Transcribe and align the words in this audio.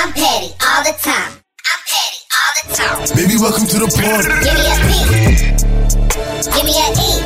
I'm 0.00 0.14
petty 0.14 0.54
all 0.64 0.82
the 0.82 0.96
time. 0.98 1.32
I'm 1.68 1.80
petty 1.84 2.24
all 2.32 2.52
the 2.56 2.64
time. 2.72 3.04
Baby, 3.20 3.36
welcome 3.36 3.66
to 3.66 3.76
the 3.84 3.84
party. 4.00 4.32
Give 4.40 4.56
me 4.56 4.64
a 4.64 4.80
P. 4.80 4.96
Give 6.48 6.64
me 6.64 6.72
a 6.72 6.88
E. 6.88 7.20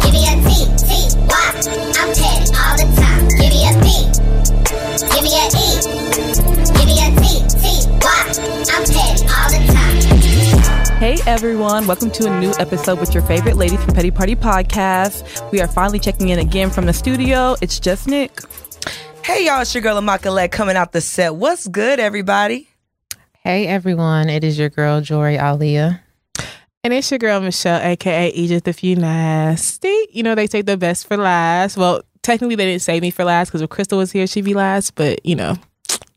Give 0.00 0.16
me 0.16 0.24
a 0.24 0.32
T. 0.40 0.64
T. 0.80 1.12
Y. 1.28 1.44
I'm 2.00 2.08
petty 2.16 2.48
all 2.56 2.72
the 2.80 2.88
time. 2.96 3.28
Give 3.36 3.52
me 3.52 3.68
a 3.68 3.76
P. 3.84 4.00
Give 5.12 5.28
me 5.28 5.36
a 5.36 5.44
E. 5.44 5.76
Give 6.72 6.88
me 6.88 6.96
a 7.04 7.12
T. 7.20 7.44
T. 7.52 7.84
Y. 8.00 8.16
I'm 8.72 8.84
petty 8.88 9.28
all 9.28 9.52
the 9.52 9.60
time. 9.68 10.94
Hey 10.96 11.18
everyone, 11.26 11.86
welcome 11.86 12.10
to 12.12 12.32
a 12.32 12.40
new 12.40 12.54
episode 12.58 12.98
with 12.98 13.12
your 13.12 13.22
favorite 13.24 13.56
ladies 13.56 13.84
from 13.84 13.92
Petty 13.92 14.10
Party 14.10 14.34
Podcast. 14.34 15.52
We 15.52 15.60
are 15.60 15.68
finally 15.68 15.98
checking 15.98 16.30
in 16.30 16.38
again 16.38 16.70
from 16.70 16.86
the 16.86 16.94
studio. 16.94 17.56
It's 17.60 17.78
just 17.78 18.08
Nick. 18.08 18.40
Hey 19.24 19.46
y'all, 19.46 19.62
it's 19.62 19.74
your 19.74 19.80
girl 19.80 19.98
Amakalek 19.98 20.50
coming 20.50 20.76
out 20.76 20.92
the 20.92 21.00
set. 21.00 21.34
What's 21.34 21.66
good, 21.66 21.98
everybody? 21.98 22.68
Hey 23.42 23.66
everyone, 23.66 24.28
it 24.28 24.44
is 24.44 24.58
your 24.58 24.68
girl 24.68 25.00
Jory 25.00 25.36
Alia. 25.36 26.02
And 26.84 26.92
it's 26.92 27.10
your 27.10 27.16
girl 27.16 27.40
Michelle, 27.40 27.80
aka 27.80 28.28
Egypt 28.28 28.68
if 28.68 28.84
you 28.84 28.96
nasty. 28.96 29.96
You 30.10 30.24
know 30.24 30.34
they 30.34 30.46
take 30.46 30.66
the 30.66 30.76
best 30.76 31.06
for 31.06 31.16
last. 31.16 31.78
Well, 31.78 32.02
technically 32.20 32.54
they 32.56 32.66
didn't 32.66 32.82
save 32.82 33.00
me 33.00 33.10
for 33.10 33.24
last 33.24 33.48
because 33.48 33.62
if 33.62 33.70
Crystal 33.70 33.96
was 33.96 34.12
here, 34.12 34.26
she'd 34.26 34.44
be 34.44 34.52
last. 34.52 34.94
But 34.94 35.24
you 35.24 35.36
know, 35.36 35.56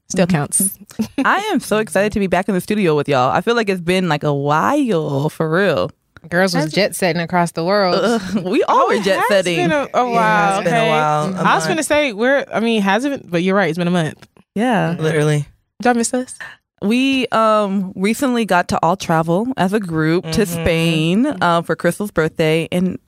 still 0.09 0.27
mm-hmm. 0.27 0.35
counts. 0.35 0.77
I 1.23 1.38
am 1.53 1.61
so 1.61 1.77
excited 1.77 2.11
to 2.11 2.19
be 2.19 2.27
back 2.27 2.49
in 2.49 2.55
the 2.55 2.61
studio 2.61 2.94
with 2.94 3.08
y'all. 3.08 3.31
I 3.31 3.39
feel 3.39 3.55
like 3.55 3.69
it's 3.69 3.80
been 3.80 4.09
like 4.09 4.23
a 4.25 4.33
while 4.33 5.30
for 5.30 5.49
real. 5.49 5.91
Girls 6.30 6.54
was 6.55 6.72
jet 6.72 6.95
setting 6.95 7.22
across 7.22 7.52
the 7.54 7.63
world. 7.63 7.95
Ugh, 8.02 8.44
we 8.45 8.63
all 8.63 8.88
were 8.88 8.99
jet 8.99 9.23
setting. 9.27 9.58
Been 9.58 9.72
a, 9.72 9.88
a 9.94 10.09
while. 10.09 10.59
it's 10.59 10.63
been 10.66 10.73
a 10.73 10.77
okay? 10.77 10.90
while, 10.90 11.36
a 11.36 11.41
I 11.41 11.55
was 11.55 11.67
gonna 11.67 11.84
say 11.84 12.13
we're. 12.13 12.45
I 12.53 12.59
mean, 12.59 12.81
hasn't 12.81 13.22
been, 13.23 13.31
but 13.31 13.44
you're 13.44 13.55
right. 13.55 13.70
It's 13.70 13.77
been 13.77 13.88
a 13.88 13.91
month. 13.91 14.27
yeah. 14.55 14.95
Literally. 15.00 15.45
Did 15.81 15.86
y'all 15.86 15.94
miss 15.94 16.13
us? 16.13 16.38
We 16.81 17.27
um 17.30 17.91
recently 17.95 18.45
got 18.45 18.67
to 18.70 18.80
all 18.84 18.95
travel 18.98 19.48
as 19.58 19.73
a 19.73 19.80
group 19.80 20.23
to 20.31 20.42
Mhm. 20.44 20.47
Spain 20.47 21.44
um, 21.44 21.64
for 21.64 21.75
Crystal's 21.75 22.11
birthday 22.11 22.67
and 22.72 23.00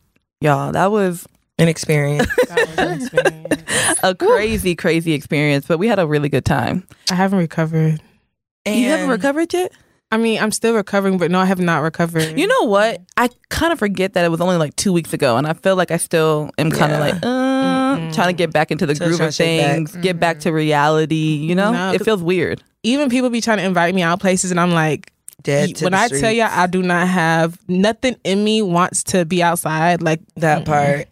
y'all 0.42 0.72
that 0.72 0.92
was 0.92 1.28
An 1.60 1.68
experience. 1.68 2.28
An 2.78 3.00
experience. 3.02 4.00
a 4.02 4.16
crazy 4.16 4.76
crazy 4.76 5.14
experience 5.14 5.68
but 5.68 5.78
we 5.78 5.88
had 5.88 6.00
a 6.00 6.08
really 6.08 6.30
good 6.30 6.46
time. 6.46 6.84
I 7.12 7.16
haven't 7.16 7.38
recovered. 7.40 8.02
And 8.66 8.80
you 8.80 8.90
haven't 8.90 9.10
recovered 9.10 9.54
yet? 9.54 9.72
I 10.12 10.18
mean, 10.18 10.42
I'm 10.42 10.52
still 10.52 10.74
recovering, 10.74 11.18
but 11.20 11.30
no, 11.30 11.40
I 11.40 11.46
have 11.46 11.60
not 11.60 11.84
recovered. 11.84 12.38
You 12.38 12.48
know 12.48 12.64
what? 12.64 13.00
I 13.16 13.30
kind 13.50 13.72
of 13.72 13.78
forget 13.78 14.14
that 14.14 14.26
it 14.26 14.30
was 14.30 14.42
only 14.42 14.58
like 14.58 14.76
two 14.76 14.92
weeks 14.92 15.14
ago, 15.14 15.38
and 15.38 15.46
I 15.46 15.54
feel 15.54 15.76
like 15.76 15.92
I 15.92 15.98
still 15.98 16.50
am 16.58 16.72
kind 16.72 16.92
of 16.92 16.98
Yeah. 17.00 17.06
like 17.06 17.16
uh, 17.22 18.14
trying 18.14 18.28
to 18.30 18.34
get 18.34 18.52
back 18.52 18.72
into 18.72 18.86
the 18.88 18.96
Still 18.96 19.10
groove 19.10 19.20
of 19.22 19.28
to 19.28 19.32
shake 19.32 19.62
back. 19.62 19.72
things, 19.76 19.96
get 19.98 20.20
back 20.20 20.40
to 20.42 20.52
reality. 20.52 21.16
You 21.16 21.54
know, 21.54 21.72
No, 21.72 21.92
it 21.94 22.00
'cause- 22.00 22.06
feels 22.06 22.24
weird. 22.24 22.64
even 22.84 23.10
people 23.10 23.30
be 23.30 23.40
trying 23.42 23.60
to 23.60 23.64
invite 23.66 23.94
me 23.94 24.02
out 24.02 24.20
places, 24.20 24.50
and 24.52 24.60
I'm 24.60 24.72
like, 24.72 25.12
Dead 25.44 25.76
to 25.76 25.86
when 25.86 25.92
the 25.94 25.98
I 26.00 26.08
tell 26.08 26.18
streets. 26.18 26.36
you, 26.38 26.44
I 26.44 26.66
do 26.68 26.82
not 26.82 27.08
have 27.08 27.58
nothing 27.68 28.16
in 28.24 28.44
me 28.44 28.62
wants 28.64 29.04
to 29.06 29.26
be 29.26 29.42
outside. 29.44 30.02
Like, 30.02 30.20
that 30.38 30.66
part. 30.66 31.08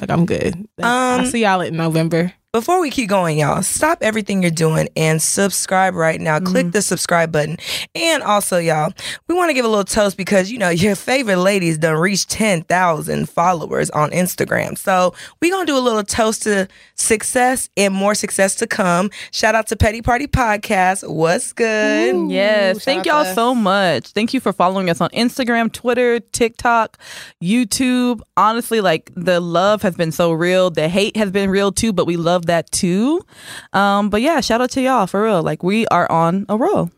like 0.00 0.10
I'm 0.10 0.24
good. 0.24 0.66
I'll 0.82 1.20
Um, 1.20 1.26
see 1.26 1.42
y'all 1.42 1.60
in 1.60 1.76
November. 1.76 2.32
Before 2.52 2.80
we 2.80 2.90
keep 2.90 3.08
going, 3.08 3.38
y'all, 3.38 3.62
stop 3.62 3.98
everything 4.00 4.42
you're 4.42 4.50
doing 4.50 4.88
and 4.96 5.22
subscribe 5.22 5.94
right 5.94 6.20
now. 6.20 6.40
Click 6.40 6.72
the 6.72 6.82
subscribe 6.82 7.30
button. 7.30 7.58
And 7.94 8.24
also, 8.24 8.58
y'all, 8.58 8.92
we 9.28 9.36
want 9.36 9.50
to 9.50 9.54
give 9.54 9.64
a 9.64 9.68
little 9.68 9.84
toast 9.84 10.16
because, 10.16 10.50
you 10.50 10.58
know, 10.58 10.68
your 10.70 10.96
favorite 10.96 11.36
ladies 11.36 11.78
done 11.78 11.94
reached 11.94 12.28
10,000 12.30 13.28
followers 13.28 13.88
on 13.90 14.10
Instagram. 14.10 14.76
So 14.76 15.14
we're 15.40 15.52
going 15.52 15.64
to 15.64 15.72
do 15.72 15.78
a 15.78 15.80
little 15.80 16.02
toast 16.02 16.42
to 16.42 16.66
success 16.96 17.70
and 17.76 17.94
more 17.94 18.16
success 18.16 18.56
to 18.56 18.66
come. 18.66 19.10
Shout 19.30 19.54
out 19.54 19.68
to 19.68 19.76
Petty 19.76 20.02
Party 20.02 20.26
Podcast. 20.26 21.08
What's 21.08 21.52
good? 21.52 22.32
Yes, 22.32 22.84
thank 22.84 23.06
y'all 23.06 23.18
us. 23.18 23.34
so 23.36 23.54
much. 23.54 24.08
Thank 24.08 24.34
you 24.34 24.40
for 24.40 24.52
following 24.52 24.90
us 24.90 25.00
on 25.00 25.10
Instagram, 25.10 25.72
Twitter, 25.72 26.18
TikTok, 26.18 26.98
YouTube. 27.40 28.22
Honestly, 28.36 28.80
like 28.80 29.12
the 29.14 29.38
love 29.38 29.82
has 29.82 29.94
been 29.94 30.10
so 30.10 30.32
real. 30.32 30.70
The 30.70 30.88
hate 30.88 31.16
has 31.16 31.30
been 31.30 31.48
real 31.48 31.70
too, 31.70 31.92
but 31.92 32.06
we 32.06 32.16
love 32.16 32.39
that 32.46 32.70
too. 32.70 33.24
Um, 33.72 34.10
but 34.10 34.22
yeah, 34.22 34.40
shout 34.40 34.60
out 34.60 34.70
to 34.72 34.80
y'all 34.80 35.06
for 35.06 35.22
real. 35.22 35.42
Like 35.42 35.62
we 35.62 35.86
are 35.88 36.10
on 36.10 36.46
a 36.48 36.56
roll. 36.56 36.90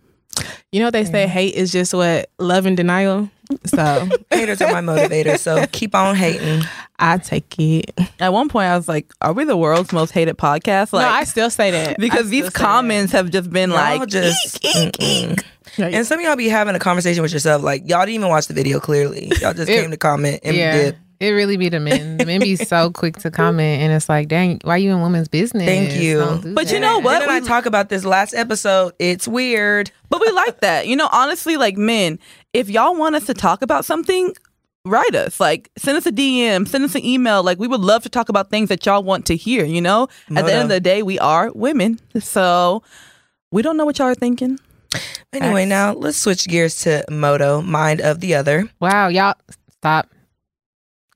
You 0.73 0.81
know 0.81 0.91
they 0.91 1.05
say? 1.05 1.27
Hate 1.27 1.55
is 1.55 1.71
just 1.71 1.93
what 1.93 2.31
love 2.39 2.65
and 2.65 2.77
denial. 2.77 3.29
So 3.67 4.09
Haters 4.31 4.63
are 4.63 4.73
my 4.73 4.81
motivator. 4.81 5.39
So 5.39 5.67
keep 5.73 5.95
on 5.95 6.17
hating. 6.17 6.63
I 6.99 7.19
take 7.19 7.55
it. 7.59 7.93
At 8.19 8.33
one 8.33 8.49
point, 8.49 8.69
I 8.69 8.77
was 8.77 8.89
like, 8.89 9.13
"Are 9.21 9.35
we 9.35 9.45
the 9.45 9.57
world's 9.59 9.93
most 9.93 10.13
hated 10.13 10.39
podcast?" 10.39 10.93
Like, 10.95 11.05
no, 11.07 11.13
I 11.13 11.25
still 11.25 11.51
say 11.51 11.71
that 11.73 11.99
because 11.99 12.27
I 12.29 12.31
these 12.31 12.45
still 12.47 12.51
say 12.53 12.65
comments 12.65 13.13
have 13.13 13.31
just 13.31 13.51
been 13.51 13.71
Y'all 13.71 13.79
like, 13.99 14.09
just. 14.09 14.63
mm-mm. 14.63 15.37
that. 15.37 15.45
Like, 15.79 15.95
And 15.95 16.07
some 16.07 16.19
of 16.19 16.25
y'all 16.25 16.37
be 16.37 16.49
having 16.49 16.75
a 16.75 16.79
conversation 16.79 17.23
with 17.23 17.33
yourself, 17.33 17.63
like 17.63 17.83
y'all 17.89 18.01
didn't 18.01 18.15
even 18.15 18.29
watch 18.29 18.47
the 18.47 18.55
video. 18.55 18.81
Clearly, 18.81 19.31
y'all 19.41 19.53
just 19.53 19.69
It- 19.69 19.81
came 19.83 19.91
to 19.91 19.97
comment 19.99 20.41
and 20.45 20.57
yeah, 20.57 20.73
dip. 20.77 20.97
It 21.23 21.31
really 21.31 21.57
be 21.57 21.69
the 21.69 21.81
men. 21.81 22.17
The 22.17 22.27
men 22.27 22.41
be 22.41 22.57
so 22.57 22.91
quick 22.91 23.17
to 23.19 23.31
comment, 23.31 23.83
and 23.83 23.93
it's 23.93 24.09
like, 24.09 24.29
dang, 24.29 24.61
why 24.65 24.77
you 24.77 24.91
in 24.93 25.01
women's 25.01 25.29
business? 25.29 25.65
Thank 25.65 25.95
you. 25.95 26.19
Don't 26.19 26.43
do 26.43 26.55
But 26.55 26.73
you 26.73 26.81
know 26.81 26.99
what? 26.99 27.21
Didn't 27.21 27.31
I 27.31 27.41
talk 27.41 27.67
about 27.67 27.89
this 27.89 28.05
last 28.05 28.35
episode? 28.35 28.93
It's 28.99 29.29
weird. 29.29 29.91
But 30.11 30.21
we 30.21 30.31
like 30.33 30.61
that. 30.61 30.87
You 30.87 30.97
know, 30.97 31.09
honestly, 31.13 31.57
like 31.57 31.77
men, 31.77 32.19
if 32.53 32.69
y'all 32.69 32.97
want 32.97 33.15
us 33.15 33.27
to 33.27 33.35
talk 33.35 33.63
about 33.63 33.85
something, 33.85 34.35
write 34.85 35.15
us. 35.15 35.39
Like 35.41 35.71
send 35.79 35.97
us 35.97 36.07
a 36.07 36.13
DM, 36.13 36.67
send 36.67 36.85
us 36.85 36.95
an 36.95 37.05
email. 37.05 37.43
Like 37.43 37.59
we 37.59 37.69
would 37.69 37.81
love 37.81 38.03
to 38.03 38.09
talk 38.09 38.29
about 38.29 38.51
things 38.51 38.69
that 38.69 38.85
y'all 38.85 39.03
want 39.03 39.27
to 39.27 39.37
hear, 39.37 39.65
you 39.65 39.81
know? 39.81 40.09
At 40.35 40.45
the 40.45 40.53
end 40.53 40.63
of 40.65 40.69
the 40.69 40.81
day, 40.81 41.03
we 41.03 41.19
are 41.19 41.51
women. 41.53 41.99
So 42.21 42.83
we 43.51 43.63
don't 43.63 43.77
know 43.77 43.85
what 43.85 43.99
y'all 43.99 44.09
are 44.09 44.15
thinking. 44.15 44.59
Anyway, 45.33 45.65
now 45.65 45.93
let's 45.95 46.19
switch 46.19 46.47
gears 46.47 46.81
to 46.81 47.05
Moto, 47.09 47.63
Mind 47.63 48.01
of 48.01 48.21
the 48.21 48.35
Other. 48.35 48.69
Wow, 48.81 49.09
y'all 49.09 49.35
stop. 49.71 50.11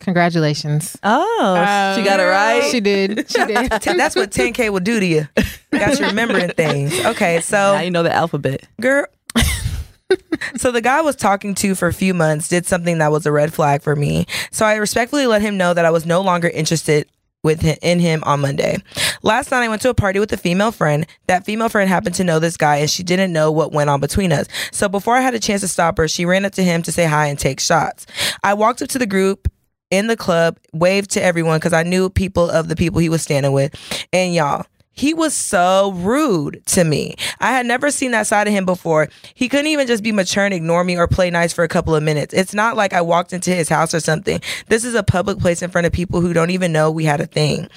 Congratulations. 0.01 0.97
Oh, 1.03 1.95
she 1.97 2.05
got 2.05 2.21
it 2.21 2.25
right. 2.25 2.63
She 2.71 2.81
did. 2.81 3.27
She 3.37 3.45
did. 3.45 3.71
That's 3.71 4.15
what 4.15 4.31
10K 4.31 4.71
will 4.71 4.81
do 4.81 5.01
to 5.01 5.07
you. 5.07 5.29
Got 5.73 5.99
you 5.99 6.07
remembering 6.07 6.51
things. 6.51 6.93
Okay, 7.05 7.37
now 7.37 7.41
so 7.41 7.79
you 7.79 7.91
know 7.91 8.03
the 8.03 8.13
alphabet. 8.13 8.67
girl. 8.81 9.07
so 10.57 10.71
the 10.71 10.81
guy 10.81 10.99
I 10.99 11.03
was 11.03 11.17
talking 11.17 11.55
to 11.57 11.75
for 11.75 11.89
a 11.89 11.93
few 11.93 12.15
months 12.15 12.49
did 12.49 12.67
something 12.67 12.99
that 12.99 13.11
was 13.11 13.27
a 13.27 13.33
red 13.33 13.53
flag 13.53 13.83
for 13.83 13.97
me. 13.97 14.27
So 14.51 14.65
I 14.65 14.77
respectfully 14.77 15.27
let 15.27 15.43
him 15.43 15.57
know 15.57 15.75
that 15.75 15.85
I 15.85 15.91
was 15.91 16.07
no 16.07 16.21
longer 16.21 16.49
interested 16.49 17.09
with 17.43 17.61
him, 17.61 17.77
in 17.83 17.99
him 18.01 18.23
on 18.25 18.41
Monday. 18.41 18.77
Last 19.23 19.51
night 19.51 19.63
I 19.63 19.69
went 19.69 19.83
to 19.83 19.91
a 19.91 19.95
party 19.95 20.19
with 20.19 20.33
a 20.33 20.37
female 20.37 20.73
friend. 20.73 21.07
That 21.27 21.45
female 21.45 21.69
friend 21.69 21.89
happened 21.89 22.17
to 22.17 22.25
know 22.25 22.39
this 22.39 22.57
guy 22.57 22.77
and 22.77 22.91
she 22.91 23.03
didn't 23.03 23.33
know 23.33 23.53
what 23.53 23.73
went 23.73 23.91
on 23.91 24.01
between 24.01 24.33
us. 24.33 24.47
So 24.73 24.89
before 24.89 25.15
I 25.17 25.21
had 25.21 25.35
a 25.35 25.39
chance 25.39 25.61
to 25.63 25.69
stop 25.69 25.99
her, 25.99 26.09
she 26.09 26.25
ran 26.25 26.45
up 26.45 26.53
to 26.55 26.63
him 26.63 26.83
to 26.83 26.93
say 26.93 27.07
hi 27.07 27.27
and 27.27 27.39
take 27.39 27.61
shots. 27.61 28.07
I 28.43 28.55
walked 28.55 28.83
up 28.83 28.89
to 28.91 28.99
the 28.99 29.07
group 29.07 29.49
in 29.91 30.07
the 30.07 30.17
club, 30.17 30.59
waved 30.73 31.11
to 31.13 31.23
everyone 31.23 31.59
because 31.59 31.73
I 31.73 31.83
knew 31.83 32.11
people 32.11 32.51
of 32.51 32.69
the 32.69 32.77
people 32.77 33.01
he 33.01 33.09
was 33.09 33.23
standing 33.23 33.53
with. 33.53 33.75
And 34.13 34.35
y'all, 34.35 34.67
he 34.97 35.13
was 35.13 35.35
so 35.35 35.93
rude 35.93 36.63
to 36.67 36.83
me. 36.83 37.17
I 37.41 37.53
had 37.53 37.67
never 37.67 37.91
seen 37.91 38.13
that 38.13 38.27
side 38.27 38.49
of 38.49 38.55
him 38.55 38.65
before. 38.65 39.09
He 39.35 39.49
couldn't 39.49 39.67
even 39.67 39.87
just 39.87 40.03
be 40.03 40.11
mature 40.11 40.45
and 40.45 40.55
ignore 40.55 40.85
me 40.85 40.97
or 40.97 41.07
play 41.07 41.31
nice 41.31 41.53
for 41.53 41.65
a 41.65 41.69
couple 41.69 41.95
of 41.95 42.03
minutes. 42.03 42.33
It's 42.33 42.55
not 42.55 42.77
like 42.77 42.95
I 42.95 43.03
walked 43.03 43.33
into 43.33 43.51
his 43.51 43.69
house 43.69 43.95
or 43.95 44.01
something. 44.01 44.41
This 44.69 44.85
is 44.85 44.95
a 44.95 45.03
public 45.03 45.39
place 45.39 45.61
in 45.63 45.71
front 45.71 45.87
of 45.87 45.93
people 45.93 46.21
who 46.21 46.33
don't 46.33 46.51
even 46.51 46.73
know 46.73 46.91
we 46.91 47.05
had 47.05 47.21
a 47.21 47.27
thing. 47.27 47.69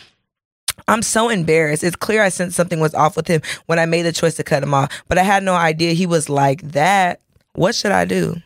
I'm 0.87 1.01
so 1.01 1.29
embarrassed. 1.29 1.83
It's 1.83 1.95
clear 1.97 2.23
I 2.23 2.29
sensed 2.29 2.55
something 2.55 2.79
was 2.79 2.95
off 2.95 3.17
with 3.17 3.27
him 3.27 3.41
when 3.65 3.79
I 3.79 3.85
made 3.85 4.03
the 4.03 4.13
choice 4.13 4.35
to 4.37 4.43
cut 4.43 4.63
him 4.63 4.73
off, 4.73 5.03
but 5.09 5.17
I 5.17 5.23
had 5.23 5.43
no 5.43 5.53
idea 5.53 5.93
he 5.93 6.07
was 6.07 6.29
like 6.29 6.61
that. 6.71 7.19
What 7.53 7.75
should 7.75 7.91
I 7.91 8.05
do? 8.05 8.37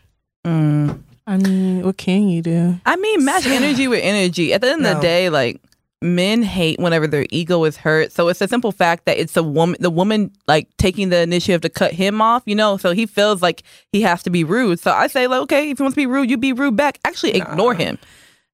Mm. 0.46 1.04
I 1.26 1.38
mean, 1.38 1.84
what 1.86 1.98
can 1.98 2.28
you 2.28 2.42
do? 2.42 2.76
I 2.86 2.96
mean, 2.98 3.24
match 3.24 3.46
energy 3.46 3.88
with 3.88 4.02
energy. 4.04 4.54
At 4.54 4.62
the 4.62 4.72
end 4.72 4.86
of 4.86 4.94
No. 4.94 4.94
the 4.96 5.02
day, 5.02 5.30
like 5.30 5.62
men 6.02 6.44
hate 6.44 6.80
whenever 6.80 7.08
their 7.08 7.26
ego 7.30 7.64
is 7.64 7.78
hurt. 7.78 8.12
So 8.12 8.28
it's 8.28 8.42
a 8.42 8.48
simple 8.48 8.74
fact 8.74 9.06
that 9.06 9.18
it's 9.18 9.38
a 9.38 9.44
woman, 9.44 9.78
the 9.80 9.90
woman 9.90 10.32
like 10.48 10.68
taking 10.78 11.10
the 11.10 11.20
initiative 11.20 11.62
to 11.62 11.70
cut 11.70 11.94
him 11.94 12.22
off, 12.22 12.44
you 12.46 12.56
know? 12.56 12.76
So 12.76 12.92
he 12.92 13.06
feels 13.06 13.42
like 13.42 13.64
he 13.94 14.02
has 14.02 14.22
to 14.24 14.30
be 14.30 14.44
rude. 14.44 14.82
So 14.82 14.92
I 14.92 15.08
say, 15.08 15.28
like, 15.28 15.42
okay, 15.44 15.70
if 15.70 15.78
he 15.78 15.82
wants 15.84 15.96
to 15.96 16.02
be 16.02 16.06
rude, 16.06 16.30
you 16.30 16.38
be 16.38 16.52
rude 16.52 16.76
back. 16.76 17.00
Actually, 17.06 17.36
ignore 17.36 17.74
him. 17.74 17.98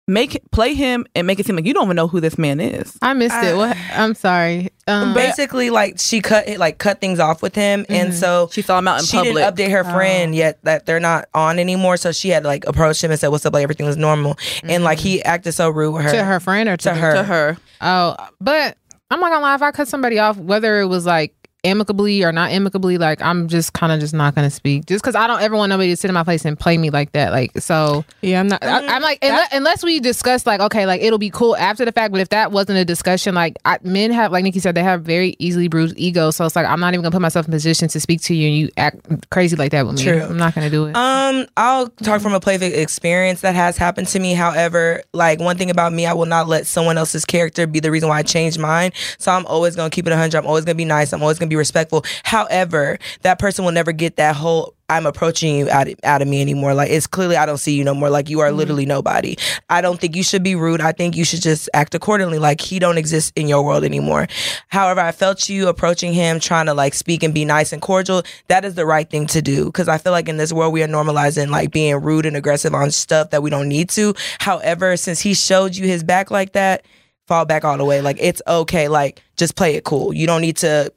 Make 0.09 0.41
play 0.51 0.73
him 0.73 1.06
and 1.13 1.27
make 1.27 1.39
it 1.39 1.45
seem 1.45 1.56
like 1.56 1.65
you 1.67 1.73
don't 1.73 1.83
even 1.85 1.95
know 1.95 2.07
who 2.07 2.19
this 2.19 2.35
man 2.39 2.59
is. 2.59 2.97
I 3.00 3.13
missed 3.13 3.35
it. 3.44 3.56
What? 3.56 3.77
I'm 3.94 4.15
sorry. 4.15 4.69
Um, 4.88 5.13
Basically, 5.13 5.69
like 5.69 6.00
she 6.00 6.19
cut 6.19 6.47
it, 6.47 6.57
like 6.57 6.79
cut 6.79 7.00
things 7.00 7.19
off 7.19 7.44
with 7.44 7.53
him, 7.53 7.85
and 7.89 8.11
so 8.11 8.50
She 8.51 8.63
saw 8.63 8.79
him 8.79 8.88
out 8.88 9.01
in 9.01 9.06
she 9.06 9.17
public. 9.17 9.35
didn't 9.35 9.53
update 9.56 9.71
her 9.71 9.83
friend 9.83 10.33
yet 10.33 10.57
that 10.63 10.88
they're 10.88 11.00
not 11.00 11.25
on 11.35 11.59
anymore. 11.59 11.95
So 11.95 12.11
she 12.11 12.29
had 12.29 12.44
like 12.44 12.65
approached 12.65 13.03
him 13.03 13.11
and 13.11 13.19
said, 13.19 13.27
"What's 13.27 13.45
up?" 13.45 13.53
Like 13.53 13.61
everything 13.61 13.85
was 13.85 13.97
normal, 13.97 14.35
and 14.63 14.83
like 14.83 14.97
he 14.97 15.21
acted 15.23 15.51
so 15.51 15.69
rude 15.69 15.91
with 15.91 16.06
her. 16.06 16.12
to 16.12 16.23
her 16.23 16.39
friend 16.39 16.67
or 16.67 16.75
to, 16.77 16.89
To 16.89 16.95
her. 16.95 17.13
to 17.13 17.23
her. 17.23 17.57
Oh, 17.79 18.15
but 18.41 18.77
I'm 19.12 19.19
not 19.19 19.29
gonna 19.29 19.41
lie. 19.44 19.53
If 19.53 19.62
I 19.62 19.71
cut 19.71 19.88
somebody 19.88 20.17
off, 20.17 20.38
whether 20.38 20.79
it 20.81 20.85
was 20.88 21.05
like 21.05 21.35
amicably 21.63 22.23
or 22.23 22.31
not 22.31 22.51
amicably, 22.51 22.97
like 22.97 23.21
I'm 23.21 23.47
just 23.47 23.73
kind 23.73 23.91
of 23.91 24.00
just 24.00 24.13
not 24.13 24.35
gonna 24.35 24.50
speak, 24.50 24.85
just 24.85 25.03
because 25.03 25.15
I 25.15 25.27
don't 25.27 25.41
ever 25.41 25.56
want 25.56 25.69
nobody 25.69 25.89
to 25.89 25.97
sit 25.97 26.09
in 26.09 26.13
my 26.13 26.23
place 26.23 26.45
and 26.45 26.57
play 26.59 26.77
me 26.77 26.89
like 26.89 27.11
that. 27.13 27.31
Like 27.31 27.57
so, 27.59 28.06
Yeah, 28.21 28.39
I'm 28.39 28.47
not. 28.47 28.63
I, 28.63 28.88
I'm 28.88 29.01
like 29.01 29.19
unless, 29.21 29.53
unless 29.53 29.83
we 29.83 30.00
discuss 30.00 30.45
like 30.45 30.59
okay, 30.61 30.85
like 30.85 31.01
it'll 31.01 31.19
be 31.19 31.29
cool 31.29 31.56
after 31.57 31.85
the 31.85 31.91
fact. 31.91 32.11
But 32.11 32.21
if 32.21 32.29
that 32.29 32.51
wasn't 32.51 32.79
a 32.79 32.85
discussion, 32.85 33.35
like 33.35 33.57
I, 33.65 33.77
men 33.83 34.11
have, 34.11 34.31
like 34.31 34.44
Nikki 34.44 34.59
said, 34.59 34.75
they 34.75 34.83
have 34.83 35.03
very 35.03 35.35
easily 35.39 35.67
bruised 35.67 35.97
egos. 35.97 36.35
So 36.35 36.45
it's 36.45 36.56
like 36.56 36.65
I'm 36.65 36.79
not 36.79 36.94
even 36.94 37.03
gonna 37.03 37.11
put 37.11 37.21
myself 37.21 37.45
in 37.45 37.51
position 37.51 37.88
to 37.89 38.00
speak 38.00 38.21
to 38.21 38.33
you 38.33 38.47
and 38.47 38.57
you 38.57 38.69
act 38.77 39.29
crazy 39.29 39.55
like 39.55 39.71
that 39.71 39.85
with 39.85 39.97
me. 39.97 40.03
True. 40.03 40.21
I'm 40.21 40.38
not 40.38 40.55
gonna 40.55 40.69
do 40.69 40.85
it. 40.85 40.95
Um, 40.95 41.45
I'll 41.57 41.88
talk 41.89 42.21
from 42.21 42.33
a 42.33 42.39
playful 42.39 42.67
experience 42.67 43.41
that 43.41 43.55
has 43.55 43.77
happened 43.77 44.07
to 44.07 44.19
me. 44.19 44.33
However, 44.33 45.03
like 45.13 45.39
one 45.39 45.57
thing 45.57 45.69
about 45.69 45.94
me, 45.94 46.05
I 46.05 46.13
will 46.13 46.25
not 46.25 46.47
let 46.47 46.65
someone 46.67 46.97
else's 46.97 47.25
character 47.25 47.67
be 47.67 47.79
the 47.79 47.91
reason 47.91 48.07
why 48.09 48.19
I 48.19 48.23
change 48.23 48.57
mine. 48.57 48.91
So 49.17 49.31
I'm 49.31 49.45
always 49.45 49.75
gonna 49.75 49.89
keep 49.89 50.07
it 50.07 50.12
100. 50.12 50.38
I'm 50.38 50.47
always 50.47 50.65
gonna 50.65 50.75
be 50.75 50.85
nice. 50.85 51.12
I'm 51.12 51.21
always 51.21 51.38
gonna 51.38 51.49
be 51.50 51.56
respectful. 51.56 52.06
However, 52.24 52.98
that 53.22 53.40
person 53.40 53.66
will 53.66 53.72
never 53.72 53.92
get 53.92 54.16
that 54.18 54.36
whole 54.36 54.75
I'm 54.90 55.06
approaching 55.06 55.56
you 55.56 55.69
out 55.69 55.88
of, 55.88 55.96
out 56.04 56.22
of 56.22 56.28
me 56.28 56.42
anymore. 56.42 56.74
Like 56.74 56.90
it's 56.90 57.06
clearly 57.06 57.38
I 57.38 57.46
don't 57.46 57.60
see 57.60 57.75
you 57.75 57.84
no 57.84 57.94
more. 57.94 58.10
Like 58.10 58.30
you 58.30 58.40
are 58.40 58.48
mm-hmm. 58.48 58.57
literally 58.57 58.86
nobody. 58.86 59.38
I 59.69 59.81
don't 59.81 60.00
think 60.00 60.16
you 60.16 60.24
should 60.24 60.44
be 60.44 60.56
rude. 60.56 60.81
I 60.81 60.92
think 60.92 61.16
you 61.16 61.24
should 61.24 61.44
just 61.44 61.69
act 61.74 61.94
accordingly. 61.94 62.40
Like 62.40 62.60
he 62.60 62.80
don't 62.80 62.98
exist 62.98 63.31
in 63.36 63.48
your 63.48 63.63
world 63.63 63.84
anymore. 63.84 64.28
However, 64.69 65.00
I 65.00 65.12
felt 65.12 65.48
you 65.48 65.68
approaching 65.68 66.13
him, 66.13 66.40
trying 66.40 66.66
to 66.66 66.74
like 66.74 66.96
speak 66.96 67.22
and 67.22 67.34
be 67.34 67.46
nice 67.46 67.72
and 67.72 67.81
cordial. 67.81 68.24
That 68.48 68.66
is 68.66 68.74
the 68.74 68.86
right 68.86 69.07
thing 69.07 69.28
to 69.28 69.42
do 69.42 69.66
because 69.66 69.88
I 69.88 70.00
feel 70.00 70.12
like 70.12 70.28
in 70.28 70.38
this 70.38 70.51
world 70.51 70.74
we 70.74 70.81
are 70.81 70.88
normalizing 70.88 71.50
like 71.50 71.72
being 71.72 71.96
rude 72.01 72.25
and 72.25 72.36
aggressive 72.36 72.74
on 72.74 72.90
stuff 72.90 73.30
that 73.30 73.44
we 73.44 73.51
don't 73.51 73.69
need 73.69 73.90
to. 73.92 74.16
However, 74.40 74.98
since 74.98 75.22
he 75.22 75.36
showed 75.36 75.75
you 75.75 75.86
his 75.86 76.04
back 76.04 76.31
like 76.31 76.54
that, 76.54 76.84
fall 77.28 77.46
back 77.46 77.63
all 77.63 77.78
the 77.78 77.86
way. 77.86 78.01
Like 78.01 78.18
it's 78.19 78.42
okay. 78.48 78.88
Like 78.88 79.22
just 79.38 79.56
play 79.56 79.75
it 79.75 79.84
cool. 79.84 80.13
You 80.13 80.25
don't 80.25 80.42
need 80.42 80.57
to 80.57 80.92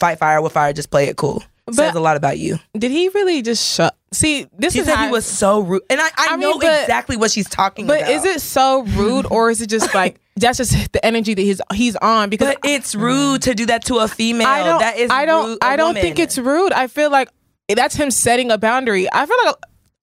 fight 0.00 0.18
fire 0.18 0.40
with 0.42 0.52
fire. 0.52 0.72
Just 0.72 0.90
play 0.90 1.06
it 1.08 1.16
cool. 1.16 1.42
Says 1.72 1.96
a 1.96 2.00
lot 2.00 2.16
about 2.16 2.38
you. 2.38 2.60
Did 2.78 2.92
he 2.92 3.08
really 3.08 3.42
just 3.42 3.74
shut? 3.74 3.96
See, 4.12 4.46
this 4.56 4.74
She 4.74 4.78
is 4.80 4.86
said 4.86 4.94
how 4.94 5.06
he 5.06 5.10
was 5.10 5.26
so 5.26 5.58
rude, 5.60 5.82
and 5.90 6.00
I, 6.00 6.04
I, 6.06 6.10
I 6.30 6.36
mean, 6.36 6.40
know 6.48 6.58
but- 6.60 6.82
exactly 6.82 7.16
what 7.16 7.32
she's 7.32 7.48
talking 7.48 7.88
But 7.88 8.02
about. 8.02 8.12
is 8.12 8.24
it 8.24 8.40
so 8.40 8.82
rude, 8.84 9.26
or 9.32 9.50
is 9.50 9.60
it 9.60 9.66
just 9.68 9.92
like 9.92 10.20
that's 10.36 10.58
just 10.58 10.92
the 10.92 11.04
energy 11.04 11.34
that 11.34 11.42
he's 11.42 11.60
he's 11.74 11.96
on? 11.96 12.30
Because 12.30 12.54
But 12.54 12.70
it's 12.70 12.94
rude 12.94 13.42
to 13.42 13.54
do 13.54 13.66
that 13.66 13.84
to 13.86 13.96
a 13.96 14.06
female. 14.06 14.46
I 14.46 14.62
don't. 14.62 14.78
that 14.78 14.96
is 14.96 15.10
I 15.10 15.26
don't. 15.26 15.46
rude, 15.48 15.58
a 15.60 15.64
I 15.66 15.74
don't 15.76 15.88
woman. 15.88 16.02
think 16.02 16.18
it's 16.20 16.38
rude. 16.38 16.72
I 16.72 16.86
feel 16.86 17.10
like 17.10 17.30
that's 17.68 17.96
him 17.96 18.12
setting 18.12 18.52
a 18.52 18.58
boundary. 18.58 19.08
I 19.12 19.26
feel 19.26 19.36
like. 19.44 19.56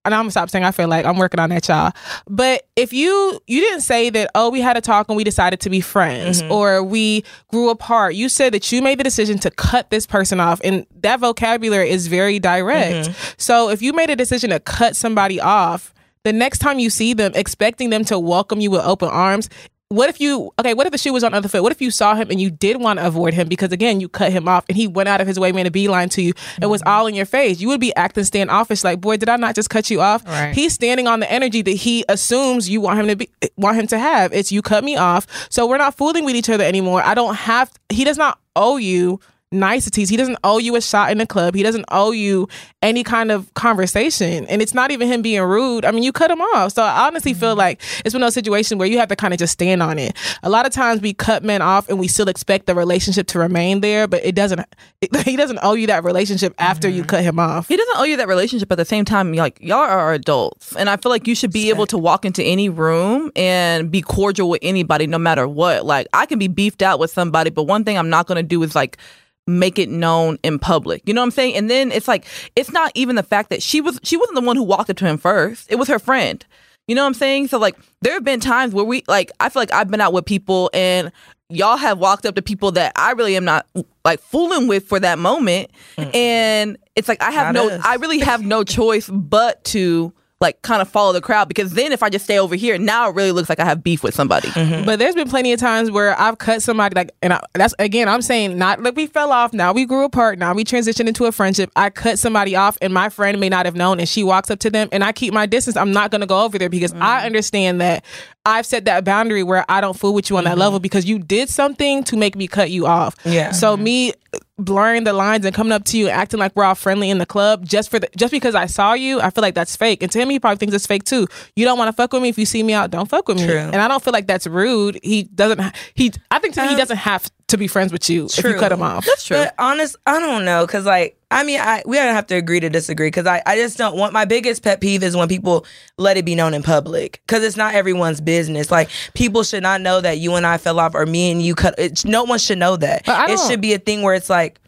And 0.04 0.14
I'm 0.14 0.22
gonna 0.22 0.30
stop 0.32 0.50
saying 0.50 0.64
I 0.64 0.70
feel 0.70 0.88
like 0.88 1.06
I'm 1.06 1.16
working 1.16 1.40
on 1.40 1.48
that, 1.50 1.66
y'all. 1.68 1.92
But 2.28 2.66
if 2.76 2.92
you 2.92 3.40
you 3.46 3.60
didn't 3.60 3.80
say 3.80 4.10
that, 4.10 4.30
oh, 4.34 4.50
we 4.50 4.60
had 4.60 4.76
a 4.76 4.80
talk 4.80 5.08
and 5.08 5.16
we 5.16 5.24
decided 5.24 5.60
to 5.60 5.70
be 5.70 5.80
friends, 5.80 6.42
Mm-hmm. 6.42 6.52
or 6.52 6.82
we 6.82 7.24
grew 7.50 7.70
apart. 7.70 8.14
You 8.14 8.28
said 8.28 8.52
that 8.54 8.70
you 8.70 8.82
made 8.82 8.98
the 8.98 9.04
decision 9.04 9.38
to 9.38 9.50
cut 9.50 9.90
this 9.90 10.06
person 10.06 10.40
off, 10.40 10.60
and 10.62 10.86
that 11.00 11.20
vocabulary 11.20 11.90
is 11.90 12.06
very 12.06 12.38
direct. 12.38 13.08
Mm-hmm. 13.08 13.34
So 13.38 13.70
if 13.70 13.80
you 13.82 13.92
made 13.92 14.10
a 14.10 14.16
decision 14.16 14.50
to 14.50 14.60
cut 14.60 14.94
somebody 14.96 15.40
off, 15.40 15.94
the 16.24 16.32
next 16.32 16.58
time 16.58 16.78
you 16.78 16.90
see 16.90 17.12
them, 17.14 17.32
expecting 17.34 17.90
them 17.90 18.04
to 18.06 18.18
welcome 18.18 18.60
you 18.60 18.70
with 18.70 18.80
open 18.82 19.08
arms. 19.08 19.48
What 19.94 20.10
if 20.10 20.20
you 20.20 20.52
okay? 20.58 20.74
What 20.74 20.86
if 20.86 20.92
the 20.92 20.98
shoe 20.98 21.12
was 21.12 21.22
on 21.22 21.32
the 21.32 21.38
other 21.38 21.48
foot? 21.48 21.62
What 21.62 21.72
if 21.72 21.80
you 21.80 21.90
saw 21.90 22.14
him 22.14 22.30
and 22.30 22.40
you 22.40 22.50
did 22.50 22.80
want 22.80 22.98
to 22.98 23.06
avoid 23.06 23.32
him 23.32 23.48
because 23.48 23.70
again 23.72 24.00
you 24.00 24.08
cut 24.08 24.32
him 24.32 24.48
off 24.48 24.64
and 24.68 24.76
he 24.76 24.86
went 24.86 25.08
out 25.08 25.20
of 25.20 25.26
his 25.26 25.38
way, 25.38 25.52
made 25.52 25.66
a 25.66 25.70
beeline 25.70 26.08
to 26.10 26.22
you, 26.22 26.32
and 26.60 26.68
was 26.70 26.80
mm-hmm. 26.82 26.90
all 26.90 27.06
in 27.06 27.14
your 27.14 27.26
face? 27.26 27.60
You 27.60 27.68
would 27.68 27.80
be 27.80 27.94
acting 27.94 28.24
standoffish, 28.24 28.82
like, 28.82 29.00
boy, 29.00 29.16
did 29.16 29.28
I 29.28 29.36
not 29.36 29.54
just 29.54 29.70
cut 29.70 29.90
you 29.90 30.00
off? 30.00 30.26
Right. 30.26 30.54
He's 30.54 30.72
standing 30.72 31.06
on 31.06 31.20
the 31.20 31.30
energy 31.30 31.62
that 31.62 31.70
he 31.70 32.04
assumes 32.08 32.68
you 32.68 32.80
want 32.80 32.98
him 32.98 33.06
to 33.06 33.16
be, 33.16 33.30
want 33.56 33.76
him 33.76 33.86
to 33.88 33.98
have. 33.98 34.32
It's 34.32 34.50
you 34.50 34.62
cut 34.62 34.82
me 34.82 34.96
off, 34.96 35.26
so 35.48 35.66
we're 35.66 35.78
not 35.78 35.96
fooling 35.96 36.24
with 36.24 36.34
each 36.34 36.50
other 36.50 36.64
anymore. 36.64 37.02
I 37.02 37.14
don't 37.14 37.34
have. 37.34 37.72
He 37.88 38.04
does 38.04 38.18
not 38.18 38.38
owe 38.56 38.76
you 38.76 39.20
niceties. 39.54 40.08
He 40.08 40.16
doesn't 40.16 40.38
owe 40.44 40.58
you 40.58 40.76
a 40.76 40.80
shot 40.80 41.10
in 41.10 41.18
the 41.18 41.26
club. 41.26 41.54
He 41.54 41.62
doesn't 41.62 41.84
owe 41.90 42.10
you 42.12 42.48
any 42.82 43.02
kind 43.04 43.30
of 43.30 43.52
conversation. 43.54 44.46
And 44.46 44.60
it's 44.60 44.74
not 44.74 44.90
even 44.90 45.08
him 45.08 45.22
being 45.22 45.42
rude. 45.42 45.84
I 45.84 45.90
mean, 45.90 46.02
you 46.02 46.12
cut 46.12 46.30
him 46.30 46.40
off. 46.40 46.72
So 46.72 46.82
I 46.82 47.06
honestly 47.06 47.32
Mm-hmm. 47.32 47.40
feel 47.40 47.56
like 47.56 47.80
it's 48.04 48.14
one 48.14 48.22
of 48.22 48.26
those 48.26 48.34
situations 48.34 48.78
where 48.78 48.86
you 48.86 48.98
have 48.98 49.08
to 49.08 49.16
kind 49.16 49.32
of 49.32 49.38
just 49.38 49.52
stand 49.54 49.82
on 49.82 49.98
it. 49.98 50.16
A 50.42 50.50
lot 50.50 50.66
of 50.66 50.72
times 50.72 51.00
we 51.00 51.14
cut 51.14 51.42
men 51.42 51.62
off 51.62 51.88
and 51.88 51.98
we 51.98 52.06
still 52.06 52.28
expect 52.28 52.66
the 52.66 52.74
relationship 52.74 53.26
to 53.28 53.38
remain 53.38 53.80
there, 53.80 54.06
but 54.06 54.24
it 54.24 54.34
doesn't. 54.34 54.60
It, 55.00 55.16
he 55.24 55.36
doesn't 55.36 55.58
owe 55.62 55.74
you 55.74 55.86
that 55.88 56.04
relationship 56.04 56.54
after 56.58 56.88
Mm-hmm. 56.88 56.96
you 56.98 57.04
cut 57.04 57.22
him 57.24 57.38
off. 57.38 57.68
He 57.68 57.76
doesn't 57.76 57.96
owe 57.96 58.04
you 58.04 58.16
that 58.18 58.28
relationship. 58.28 58.70
At 58.70 58.76
the 58.78 58.84
same 58.84 59.04
time, 59.04 59.32
like 59.32 59.58
y'all 59.60 59.78
are 59.78 60.12
adults, 60.12 60.76
and 60.76 60.90
I 60.90 60.96
feel 60.98 61.10
like 61.10 61.26
you 61.26 61.34
should 61.34 61.52
be 61.52 61.70
able 61.70 61.86
to 61.86 61.98
walk 61.98 62.24
into 62.24 62.42
any 62.42 62.68
room 62.68 63.30
and 63.36 63.90
be 63.90 64.02
cordial 64.02 64.50
with 64.50 64.60
anybody, 64.62 65.06
no 65.06 65.18
matter 65.18 65.48
what. 65.48 65.84
Like 65.86 66.06
I 66.12 66.26
can 66.26 66.38
be 66.38 66.48
beefed 66.48 66.82
out 66.82 66.98
with 66.98 67.10
somebody, 67.10 67.50
but 67.50 67.64
one 67.64 67.84
thing 67.84 67.96
I'm 67.96 68.10
not 68.10 68.26
going 68.26 68.36
to 68.36 68.42
do 68.42 68.62
is 68.62 68.74
like 68.74 68.98
make 69.46 69.78
it 69.78 69.88
known 69.88 70.38
in 70.42 70.58
public. 70.58 71.02
You 71.06 71.14
know 71.14 71.20
what 71.20 71.26
I'm 71.26 71.30
saying? 71.32 71.56
And 71.56 71.70
then 71.70 71.92
it's 71.92 72.08
like 72.08 72.24
it's 72.56 72.72
not 72.72 72.92
even 72.94 73.16
the 73.16 73.22
fact 73.22 73.50
that 73.50 73.62
she 73.62 73.80
was 73.80 74.00
she 74.02 74.16
wasn't 74.16 74.36
the 74.36 74.42
one 74.46 74.56
who 74.56 74.62
walked 74.62 74.90
up 74.90 74.96
to 74.98 75.06
him 75.06 75.18
first. 75.18 75.70
It 75.70 75.76
was 75.76 75.88
her 75.88 75.98
friend. 75.98 76.44
You 76.86 76.94
know 76.94 77.02
what 77.02 77.08
I'm 77.08 77.14
saying? 77.14 77.48
So 77.48 77.58
like 77.58 77.76
there 78.02 78.14
have 78.14 78.24
been 78.24 78.40
times 78.40 78.74
where 78.74 78.84
we 78.84 79.04
like 79.08 79.32
I 79.40 79.48
feel 79.48 79.60
like 79.60 79.72
I've 79.72 79.90
been 79.90 80.00
out 80.00 80.12
with 80.12 80.24
people 80.24 80.70
and 80.72 81.12
y'all 81.50 81.76
have 81.76 81.98
walked 81.98 82.26
up 82.26 82.34
to 82.34 82.42
people 82.42 82.72
that 82.72 82.92
I 82.96 83.12
really 83.12 83.36
am 83.36 83.44
not 83.44 83.66
like 84.04 84.20
fooling 84.20 84.66
with 84.66 84.86
for 84.86 84.98
that 85.00 85.18
moment. 85.18 85.70
And 85.96 86.78
it's 86.96 87.08
like 87.08 87.22
I 87.22 87.30
have 87.30 87.54
Not 87.54 87.66
no 87.66 87.70
us. 87.70 87.82
I 87.84 87.96
really 87.96 88.20
have 88.20 88.44
no 88.44 88.64
choice 88.64 89.08
but 89.08 89.62
to 89.64 90.12
like 90.44 90.60
kind 90.62 90.82
of 90.82 90.88
follow 90.88 91.12
the 91.12 91.22
crowd 91.22 91.48
because 91.48 91.72
then 91.72 91.90
if 91.90 92.02
I 92.02 92.10
just 92.10 92.26
stay 92.26 92.38
over 92.38 92.54
here, 92.54 92.76
now 92.78 93.08
it 93.08 93.14
really 93.14 93.32
looks 93.32 93.48
like 93.48 93.58
I 93.58 93.64
have 93.64 93.82
beef 93.82 94.02
with 94.02 94.14
somebody. 94.14 94.48
Mm-hmm. 94.48 94.84
But 94.84 94.98
there's 94.98 95.14
been 95.14 95.28
plenty 95.28 95.52
of 95.52 95.58
times 95.58 95.90
where 95.90 96.18
I've 96.20 96.38
cut 96.38 96.62
somebody 96.62 96.94
like, 96.94 97.10
and 97.22 97.32
I, 97.32 97.40
that's 97.54 97.74
again, 97.78 98.08
I'm 98.08 98.22
saying 98.22 98.56
not 98.58 98.82
like 98.82 98.94
we 98.94 99.06
fell 99.06 99.32
off. 99.32 99.52
Now 99.52 99.72
we 99.72 99.86
grew 99.86 100.04
apart. 100.04 100.38
Now 100.38 100.52
we 100.52 100.62
transitioned 100.62 101.08
into 101.08 101.24
a 101.24 101.32
friendship. 101.32 101.70
I 101.74 101.90
cut 101.90 102.18
somebody 102.18 102.54
off, 102.54 102.76
and 102.82 102.92
my 102.92 103.08
friend 103.08 103.40
may 103.40 103.48
not 103.48 103.64
have 103.64 103.74
known, 103.74 103.98
and 103.98 104.08
she 104.08 104.22
walks 104.22 104.50
up 104.50 104.58
to 104.60 104.70
them, 104.70 104.88
and 104.92 105.02
I 105.02 105.12
keep 105.12 105.32
my 105.32 105.46
distance. 105.46 105.76
I'm 105.76 105.92
not 105.92 106.10
gonna 106.10 106.26
go 106.26 106.44
over 106.44 106.58
there 106.58 106.68
because 106.68 106.92
I 106.92 106.96
mm-hmm. 106.96 107.26
understand 107.26 107.80
that 107.80 108.04
I've 108.44 108.66
set 108.66 108.84
that 108.84 109.04
boundary 109.04 109.42
where 109.42 109.64
I 109.68 109.80
don't 109.80 109.98
fool 109.98 110.12
with 110.12 110.28
you 110.28 110.36
on 110.36 110.44
that 110.44 110.50
mm-hmm. 110.50 110.60
level 110.60 110.78
because 110.78 111.06
you 111.06 111.18
did 111.18 111.48
something 111.48 112.04
to 112.04 112.16
make 112.16 112.36
me 112.36 112.46
cut 112.46 112.70
you 112.70 112.86
off. 112.86 113.16
Yeah. 113.24 113.52
So 113.52 113.76
me 113.76 114.12
blurring 114.56 115.04
the 115.04 115.12
lines 115.12 115.44
and 115.44 115.54
coming 115.54 115.72
up 115.72 115.84
to 115.84 115.98
you 115.98 116.08
acting 116.08 116.38
like 116.38 116.54
we're 116.54 116.64
all 116.64 116.74
friendly 116.74 117.10
in 117.10 117.18
the 117.18 117.26
club 117.26 117.64
just 117.64 117.90
for 117.90 117.98
the, 117.98 118.08
just 118.16 118.30
because 118.30 118.54
I 118.54 118.66
saw 118.66 118.92
you, 118.92 119.20
I 119.20 119.30
feel 119.30 119.42
like 119.42 119.54
that's 119.54 119.74
fake. 119.74 120.02
And 120.02 120.10
to 120.12 120.20
him, 120.20 120.30
he 120.30 120.38
probably 120.38 120.58
thinks 120.58 120.74
it's 120.74 120.86
fake 120.86 121.04
too. 121.04 121.26
You 121.56 121.64
don't 121.64 121.78
want 121.78 121.88
to 121.88 121.92
fuck 121.92 122.12
with 122.12 122.22
me 122.22 122.28
if 122.28 122.38
you 122.38 122.46
see 122.46 122.62
me 122.62 122.72
out. 122.72 122.90
Don't 122.90 123.08
fuck 123.08 123.26
with 123.28 123.38
me. 123.38 123.52
And 123.52 123.76
I 123.76 123.88
don't 123.88 124.02
feel 124.02 124.12
like 124.12 124.26
that's 124.26 124.46
rude. 124.46 124.98
He 125.02 125.24
doesn't. 125.24 125.60
He. 125.94 126.12
I 126.30 126.38
think 126.38 126.54
to 126.54 126.62
me, 126.62 126.68
he 126.68 126.74
um, 126.74 126.78
doesn't 126.78 126.98
have 126.98 127.30
to 127.48 127.58
be 127.58 127.66
friends 127.68 127.92
with 127.92 128.08
you 128.08 128.26
if 128.26 128.42
you 128.42 128.54
cut 128.54 128.72
him 128.72 128.82
off. 128.82 129.04
That's 129.06 129.24
true. 129.26 129.36
But 129.36 129.54
honest, 129.58 129.96
I 130.06 130.18
don't 130.18 130.44
know, 130.44 130.66
cause 130.66 130.84
like 130.86 131.18
I 131.30 131.42
mean, 131.44 131.60
I 131.60 131.82
we 131.86 131.96
don't 131.96 132.14
have 132.14 132.26
to 132.28 132.36
agree 132.36 132.60
to 132.60 132.70
disagree, 132.70 133.10
cause 133.10 133.26
I 133.26 133.42
I 133.44 133.56
just 133.56 133.76
don't 133.76 133.96
want 133.96 134.12
my 134.12 134.24
biggest 134.24 134.62
pet 134.62 134.80
peeve 134.80 135.02
is 135.02 135.16
when 135.16 135.28
people 135.28 135.66
let 135.98 136.16
it 136.16 136.24
be 136.24 136.34
known 136.34 136.54
in 136.54 136.62
public, 136.62 137.20
cause 137.26 137.42
it's 137.42 137.56
not 137.56 137.74
everyone's 137.74 138.20
business. 138.20 138.70
Like 138.70 138.88
people 139.14 139.42
should 139.42 139.62
not 139.62 139.80
know 139.80 140.00
that 140.00 140.18
you 140.18 140.34
and 140.34 140.46
I 140.46 140.58
fell 140.58 140.78
off, 140.80 140.94
or 140.94 141.04
me 141.06 141.30
and 141.30 141.42
you 141.42 141.54
cut. 141.54 141.74
It's, 141.78 142.04
no 142.04 142.24
one 142.24 142.38
should 142.38 142.58
know 142.58 142.76
that. 142.76 143.04
But 143.04 143.16
I 143.16 143.24
It 143.32 143.36
don't- 143.36 143.50
should 143.50 143.60
be 143.60 143.74
a 143.74 143.78
thing 143.78 144.02
where 144.02 144.14
it's 144.14 144.30
like. 144.30 144.60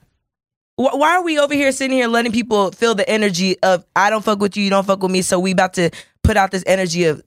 wh- 0.76 0.94
Why 0.94 1.16
are 1.16 1.22
we 1.22 1.38
over 1.38 1.54
here 1.54 1.72
sitting 1.72 1.96
here 1.96 2.08
letting 2.08 2.32
people 2.32 2.72
feel 2.72 2.94
the 2.94 3.08
energy 3.08 3.58
of 3.62 3.84
I 3.94 4.10
don't 4.10 4.24
fuck 4.24 4.40
with 4.40 4.56
you, 4.56 4.64
you 4.64 4.70
don't 4.70 4.86
fuck 4.86 5.02
with 5.02 5.12
me, 5.12 5.22
so 5.22 5.38
we 5.38 5.52
about 5.52 5.74
to 5.74 5.90
put 6.22 6.36
out 6.36 6.50
this 6.50 6.64
energy 6.66 7.04
of 7.04 7.22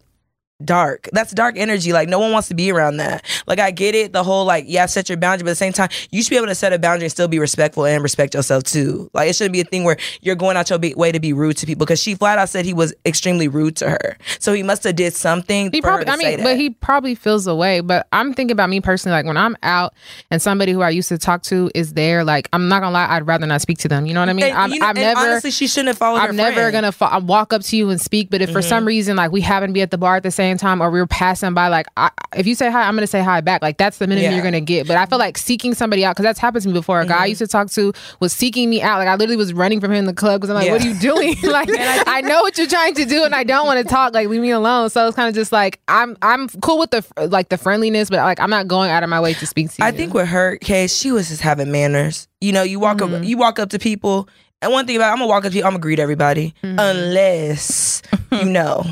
dark. 0.63 1.09
That's 1.13 1.31
dark 1.33 1.55
energy. 1.57 1.93
Like 1.93 2.09
no 2.09 2.19
one 2.19 2.31
wants 2.31 2.47
to 2.49 2.53
be 2.53 2.71
around 2.71 2.97
that. 2.97 3.23
Like 3.47 3.59
I 3.59 3.71
get 3.71 3.95
it, 3.95 4.13
the 4.13 4.23
whole 4.23 4.45
like 4.45 4.65
yeah, 4.67 4.85
set 4.85 5.09
your 5.09 5.17
boundary, 5.17 5.43
but 5.43 5.49
at 5.49 5.53
the 5.53 5.55
same 5.57 5.73
time, 5.73 5.89
you 6.11 6.21
should 6.23 6.29
be 6.31 6.37
able 6.37 6.47
to 6.47 6.55
set 6.55 6.73
a 6.73 6.79
boundary 6.79 7.05
and 7.05 7.11
still 7.11 7.27
be 7.27 7.39
respectful 7.39 7.85
and 7.85 8.03
respect 8.03 8.33
yourself 8.33 8.63
too. 8.63 9.09
Like 9.13 9.29
it 9.29 9.35
shouldn't 9.35 9.53
be 9.53 9.61
a 9.61 9.65
thing 9.65 9.83
where 9.83 9.97
you're 10.21 10.35
going 10.35 10.57
out 10.57 10.69
your 10.69 10.79
be- 10.79 10.93
way 10.95 11.11
to 11.11 11.19
be 11.19 11.33
rude 11.33 11.57
to 11.57 11.65
people 11.65 11.85
because 11.85 12.01
she 12.01 12.15
flat 12.15 12.37
out 12.39 12.49
said 12.49 12.65
he 12.65 12.73
was 12.73 12.93
extremely 13.05 13.47
rude 13.47 13.75
to 13.77 13.89
her. 13.89 14.17
So 14.39 14.53
he 14.53 14.63
must 14.63 14.83
have 14.83 14.95
did 14.95 15.13
something. 15.13 15.71
He 15.71 15.81
for 15.81 15.91
her 15.91 16.03
probably, 16.03 16.25
I 16.25 16.35
mean, 16.35 16.43
but 16.43 16.57
he 16.57 16.69
probably 16.71 17.15
feels 17.15 17.47
away. 17.47 17.79
But 17.81 18.07
I'm 18.11 18.33
thinking 18.33 18.51
about 18.51 18.69
me 18.69 18.81
personally, 18.81 19.13
like 19.17 19.25
when 19.25 19.37
I'm 19.37 19.55
out 19.63 19.93
and 20.31 20.41
somebody 20.41 20.71
who 20.71 20.81
I 20.81 20.89
used 20.89 21.09
to 21.09 21.17
talk 21.17 21.43
to 21.43 21.69
is 21.73 21.93
there, 21.93 22.23
like 22.23 22.49
I'm 22.53 22.67
not 22.67 22.81
gonna 22.81 22.93
lie, 22.93 23.07
I'd 23.09 23.25
rather 23.27 23.47
not 23.47 23.61
speak 23.61 23.77
to 23.79 23.87
them. 23.87 24.05
You 24.05 24.13
know 24.13 24.19
what 24.19 24.29
I 24.29 24.33
mean? 24.33 24.45
And, 24.45 24.57
I'm, 24.57 24.71
you 24.71 24.79
know, 24.79 24.87
I'm 24.87 24.95
never. 24.95 25.19
honestly, 25.19 25.51
she 25.51 25.67
shouldn't 25.67 25.87
have 25.89 25.97
followed. 25.97 26.19
I'm 26.19 26.35
never 26.35 26.55
friend. 26.55 26.73
gonna 26.73 26.91
fo- 26.91 27.19
walk 27.19 27.53
up 27.53 27.61
to 27.63 27.77
you 27.77 27.89
and 27.89 27.99
speak, 27.99 28.29
but 28.29 28.41
if 28.41 28.49
for 28.51 28.59
Mm-hmm. 28.59 28.67
some 28.69 28.85
reason 28.85 29.15
like 29.15 29.31
we 29.31 29.39
happen 29.41 29.69
to 29.69 29.73
be 29.73 29.81
at 29.81 29.89
the 29.91 29.97
bar 29.97 30.17
at 30.17 30.23
the 30.23 30.31
same 30.31 30.48
time 30.57 30.81
or 30.81 30.89
we 30.89 30.99
were 30.99 31.07
passing 31.07 31.53
by, 31.53 31.67
like 31.67 31.87
I, 31.97 32.09
if 32.35 32.47
you 32.47 32.55
say 32.55 32.71
hi, 32.71 32.83
I'm 32.83 32.95
gonna 32.95 33.07
say 33.07 33.21
hi 33.21 33.41
back. 33.41 33.61
Like 33.61 33.77
that's 33.77 33.97
the 33.97 34.07
minimum 34.07 34.23
Yeah. 34.23 34.29
Mm-hmm. 34.29 34.35
you're 34.37 34.43
gonna 34.43 34.61
get. 34.61 34.87
But 34.87 34.97
I 34.97 35.05
feel 35.05 35.19
like 35.19 35.37
seeking 35.37 35.73
somebody 35.73 36.03
out 36.05 36.15
because 36.15 36.23
that's 36.23 36.39
happened 36.39 36.63
to 36.63 36.67
me 36.69 36.73
before. 36.73 37.01
A 37.01 37.05
guy 37.05 37.23
I 37.23 37.25
used 37.25 37.39
to 37.39 37.47
talk 37.47 37.69
to 37.71 37.93
was 38.19 38.33
seeking 38.33 38.69
me 38.69 38.81
out. 38.81 38.97
Like 38.99 39.07
I 39.07 39.15
literally 39.15 39.35
was 39.37 39.53
running 39.53 39.79
from 39.79 39.91
him 39.91 39.97
in 39.99 40.05
the 40.05 40.13
club 40.13 40.41
because 40.41 40.49
I'm 40.49 40.55
like, 40.55 40.65
Yeah. 40.67 40.71
what 40.73 40.83
are 40.83 40.87
you 40.87 40.99
doing? 40.99 41.35
like 41.43 41.69
I 41.71 42.21
know 42.21 42.41
what 42.41 42.57
you're 42.57 42.67
trying 42.67 42.95
to 42.95 43.05
do 43.05 43.23
and 43.23 43.33
I 43.35 43.43
don't 43.43 43.65
want 43.65 43.81
to 43.85 43.89
talk. 43.91 44.13
Like 44.13 44.27
leave 44.27 44.41
me 44.41 44.51
alone. 44.51 44.89
So 44.89 45.07
it's 45.07 45.15
kind 45.15 45.29
of 45.29 45.35
just 45.35 45.51
like 45.51 45.79
I'm 45.87 46.17
I'm 46.21 46.47
cool 46.61 46.79
with 46.79 46.91
the 46.91 47.05
like 47.27 47.49
the 47.49 47.57
friendliness, 47.57 48.09
but 48.09 48.17
like 48.17 48.39
I'm 48.39 48.49
not 48.49 48.67
going 48.67 48.89
out 48.91 49.03
of 49.03 49.09
my 49.09 49.19
way 49.19 49.33
to 49.35 49.45
speak 49.45 49.69
to 49.71 49.75
you. 49.81 49.85
I 49.87 49.91
think 49.91 50.13
with 50.13 50.27
her 50.27 50.57
case, 50.57 50.95
she 50.95 51.11
was 51.11 51.29
just 51.29 51.41
having 51.41 51.71
manners. 51.71 52.27
You 52.41 52.51
know, 52.53 52.63
you 52.63 52.79
walk 52.79 52.97
Mm-hmm. 52.99 53.15
up, 53.15 53.23
you 53.23 53.37
walk 53.37 53.59
up 53.59 53.69
to 53.71 53.79
people, 53.79 54.27
and 54.61 54.71
one 54.71 54.85
thing 54.87 54.95
about 54.95 55.11
I'm 55.11 55.17
gonna 55.19 55.27
walk 55.27 55.45
up 55.45 55.51
to 55.51 55.57
you, 55.57 55.63
I'm 55.63 55.71
gonna 55.71 55.79
greet 55.79 55.99
everybody, 55.99 56.53
Mm-hmm. 56.63 56.79
unless 56.79 58.01
you 58.31 58.45
know. 58.45 58.83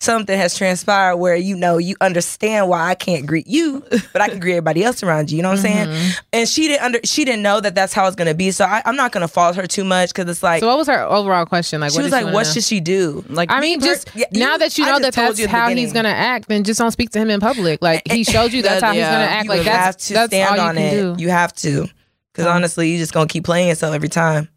Something 0.00 0.36
has 0.36 0.56
transpired 0.56 1.16
where 1.18 1.36
you 1.36 1.54
know 1.56 1.76
you 1.78 1.94
understand 2.00 2.68
why 2.68 2.88
I 2.88 2.94
can't 2.94 3.26
greet 3.26 3.46
you, 3.46 3.84
but 4.12 4.22
I 4.22 4.28
can 4.28 4.40
greet 4.40 4.52
everybody 4.52 4.82
else 4.82 5.02
around 5.02 5.30
you. 5.30 5.36
You 5.36 5.42
know 5.42 5.50
what 5.50 5.58
I'm 5.60 5.64
Mm-hmm. 5.64 5.92
saying? 5.92 6.12
And 6.32 6.48
she 6.48 6.68
didn't 6.68 6.82
under 6.84 7.00
she 7.04 7.24
didn't 7.24 7.42
know 7.42 7.60
that 7.60 7.74
that's 7.74 7.92
how 7.92 8.06
it's 8.06 8.16
gonna 8.16 8.34
be. 8.34 8.50
So 8.50 8.64
I, 8.64 8.82
I'm 8.86 8.96
not 8.96 9.12
gonna 9.12 9.28
fault 9.28 9.56
her 9.56 9.66
too 9.66 9.84
much 9.84 10.10
because 10.10 10.28
it's 10.30 10.42
like 10.42 10.60
So 10.60 10.66
what 10.68 10.78
was 10.78 10.86
her 10.88 11.02
overall 11.04 11.44
question? 11.46 11.80
Like, 11.80 11.90
she 11.92 11.98
what 11.98 12.04
was 12.04 12.12
like, 12.12 12.24
wanna 12.24 12.34
what 12.34 12.46
know? 12.46 12.52
should 12.52 12.64
she 12.64 12.80
do? 12.80 13.24
Like, 13.28 13.50
I 13.52 13.60
mean, 13.60 13.80
per- 13.80 13.86
just 13.86 14.10
yeah, 14.14 14.24
now 14.32 14.52
you- 14.54 14.58
that 14.60 14.78
you 14.78 14.84
know 14.86 14.98
that 15.00 15.12
that's 15.14 15.38
you 15.38 15.44
at 15.44 15.50
the 15.50 15.56
how 15.56 15.68
he's 15.68 15.92
gonna 15.92 16.08
act, 16.08 16.48
then 16.48 16.64
just 16.64 16.78
don't 16.78 16.90
speak 16.92 17.10
to 17.10 17.18
him 17.18 17.28
in 17.30 17.40
public. 17.40 17.82
Like 17.82 18.02
he 18.10 18.24
showed 18.34 18.52
you 18.52 18.62
that's 18.62 18.80
That- 18.80 18.86
how 18.86 18.92
he's 18.94 19.02
gonna 19.04 19.24
act. 19.24 19.44
you 19.44 19.50
Like 19.50 19.64
that's 19.64 20.08
to 20.08 20.14
that's 20.14 20.30
stand 20.30 20.50
all 20.50 20.56
you 20.56 20.62
on 20.62 20.74
can 20.76 20.84
it. 20.84 21.16
do. 21.16 21.22
You 21.22 21.28
have 21.30 21.52
to, 21.56 21.86
because 22.32 22.46
honestly, 22.46 22.88
you 22.90 22.96
just 22.98 23.12
gonna 23.12 23.26
keep 23.28 23.44
playing 23.44 23.68
yourself 23.68 23.94
every 23.94 24.08
time. 24.08 24.48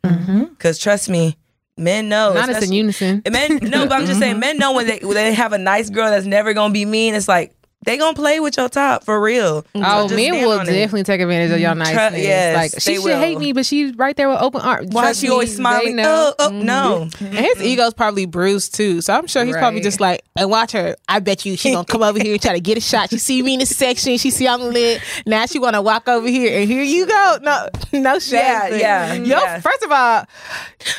Because 0.49 0.79
trust 0.79 1.09
me, 1.09 1.35
men 1.77 2.09
know. 2.09 2.29
Mm-hmm. 2.29 2.47
Not 2.47 2.49
us 2.49 2.63
in 2.63 2.73
unison. 2.73 3.21
Men 3.29 3.59
no, 3.61 3.87
but 3.87 3.93
I'm 3.93 4.05
just 4.05 4.19
saying, 4.19 4.39
men 4.39 4.57
know 4.57 4.73
when 4.73 4.87
they 4.87 4.99
when 4.99 5.15
they 5.15 5.33
have 5.33 5.53
a 5.53 5.57
nice 5.57 5.89
girl 5.89 6.09
that's 6.09 6.25
never 6.25 6.53
gonna 6.53 6.73
be 6.73 6.85
mean. 6.85 7.15
It's 7.15 7.27
like 7.27 7.55
they 7.85 7.97
gonna 7.97 8.15
play 8.15 8.39
with 8.39 8.57
your 8.57 8.69
top 8.69 9.03
for 9.03 9.21
real. 9.21 9.65
Oh, 9.75 10.07
So 10.07 10.15
men 10.15 10.33
will 10.33 10.51
on 10.59 10.67
it. 10.67 10.71
definitely 10.71 11.03
take 11.03 11.21
advantage 11.21 11.51
of 11.51 11.59
your 11.59 11.75
niceness. 11.75 12.21
yes, 12.23 12.55
like 12.55 12.81
she 12.81 12.95
should 12.95 13.03
will. 13.05 13.19
hate 13.19 13.37
me, 13.37 13.53
but 13.53 13.65
she's 13.65 13.95
right 13.95 14.15
there 14.15 14.29
with 14.29 14.39
open 14.41 14.61
arms. 14.61 14.89
Why 14.91 15.03
Trust 15.03 15.21
she 15.21 15.27
me, 15.27 15.31
always 15.33 15.49
they 15.51 15.55
smiling? 15.55 15.95
know. 15.95 16.33
Oh, 16.39 16.47
oh 16.47 16.49
no. 16.49 17.09
And 17.19 17.33
his 17.33 17.61
ego's 17.61 17.93
probably 17.93 18.25
bruised 18.25 18.75
too. 18.75 19.01
So 19.01 19.13
I'm 19.13 19.27
sure 19.27 19.43
he's 19.45 19.55
probably 19.57 19.81
just 19.81 19.99
like, 19.99 20.21
and 20.35 20.49
watch 20.49 20.71
her. 20.73 20.95
I 21.07 21.19
bet 21.19 21.45
you 21.45 21.55
she 21.57 21.71
gonna 21.71 21.85
come 21.85 22.03
over 22.03 22.19
here 22.19 22.33
and 22.33 22.41
try 22.41 22.53
to 22.53 22.59
get 22.61 22.77
a 22.77 22.81
shot. 22.81 23.09
She 23.09 23.17
see 23.17 23.41
me 23.41 23.53
in 23.53 23.59
the 23.59 23.65
section. 23.65 24.17
She 24.17 24.29
see 24.31 24.47
I'm 24.47 24.61
lit. 24.61 25.01
Now 25.25 25.45
she 25.45 25.59
wanna 25.59 25.81
walk 25.81 26.07
over 26.07 26.27
here 26.27 26.59
and 26.59 26.69
here 26.69 26.83
you 26.83 27.05
go. 27.05 27.37
No, 27.41 27.67
no 27.93 28.19
shade. 28.19 28.37
Yeah, 28.39 28.69
but- 28.69 28.79
yeah, 28.79 29.13
Yo, 29.13 29.37
yeah. 29.37 29.59
first 29.59 29.83
of 29.83 29.91
all, 29.91 30.25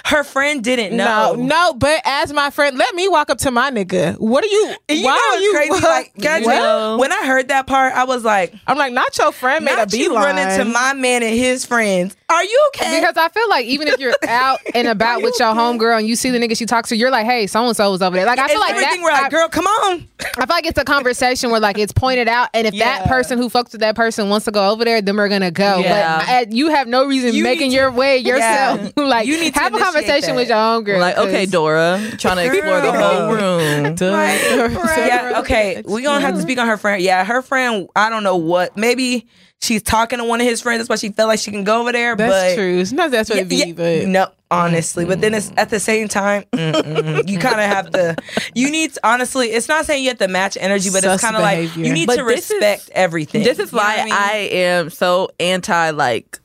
Her 0.07 0.25
friend 0.25 0.63
didn't 0.63 0.97
know. 0.97 1.35
no, 1.35 1.43
no. 1.45 1.75
But 1.75 2.01
as 2.05 2.33
my 2.33 2.51
friend, 2.51 2.77
let 2.79 2.95
me 2.95 3.09
walk 3.09 3.31
up 3.31 3.39
to 3.39 3.51
my 3.51 3.71
nigga. 3.71 4.17
What 4.19 4.45
are 4.45 4.49
you? 4.49 4.75
And 4.89 4.99
you 4.99 5.05
why 5.05 5.17
know 5.17 5.37
are 5.37 5.41
you 5.41 5.53
crazy? 5.55 5.85
Like, 5.87 6.13
can 6.21 6.43
I 6.43 6.45
tell 6.79 6.99
when 6.99 7.13
I 7.13 7.27
heard 7.27 7.49
that 7.49 7.67
part, 7.67 7.93
I 7.95 8.05
was 8.05 8.25
like, 8.25 8.55
I'm 8.67 8.77
like, 8.79 8.93
not 8.93 9.17
your 9.19 9.33
friend 9.33 9.65
made 9.65 9.73
a 9.75 9.77
not 9.77 9.93
you 9.93 10.09
beeline. 10.11 10.37
running 10.37 10.59
to 10.59 10.65
my 10.73 10.93
man 10.95 11.23
and 11.23 11.35
his 11.37 11.65
friends. 11.65 12.17
Are 12.29 12.43
you 12.45 12.71
okay? 12.75 13.01
Because 13.01 13.17
I 13.17 13.29
feel 13.29 13.49
like 13.49 13.67
even 13.67 13.89
if 13.89 14.01
you're 14.01 14.15
out 14.29 14.61
and 14.75 14.89
about 14.89 15.23
with 15.23 15.35
your 15.39 15.55
homegirl 15.55 15.99
and 15.99 16.09
you 16.09 16.17
see 16.17 16.31
the 16.31 16.39
nigga 16.39 16.57
she 16.57 16.67
talks 16.67 16.89
to, 16.89 16.97
you're 16.97 17.11
like, 17.11 17.27
hey, 17.27 17.47
so 17.47 17.65
and 17.67 17.77
so 17.77 17.91
was 17.91 18.03
over 18.03 18.17
there. 18.17 18.27
Like 18.27 18.39
I 18.39 18.49
feel 18.49 18.57
it's 18.57 18.61
like 18.61 18.71
everything 18.75 19.01
that. 19.01 19.05
we're 19.05 19.13
like, 19.13 19.25
I, 19.25 19.29
girl, 19.29 19.49
come 19.49 19.67
on. 19.67 20.09
I 20.21 20.47
feel 20.47 20.47
like 20.49 20.67
it's 20.67 20.79
a 20.79 20.85
conversation 20.85 21.51
where 21.51 21.61
like 21.61 21.79
it's 21.79 21.93
pointed 21.93 22.29
out, 22.29 22.49
and 22.55 22.67
if 22.67 22.77
that 22.79 23.07
person 23.07 23.39
who 23.39 23.49
fucks 23.49 23.73
with 23.73 23.83
that 23.83 23.95
person 23.95 24.29
wants 24.31 24.47
to 24.47 24.51
go 24.51 24.71
over 24.71 24.85
there, 24.85 25.01
then 25.03 25.17
we're 25.17 25.29
gonna 25.29 25.51
go. 25.51 25.79
Yeah. 25.79 26.19
But 26.19 26.49
uh, 26.49 26.51
you 26.51 26.69
have 26.71 26.89
no 26.89 27.05
reason 27.07 27.35
You 27.35 27.45
making 27.45 27.69
need 27.69 27.77
to- 27.77 27.81
your 27.83 27.91
way 27.93 28.19
yourself. 28.19 28.93
Yeah. 28.97 29.05
like 29.05 29.27
You 29.27 29.39
need 29.39 29.55
to 29.55 29.61
have 29.61 29.75
a 29.75 29.79
conversation 29.79 30.31
that. 30.31 30.37
with 30.37 30.49
your 30.49 30.57
homegirl. 30.57 30.99
like, 30.99 31.19
okay, 31.19 31.47
Dora, 31.47 32.01
trying 32.19 32.37
to 32.37 32.47
explore 32.47 32.81
the 32.81 32.93
whole 32.93 33.33
room. 33.33 33.97
yeah, 34.01 35.41
okay. 35.41 35.83
We 35.85 36.03
gonna 36.03 36.21
have 36.21 36.35
to 36.35 36.43
speak 36.43 36.59
on 36.59 36.64
her 36.67 36.77
friend. 36.77 37.03
Yeah, 37.03 37.25
her 37.25 37.43
friend. 37.43 37.89
I 37.97 38.11
don't 38.11 38.23
know 38.25 38.37
what. 38.37 38.77
Maybe 38.77 39.27
she's 39.63 39.83
talking 39.83 40.19
to 40.19 40.25
one 40.25 40.41
of 40.41 40.47
his 40.47 40.61
friends. 40.61 40.81
That's 40.81 40.89
why 40.89 40.97
she 40.97 41.13
felt 41.13 41.29
like 41.29 41.39
she 41.39 41.51
can 41.51 41.65
go 41.65 41.81
over 41.81 41.93
there. 41.93 42.17
That's 42.17 42.55
but 42.55 42.57
true. 42.57 42.85
Sometimes 42.85 43.13
that's 43.13 43.31
what 43.31 43.39
it 43.39 43.49
be. 43.49 43.57
Yeah, 43.57 43.73
but 43.73 44.07
no, 44.09 44.29
honestly, 44.51 45.05
but 45.05 45.21
then 45.21 45.35
it's 45.35 45.53
at 45.57 45.71
the 45.71 45.81
same 45.81 46.09
time, 46.09 46.45
you 46.53 47.39
kind 47.39 47.61
of 47.61 47.67
have 47.67 47.91
to. 47.91 48.17
You 48.55 48.71
need 48.71 48.95
to, 48.95 49.01
honestly. 49.09 49.49
It's 49.49 49.69
not 49.69 49.85
saying 49.87 50.03
you 50.05 50.11
have 50.11 50.19
to 50.19 50.29
match 50.29 50.57
energy, 50.61 50.91
but 50.91 51.03
Sus 51.03 51.15
it's 51.15 51.23
kind 51.23 51.37
of 51.37 51.43
like 51.43 51.77
you 51.77 51.93
need 51.93 52.07
But 52.07 52.17
to 52.17 52.25
this 52.25 52.51
is- 52.51 52.57
respect 52.57 52.91
everything. 52.95 53.43
This 53.43 53.59
is 53.59 53.73
You 53.73 53.79
why 53.79 54.01
I, 54.11 54.35
mean? 54.43 54.53
am 54.53 54.91
so 54.91 55.31
anti 55.41 55.91
like 55.91 56.39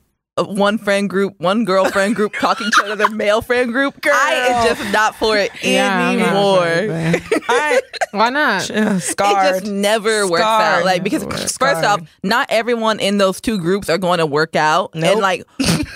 one 0.44 0.78
friend 0.78 1.10
group, 1.10 1.40
one 1.40 1.66
girlfriend 1.66 2.16
group 2.16 2.34
talking 2.40 2.70
to 2.72 2.86
another 2.86 3.10
male 3.10 3.42
friend 3.42 3.72
group. 3.72 4.00
I 4.06 4.34
am 4.50 4.68
just 4.76 4.94
not 4.94 5.16
for 5.16 5.38
it 5.38 5.52
Yeah, 5.64 6.12
anymore. 6.12 6.58
for 6.60 6.68
it, 6.68 7.24
but- 7.30 7.44
I 7.50 7.82
Why 8.12 8.30
not? 8.30 8.70
it 8.70 8.74
just 9.18 9.66
never 9.66 10.28
works 10.30 10.44
out. 10.44 10.86
Like 10.86 11.04
because 11.04 11.24
Scarred. 11.24 11.76
first 11.76 11.84
off, 11.86 12.02
not 12.24 12.48
everyone 12.50 13.00
in 13.00 13.18
those 13.18 13.42
two 13.42 13.58
groups 13.60 13.90
are 13.90 13.98
going 13.98 14.20
to 14.20 14.26
work 14.26 14.56
out, 14.56 14.94
Nope. 14.96 15.12
and 15.12 15.20
like 15.22 15.44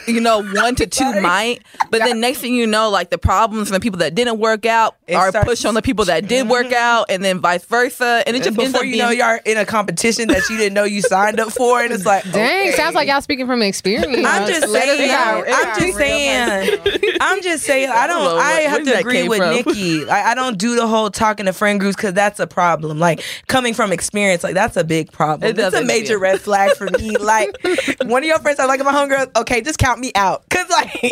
you 0.08 0.20
know, 0.22 0.44
one 0.44 0.76
to 0.76 0.88
two 0.88 1.22
might. 1.22 1.62
But 1.90 2.00
then 2.00 2.20
next 2.20 2.40
thing 2.40 2.54
you 2.54 2.68
know, 2.68 2.90
like 2.90 3.10
the 3.10 3.18
problems 3.18 3.70
from 3.70 3.76
the 3.76 3.80
people 3.80 4.00
that 4.00 4.16
didn't 4.16 4.40
work 4.40 4.66
out 4.66 4.96
It 5.08 5.16
are 5.16 5.30
starts- 5.30 5.48
pushed 5.48 5.66
on 5.66 5.74
the 5.74 5.82
people 5.82 6.06
that 6.06 6.28
did 6.28 6.50
work 6.50 6.66
mm-hmm. 6.68 6.74
out, 6.76 7.06
and 7.10 7.24
then 7.24 7.40
vice 7.40 7.66
versa, 7.66 8.24
and 8.26 8.36
it 8.36 8.44
just 8.44 8.58
ends 8.60 8.60
up 8.60 8.82
Before 8.82 8.86
you 8.86 8.94
being 8.94 9.04
know, 9.04 9.10
you're 9.12 9.40
in 9.46 9.58
a 9.58 9.66
competition 9.66 10.28
that 10.30 10.42
you 10.50 10.58
didn't 10.58 10.74
know 10.74 10.84
you 10.84 11.02
signed 11.02 11.40
up 11.40 11.52
for, 11.52 11.82
and 11.82 11.94
it's 11.94 12.06
like, 12.06 12.24
Dang, 12.32 12.68
okay. 12.70 12.72
sounds 12.76 12.96
like 12.96 13.08
y'all 13.08 13.22
speaking 13.22 13.46
from 13.48 13.62
experience. 13.62 14.26
I'm 14.42 14.48
just 14.48 14.72
saying. 14.72 15.46
I'm 15.48 15.80
just 15.80 15.98
saying. 15.98 16.80
I'm 17.22 17.42
just 17.42 17.64
saying. 17.64 17.90
I 17.90 18.08
don't. 18.08 18.38
I 18.40 18.52
have 18.62 18.84
to 18.84 19.00
agree 19.00 19.28
with. 19.28 19.40
Nikki. 19.40 20.04
Like, 20.14 20.26
I 20.26 20.36
don't 20.36 20.58
do 20.58 20.76
the 20.76 20.86
whole 20.88 21.10
talking 21.10 21.46
to 21.46 21.54
friend 21.54 21.80
groups 21.80 21.96
because 21.96 22.14
that's 22.14 22.40
a 22.40 22.48
problem. 22.48 23.00
Like 23.00 23.24
coming 23.48 23.74
from 23.74 23.92
experience, 23.92 24.44
like 24.44 24.54
that's 24.54 24.76
a 24.76 24.84
big 24.84 25.12
problem. 25.12 25.58
It's 25.58 25.76
a 25.76 25.84
major 25.84 26.20
red 26.20 26.42
flag 26.42 26.76
for 26.76 26.90
me. 26.90 27.16
Like 27.18 27.56
one 28.04 28.24
of 28.24 28.28
your 28.28 28.40
friends 28.40 28.60
are 28.60 28.68
like 28.68 28.84
my 28.84 28.92
homegirl. 28.92 29.36
Okay, 29.38 29.62
just 29.62 29.80
count 29.80 30.00
me 30.00 30.12
out 30.16 30.44
because 30.50 30.70
like. 30.70 31.12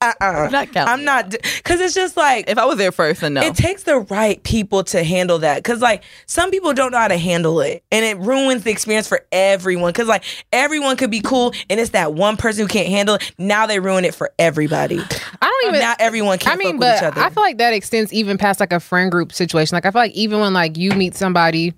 Uh-uh. 0.00 0.48
Not 0.50 0.72
count 0.72 0.88
I'm 0.88 1.04
not 1.04 1.30
because 1.30 1.80
it's 1.80 1.94
just 1.94 2.16
like 2.16 2.48
if 2.48 2.56
I 2.56 2.64
was 2.64 2.78
there 2.78 2.92
first, 2.92 3.20
then 3.20 3.34
no. 3.34 3.42
it 3.42 3.54
takes 3.54 3.82
the 3.82 3.98
right 3.98 4.42
people 4.42 4.82
to 4.84 5.04
handle 5.04 5.40
that 5.40 5.56
because 5.56 5.82
like 5.82 6.04
some 6.26 6.50
people 6.50 6.72
don't 6.72 6.92
know 6.92 6.98
how 6.98 7.08
to 7.08 7.18
handle 7.18 7.60
it 7.60 7.84
and 7.92 8.04
it 8.04 8.16
ruins 8.18 8.64
the 8.64 8.70
experience 8.70 9.06
for 9.06 9.26
everyone 9.30 9.92
because 9.92 10.08
like 10.08 10.24
everyone 10.52 10.96
could 10.96 11.10
be 11.10 11.20
cool 11.20 11.52
and 11.68 11.78
it's 11.78 11.90
that 11.90 12.14
one 12.14 12.36
person 12.36 12.62
who 12.62 12.68
can't 12.68 12.88
handle 12.88 13.16
it 13.16 13.32
now 13.36 13.66
they 13.66 13.78
ruin 13.78 14.04
it 14.04 14.14
for 14.14 14.32
everybody 14.38 14.98
I 14.98 15.60
don't 15.62 15.68
even. 15.68 15.80
now 15.80 15.94
everyone 15.98 16.38
can 16.38 16.52
I 16.52 16.56
mean, 16.56 16.72
fuck 16.72 16.80
but 16.80 16.86
with 16.86 16.96
each 16.96 17.04
other 17.04 17.20
I 17.20 17.30
feel 17.30 17.42
like 17.42 17.58
that 17.58 17.74
extends 17.74 18.12
even 18.12 18.38
past 18.38 18.58
like 18.60 18.72
a 18.72 18.80
friend 18.80 19.10
group 19.10 19.32
situation. 19.32 19.76
Like 19.76 19.86
I 19.86 19.90
feel 19.90 20.00
like 20.00 20.12
even 20.12 20.40
when 20.40 20.52
like 20.54 20.76
you 20.76 20.92
meet 20.92 21.14
somebody 21.14 21.74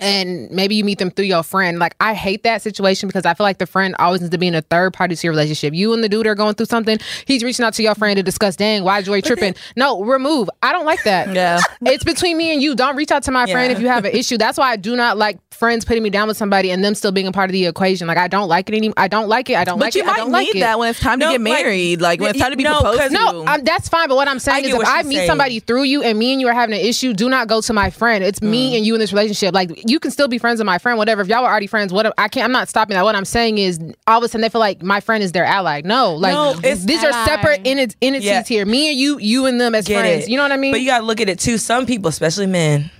and 0.00 0.50
maybe 0.50 0.74
you 0.74 0.84
meet 0.84 0.98
them 0.98 1.10
through 1.10 1.26
your 1.26 1.42
friend. 1.42 1.78
Like 1.78 1.94
I 2.00 2.14
hate 2.14 2.42
that 2.44 2.62
situation 2.62 3.08
because 3.08 3.26
I 3.26 3.34
feel 3.34 3.44
like 3.44 3.58
the 3.58 3.66
friend 3.66 3.94
always 3.98 4.20
needs 4.20 4.30
to 4.30 4.38
be 4.38 4.46
in 4.48 4.54
a 4.54 4.62
third 4.62 4.92
party 4.94 5.14
to 5.14 5.26
your 5.26 5.32
relationship. 5.32 5.74
You 5.74 5.92
and 5.92 6.02
the 6.02 6.08
dude 6.08 6.26
are 6.26 6.34
going 6.34 6.54
through 6.54 6.66
something. 6.66 6.98
He's 7.26 7.42
reaching 7.44 7.64
out 7.64 7.74
to 7.74 7.82
your 7.82 7.94
friend 7.94 8.16
to 8.16 8.22
discuss. 8.22 8.56
Dang, 8.56 8.84
why 8.84 9.00
is 9.00 9.06
Joy 9.06 9.20
tripping? 9.20 9.54
no, 9.76 10.02
remove. 10.02 10.48
I 10.62 10.72
don't 10.72 10.84
like 10.86 11.02
that. 11.04 11.22
Yeah. 11.42 11.60
it's 11.82 12.04
between 12.04 12.36
me 12.36 12.52
and 12.52 12.62
you. 12.62 12.74
Don't 12.74 12.94
reach 12.96 13.10
out 13.10 13.22
to 13.24 13.30
my 13.32 13.46
friend 13.50 13.72
if 13.72 13.80
you 13.80 13.88
have 13.88 14.04
an 14.04 14.12
issue. 14.14 14.36
That's 14.38 14.58
why 14.58 14.70
I 14.70 14.76
do 14.76 14.94
not 14.96 15.16
like 15.18 15.38
friends 15.52 15.84
putting 15.84 16.02
me 16.02 16.10
down 16.10 16.28
with 16.28 16.36
somebody 16.36 16.70
and 16.70 16.84
them 16.84 16.94
still 16.94 17.12
being 17.12 17.26
a 17.26 17.32
part 17.32 17.48
of 17.48 17.52
the 17.52 17.66
equation. 17.66 18.06
Like 18.06 18.18
I 18.18 18.28
don't 18.28 18.48
like 18.48 18.68
it 18.68 18.74
any. 18.74 18.92
I 18.96 19.08
don't 19.08 19.28
like 19.28 19.48
it. 19.50 19.56
I 19.56 19.64
don't 19.64 19.78
but 19.78 19.86
like 19.86 19.94
you 19.94 20.02
it. 20.02 20.06
might 20.06 20.12
I 20.14 20.16
don't 20.18 20.32
need 20.32 20.54
like 20.54 20.60
that 20.60 20.78
when 20.78 20.90
it's 20.90 21.00
time 21.00 21.18
No, 21.18 21.26
to 21.28 21.32
get 21.32 21.40
married. 21.40 22.00
Like, 22.00 22.20
when 22.20 22.30
it's 22.30 22.38
time 22.38 22.50
to 22.50 22.56
be 22.56 22.64
no, 22.64 22.80
proposed. 22.80 23.12
No, 23.12 23.46
um, 23.46 23.64
that's 23.64 23.88
fine. 23.88 24.08
But 24.08 24.16
what 24.16 24.28
I'm 24.28 24.38
saying 24.38 24.64
get 24.64 24.74
is, 24.74 24.80
if 24.80 24.86
I 24.88 25.02
meet 25.02 25.16
saying. 25.16 25.28
somebody 25.28 25.60
through 25.60 25.84
you 25.84 26.02
and 26.02 26.18
me 26.18 26.32
and 26.32 26.40
you 26.40 26.48
are 26.48 26.52
having 26.54 26.74
an 26.74 26.84
issue, 26.84 27.12
do 27.14 27.28
not 27.28 27.48
go 27.48 27.60
to 27.60 27.72
my 27.72 27.90
friend. 27.90 28.22
It's 28.24 28.40
Mm. 28.40 28.50
me 28.50 28.76
and 28.76 28.84
you 28.86 28.94
in 28.94 29.00
this 29.00 29.12
relationship. 29.12 29.54
Like 29.54 29.70
you 29.86 29.98
can 30.00 30.10
still 30.10 30.28
be 30.28 30.38
friends 30.38 30.58
with 30.58 30.66
my 30.66 30.78
friend, 30.78 30.98
whatever. 30.98 31.22
If 31.22 31.28
y'all 31.28 31.44
are 31.44 31.50
already 31.50 31.66
friends, 31.66 31.92
what 31.92 32.12
I 32.18 32.28
can't. 32.28 32.44
I'm 32.44 32.52
not 32.52 32.68
stopping 32.68 32.94
that. 32.94 33.04
What 33.04 33.14
I'm 33.14 33.24
saying 33.24 33.58
is, 33.58 33.78
all 34.06 34.18
of 34.18 34.24
a 34.24 34.28
sudden 34.28 34.40
they 34.42 34.48
feel 34.48 34.60
like 34.60 34.82
my 34.82 35.00
friend 35.00 35.22
is 35.22 35.32
their 35.32 35.44
ally. 35.44 35.82
No, 35.84 36.14
like 36.14 36.32
No, 36.34 36.54
these 36.54 37.02
ally. 37.04 37.08
are 37.16 37.26
separate 37.26 37.64
enti- 37.64 37.94
entities 38.02 38.24
Yeah. 38.26 38.42
here. 38.44 38.64
Me 38.66 38.90
and 38.90 38.98
you, 38.98 39.18
you 39.18 39.46
and 39.46 39.60
them 39.60 39.74
as 39.74 39.86
Get 39.86 40.00
friends. 40.00 40.24
it. 40.24 40.30
You 40.30 40.36
know 40.36 40.42
what 40.42 40.52
I 40.52 40.56
mean? 40.56 40.72
but 40.72 40.80
you 40.80 40.86
gotta 40.86 41.04
look 41.04 41.20
at 41.20 41.28
it 41.28 41.38
too 41.38 41.58
some 41.58 41.86
people 41.86 42.08
especially 42.08 42.46
men 42.46 42.90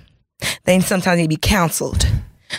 they 0.64 0.78
sometimes 0.80 1.16
need 1.18 1.24
to 1.24 1.28
be 1.28 1.36
counseled 1.36 2.06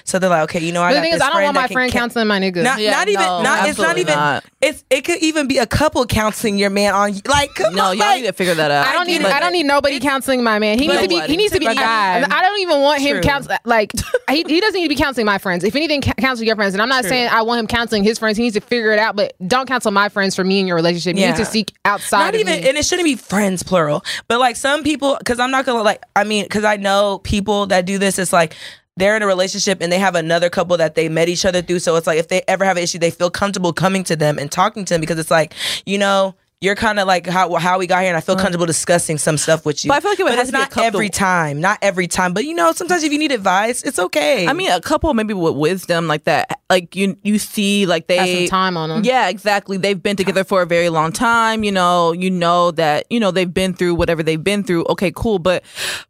so 0.04 0.20
they're 0.20 0.30
like 0.30 0.44
okay 0.44 0.60
you 0.60 0.72
know 0.72 0.82
I 0.82 0.90
But 0.92 0.94
the 0.94 0.96
got 0.98 1.02
thing 1.04 1.12
this 1.12 1.22
is, 1.22 1.28
I 1.28 1.30
don't 1.34 1.44
want 1.44 1.56
my 1.56 1.68
friend 1.68 1.92
ca- 1.92 2.00
counseling 2.00 2.28
my 2.28 2.40
nigga. 2.40 2.64
Not, 2.64 2.80
Yeah, 2.80 2.92
not 2.92 3.08
even. 3.08 3.22
no, 3.26 3.42
not. 3.42 3.70
It's 3.70 3.78
not 3.80 3.98
even. 3.98 4.14
not. 4.16 4.44
It's. 4.62 4.84
It 4.90 5.02
could 5.06 5.22
even 5.22 5.48
be 5.48 5.58
a 5.58 5.66
couple 5.66 6.06
counseling 6.06 6.58
your 6.58 6.70
man 6.70 6.94
on. 6.94 7.14
Like, 7.28 7.54
come 7.56 7.76
no, 7.76 7.86
on, 7.86 7.98
y'all 7.98 8.08
like, 8.08 8.22
need 8.22 8.28
to 8.28 8.34
figure 8.34 8.54
that 8.56 8.72
out. 8.72 8.88
I 8.88 8.94
don't 8.94 9.08
need. 9.08 9.20
get 9.22 9.28
it. 9.30 9.34
I 9.34 9.40
don't 9.40 9.54
need 9.54 9.66
nobody 9.66 10.00
counseling 10.00 10.44
my 10.44 10.60
man. 10.60 10.80
He 10.80 10.88
needs 10.88 11.02
to 11.02 11.08
be. 11.08 11.20
He 11.22 11.38
needs 11.38 11.54
to 11.54 11.60
be. 11.60 11.66
But 11.66 11.76
God. 11.78 12.24
I, 12.30 12.40
I 12.40 12.42
don't 12.42 12.60
even 12.62 12.82
want 12.82 13.02
him 13.02 13.22
counseling. 13.22 13.58
Like 13.66 13.92
he, 14.30 14.44
he 14.44 14.62
doesn't 14.62 14.80
need 14.80 14.86
to 14.86 14.90
be 14.90 14.96
counseling 14.96 15.26
my 15.26 15.38
friends. 15.38 15.64
If 15.64 15.76
anything, 15.76 16.02
ca- 16.02 16.14
counsel 16.20 16.46
your 16.46 16.56
friends. 16.56 16.74
And 16.74 16.82
I'm 16.82 16.90
not 16.90 17.06
saying 17.06 17.30
I 17.32 17.42
want 17.42 17.60
him 17.60 17.68
counseling 17.68 18.04
his 18.04 18.20
friends. 18.20 18.38
He 18.38 18.44
needs 18.44 18.56
to 18.56 18.62
figure 18.62 18.92
it 18.92 19.00
out. 19.00 19.16
But 19.16 19.34
don't 19.48 19.68
counsel 19.68 19.92
my 19.92 20.10
friends 20.10 20.36
for 20.36 20.44
me 20.44 20.60
and 20.60 20.68
your 20.68 20.76
relationship. 20.76 21.18
You 21.18 21.28
need 21.28 21.36
to 21.38 21.46
seek 21.46 21.74
outside. 21.86 22.20
not 22.20 22.36
even 22.36 22.62
me. 22.62 22.68
and 22.70 22.78
it 22.78 22.86
shouldn't 22.86 23.06
be 23.06 23.16
friends 23.16 23.64
plural 23.64 24.04
but 24.28 24.40
like 24.40 24.56
some 24.56 24.84
people 24.84 25.16
because 25.18 25.40
i'm 25.40 25.52
not 25.52 25.66
gonna 25.66 25.84
like 25.84 26.02
i 26.16 26.24
mean 26.24 26.44
because 26.46 26.64
i 26.64 26.76
know 26.78 27.20
people 27.20 27.68
that 27.68 27.86
do 27.86 27.98
this 27.98 28.18
it's 28.20 28.32
like 28.34 28.56
they're 28.98 29.16
in 29.16 29.24
a 29.24 29.28
relationship 29.28 29.80
and 29.82 29.92
they 29.92 30.00
have 30.00 30.16
another 30.16 30.50
couple 30.50 30.78
that 30.78 30.96
they 30.96 31.10
met 31.10 31.30
each 31.30 31.46
other 31.46 31.62
through. 31.62 31.80
So 31.80 31.96
it's 31.96 32.08
like 32.08 32.20
if 32.20 32.28
they 32.28 32.44
ever 32.48 32.66
have 32.66 32.78
an 32.78 32.84
issue 32.84 33.00
they 33.00 33.12
feel 33.12 33.30
comfortable 33.30 33.74
coming 33.74 34.04
to 34.06 34.16
them 34.16 34.38
and 34.38 34.52
talking 34.52 34.86
to 34.86 34.94
them 34.94 35.02
because 35.02 35.20
it's 35.20 35.32
like 35.32 35.54
you 35.86 35.98
know 35.98 36.36
you're 36.64 36.76
kind 36.76 36.98
of 36.98 37.08
like 37.08 37.28
how 37.28 37.54
how 37.56 37.78
we 37.78 37.88
got 37.88 38.00
here, 38.00 38.08
and 38.10 38.18
I 38.18 38.22
feel 38.22 38.38
comfortable 38.38 38.66
discussing 38.66 39.18
some 39.18 39.38
stuff 39.38 39.66
with 39.66 39.84
you. 39.84 39.90
But 39.90 39.96
I 39.98 40.00
feel 40.00 40.12
like 40.12 40.20
it 40.20 40.24
would 40.24 40.30
But 40.30 40.38
have 40.38 40.44
it's 40.44 40.52
to 40.52 40.54
be 40.54 40.60
a 40.60 40.62
not 40.62 40.70
couple- 40.72 40.86
every 40.88 41.10
time, 41.10 41.60
not 41.60 41.78
every 41.82 42.08
time. 42.08 42.34
But 42.34 42.46
you 42.46 42.54
know, 42.56 42.72
sometimes 42.72 43.04
if 43.04 43.12
you 43.12 43.20
need 43.20 43.34
advice, 43.34 43.84
it's 43.84 44.00
okay. 44.00 44.48
I 44.48 44.54
mean, 44.54 44.72
a 44.72 44.80
couple 44.80 45.14
maybe 45.14 45.34
with 45.34 45.56
wisdom 45.56 46.08
like 46.08 46.24
that. 46.24 46.62
Like 46.70 46.96
you, 46.96 47.18
you 47.22 47.38
see, 47.38 47.86
like 47.86 48.08
they 48.08 48.16
Have 48.18 48.30
some 48.30 48.48
time 48.48 48.78
on 48.78 48.90
them. 48.90 49.04
Yeah, 49.04 49.28
exactly. 49.28 49.78
They've 49.78 50.02
been 50.02 50.16
together 50.16 50.44
for 50.46 50.62
a 50.62 50.66
very 50.66 50.90
long 50.90 51.12
time. 51.12 51.64
You 51.66 51.72
know, 51.74 52.14
you 52.14 52.32
know 52.32 52.72
that 52.72 53.06
you 53.10 53.20
know 53.20 53.30
they've 53.32 53.54
been 53.54 53.74
through 53.74 53.96
whatever 53.96 54.24
they've 54.24 54.44
been 54.44 54.64
through. 54.64 54.86
Okay, 54.86 55.12
cool. 55.14 55.40
But 55.40 55.66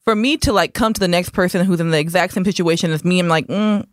for 0.05 0.15
me 0.15 0.38
to 0.38 0.53
like 0.53 0.74
come 0.75 0.93
to 0.93 1.00
the 1.00 1.07
next 1.07 1.31
person 1.31 1.65
who's 1.65 1.79
in 1.79 1.89
the 1.89 2.00
exact 2.00 2.33
same 2.33 2.45
situation 2.45 2.91
as 2.91 3.03
me, 3.03 3.19
I'm 3.19 3.27
like, 3.27 3.48
mm, 3.48 3.86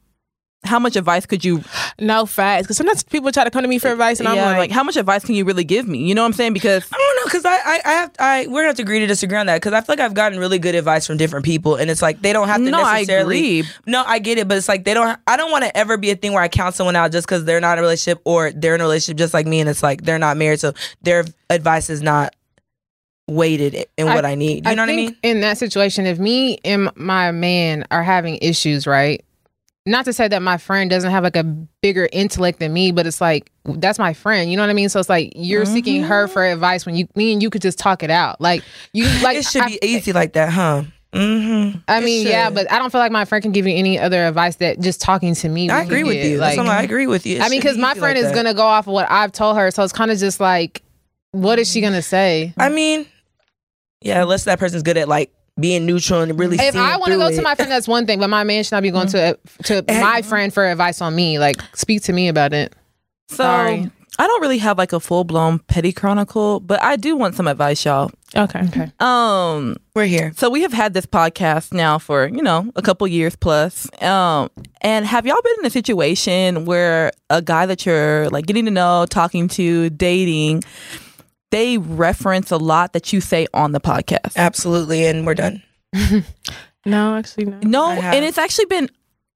how 0.63 0.79
much 0.79 0.97
advice 0.97 1.27
could 1.27 1.45
you? 1.45 1.63
no 1.99 2.27
facts. 2.27 2.65
Because 2.65 2.77
sometimes 2.77 3.03
people 3.03 3.31
try 3.33 3.45
to 3.45 3.51
come 3.51 3.63
to 3.63 3.69
me 3.69 3.79
for 3.79 3.89
advice, 3.89 4.21
and 4.21 4.29
I'm 4.29 4.37
like, 4.37 4.57
like, 4.59 4.71
how 4.71 4.83
much 4.83 4.97
advice 4.97 5.25
can 5.25 5.35
you 5.35 5.45
really 5.45 5.65
give 5.65 5.87
me? 5.89 5.99
You 5.99 6.15
know 6.15 6.23
what 6.23 6.27
I'm 6.27 6.33
saying? 6.35 6.53
Because 6.53 6.87
I 6.93 6.97
don't 6.97 7.17
know 7.17 7.25
because 7.25 7.45
I, 7.45 7.55
I, 7.55 7.81
I 7.85 7.93
have, 7.93 8.11
I, 8.19 8.47
we're 8.47 8.61
gonna 8.61 8.67
have 8.69 8.77
to 8.77 8.83
agree 8.83 9.01
to 9.01 9.07
disagree 9.07 9.39
on 9.39 9.47
that 9.47 9.57
because 9.57 9.73
I 9.73 9.81
feel 9.81 9.95
like 9.95 10.01
I've 10.01 10.15
gotten 10.15 10.39
really 10.39 10.59
good 10.59 10.75
advice 10.75 11.07
from 11.07 11.17
different 11.17 11.45
people, 11.45 11.77
and 11.77 11.91
it's 11.91 12.03
like 12.03 12.23
they 12.23 12.33
don't 12.33 12.49
have 12.49 12.59
to 12.59 12.71
No, 12.71 12.83
I 12.83 13.01
necessarily. 13.01 13.61
agree. 13.61 13.71
No, 13.87 14.05
I 14.07 14.19
get 14.19 14.39
it, 14.39 14.49
but 14.49 14.57
it's 14.59 14.69
like 14.69 14.85
they 14.85 14.95
don't. 14.95 15.19
I 15.27 15.37
don't 15.37 15.51
want 15.51 15.65
to 15.65 15.77
ever 15.77 15.97
be 15.97 16.11
a 16.11 16.17
thing 16.17 16.33
where 16.33 16.43
I 16.43 16.49
count 16.49 16.75
someone 16.75 16.97
out 16.97 17.13
just 17.13 17.27
because 17.27 17.45
they're 17.45 17.61
not 17.61 17.75
in 17.75 17.79
a 17.81 17.83
relationship 17.83 18.21
or 18.25 18.51
they're 18.53 18.75
in 18.75 18.81
a 18.81 18.85
relationship 18.85 19.19
just 19.19 19.35
like 19.35 19.47
me, 19.47 19.61
and 19.61 19.69
it's 19.69 19.83
like 19.83 20.03
they're 20.03 20.19
not 20.19 20.37
married, 20.37 20.61
so 20.61 20.73
their 21.03 21.25
advice 21.49 21.91
is 21.91 22.03
not 22.03 22.35
weighted 23.29 23.87
in 23.97 24.07
what 24.07 24.25
I, 24.25 24.35
need. 24.35 24.67
You 24.67 24.75
know 24.75 24.83
what 24.83 24.91
I 24.91 24.97
mean? 24.97 25.17
In 25.23 25.41
that 25.43 25.57
situation, 25.57 26.05
if 26.07 26.19
me 26.19 26.59
and 26.65 26.91
my 26.97 27.31
man 27.31 27.85
are 27.91 28.03
having 28.03 28.39
issues, 28.43 28.87
right? 28.87 29.25
Not 29.87 30.05
to 30.05 30.13
say 30.13 30.29
that 30.29 30.43
my 30.43 30.59
friend 30.59 30.91
doesn't 30.91 31.11
have 31.11 31.25
like 31.25 31.37
a 31.37 31.43
bigger 31.43 32.09
intellect 32.13 32.61
than 32.61 32.73
me, 32.73 32.93
but 32.93 33.07
it's 33.07 33.21
like 33.21 33.51
that's 33.65 33.99
my 33.99 34.13
friend. 34.13 34.51
You 34.51 34.57
know 34.57 34.63
what 34.63 34.71
I 34.71 34.75
mean? 34.75 34.91
So 34.91 35.01
it's 35.01 35.09
like 35.09 35.33
you're 35.35 35.65
seeking 35.65 36.03
her 36.03 36.29
for 36.29 36.45
advice 36.45 36.85
when 36.85 36.95
you 36.97 37.09
me 37.15 37.33
and 37.33 37.43
you 37.43 37.49
could 37.49 37.63
just 37.63 37.79
talk 37.79 38.03
it 38.03 38.11
out. 38.11 38.41
Like 38.41 38.63
you 38.93 39.05
like 39.23 39.39
it 39.39 39.47
should 39.47 39.63
I- 39.63 39.69
be 39.69 39.79
easy 39.83 40.13
like 40.13 40.35
that, 40.35 40.51
huh? 40.51 40.83
Mm-hmm. 41.13 41.79
I 41.89 42.01
mean, 42.01 42.27
yeah, 42.27 42.51
but 42.51 42.71
I 42.71 42.79
don't 42.79 42.91
feel 42.93 43.01
like 43.01 43.11
my 43.11 43.25
friend 43.25 43.43
can 43.43 43.51
give 43.51 43.67
you 43.67 43.75
any 43.75 43.99
other 43.99 44.27
advice 44.27 44.57
that 44.57 44.79
just 44.79 45.01
talking 45.01 45.35
to 45.35 45.49
me. 45.49 45.69
I 45.69 45.83
agree 45.83 46.05
with 46.05 46.25
you. 46.25 46.39
Like, 46.39 46.57
I 46.59 46.83
agree 46.83 47.09
with 47.09 47.27
you. 47.27 47.37
It 47.39 47.43
I 47.43 47.49
mean, 47.49 47.59
be 47.61 47.67
because 47.67 47.77
my 47.77 47.95
friend 47.95 48.17
like 48.17 48.25
is 48.25 48.31
that. 48.31 48.35
gonna 48.35 48.55
go 48.55 48.63
off 48.63 48.87
of 48.87 48.93
what 48.93 49.11
I've 49.11 49.33
told 49.33 49.57
her, 49.57 49.71
so 49.73 49.83
it's 49.83 49.93
kind 49.93 50.13
of 50.13 50.19
just 50.19 50.39
like, 50.39 50.83
what 51.33 51.59
is 51.59 51.69
she 51.69 51.81
gonna 51.81 52.03
say? 52.03 52.55
I 52.57 52.69
mean, 52.69 53.07
yeah, 54.03 54.23
unless 54.23 54.45
that 54.45 54.61
person's 54.61 54.85
good 54.85 54.97
at 54.97 55.09
like 55.09 55.33
being 55.59 55.87
neutral 55.87 56.21
and 56.21 56.39
really. 56.39 56.57
If 56.59 56.77
I 56.77 56.97
want 56.97 57.13
to 57.13 57.19
go 57.19 57.29
it. 57.29 57.37
to 57.37 57.43
my 57.43 57.55
friend, 57.55 57.71
that's 57.71 57.89
one 57.89 58.07
thing, 58.07 58.19
but 58.19 58.31
my 58.31 58.45
man 58.45 58.65
should 58.65 58.73
not 58.73 58.83
be 58.83 58.91
going 58.91 59.09
to 59.09 59.39
to 59.65 59.85
my 59.89 60.23
friend 60.23 60.53
for 60.53 60.67
advice 60.67 61.01
on 61.01 61.15
me. 61.15 61.39
Like, 61.39 61.61
speak 61.75 62.03
to 62.05 62.13
me 62.13 62.29
about 62.29 62.53
it. 62.53 62.75
So 63.29 63.45
Sorry. 63.45 63.91
I 64.19 64.27
don't 64.27 64.43
really 64.43 64.59
have 64.59 64.77
like 64.77 64.93
a 64.93 65.01
full 65.01 65.25
blown 65.25 65.61
petty 65.61 65.93
chronicle, 65.93 66.61
but 66.61 66.83
I 66.83 66.97
do 66.97 67.17
want 67.17 67.37
some 67.37 67.47
advice, 67.49 67.85
y'all. 67.85 68.11
Okay. 68.37 68.61
Okay. 68.65 68.93
Um, 69.01 69.77
we're 69.95 70.05
here. 70.05 70.33
so 70.37 70.51
we 70.51 70.63
have 70.63 70.73
had 70.73 70.95
this 70.95 71.07
podcast 71.07 71.73
now 71.73 71.99
for 71.99 72.29
you 72.29 72.43
know 72.43 72.71
a 72.77 72.83
couple 72.83 73.07
years 73.07 73.35
plus. 73.35 73.89
Um, 74.03 74.51
and 74.83 75.07
have 75.07 75.27
y'all 75.27 75.41
been 75.43 75.55
in 75.61 75.67
a 75.67 75.71
situation 75.71 76.65
where 76.67 77.13
a 77.31 77.41
guy 77.41 77.67
that 77.67 77.87
you're 77.87 78.29
like 78.29 78.47
getting 78.47 78.67
to 78.67 78.71
know, 78.71 79.07
talking 79.09 79.49
to, 79.49 79.89
dating, 79.91 80.65
they 81.51 81.79
reference 81.79 82.51
a 82.51 82.57
lot 82.57 82.93
that 82.93 83.13
you 83.13 83.21
say 83.21 83.47
on 83.55 83.73
the 83.73 83.81
podcast? 83.81 84.37
Absolutely, 84.37 85.05
and 85.07 85.27
we're 85.27 85.35
done. 85.35 85.63
No, 86.87 87.15
actually, 87.17 87.45
no. 87.45 87.59
No, 87.63 87.91
and 87.91 88.25
it's 88.25 88.39
actually 88.39 88.65
been 88.65 88.89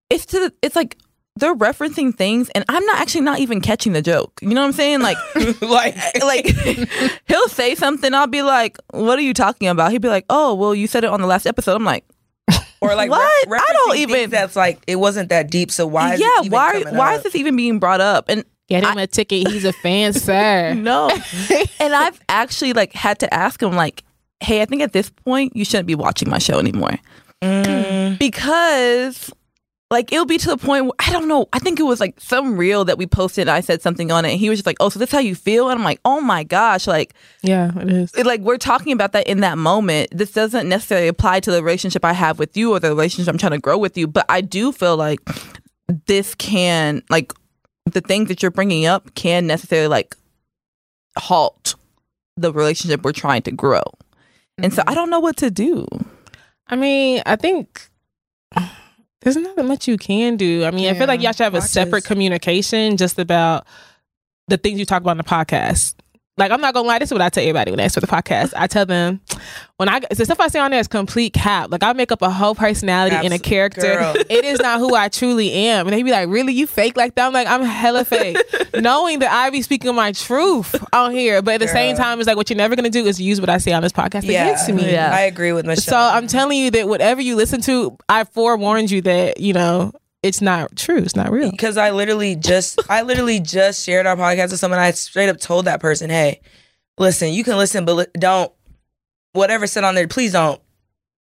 it's 0.09 0.25
to 0.27 0.41
the, 0.41 0.53
it's 0.63 0.75
like 0.75 0.97
they're 1.37 1.55
referencing 1.55 2.15
things 2.15 2.49
and 2.55 2.65
I'm 2.71 2.85
not 2.87 3.01
actually 3.01 3.21
not 3.21 3.39
even 3.41 3.61
catching 3.61 3.93
the 3.93 4.01
joke. 4.01 4.33
You 4.41 4.49
know 4.49 4.63
what 4.63 4.69
I'm 4.69 4.73
saying? 4.73 5.01
Like 5.01 5.19
like, 5.61 5.95
like 6.23 6.47
he'll 7.27 7.49
say 7.49 7.75
something, 7.75 8.15
I'll 8.15 8.29
be 8.29 8.41
like, 8.43 8.79
"What 8.93 9.19
are 9.19 9.23
you 9.23 9.35
talking 9.35 9.69
about?" 9.69 9.93
He'd 9.93 10.01
be 10.01 10.09
like, 10.09 10.25
"Oh, 10.31 10.55
well, 10.55 10.75
you 10.75 10.87
said 10.87 11.05
it 11.05 11.11
on 11.11 11.21
the 11.21 11.27
last 11.27 11.47
episode." 11.47 11.75
I'm 11.77 11.85
like, 11.85 12.05
or 12.81 12.95
like 12.95 13.11
What? 13.11 13.49
ref- 13.49 13.61
I 13.61 13.73
don't 13.75 13.97
even- 13.99 14.15
things 14.15 14.31
That's 14.31 14.57
like 14.57 14.79
it 14.87 14.97
wasn't 14.97 15.29
that 15.29 15.51
deep. 15.51 15.71
So 15.71 15.87
why? 15.87 16.15
Is 16.15 16.21
"Yeah, 16.21 16.29
it 16.39 16.47
even 16.47 16.53
why 16.53 16.83
why 16.93 17.13
up? 17.13 17.19
is 17.19 17.23
this 17.25 17.35
even 17.37 17.57
being 17.57 17.79
brought 17.79 18.01
up?" 18.01 18.27
And 18.31 18.43
Get 18.69 18.85
him 18.85 18.97
a 18.99 19.07
ticket. 19.07 19.49
He's 19.49 19.65
a 19.65 19.73
fan, 19.75 20.13
sir. 20.29 20.75
no, 20.75 21.11
and 21.81 21.95
I've 21.95 22.19
actually 22.29 22.73
like 22.73 22.93
had 22.93 23.19
to 23.21 23.33
ask 23.35 23.63
him 23.63 23.73
like, 23.77 24.03
"Hey, 24.41 24.63
I 24.63 24.65
think 24.65 24.81
at 24.83 24.93
this 24.93 25.11
point 25.11 25.55
you 25.55 25.65
shouldn't 25.65 25.87
be 25.87 25.95
watching 25.95 26.31
my 26.31 26.39
show 26.39 26.59
anymore." 26.59 26.99
Mm. 27.43 28.19
because 28.19 29.31
like 29.91 30.11
it'll 30.11 30.25
be 30.25 30.39
to 30.39 30.49
the 30.49 30.57
point 30.57 30.87
where 30.87 30.95
I 30.99 31.13
don't 31.13 31.29
know. 31.29 31.47
I 31.53 31.59
think 31.59 31.79
it 31.79 31.83
was 31.83 32.01
like 32.01 32.19
some 32.19 32.57
reel 32.57 32.87
that 32.87 32.97
we 32.97 33.07
posted. 33.07 33.43
And 33.43 33.51
I 33.51 33.61
said 33.61 33.83
something 33.83 34.11
on 34.11 34.25
it, 34.25 34.31
and 34.31 34.41
he 34.41 34.49
was 34.49 34.59
just 34.61 34.67
like, 34.67 34.79
"Oh, 34.81 34.89
so 34.89 34.99
this 34.99 35.13
how 35.13 35.19
you 35.19 35.35
feel?" 35.35 35.69
And 35.69 35.79
I'm 35.79 35.85
like, 35.85 36.01
"Oh 36.07 36.21
my 36.23 36.43
gosh!" 36.43 36.87
Like, 36.87 37.13
Yeah, 37.43 37.71
it 37.79 37.91
is. 37.91 38.13
it- 38.15 38.25
like 38.27 38.41
we're 38.41 38.57
talking 38.57 38.93
about 38.93 39.13
that 39.13 39.27
in 39.27 39.41
that 39.41 39.59
moment. 39.59 40.09
This 40.11 40.33
doesn't 40.33 40.69
necessarily 40.69 41.09
apply 41.09 41.41
to 41.41 41.51
the 41.51 41.63
relationship 41.63 42.03
I 42.05 42.15
have 42.15 42.39
with 42.39 42.57
you 42.57 42.73
or 42.73 42.81
the 42.81 42.89
relationship 42.89 43.31
I'm 43.31 43.39
trying 43.39 43.53
to 43.53 43.59
grow 43.59 43.77
with 43.77 43.99
you. 43.99 44.07
But 44.07 44.25
I 44.31 44.41
do 44.41 44.73
feel 44.73 44.97
like 44.97 45.21
this 46.07 46.35
can 46.35 47.03
like 47.11 47.33
the 47.87 48.01
things 48.01 48.29
that 48.29 48.43
you're 48.43 48.51
bringing 48.51 48.87
up 48.87 49.15
can 49.15 49.47
necessarily 49.47 49.89
like 49.89 50.17
halt 51.19 51.75
the 52.37 52.53
relationship 52.53 53.03
we're 53.03 53.13
trying 53.13 53.43
to 53.43 53.51
grow. 53.51 53.83
And 54.59 54.73
so 54.73 54.83
I 54.83 54.85
mm-hmm. 54.85 54.95
don't 54.95 55.11
know 55.11 55.21
what 55.21 55.37
to 55.39 55.51
do. 55.51 55.87
I 56.69 56.77
mean, 56.77 57.23
I 57.27 57.37
think 57.37 57.89
there's 59.21 59.37
not 59.37 59.57
that 59.57 59.65
much 59.65 59.89
you 59.89 59.97
can 59.97 60.37
do. 60.37 60.65
I 60.65 60.71
mean, 60.71 60.89
I 60.89 60.95
feel 60.95 61.07
like 61.07 61.23
y'all 61.23 61.33
should 61.33 61.45
have 61.45 61.55
a 61.55 61.59
Watches. 61.59 61.71
separate 61.71 62.05
communication 62.05 62.97
just 62.97 63.19
about 63.19 63.67
the 64.49 64.57
things 64.57 64.79
you 64.79 64.85
talk 64.85 65.03
about 65.03 65.13
in 65.13 65.19
the 65.19 65.25
podcast. 65.25 65.95
Like, 66.37 66.51
I'm 66.51 66.61
not 66.61 66.75
gonna 66.75 66.89
lie, 66.89 66.99
this 66.99 67.11
is 67.11 67.13
what 67.13 67.23
I 67.23 67.29
tell 67.29 67.43
everybody 67.45 67.71
when 67.71 67.79
they 67.79 67.85
ask 67.85 67.95
for 67.95 68.01
the 68.01 68.09
podcast. 68.09 68.55
I 68.57 68.67
tell 68.67 68.85
them 68.87 69.21
when 69.77 69.89
I 69.89 70.01
the 70.01 70.25
stuff 70.25 70.41
I 70.41 70.49
say 70.49 70.59
on 70.59 70.73
there 70.73 70.81
is 70.81 70.89
complete 70.89 71.33
cap. 71.33 71.71
Like 71.71 71.85
I 71.85 71.93
make 71.93 72.11
up 72.11 72.23
a 72.23 72.31
whole 72.31 72.57
personality 72.57 73.15
and 73.15 73.33
a 73.33 73.39
character. 73.39 73.83
girl. 73.83 74.15
It 74.31 74.45
is 74.45 74.59
not 74.61 74.81
who 74.81 74.97
I 74.97 75.09
truly 75.09 75.53
am. 75.53 75.87
And 75.87 75.95
they 75.95 76.03
be 76.03 76.11
like, 76.11 76.29
Really, 76.29 76.53
you 76.53 76.67
fake 76.67 76.97
like 76.97 77.15
that? 77.15 77.27
I'm 77.27 77.33
like, 77.33 77.47
I'm 77.47 77.63
hella 77.63 78.05
fake. 78.05 78.37
Knowing 78.75 79.21
that 79.21 79.31
I 79.31 79.51
be 79.51 79.63
speaking 79.63 79.95
my 79.95 80.11
truth 80.11 80.75
on 80.93 81.13
here. 81.13 81.41
But 81.41 81.55
at 81.55 81.61
the 81.61 81.69
same 81.69 81.95
time, 81.97 82.19
it's 82.19 82.27
like 82.27 82.37
what 82.37 82.51
you're 82.51 82.57
never 82.57 82.75
gonna 82.75 82.91
do 82.91 83.07
is 83.07 83.21
use 83.21 83.41
what 83.41 83.49
I 83.51 83.59
say 83.59 83.73
on 83.73 83.83
this 83.83 83.93
podcast 83.93 84.25
Yeah, 84.25 84.47
against 84.47 84.69
me. 84.73 84.91
Yeah. 84.91 85.15
I 85.15 85.23
agree 85.23 85.53
with 85.53 85.67
Michelle. 85.67 85.83
So 85.93 85.97
I'm 85.97 86.27
telling 86.27 86.59
you 86.59 86.71
that 86.73 86.89
whatever 86.89 87.21
you 87.21 87.37
listen 87.37 87.61
to, 87.63 87.97
I 88.09 88.25
forewarned 88.25 88.91
you 88.91 89.03
that 89.03 89.39
you 89.39 89.53
know 89.53 89.93
it's 90.25 90.41
not 90.41 90.75
true. 90.77 90.99
It's 90.99 91.15
not 91.15 91.31
real. 91.31 91.51
because 91.51 91.77
I 91.77 91.91
literally 91.91 92.35
just 92.35 92.81
I 92.91 93.03
literally 93.03 93.39
just 93.41 93.85
shared 93.85 94.07
our 94.07 94.17
podcast 94.17 94.51
with 94.51 94.59
someone. 94.61 94.81
I 94.81 94.91
straight 94.93 95.29
up 95.29 95.39
told 95.39 95.67
that 95.67 95.81
person, 95.81 96.11
"Hey, 96.11 96.41
listen, 96.99 97.33
you 97.33 97.45
can 97.45 97.57
listen, 97.57 97.85
but 97.85 97.95
li- 97.95 98.07
don't 98.19 98.53
whatever 99.33 99.67
said 99.67 99.85
on 99.85 99.95
there. 99.95 100.09
Please 100.09 100.33
don't 100.33 100.61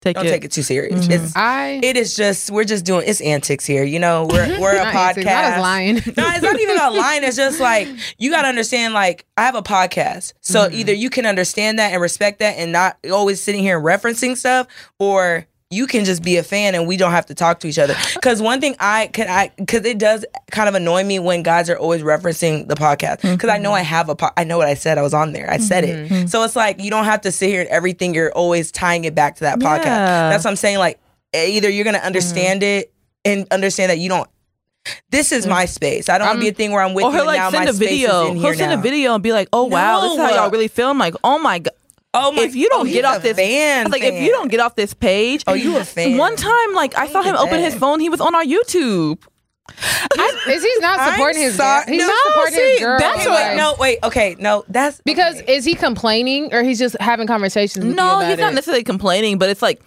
Take 0.01 0.15
don't 0.15 0.25
it. 0.27 0.29
take 0.29 0.45
it 0.45 0.51
too 0.53 0.63
serious. 0.63 1.07
Mhm. 1.07 1.11
It's 1.11 1.35
I 1.35 1.79
it 1.83 1.97
is 1.97 2.15
just 2.15 2.49
we're 2.51 2.63
just 2.63 2.85
doing 2.85 3.03
it's 3.05 3.19
antics 3.19 3.65
here. 3.65 3.83
You 3.83 3.99
know, 3.99 4.27
we're 4.31 4.59
we're 4.61 4.75
a 4.77 4.85
podcast. 4.85 5.17
antics, 5.17 5.25
not 5.25 5.59
lying. 5.59 5.95
no, 5.95 6.01
it's 6.35 6.41
not 6.41 6.57
even 6.59 6.77
a 6.77 6.89
line. 6.91 7.23
It's 7.25 7.35
just 7.35 7.59
like 7.59 7.87
you 8.17 8.31
got 8.31 8.43
to 8.43 8.47
understand. 8.47 8.93
Like 8.93 9.25
I 9.35 9.43
have 9.43 9.55
a 9.55 9.61
podcast, 9.61 10.33
so 10.41 10.61
Mm-hmm. 10.67 10.75
either 10.79 10.93
you 10.93 11.09
can 11.09 11.25
understand 11.25 11.79
that 11.79 11.91
and 11.91 12.01
respect 12.01 12.39
that, 12.39 12.55
and 12.57 12.71
not 12.71 12.97
always 13.11 13.41
sitting 13.41 13.61
here 13.61 13.77
referencing 13.79 14.37
stuff, 14.37 14.67
or 14.99 15.45
you 15.71 15.85
can 15.85 16.03
just 16.03 16.23
be 16.23 16.37
a 16.37 16.43
fan 16.43 16.73
and 16.73 16.87
we 16.87 16.97
don't 16.97 17.11
have 17.11 17.27
to 17.27 17.35
talk 17.35 17.59
to 17.59 17.67
each 17.67 17.77
other. 17.77 17.95
Because 18.15 18.41
one 18.41 18.59
thing 18.59 18.75
I 18.79 19.07
can 19.07 19.29
I 19.29 19.51
because 19.55 19.85
it 19.85 19.99
does 19.99 20.25
kind 20.51 20.67
of 20.67 20.73
annoy 20.73 21.03
me 21.03 21.19
when 21.19 21.43
guys 21.43 21.69
are 21.69 21.77
always 21.77 22.01
referencing 22.01 22.67
the 22.67 22.75
podcast 22.75 23.21
mm-hmm. 23.21 23.35
because 23.35 23.49
I 23.49 23.59
know 23.59 23.73
I 23.73 23.81
have 23.81 24.09
a 24.09 24.15
po- 24.15 24.31
I 24.35 24.43
know 24.45 24.57
what 24.57 24.67
I 24.67 24.73
said. 24.73 24.97
I 24.97 25.03
was 25.03 25.13
on 25.13 25.31
there. 25.31 25.49
I 25.49 25.57
said 25.57 25.83
it. 25.83 26.09
Mm-hmm. 26.09 26.27
So 26.27 26.43
it's 26.43 26.55
like 26.55 26.81
you 26.81 26.89
don't 26.89 27.05
have 27.05 27.21
to 27.21 27.31
sit 27.31 27.49
here 27.49 27.61
and 27.61 27.69
everything. 27.69 28.15
You're 28.15 28.31
always 28.31 28.71
tying 28.71 29.03
it 29.05 29.13
back 29.13 29.35
to 29.35 29.41
that 29.41 29.59
podcast. 29.59 29.85
Yeah. 29.85 30.29
That's 30.29 30.43
what 30.43 30.49
I'm 30.49 30.55
saying. 30.55 30.79
Like 30.79 30.99
eh, 31.33 31.49
either 31.49 31.69
you're 31.69 31.85
gonna 31.85 31.99
understand 31.99 32.61
mm-hmm. 32.61 32.79
it 32.79 32.93
and 33.25 33.47
understand 33.51 33.91
that 33.91 33.99
you 33.99 34.09
don't. 34.09 34.29
This 35.11 35.31
is 35.31 35.45
my 35.45 35.65
space. 35.65 36.09
I 36.09 36.17
don't 36.17 36.27
want 36.27 36.39
to 36.39 36.45
be 36.45 36.49
a 36.49 36.53
thing 36.53 36.71
where 36.71 36.81
I'm 36.81 36.95
with 36.95 37.05
or 37.05 37.11
you 37.11 37.17
now 37.17 37.25
like 37.25 37.39
my 37.39 37.51
send 37.51 37.69
a 37.69 37.73
space 37.73 37.89
video. 37.89 38.23
is 38.23 38.29
in 38.31 38.37
He'll 38.37 38.53
send 38.55 38.73
a 38.73 38.77
video 38.81 39.13
and 39.13 39.21
be 39.21 39.33
like, 39.33 39.49
"Oh 39.53 39.65
wow, 39.65 40.01
this 40.01 40.13
is 40.13 40.17
how 40.17 40.29
y'all 40.31 40.49
really 40.49 40.67
feel." 40.67 40.89
I'm 40.89 40.97
like, 40.97 41.13
"Oh 41.23 41.37
my 41.37 41.59
god." 41.59 41.73
Oh 42.13 42.31
my! 42.31 42.41
if 42.43 42.55
you 42.55 42.67
don't 42.69 42.87
oh, 42.87 42.91
get 42.91 43.05
off 43.05 43.21
this, 43.21 43.37
fan, 43.37 43.81
I 43.81 43.83
was 43.83 43.91
like, 43.91 44.01
if 44.03 44.21
you 44.23 44.31
don't 44.31 44.49
get 44.49 44.59
off 44.59 44.75
this 44.75 44.93
page, 44.93 45.43
Oh, 45.45 45.53
you 45.53 45.77
a 45.77 45.85
fan. 45.85 46.17
One 46.17 46.35
time, 46.35 46.73
like 46.73 46.97
I 46.97 47.07
saw 47.07 47.21
him 47.21 47.35
at 47.35 47.41
open 47.41 47.59
his 47.59 47.75
phone, 47.75 47.99
he 47.99 48.09
was 48.09 48.19
on 48.19 48.33
our 48.33 48.43
YouTube. 48.43 49.19
is 50.47 50.63
he's 50.63 50.79
not 50.79 50.99
I'm 50.99 51.11
supporting 51.13 51.43
his 51.43 51.55
sorry- 51.55 51.85
He's 51.87 51.99
No, 51.99 52.07
not 52.07 52.27
supporting 52.27 52.55
see, 52.55 52.71
his 52.71 52.79
girl. 52.79 52.99
that's 52.99 53.19
Okay, 53.19 53.29
what- 53.29 53.39
like- 53.39 53.49
wait, 53.51 53.57
no, 53.57 53.75
wait. 53.79 53.99
Okay, 54.03 54.35
no, 54.39 54.65
that's 54.67 54.99
Because 55.05 55.41
okay. 55.41 55.55
is 55.55 55.63
he 55.65 55.75
complaining 55.75 56.51
or 56.53 56.63
he's 56.63 56.79
just 56.79 56.95
having 56.99 57.27
conversations? 57.27 57.85
With 57.85 57.91
you 57.93 57.95
No, 57.95 58.17
about 58.17 58.29
he's 58.29 58.39
not 58.39 58.53
it? 58.53 58.55
necessarily 58.55 58.83
complaining, 58.83 59.37
but 59.37 59.49
it's 59.49 59.61
like 59.61 59.79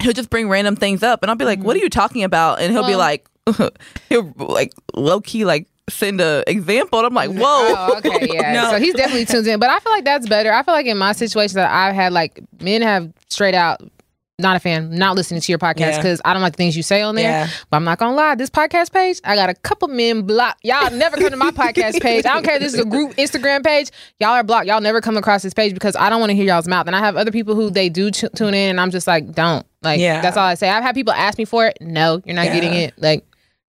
he'll 0.00 0.14
just 0.14 0.30
bring 0.30 0.48
random 0.48 0.76
things 0.76 1.02
up, 1.02 1.22
and 1.22 1.30
I'll 1.30 1.36
be 1.36 1.44
like, 1.44 1.58
"What 1.58 1.76
mm-hmm. 1.76 1.82
are 1.82 1.84
you 1.84 1.90
talking 1.90 2.24
about?" 2.24 2.60
And 2.60 2.72
he'll 2.72 2.86
be 2.86 2.96
like, 2.96 3.28
he'll 4.08 4.32
like 4.36 4.72
low 4.94 5.20
key 5.20 5.44
like 5.44 5.68
send 5.88 6.20
a 6.20 6.42
example, 6.46 6.98
and 6.98 7.06
I'm 7.06 7.14
like, 7.14 7.30
"Whoa." 7.30 7.40
Oh, 7.44 7.94
okay, 7.98 8.28
yeah. 8.32 8.52
No. 8.62 8.70
So 8.72 8.78
he's 8.78 8.94
definitely 8.94 9.24
tuned 9.26 9.46
in. 9.46 9.60
But 9.60 9.70
I 9.70 9.78
feel 9.80 9.92
like 9.92 10.04
that's 10.04 10.28
better. 10.28 10.52
I 10.52 10.62
feel 10.62 10.74
like 10.74 10.86
in 10.86 10.98
my 10.98 11.12
situation 11.12 11.56
that 11.56 11.70
I've 11.70 11.94
had, 11.94 12.12
like 12.12 12.40
men 12.60 12.82
have 12.82 13.12
straight 13.28 13.54
out 13.54 13.80
not 14.38 14.54
a 14.54 14.60
fan, 14.60 14.90
not 14.90 15.16
listening 15.16 15.40
to 15.40 15.50
your 15.50 15.58
podcast 15.58 15.78
Yeah. 15.78 15.96
because 15.96 16.20
I 16.22 16.34
don't 16.34 16.42
like 16.42 16.52
the 16.52 16.58
things 16.58 16.76
you 16.76 16.82
say 16.82 17.00
on 17.00 17.14
there. 17.14 17.24
Yeah. 17.24 17.48
But 17.70 17.78
I'm 17.78 17.84
not 17.84 17.98
gonna 17.98 18.14
lie, 18.14 18.34
this 18.34 18.50
podcast 18.50 18.92
page, 18.92 19.18
I 19.24 19.34
got 19.34 19.48
a 19.48 19.54
couple 19.54 19.88
men 19.88 20.22
blocked. 20.22 20.62
Y'all 20.62 20.90
never 20.90 21.16
come 21.16 21.30
to 21.30 21.36
my 21.38 21.50
podcast 21.52 22.02
page. 22.02 22.26
I 22.26 22.34
don't 22.34 22.42
care 22.44 22.58
this 22.58 22.74
is 22.74 22.80
a 22.80 22.84
group 22.84 23.12
Instagram 23.14 23.64
page. 23.64 23.88
Y'all 24.20 24.32
are 24.32 24.44
blocked. 24.44 24.66
Y'all 24.66 24.82
never 24.82 25.00
come 25.00 25.16
across 25.16 25.42
this 25.42 25.54
page 25.54 25.72
because 25.72 25.96
I 25.96 26.10
don't 26.10 26.20
want 26.20 26.28
to 26.30 26.36
hear 26.36 26.44
y'all's 26.44 26.68
mouth. 26.68 26.86
And 26.86 26.94
I 26.94 26.98
have 26.98 27.16
other 27.16 27.30
people 27.30 27.54
who 27.54 27.70
they 27.70 27.88
do 27.88 28.10
t- 28.10 28.28
tune 28.36 28.52
in, 28.52 28.68
and 28.70 28.78
I'm 28.80 28.90
just 28.90 29.06
like, 29.06 29.32
don't. 29.32 29.64
Like, 29.82 30.00
Yeah. 30.00 30.20
that's 30.20 30.36
all 30.36 30.44
I 30.46 30.54
say. 30.54 30.68
I've 30.68 30.82
had 30.82 30.94
people 30.94 31.14
ask 31.14 31.38
me 31.38 31.46
for 31.46 31.64
it. 31.64 31.78
No, 31.80 32.20
you're 32.26 32.36
not 32.36 32.44
Yeah. 32.46 32.54
getting 32.54 32.74
it. 32.74 32.92
Like, 32.98 33.24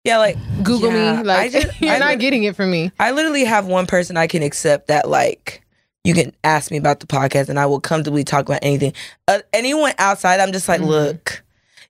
yeah, 0.07 0.19
like 0.19 0.37
Google 0.63 0.93
Yeah, 0.93 1.17
me. 1.19 1.23
Like, 1.25 1.39
I 1.39 1.49
just- 1.61 1.81
you're 1.83 1.93
I 1.95 1.99
not 1.99 2.11
lit- 2.11 2.21
getting 2.21 2.45
it 2.45 2.57
from 2.57 2.71
me. 2.71 2.93
I 2.99 3.11
literally 3.11 3.45
have 3.45 3.67
one 3.67 3.87
person 3.87 4.17
I 4.17 4.27
can 4.27 4.43
accept 4.43 4.87
that 4.89 5.09
like 5.09 5.63
you 6.05 6.15
can 6.15 6.33
ask 6.45 6.71
me 6.71 6.77
about 6.77 7.01
the 7.01 7.07
podcast 7.07 7.49
and 7.49 7.59
I 7.59 7.67
will 7.67 7.81
comfortably 7.81 8.23
talk 8.25 8.47
about 8.49 8.61
anything. 8.63 8.93
Uh, 9.27 9.41
anyone 9.53 9.93
outside, 9.99 10.39
I'm 10.41 10.53
just 10.53 10.69
like, 10.69 10.81
Mm-hmm. 10.81 10.89
look, 10.91 11.43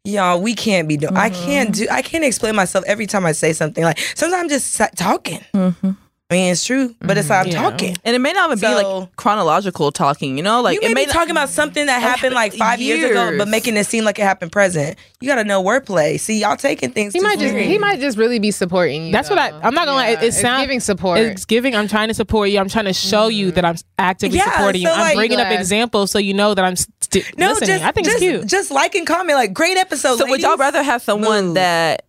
y'all, 0.04 0.40
we 0.40 0.54
can't 0.54 0.88
be 0.88 0.96
doing. 0.96 1.16
I 1.16 1.28
can't 1.30 1.74
do. 1.74 1.86
I 1.90 2.00
can't 2.00 2.24
explain 2.24 2.56
myself 2.56 2.84
every 2.86 3.06
time 3.06 3.26
I 3.26 3.32
say 3.32 3.52
something. 3.52 3.84
Like 3.84 3.98
sometimes 4.14 4.42
I'm 4.42 4.48
just 4.48 4.80
talking. 4.96 5.40
Mhm. 5.54 5.96
I 6.28 6.34
mean, 6.34 6.50
it's 6.50 6.64
true, 6.64 6.92
but 6.98 7.16
it's 7.16 7.30
like 7.30 7.46
I'm 7.46 7.52
mm-hmm. 7.52 7.62
Yeah. 7.62 7.70
talking. 7.70 7.96
And 8.04 8.16
it 8.16 8.18
may 8.18 8.32
not 8.32 8.50
even 8.50 8.58
be 8.58 8.74
like 8.74 9.14
chronological 9.14 9.92
talking, 9.92 10.36
you 10.36 10.42
know? 10.42 10.60
Like 10.60 10.74
you 10.74 10.80
may 10.80 10.90
it 10.90 10.94
may 10.96 11.02
be 11.02 11.06
not- 11.06 11.12
talking 11.12 11.30
about 11.30 11.50
something 11.50 11.86
that 11.86 12.02
happened 12.02 12.34
like 12.34 12.52
five 12.52 12.80
years. 12.80 13.08
ago, 13.08 13.38
but 13.38 13.46
making 13.46 13.76
it 13.76 13.86
seem 13.86 14.02
like 14.04 14.18
it 14.18 14.22
happened 14.22 14.50
present. 14.50 14.98
You 15.20 15.28
got 15.28 15.36
to 15.36 15.44
know 15.44 15.62
wordplay. 15.62 16.18
See, 16.18 16.40
y'all 16.40 16.56
taking 16.56 16.90
things. 16.90 17.12
He 17.12 17.20
too 17.20 17.22
might 17.22 17.38
just 17.38 17.52
serious. 17.52 17.68
he 17.68 17.78
might 17.78 18.00
just 18.00 18.18
really 18.18 18.40
be 18.40 18.50
supporting 18.50 19.06
you. 19.06 19.12
That's 19.12 19.30
what 19.30 19.38
I- 19.38 19.50
I'm 19.62 19.72
not 19.72 19.86
gonna 19.86 19.92
lie, 19.98 20.08
it- 20.08 20.22
it 20.22 20.26
it's 20.26 20.40
sound- 20.40 20.62
giving 20.62 20.80
support. 20.80 21.20
It's 21.20 21.44
giving. 21.44 21.76
I'm 21.76 21.86
trying 21.86 22.08
to 22.08 22.14
support 22.14 22.50
you. 22.50 22.58
I'm 22.58 22.68
trying 22.68 22.86
to 22.86 22.92
show 22.92 23.28
you 23.28 23.46
mm-hmm. 23.46 23.54
that 23.54 23.64
I'm 23.64 23.76
actively 23.96 24.38
Yeah, 24.38 24.50
supporting 24.50 24.82
you. 24.82 24.88
so, 24.88 24.94
I'm 24.94 25.00
like- 25.00 25.14
bringing 25.14 25.38
up 25.38 25.52
examples 25.52 26.10
so 26.10 26.18
you 26.18 26.34
know 26.34 26.54
that 26.54 26.64
I'm 26.64 26.74
st- 26.74 27.38
No, 27.38 27.50
listening. 27.50 27.68
just 27.68 27.84
I 27.84 27.92
think 27.92 28.06
just, 28.08 28.16
it's 28.20 28.24
cute. 28.24 28.46
Just 28.46 28.72
like 28.72 28.96
and 28.96 29.06
comment, 29.06 29.38
like 29.38 29.52
great 29.54 29.76
episode. 29.76 30.18
So 30.18 30.26
would 30.26 30.40
y'all 30.42 30.56
rather 30.56 30.82
have 30.82 31.02
someone 31.02 31.46
Move. 31.46 31.54
that 31.54 32.06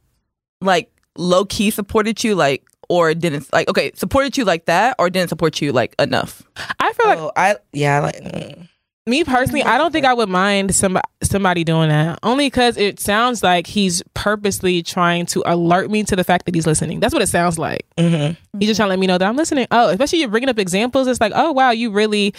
like 0.60 0.90
low 1.20 1.46
key 1.46 1.70
supported 1.70 2.24
you 2.24 2.34
like 2.34 2.64
or 2.90 3.14
didn't 3.14 3.52
like 3.54 3.68
okay, 3.70 3.92
supported 3.96 4.38
you 4.38 4.46
like 4.46 4.66
that 4.66 4.96
or 5.00 5.10
didn't 5.10 5.30
support 5.30 5.62
you 5.62 5.72
like 5.72 5.96
enough? 6.00 6.44
I 6.80 6.94
feel 6.94 7.08
like 7.08 7.20
Oh, 7.20 7.32
I 7.36 7.56
yeah, 7.74 8.00
like. 8.02 8.16
mm. 8.16 8.68
me 9.08 9.24
personally, 9.24 9.64
I 9.64 9.78
don't 9.78 9.92
think 9.92 10.06
I 10.06 10.14
would 10.14 10.30
mind 10.30 10.74
somebody 10.76 11.04
somebody 11.24 11.64
doing 11.64 11.90
that. 11.90 12.20
Only 12.24 12.46
because 12.48 12.78
it 12.78 13.00
sounds 13.00 13.42
like 13.44 13.68
he's 13.68 14.04
purposely 14.14 14.84
trying 14.84 15.26
to 15.28 15.42
alert 15.46 15.90
me 15.90 16.04
to 16.04 16.16
the 16.16 16.24
fact 16.24 16.46
that 16.46 16.56
he's 16.56 16.68
listening. 16.68 17.00
That's 17.00 17.14
what 17.14 17.24
it 17.24 17.28
sounds 17.28 17.58
like. 17.60 17.86
Mhm. 17.98 18.38
He's 18.60 18.70
just 18.70 18.78
trying 18.78 18.88
to 18.88 18.92
let 18.92 19.00
me 19.00 19.08
know 19.08 19.18
that 19.18 19.28
I'm 19.28 19.36
listening. 19.36 19.68
Oh, 19.72 19.90
especially 19.90 20.20
you're 20.20 20.30
bringing 20.30 20.50
up 20.50 20.60
examples. 20.60 21.08
It's 21.08 21.20
like, 21.22 21.34
oh 21.36 21.52
wow, 21.52 21.72
you 21.72 21.90
really 21.92 22.34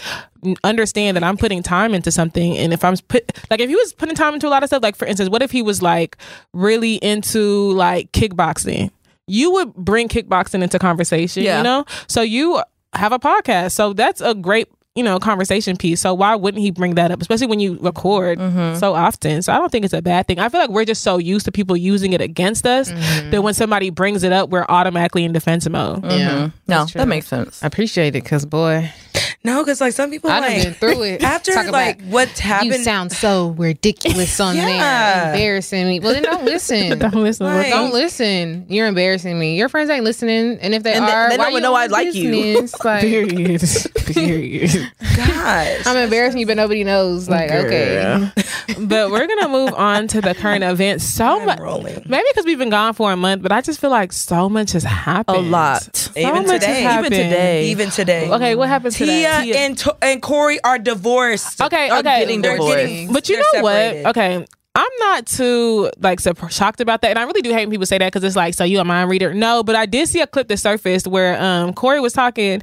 understand 0.63 1.17
that 1.17 1.25
I'm 1.25 1.37
putting 1.37 1.63
time 1.63 1.95
into 1.95 2.11
something. 2.13 2.57
And 2.57 2.73
if 2.73 2.85
I'm 2.85 2.97
put 3.09 3.33
like 3.51 3.61
if 3.61 3.69
he 3.69 3.75
was 3.77 3.93
putting 3.93 4.15
time 4.15 4.35
into 4.35 4.47
a 4.47 4.51
lot 4.51 4.63
of 4.63 4.69
stuff, 4.69 4.83
like 4.83 4.97
for 4.97 5.07
instance, 5.07 5.31
what 5.31 5.43
if 5.43 5.51
he 5.51 5.63
was 5.63 5.83
like 5.83 6.17
really 6.55 6.95
into 6.97 7.73
like 7.73 8.13
kickboxing? 8.13 8.91
You 9.29 9.53
would 9.53 9.75
bring 9.75 10.09
kickboxing 10.09 10.63
into 10.63 10.79
conversation, 10.79 11.43
Yeah. 11.43 11.59
you 11.59 11.65
know? 11.65 11.85
So 12.07 12.23
you 12.23 12.63
have 12.95 13.13
a 13.13 13.19
podcast. 13.19 13.73
So 13.73 13.93
that's 13.93 14.21
a 14.21 14.35
great 14.35 14.69
you 14.99 15.05
know, 15.05 15.21
conversation 15.21 15.77
piece. 15.77 16.01
So 16.01 16.13
why 16.13 16.35
wouldn't 16.35 16.61
he 16.61 16.73
bring 16.73 16.97
that 16.97 17.13
up, 17.13 17.21
especially 17.21 17.47
when 17.47 17.61
you 17.61 17.79
record 17.81 18.37
mm-hmm. 18.37 18.77
so 18.81 18.95
often? 18.95 19.43
So 19.43 19.53
I 19.53 19.59
don't 19.59 19.71
think 19.71 19.85
it's 19.85 19.95
a 19.95 20.03
bad 20.03 20.27
thing. 20.27 20.41
I 20.41 20.49
feel 20.49 20.61
like 20.61 20.71
we're 20.71 20.85
just 20.85 21.05
so 21.05 21.19
used 21.19 21.45
to 21.45 21.53
people 21.53 21.77
using 21.77 22.15
it 22.15 22.21
against 22.21 22.67
us 22.67 22.91
mm-hmm. 22.91 23.31
that 23.31 23.43
when 23.43 23.55
somebody 23.55 23.91
brings 23.91 24.25
it 24.25 24.33
up, 24.33 24.51
we're 24.51 24.67
automatically 24.69 25.23
in 25.23 25.33
defense 25.33 25.69
mode. 25.69 26.05
Yeah, 26.05 26.31
mm-hmm. 26.31 26.57
No, 26.67 26.85
that 26.87 27.07
makes 27.07 27.29
sense. 27.29 27.63
I 27.63 27.69
appreciate 27.69 28.17
it 28.17 28.25
because 28.25 28.45
boy, 28.45 28.91
No, 29.49 29.63
because 29.65 29.81
like 29.81 29.93
some 29.93 30.11
people 30.11 30.31
I 30.31 30.41
done 30.41 30.51
like 30.53 30.63
been 30.63 30.75
through 30.75 31.03
it. 31.05 31.23
after 31.23 31.53
Talk 31.53 31.71
like 31.71 31.99
about, 32.01 32.11
what's 32.11 32.39
happened. 32.39 32.73
You 32.73 32.79
sound 32.85 33.13
so 33.13 33.49
ridiculous 33.51 34.39
on 34.41 34.57
Yeah. 34.57 34.67
there, 34.67 35.33
embarrassing 35.33 35.87
me. 35.89 36.01
Well, 36.01 36.13
then 36.13 36.23
don't 36.23 36.45
listen. 36.45 36.99
Don't 36.99 37.15
listen. 37.15 37.47
Right. 37.47 37.71
Don't 37.71 37.93
listen. 37.93 38.67
You're 38.69 38.87
embarrassing 38.87 39.39
me. 39.39 39.57
Your 39.57 39.69
friends 39.69 39.91
ain't 39.91 40.05
listening, 40.05 40.59
and 40.61 40.75
if 40.75 40.83
they 40.83 40.93
And 40.95 41.05
are, 41.05 41.31
they 41.31 41.39
why 41.39 41.45
don't 41.45 41.55
you 41.55 41.61
know 41.61 41.75
I 41.75 41.85
on 41.85 41.91
like 41.91 42.15
you. 42.15 42.31
business? 42.31 42.75
Like, 42.85 43.01
Period. 43.03 43.61
Period. 44.07 44.91
Gosh, 45.17 45.87
I'm 45.87 45.97
embarrassing 45.97 46.41
you, 46.41 46.47
but 46.47 46.57
nobody 46.57 46.85
knows. 46.85 47.29
Like, 47.29 47.51
okay, 47.51 48.31
but 48.79 49.11
we're 49.11 49.27
gonna 49.27 49.49
move 49.49 49.73
on 49.75 50.09
to 50.09 50.21
the 50.21 50.35
current 50.35 50.65
events. 50.65 51.05
So 51.05 51.45
much, 51.45 51.59
maybe 52.07 52.25
because 52.31 52.45
we've 52.45 52.59
been 52.59 52.71
gone 52.71 52.95
for 52.95 53.13
a 53.13 53.17
month, 53.17 53.43
but 53.43 53.53
I 53.53 53.61
just 53.61 53.81
feel 53.81 53.91
like 53.91 54.13
so 54.13 54.49
much 54.49 54.73
has 54.73 54.85
happened. 54.85 55.37
A 55.39 55.41
lot. 55.41 55.97
So 55.97 56.13
Even 56.17 56.47
much 56.47 56.61
today. 56.61 56.67
has 56.67 56.69
Even 56.69 56.83
happened. 56.91 57.15
today. 57.15 57.65
Even 57.71 57.91
today, 57.91 58.31
Okay, 58.31 58.55
what 58.55 58.69
happened 58.69 58.95
today? 58.95 59.23
And 59.47 59.79
to- 59.79 59.97
and 60.03 60.21
Cory 60.23 60.59
are 60.65 60.79
divorced. 60.79 61.61
Okay, 61.61 61.89
Are 61.91 61.99
okay. 61.99 62.21
getting 62.21 62.43
They're 62.43 62.53
divorced. 62.57 62.77
getting, 62.77 63.13
But 63.13 63.29
you 63.29 63.37
know 63.37 63.43
separated. 63.53 64.05
what? 64.05 64.17
Okay. 64.17 64.47
I'm 64.75 64.91
not 65.01 65.27
too 65.27 65.91
like 65.99 66.21
shocked 66.51 66.81
about 66.81 67.01
that, 67.03 67.11
and 67.11 67.19
I 67.19 67.25
really 67.25 67.43
do 67.43 67.51
hate 67.51 67.63
when 67.67 67.71
people 67.71 67.87
say 67.87 67.99
that 67.99 68.13
because 68.13 68.23
it's 68.23 68.37
like, 68.37 68.55
so 68.55 68.63
you 68.63 68.79
a 68.79 68.85
mind 68.85 69.11
reader? 69.11 69.35
No, 69.35 69.65
but 69.65 69.75
I 69.75 69.87
did 69.87 70.09
see 70.09 70.21
a 70.21 70.27
clip 70.27 70.47
that 70.49 70.59
surfaced 70.59 71.09
where 71.09 71.41
um 71.43 71.73
Cory 71.73 72.01
was 72.01 72.13
talking, 72.13 72.63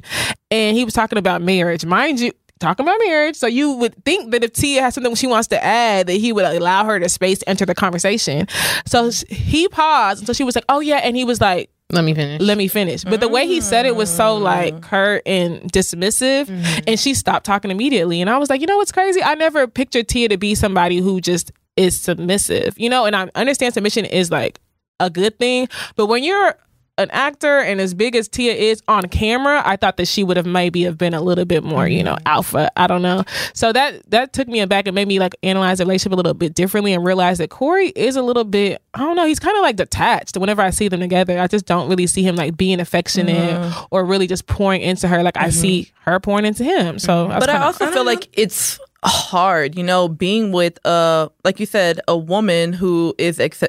and 0.50 0.76
he 0.76 0.84
was 0.84 0.94
talking 0.94 1.18
about 1.18 1.42
marriage. 1.42 1.84
Mind 1.84 2.18
you, 2.20 2.32
talking 2.58 2.86
about 2.86 2.98
marriage, 3.04 3.36
so 3.36 3.46
you 3.46 3.72
would 3.72 4.02
think 4.06 4.30
that 4.30 4.42
if 4.42 4.54
Tia 4.54 4.80
has 4.80 4.94
something 4.94 5.14
she 5.14 5.26
wants 5.26 5.48
to 5.48 5.62
add, 5.62 6.06
that 6.06 6.14
he 6.14 6.32
would 6.32 6.46
allow 6.46 6.86
her 6.86 6.98
the 6.98 7.10
space 7.10 7.40
to 7.40 7.48
enter 7.50 7.66
the 7.66 7.74
conversation. 7.74 8.46
So 8.86 9.10
he 9.28 9.68
paused, 9.68 10.20
and 10.20 10.26
so 10.26 10.32
she 10.32 10.44
was 10.44 10.54
like, 10.54 10.64
"Oh 10.70 10.80
yeah," 10.80 10.98
and 10.98 11.16
he 11.16 11.24
was 11.24 11.38
like, 11.42 11.68
let 11.90 12.04
me 12.04 12.14
finish. 12.14 12.40
let 12.40 12.58
me 12.58 12.68
finish. 12.68 13.04
But 13.04 13.20
the 13.20 13.28
way 13.28 13.46
he 13.46 13.60
said 13.60 13.86
it 13.86 13.94
was 13.94 14.14
so 14.14 14.36
like 14.36 14.74
mm. 14.74 14.84
hurt 14.84 15.22
and 15.24 15.62
dismissive, 15.72 16.46
mm-hmm. 16.46 16.84
and 16.86 16.98
she 16.98 17.14
stopped 17.14 17.46
talking 17.46 17.70
immediately. 17.70 18.20
And 18.20 18.28
I 18.28 18.38
was 18.38 18.50
like, 18.50 18.60
you 18.60 18.66
know 18.66 18.76
what's 18.76 18.92
crazy? 18.92 19.22
I 19.22 19.34
never 19.34 19.66
pictured 19.66 20.08
Tia 20.08 20.28
to 20.30 20.36
be 20.36 20.54
somebody 20.54 20.98
who 20.98 21.20
just 21.20 21.52
is 21.76 21.98
submissive, 22.00 22.78
you 22.78 22.90
know. 22.90 23.04
And 23.04 23.14
I 23.14 23.30
understand 23.34 23.74
submission 23.74 24.04
is 24.04 24.30
like 24.30 24.60
a 24.98 25.10
good 25.10 25.38
thing, 25.38 25.68
but 25.94 26.06
when 26.06 26.24
you're 26.24 26.56
an 26.98 27.10
actor 27.10 27.58
and 27.58 27.80
as 27.80 27.94
big 27.94 28.16
as 28.16 28.28
Tia 28.28 28.54
is 28.54 28.82
on 28.88 29.04
camera, 29.08 29.62
I 29.64 29.76
thought 29.76 29.96
that 29.98 30.08
she 30.08 30.24
would 30.24 30.36
have 30.36 30.46
maybe 30.46 30.82
have 30.84 30.96
been 30.96 31.14
a 31.14 31.20
little 31.20 31.44
bit 31.44 31.62
more, 31.62 31.86
you 31.86 31.98
mm-hmm. 31.98 32.06
know, 32.06 32.18
alpha. 32.24 32.70
I 32.76 32.86
don't 32.86 33.02
know. 33.02 33.24
So 33.52 33.72
that 33.72 34.08
that 34.10 34.32
took 34.32 34.48
me 34.48 34.60
aback 34.60 34.86
and 34.86 34.94
made 34.94 35.08
me 35.08 35.18
like 35.18 35.36
analyze 35.42 35.78
the 35.78 35.84
relationship 35.84 36.12
a 36.12 36.16
little 36.16 36.34
bit 36.34 36.54
differently 36.54 36.92
and 36.92 37.04
realize 37.04 37.38
that 37.38 37.50
Cory 37.50 37.88
is 37.88 38.16
a 38.16 38.22
little 38.22 38.44
bit, 38.44 38.82
I 38.94 39.00
don't 39.00 39.16
know, 39.16 39.26
he's 39.26 39.38
kind 39.38 39.56
of 39.56 39.62
like 39.62 39.76
detached. 39.76 40.36
Whenever 40.36 40.62
I 40.62 40.70
see 40.70 40.88
them 40.88 41.00
together, 41.00 41.38
I 41.38 41.46
just 41.46 41.66
don't 41.66 41.88
really 41.88 42.06
see 42.06 42.22
him 42.22 42.36
like 42.36 42.56
being 42.56 42.80
affectionate 42.80 43.60
mm-hmm. 43.60 43.84
or 43.90 44.04
really 44.04 44.26
just 44.26 44.46
pouring 44.46 44.80
into 44.80 45.08
her 45.08 45.22
like 45.22 45.36
I 45.36 45.44
mm-hmm. 45.44 45.50
see 45.50 45.92
her 46.00 46.18
pouring 46.20 46.46
into 46.46 46.64
him. 46.64 46.98
So, 46.98 47.26
I 47.26 47.36
was 47.36 47.46
But 47.46 47.50
I 47.50 47.58
also 47.58 47.90
feel 47.90 48.04
like 48.04 48.28
it's 48.32 48.78
hard, 49.04 49.76
you 49.76 49.84
know, 49.84 50.08
being 50.08 50.52
with 50.52 50.84
uh 50.86 51.28
like 51.44 51.60
you 51.60 51.66
said, 51.66 52.00
a 52.08 52.16
woman 52.16 52.72
who 52.72 53.14
is 53.18 53.38
ex- 53.40 53.62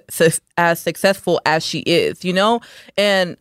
as 0.58 0.80
successful 0.80 1.40
as 1.46 1.66
she 1.66 1.80
is, 1.80 2.24
you 2.26 2.34
know? 2.34 2.62
And 2.98 3.38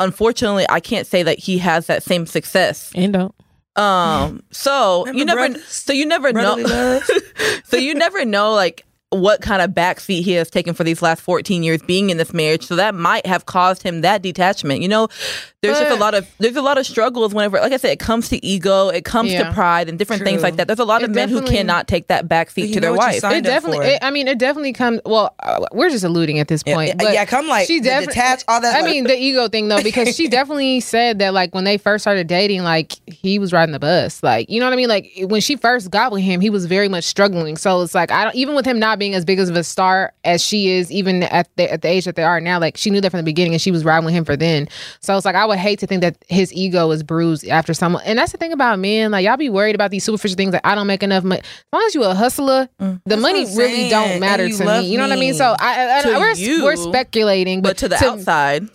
unfortunately, 0.00 0.66
I 0.68 0.80
can't 0.80 1.06
say 1.06 1.22
that 1.22 1.38
he 1.38 1.58
has 1.58 1.86
that 1.86 2.02
same 2.02 2.26
success. 2.26 2.92
and 2.94 3.12
don't. 3.12 3.34
Um 3.76 4.42
so 4.50 5.04
Remember 5.06 5.20
you 5.20 5.24
never 5.24 5.48
brothers? 5.48 5.72
so 5.84 5.92
you 5.92 6.06
never 6.06 6.32
know 6.32 7.00
so 7.64 7.76
you 7.76 7.94
never 7.94 8.24
know 8.24 8.52
like 8.52 8.84
what 9.10 9.42
kind 9.42 9.60
of 9.60 9.70
backseat 9.72 10.22
he 10.22 10.32
has 10.32 10.48
taken 10.50 10.72
for 10.74 10.84
these 10.84 11.02
last 11.02 11.20
14 11.20 11.62
years 11.62 11.82
being 11.82 12.08
in 12.10 12.16
this 12.16 12.32
marriage 12.32 12.66
so 12.66 12.76
that 12.76 12.94
might 12.94 13.26
have 13.26 13.44
caused 13.46 13.82
him 13.82 14.00
that 14.00 14.22
detachment 14.22 14.80
you 14.80 14.88
know 14.88 15.06
there's 15.62 15.78
just 15.78 15.92
a 15.92 16.00
lot 16.00 16.12
of 16.14 16.28
there's 16.38 16.56
a 16.56 16.62
lot 16.62 16.76
of 16.76 16.84
struggles 16.84 17.32
whenever 17.32 17.58
like 17.60 17.72
i 17.72 17.76
said 17.76 17.92
it 17.92 18.00
comes 18.00 18.28
to 18.28 18.44
ego 18.44 18.88
it 18.88 19.04
comes 19.04 19.30
Yeah. 19.30 19.44
to 19.44 19.52
pride 19.54 19.88
and 19.88 19.96
different 19.96 20.24
things 20.24 20.42
like 20.42 20.56
that 20.56 20.66
there's 20.66 20.80
a 20.80 20.84
lot 20.84 21.04
of 21.04 21.10
It 21.10 21.14
men 21.14 21.28
who 21.28 21.40
cannot 21.42 21.86
take 21.86 22.08
that 22.08 22.28
backseat 22.28 22.68
You 22.68 22.74
to 22.74 22.80
their 22.80 22.90
what 22.92 23.20
wife 23.22 23.32
it 23.32 23.44
definitely. 23.44 23.86
It, 23.86 23.98
I 24.02 24.10
mean, 24.10 24.26
it 24.28 24.38
definitely 24.38 24.72
comes. 24.72 25.00
Well, 25.04 25.34
uh, 25.40 25.64
we're 25.72 25.90
just 25.90 26.02
alluding 26.04 26.38
at 26.40 26.48
this 26.48 26.62
point. 26.62 26.88
yeah, 26.88 26.94
but 26.98 27.12
yeah, 27.12 27.24
come 27.24 27.46
like 27.46 27.66
she 27.66 27.78
the 27.80 27.88
defi- 27.90 28.06
detached, 28.06 28.44
all 28.48 28.60
that. 28.60 28.74
I 28.74 28.80
like- 28.80 28.90
mean, 28.90 29.04
the 29.04 29.16
ego 29.16 29.48
thing 29.48 29.68
though, 29.68 29.82
because 29.82 30.14
she 30.16 30.28
definitely 30.38 30.80
said 30.80 31.18
that 31.20 31.32
like 31.34 31.54
when 31.54 31.64
they 31.64 31.78
first 31.78 32.02
started 32.02 32.26
dating, 32.26 32.62
like 32.64 32.92
he 33.06 33.38
was 33.38 33.52
riding 33.52 33.72
the 33.72 33.78
bus, 33.78 34.22
like 34.22 34.50
you 34.50 34.58
know 34.60 34.66
what 34.66 34.72
I 34.72 34.76
mean. 34.76 34.88
Like 34.88 35.10
when 35.26 35.40
she 35.40 35.56
first 35.56 35.90
got 35.90 36.10
with 36.12 36.22
him, 36.22 36.40
he 36.40 36.50
was 36.50 36.66
very 36.66 36.88
much 36.88 37.04
struggling. 37.04 37.56
So 37.56 37.82
it's 37.82 37.94
like 37.94 38.10
I 38.10 38.24
don't 38.24 38.34
even 38.36 38.54
with 38.56 38.66
him 38.66 38.78
not 38.80 38.98
being 38.98 39.14
as 39.14 39.24
big 39.24 39.38
of 39.38 39.48
a 39.54 39.62
star 39.64 40.12
as 40.24 40.42
she 40.42 40.70
is, 40.70 40.90
even 40.90 41.22
at 41.24 41.48
the 41.56 41.70
at 41.72 41.82
the 41.82 41.88
age 41.88 42.04
that 42.06 42.16
they 42.16 42.24
are 42.24 42.40
now. 42.40 42.58
Like 42.58 42.76
she 42.76 42.90
knew 42.90 43.00
that 43.00 43.10
from 43.10 43.18
the 43.18 43.24
beginning, 43.24 43.52
and 43.52 43.62
she 43.62 43.70
was 43.70 43.84
riding 43.84 44.04
with 44.04 44.14
him 44.14 44.24
for 44.24 44.36
then. 44.36 44.68
So 45.00 45.16
it's 45.16 45.24
like 45.24 45.36
I 45.36 45.46
would 45.52 45.60
hate 45.60 45.78
to 45.80 45.86
think 45.86 46.02
that 46.02 46.16
his 46.28 46.52
ego 46.52 46.90
is 46.90 47.02
bruised 47.02 47.46
after 47.46 47.74
someone. 47.74 48.02
And 48.04 48.18
that's 48.18 48.32
the 48.32 48.38
thing 48.38 48.52
about 48.52 48.78
men, 48.78 49.10
like 49.10 49.24
y'all 49.24 49.36
be 49.36 49.50
worried 49.50 49.74
about 49.74 49.90
these 49.90 50.04
superficial 50.04 50.36
things. 50.36 50.52
Like 50.52 50.66
I 50.66 50.74
don't 50.74 50.86
make 50.86 51.02
enough 51.02 51.24
money. 51.24 51.40
As 51.40 51.64
long 51.72 51.84
as 51.86 51.94
you 51.94 52.04
a 52.04 52.14
hustler, 52.14 52.68
mm. 52.80 53.00
the 53.04 53.16
money 53.16 53.44
really 53.44 53.88
saying, 53.88 53.90
don't 53.90 54.20
matter 54.20 54.48
to 54.48 54.64
me. 54.64 54.86
You 54.88 54.98
know 54.98 55.04
what 55.04 55.12
I 55.12 55.20
mean? 55.20 55.34
So 55.34 55.54
I, 55.58 56.02
I, 56.04 56.14
I 56.14 56.18
we're, 56.18 56.32
you, 56.32 56.64
we're 56.64 56.76
speculating, 56.76 57.62
but 57.62 57.78
to 57.78 57.88
the 57.88 58.02
outside 58.04 58.68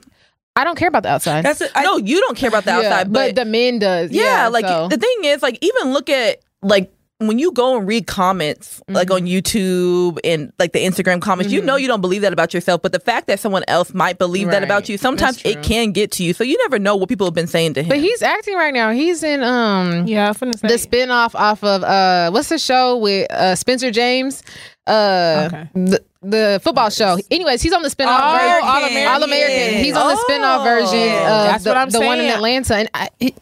I 0.58 0.64
don't 0.64 0.76
care 0.76 0.88
about 0.88 1.04
the 1.04 1.10
outside. 1.10 1.46
that's 1.46 1.62
it. 1.62 1.72
I, 1.76 1.84
no 1.84 1.98
you 1.98 2.20
don't 2.20 2.36
care 2.36 2.50
about 2.50 2.66
the 2.66 2.72
Yeah, 2.72 2.78
outside 2.78 3.14
but, 3.14 3.36
the 3.36 3.46
men 3.46 3.78
does. 3.78 4.12
yeah, 4.12 4.24
Yeah, 4.24 4.48
like 4.48 4.66
so. 4.66 4.88
the 4.88 4.98
thing 4.98 5.18
is 5.26 5.44
like 5.44 5.60
even 5.62 5.94
look 5.94 6.10
at 6.10 6.40
like 6.64 6.92
when 7.20 7.40
you 7.40 7.52
go 7.52 7.76
and 7.78 7.88
read 7.88 8.06
comments 8.06 8.80
like 8.88 9.08
Mm-hmm. 9.08 9.16
on 9.16 9.22
YouTube 9.26 10.20
and 10.24 10.54
like 10.60 10.72
the 10.74 10.80
Instagram 10.86 11.20
comments, 11.22 11.52
you 11.52 11.62
know 11.64 11.76
you 11.76 11.88
don't 11.88 12.02
believe 12.02 12.22
that 12.22 12.32
about 12.34 12.54
yourself, 12.54 12.82
but 12.84 12.92
the 12.92 13.00
fact 13.00 13.26
that 13.28 13.40
someone 13.40 13.64
else 13.68 13.94
might 13.94 14.20
believe 14.20 14.50
that 14.52 14.64
about 14.64 14.88
you, 14.88 14.98
sometimes 14.98 15.42
it 15.44 15.64
can 15.64 15.92
get 15.94 16.12
to 16.14 16.24
you. 16.24 16.34
So 16.34 16.44
you 16.44 16.58
never 16.60 16.78
know 16.78 16.96
what 16.96 17.10
people 17.10 17.26
have 17.26 17.34
been 17.34 17.48
saying 17.48 17.74
to 17.76 17.82
him. 17.82 17.90
but 17.90 17.98
he's 18.00 18.22
acting 18.22 18.56
right 18.56 18.74
now. 18.74 18.92
He's 18.92 19.24
in 19.24 19.42
um 19.44 20.06
Yeah, 20.06 20.32
I'm 20.40 20.54
say. 20.54 20.68
the 20.68 20.76
spinoff 20.76 21.34
off 21.34 21.64
of 21.64 21.84
uh 21.84 22.30
what's 22.32 22.50
the 22.50 22.60
show 22.60 22.98
with 22.98 23.32
uh 23.32 23.56
Spencer 23.56 23.90
James? 23.90 24.44
Uh 24.86 25.50
Okay. 25.52 25.70
the, 25.74 26.04
the 26.22 26.60
football 26.64 26.90
show. 26.90 27.18
Anyways, 27.32 27.62
he's 27.62 27.74
on 27.74 27.82
the 27.82 27.90
spinoff 27.90 28.20
Oh, 28.22 28.38
version. 28.38 28.68
All 28.68 28.78
American. 28.84 29.08
All 29.14 29.24
American. 29.24 29.84
He's 29.84 29.96
on 29.96 30.08
the 30.08 30.22
spinoff 30.30 30.60
Oh. 30.60 30.64
version 30.64 31.10
of 31.14 31.48
That's 31.48 31.64
the, 31.64 31.70
what 31.72 31.78
I'm 31.78 31.90
the 31.90 32.02
one 32.02 32.20
in. 32.20 32.26
Atlanta. 32.28 32.76
And 32.76 32.90
I, 32.94 33.10
he, 33.20 33.34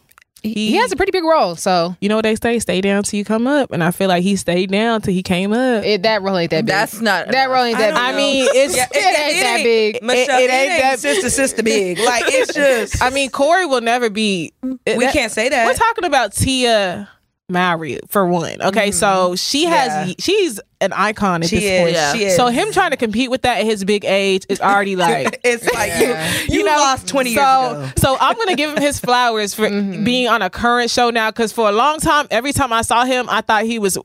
he, 0.46 0.70
he 0.70 0.76
has 0.76 0.92
a 0.92 0.96
pretty 0.96 1.12
big 1.12 1.24
role. 1.24 1.56
So 1.56 1.96
you 2.00 2.08
know 2.08 2.16
what 2.16 2.22
they 2.22 2.36
say? 2.36 2.58
Stay 2.58 2.80
down 2.80 3.02
till 3.02 3.18
you 3.18 3.24
come 3.24 3.46
up. 3.46 3.70
And 3.72 3.82
I 3.84 3.90
feel 3.90 4.08
like 4.08 4.22
he 4.22 4.36
stayed 4.36 4.70
down 4.70 5.02
till 5.02 5.12
he 5.14 5.22
came 5.22 5.52
up. 5.52 5.84
it, 5.84 6.02
that 6.02 6.22
role 6.22 6.36
ain't 6.36 6.50
that 6.50 6.62
big. 6.62 6.66
That's 6.66 7.00
not 7.00 7.28
that 7.28 7.50
role 7.50 7.64
ain't 7.64 7.78
that 7.78 7.90
don't 7.94 8.04
big. 8.06 8.14
I 8.14 8.16
mean, 8.16 8.48
it's. 8.52 8.76
Yeah, 8.76 8.86
it 8.90 9.18
ain't 9.18 9.40
that 9.42 9.60
big. 9.62 10.02
Michelle, 10.02 10.38
It- 10.38 10.42
it, 10.42 10.50
it 10.50 10.52
ain't 10.52 10.72
ain't 10.72 10.82
that- 10.82 10.98
sister 11.00 11.30
sister 11.30 11.62
big. 11.62 11.98
Like 11.98 12.24
it's 12.26 12.54
just 12.54 13.02
I 13.02 13.10
mean, 13.10 13.30
Cory 13.30 13.66
will 13.66 13.80
never 13.80 14.10
be. 14.10 14.52
we 14.62 15.06
can't 15.10 15.32
say 15.32 15.48
that. 15.48 15.66
We're 15.66 15.74
talking 15.74 16.04
about 16.04 16.32
Tia 16.32 17.08
married 17.48 18.00
for 18.08 18.26
one. 18.26 18.60
Okay, 18.60 18.90
so 18.90 19.36
she 19.36 19.64
has 19.66 19.90
Mm-hmm. 19.92 20.08
Yeah. 20.08 20.14
she's 20.18 20.60
an 20.80 20.92
icon 20.92 21.42
at 21.42 21.48
She 21.48 21.56
this 21.56 21.64
is. 21.64 21.80
point. 21.82 21.92
Yeah. 21.94 22.12
She 22.12 22.24
is. 22.24 22.36
So 22.36 22.46
him 22.48 22.72
trying 22.72 22.90
to 22.90 22.96
compete 22.96 23.30
with 23.30 23.42
that 23.42 23.60
at 23.60 23.64
his 23.64 23.84
big 23.84 24.04
age 24.04 24.44
is 24.48 24.60
already 24.60 24.96
like 24.96 25.40
it's 25.44 25.64
like 25.72 26.48
you, 26.48 26.54
you, 26.60 26.66
lost 26.66 27.06
twenty 27.08 27.30
years 27.30 27.40
so, 27.42 27.70
ago. 27.70 27.90
So 27.96 28.16
I'm 28.20 28.36
gonna 28.36 28.56
give 28.56 28.70
him 28.76 28.82
his 28.82 28.98
flowers 28.98 29.54
for 29.54 29.68
Mm-hmm. 29.68 30.04
being 30.04 30.28
on 30.28 30.42
a 30.42 30.50
current 30.50 30.90
show 30.90 31.10
now. 31.10 31.30
Because 31.30 31.52
for 31.52 31.68
a 31.68 31.72
long 31.72 31.98
time, 32.00 32.26
every 32.30 32.52
time 32.52 32.72
I 32.72 32.82
saw 32.82 33.04
him, 33.04 33.26
I 33.30 33.40
thought 33.42 33.64
he 33.64 33.78
was 33.78 33.96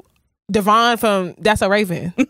Devon 0.51 0.97
from 0.97 1.33
That's 1.39 1.59
So 1.59 1.67
Raven. 1.69 2.13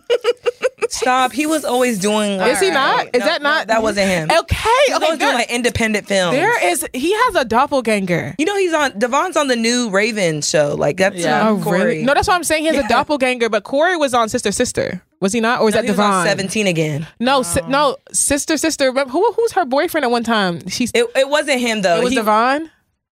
Stop. 0.91 1.32
He 1.32 1.45
was 1.45 1.63
always 1.65 1.97
doing. 1.99 2.39
Is 2.41 2.60
he 2.60 2.69
not? 2.69 3.08
Is 3.13 3.19
No, 3.21 3.25
that 3.25 3.41
no, 3.41 3.49
not? 3.49 3.67
that 3.67 3.82
wasn't 3.82 4.08
him. 4.10 4.30
Okay. 4.30 4.58
He 4.88 4.93
was 4.93 4.97
okay. 4.97 5.06
always 5.06 5.19
doing 5.19 5.19
There, 5.19 5.34
like 5.34 5.51
independent 5.51 6.08
films. 6.08 6.36
there 6.36 6.67
is. 6.71 6.86
He 6.93 7.13
has 7.13 7.36
a 7.36 7.45
doppelganger. 7.45 8.36
You 8.38 8.45
know 8.45 8.58
he's 8.58 8.73
on 8.73 8.97
Devon's 8.99 9.38
on 9.38 9.47
the 9.47 9.56
new 9.56 9.89
Raven 9.89 10.41
show. 10.41 10.75
Like 10.77 10.97
that's 10.97 11.17
Yeah. 11.17 11.47
um, 11.49 11.63
Cory. 11.63 12.04
No, 12.04 12.13
that's 12.13 12.27
what 12.27 12.36
I'm 12.36 12.43
saying. 12.43 12.63
He 12.63 12.67
has 12.67 12.75
Yeah. 12.75 12.86
a 12.86 12.89
doppelganger, 12.89 13.49
but 13.49 13.63
Cory 13.63 13.95
was 13.97 14.13
on 14.13 14.30
Sister 14.30 14.51
Sister. 14.51 15.01
Was 15.19 15.34
he 15.34 15.39
not? 15.39 15.62
Or 15.62 15.65
was 15.65 15.75
No, 15.75 15.82
that 15.82 15.86
he 15.86 15.91
was 15.91 15.99
on 15.99 16.10
Devon? 16.25 16.27
Seventeen 16.27 16.67
again. 16.67 17.08
No, 17.19 17.43
si- 17.43 17.62
no, 17.67 17.95
Sister 18.12 18.58
Sister. 18.58 18.86
Remember, 18.88 19.12
who 19.12 19.32
who's 19.34 19.51
her 19.54 19.65
boyfriend 19.65 20.04
at 20.06 20.12
one 20.12 20.23
time? 20.23 20.67
She's 20.67 20.91
It, 20.93 21.06
it 21.15 21.30
wasn't 21.30 21.60
him 21.62 21.82
though. 21.84 21.97
it 21.97 22.04
was 22.04 22.10
He- 22.12 22.15
Devon. 22.17 22.69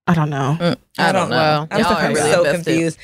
I 0.10 0.16
don't 0.16 0.30
know. 0.32 0.76
I 0.98 1.12
don't 1.12 1.30
know. 1.30 1.68
I'm 1.70 1.80
Y'all 1.80 1.94
are 1.94 2.08
really 2.08 2.32
so 2.32 2.44
invested. 2.44 2.66
confused. 2.66 2.98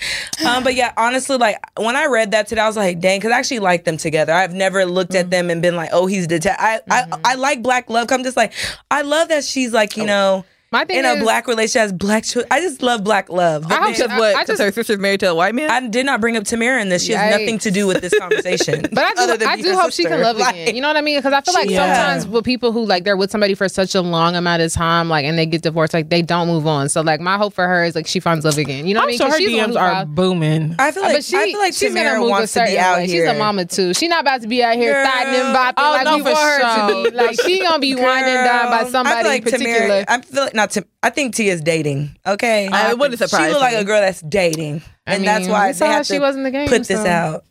Um, 0.46 0.64
but 0.64 0.74
yeah, 0.74 0.92
honestly, 0.98 1.38
like 1.38 1.58
when 1.78 1.96
I 1.96 2.08
read 2.08 2.32
that 2.32 2.48
today, 2.48 2.62
I 2.62 2.68
was 2.68 2.76
like, 2.76 3.00
dang, 3.00 3.20
because 3.20 3.32
I 3.32 3.38
actually 3.38 3.60
like 3.60 3.84
them 3.84 3.98
together. 3.98 4.34
I've 4.34 4.54
never 4.54 4.86
looked 4.86 5.12
Mm-hmm. 5.12 5.20
at 5.20 5.30
them 5.30 5.50
and 5.52 5.62
been 5.62 5.76
like, 5.76 5.90
oh, 5.94 6.08
he's 6.08 6.26
detached. 6.26 6.60
I, 6.60 6.82
I 6.90 7.06
I 7.24 7.36
like 7.36 7.62
Black 7.62 7.90
Love. 7.92 8.12
I'm 8.12 8.24
just 8.24 8.36
like, 8.36 8.54
I 8.90 9.04
love 9.04 9.28
that 9.30 9.44
she's 9.44 9.72
like, 9.72 9.98
you 9.98 10.06
know, 10.06 10.46
My 10.76 10.84
thing 10.86 10.98
in 11.00 11.06
is, 11.06 11.22
a 11.22 11.24
black 11.24 11.48
relationship 11.48 11.82
has 11.82 11.94
black 11.94 12.24
children. 12.26 12.48
I 12.52 12.60
just 12.60 12.82
love 12.82 13.04
Black 13.04 13.30
Love. 13.30 13.64
But 13.64 13.72
I 13.72 13.76
hope 13.76 13.84
then- 13.86 13.94
she- 13.96 14.02
Because 14.04 14.20
what? 14.20 14.36
I 14.36 14.42
Because 14.42 14.48
just- 14.58 14.62
her 14.62 14.72
sister's 14.74 15.00
married 15.00 15.22
to 15.22 15.30
a 15.32 15.36
white 15.36 15.56
man. 15.56 15.70
I 15.72 15.88
did 15.88 16.06
not 16.06 16.20
bring 16.22 16.36
up 16.36 16.44
Tamera 16.44 16.82
in 16.82 16.90
this. 16.90 17.04
She 17.04 17.14
has 17.14 17.22
Yikes. 17.34 17.40
nothing 17.40 17.60
to 17.60 17.72
do 17.72 17.88
with 17.88 18.02
this 18.02 18.14
conversation. 18.20 18.82
But 18.92 19.04
I 19.06 19.24
other 19.24 19.34
do, 19.34 19.38
than 19.40 19.48
I 19.48 19.56
do 19.56 19.70
her 19.74 19.80
hope 19.82 19.92
she 19.94 20.04
can 20.04 20.12
sister. 20.12 20.24
love 20.24 20.38
Like, 20.38 20.54
again. 20.56 20.76
You 20.76 20.82
know 20.82 20.88
what 20.90 20.98
I 20.98 21.02
mean? 21.02 21.18
Because 21.18 21.32
I 21.34 21.42
feel 21.42 21.54
like 21.54 21.70
Yeah. 21.70 21.96
sometimes 21.96 22.28
with 22.28 22.44
people 22.46 22.72
who 22.74 22.86
like 22.86 23.04
they're 23.06 23.16
with 23.18 23.32
somebody 23.32 23.54
for 23.56 23.70
such 23.70 23.96
a 23.96 24.02
long 24.02 24.36
amount 24.36 24.62
of 24.62 24.74
time, 24.74 25.10
like, 25.10 25.24
and 25.26 25.38
they 25.38 25.46
get 25.46 25.62
divorced, 25.62 25.94
like 25.94 26.10
they 26.10 26.22
don't 26.22 26.48
move 26.48 26.68
on. 26.68 26.90
So 26.90 27.00
like 27.02 27.22
my 27.22 27.38
hope 27.38 27.54
for 27.54 27.68
her 27.68 27.84
is 27.86 27.96
like 27.96 28.06
she 28.08 28.20
finds 28.20 28.44
love 28.46 28.58
again. 28.58 28.86
You 28.86 28.94
know 28.96 29.00
what 29.00 29.06
I 29.06 29.08
mean? 29.12 29.18
sure 29.18 29.28
'Cause 29.28 29.36
her 29.36 29.40
she's 29.40 29.50
DMs 29.60 29.76
are 29.78 29.92
filed- 29.94 30.16
booming. 30.16 30.76
I 30.78 30.92
feel 30.92 31.04
like 31.04 31.14
but 31.16 31.24
she, 31.24 31.38
I 31.38 31.46
feel 31.46 31.60
like 31.60 31.74
she's 31.74 31.90
Tamara 31.94 32.10
gonna 32.10 32.20
move 32.20 32.30
wants 32.32 32.56
a 32.56 32.60
to 32.60 32.66
be 32.66 32.72
certain 32.72 32.84
out 32.84 32.98
way. 32.98 33.08
here. 33.08 33.28
She's 33.28 33.36
a 33.36 33.40
mama 33.40 33.66
too. 33.66 33.94
She's 33.94 34.10
not 34.10 34.22
about 34.22 34.42
to 34.42 34.48
be 34.48 34.62
out 34.64 34.76
here 34.76 34.94
Girl. 34.94 35.06
thotting 35.06 35.36
and 35.36 35.56
bopping 35.56 35.74
Oh, 35.78 35.92
like 35.92 36.04
no, 36.06 36.18
we 36.18 36.24
for 36.24 36.32
want 36.32 36.50
her 36.50 36.60
to 36.60 36.94
sure. 36.94 37.12
be. 37.12 37.18
Like 37.18 37.42
she 37.42 37.60
gonna 37.62 37.80
be 37.80 37.96
winding 37.96 38.34
down 38.36 38.70
by 38.70 38.90
somebody 38.90 39.16
I 39.16 39.22
feel 39.24 39.32
like 39.32 39.46
in 39.46 39.52
particular. 39.52 40.06
I 40.08 40.22
feel 40.22 40.44
like 40.44 40.54
not. 40.54 40.65
Tim, 40.68 40.86
I 41.04 41.10
think 41.10 41.36
Tia's 41.36 41.62
dating. 41.62 42.18
Okay, 42.26 42.70
Oh, 42.72 42.90
it 42.92 42.98
wouldn't 42.98 43.20
surprise 43.20 43.48
She 43.48 43.52
look 43.54 43.62
like 43.62 43.74
me. 43.76 43.80
a 43.82 43.84
girl 43.84 44.02
that's 44.02 44.22
dating, 44.22 44.82
I 45.08 45.16
and 45.16 45.24
that's 45.26 45.48
why 45.48 45.68
we 45.68 45.72
they 45.74 45.78
saw 45.78 45.86
have 45.88 46.06
she 46.06 46.14
to 46.14 46.20
was 46.20 46.36
in 46.36 46.44
the 46.44 46.52
game, 46.52 46.68
put 46.68 46.86
this 46.86 47.06
out. 47.06 47.44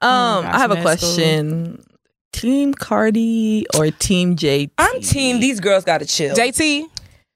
Um, 0.00 0.42
that's 0.44 0.56
I 0.56 0.58
have 0.58 0.70
a 0.70 0.74
messed 0.74 0.86
up. 0.86 0.98
question. 1.10 1.84
Team 2.32 2.72
Cardi 2.74 3.66
or 3.76 3.90
Team 3.90 4.36
JT? 4.36 4.70
I'm 4.78 5.00
team. 5.00 5.38
These 5.40 5.60
girls 5.60 5.84
got 5.84 5.98
to 5.98 6.06
chill. 6.06 6.34
JT, 6.34 6.84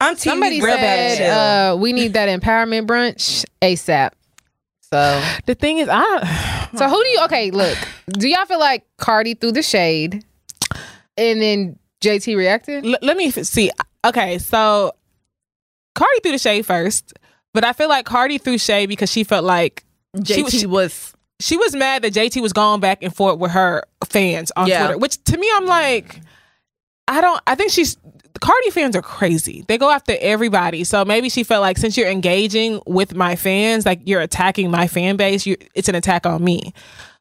I'm 0.01 0.15
team. 0.17 0.31
Somebody 0.33 0.57
these 0.57 0.65
girls 0.65 0.77
gotta 0.77 0.87
said 0.87 1.17
chill. 1.19 1.35
uh, 1.39 1.77
we 1.77 1.93
need 1.93 2.15
that 2.15 2.29
empowerment 2.41 2.87
brunch 2.87 3.45
ASAP. 3.61 4.12
So 4.93 5.23
the 5.47 5.55
thing 5.55 5.79
is, 5.79 5.89
I 5.91 6.69
So 6.77 6.89
who 6.89 7.03
do 7.03 7.09
you 7.11 7.21
okay, 7.25 7.51
look. 7.51 7.77
Do 8.09 8.29
y'all 8.29 8.47
feel 8.47 8.59
like 8.61 8.85
Cardi 8.97 9.35
threw 9.35 9.53
the 9.53 9.62
shade 9.62 10.25
and 11.19 11.41
then 11.43 11.79
JT 12.01 12.37
reacted? 12.37 12.87
L- 12.87 12.97
let 13.03 13.17
me 13.17 13.27
f- 13.29 13.45
see. 13.45 13.71
Okay, 14.05 14.39
so 14.39 14.93
Cardi 15.97 16.21
threw 16.23 16.31
the 16.33 16.39
shade 16.39 16.65
first, 16.65 17.13
but 17.53 17.65
I 17.65 17.73
feel 17.73 17.89
like 17.89 18.07
Cardi 18.07 18.39
threw 18.39 18.59
shade 18.59 18.87
because 18.87 19.11
she 19.11 19.25
felt 19.25 19.45
like 19.45 19.85
JT 20.17 20.45
was- 20.45 20.67
was, 20.67 21.15
she 21.41 21.57
was 21.57 21.75
mad 21.75 22.03
that 22.03 22.13
JT 22.13 22.41
was 22.41 22.53
going 22.53 22.81
back 22.81 23.03
and 23.03 23.13
forth 23.15 23.39
with 23.39 23.51
her 23.51 23.83
fans 24.09 24.53
on 24.57 24.69
Yeah. 24.69 24.85
Twitter. 24.85 24.99
Which 24.99 25.23
to 25.25 25.37
me, 25.37 25.51
I'm 25.57 25.67
like, 25.67 26.21
I 27.09 27.21
don't. 27.21 27.41
I 27.47 27.55
think 27.57 27.73
she's 27.73 27.97
Cardi 28.41 28.71
fans 28.71 28.95
are 28.97 29.03
crazy. 29.03 29.65
They 29.69 29.79
go 29.79 29.91
after 29.91 30.15
everybody. 30.21 30.85
So 30.85 31.05
maybe 31.05 31.29
she 31.31 31.43
felt 31.43 31.63
like 31.63 31.79
since 31.79 31.97
you're 31.97 32.09
engaging 32.09 32.81
with 32.87 33.15
my 33.15 33.35
fans, 33.37 33.87
like 33.87 34.01
you're 34.05 34.21
attacking 34.21 34.71
my 34.71 34.87
fan 34.87 35.17
base, 35.17 35.47
you 35.47 35.57
it's 35.75 35.89
an 35.89 35.95
attack 35.95 36.27
on 36.27 36.45
me. 36.45 36.73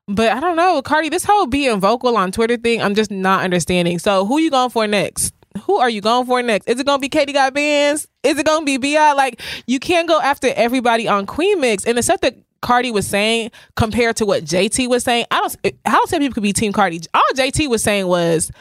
But 0.08 0.32
I 0.32 0.40
don't 0.40 0.56
know, 0.56 0.82
Cardi. 0.82 1.10
This 1.10 1.24
whole 1.24 1.48
being 1.48 1.80
vocal 1.80 2.16
on 2.18 2.32
Twitter 2.32 2.58
thing, 2.58 2.82
I'm 2.82 2.96
just 2.96 3.10
not 3.12 3.44
understanding. 3.44 3.98
So 4.00 4.26
who 4.26 4.40
you 4.40 4.52
going 4.52 4.70
for 4.70 4.86
next? 4.88 5.34
Who 5.64 5.78
are 5.78 5.90
you 5.90 6.02
going 6.02 6.26
for 6.26 6.42
next? 6.42 6.68
Is 6.68 6.80
it 6.80 6.86
gonna 6.86 7.00
be 7.00 7.10
Katie 7.10 7.34
Got 7.34 7.54
Bandz? 7.54 8.08
Is 8.24 8.38
it 8.38 8.46
gonna 8.46 8.66
be 8.66 8.78
Bi? 8.78 9.14
Like 9.14 9.42
you 9.68 9.80
can't 9.80 10.08
go 10.08 10.20
after 10.20 10.52
everybody 10.56 11.08
on 11.08 11.26
Queen 11.26 11.60
Mix. 11.62 11.86
And 11.86 11.98
the 11.98 12.04
stuff 12.04 12.22
that 12.22 12.36
Cardi 12.62 12.92
was 12.92 13.08
saying 13.08 13.52
compared 13.76 14.16
to 14.18 14.26
what 14.26 14.44
JT 14.44 14.90
was 14.90 15.04
saying, 15.04 15.26
I 15.32 15.42
don't. 15.42 15.76
How 15.86 16.06
some 16.06 16.20
people 16.20 16.34
could 16.34 16.44
be 16.44 16.54
Team 16.54 16.74
Cardi? 16.74 17.02
All 17.14 17.22
JT 17.36 17.70
was 17.70 17.84
saying 17.84 18.08
was 18.08 18.52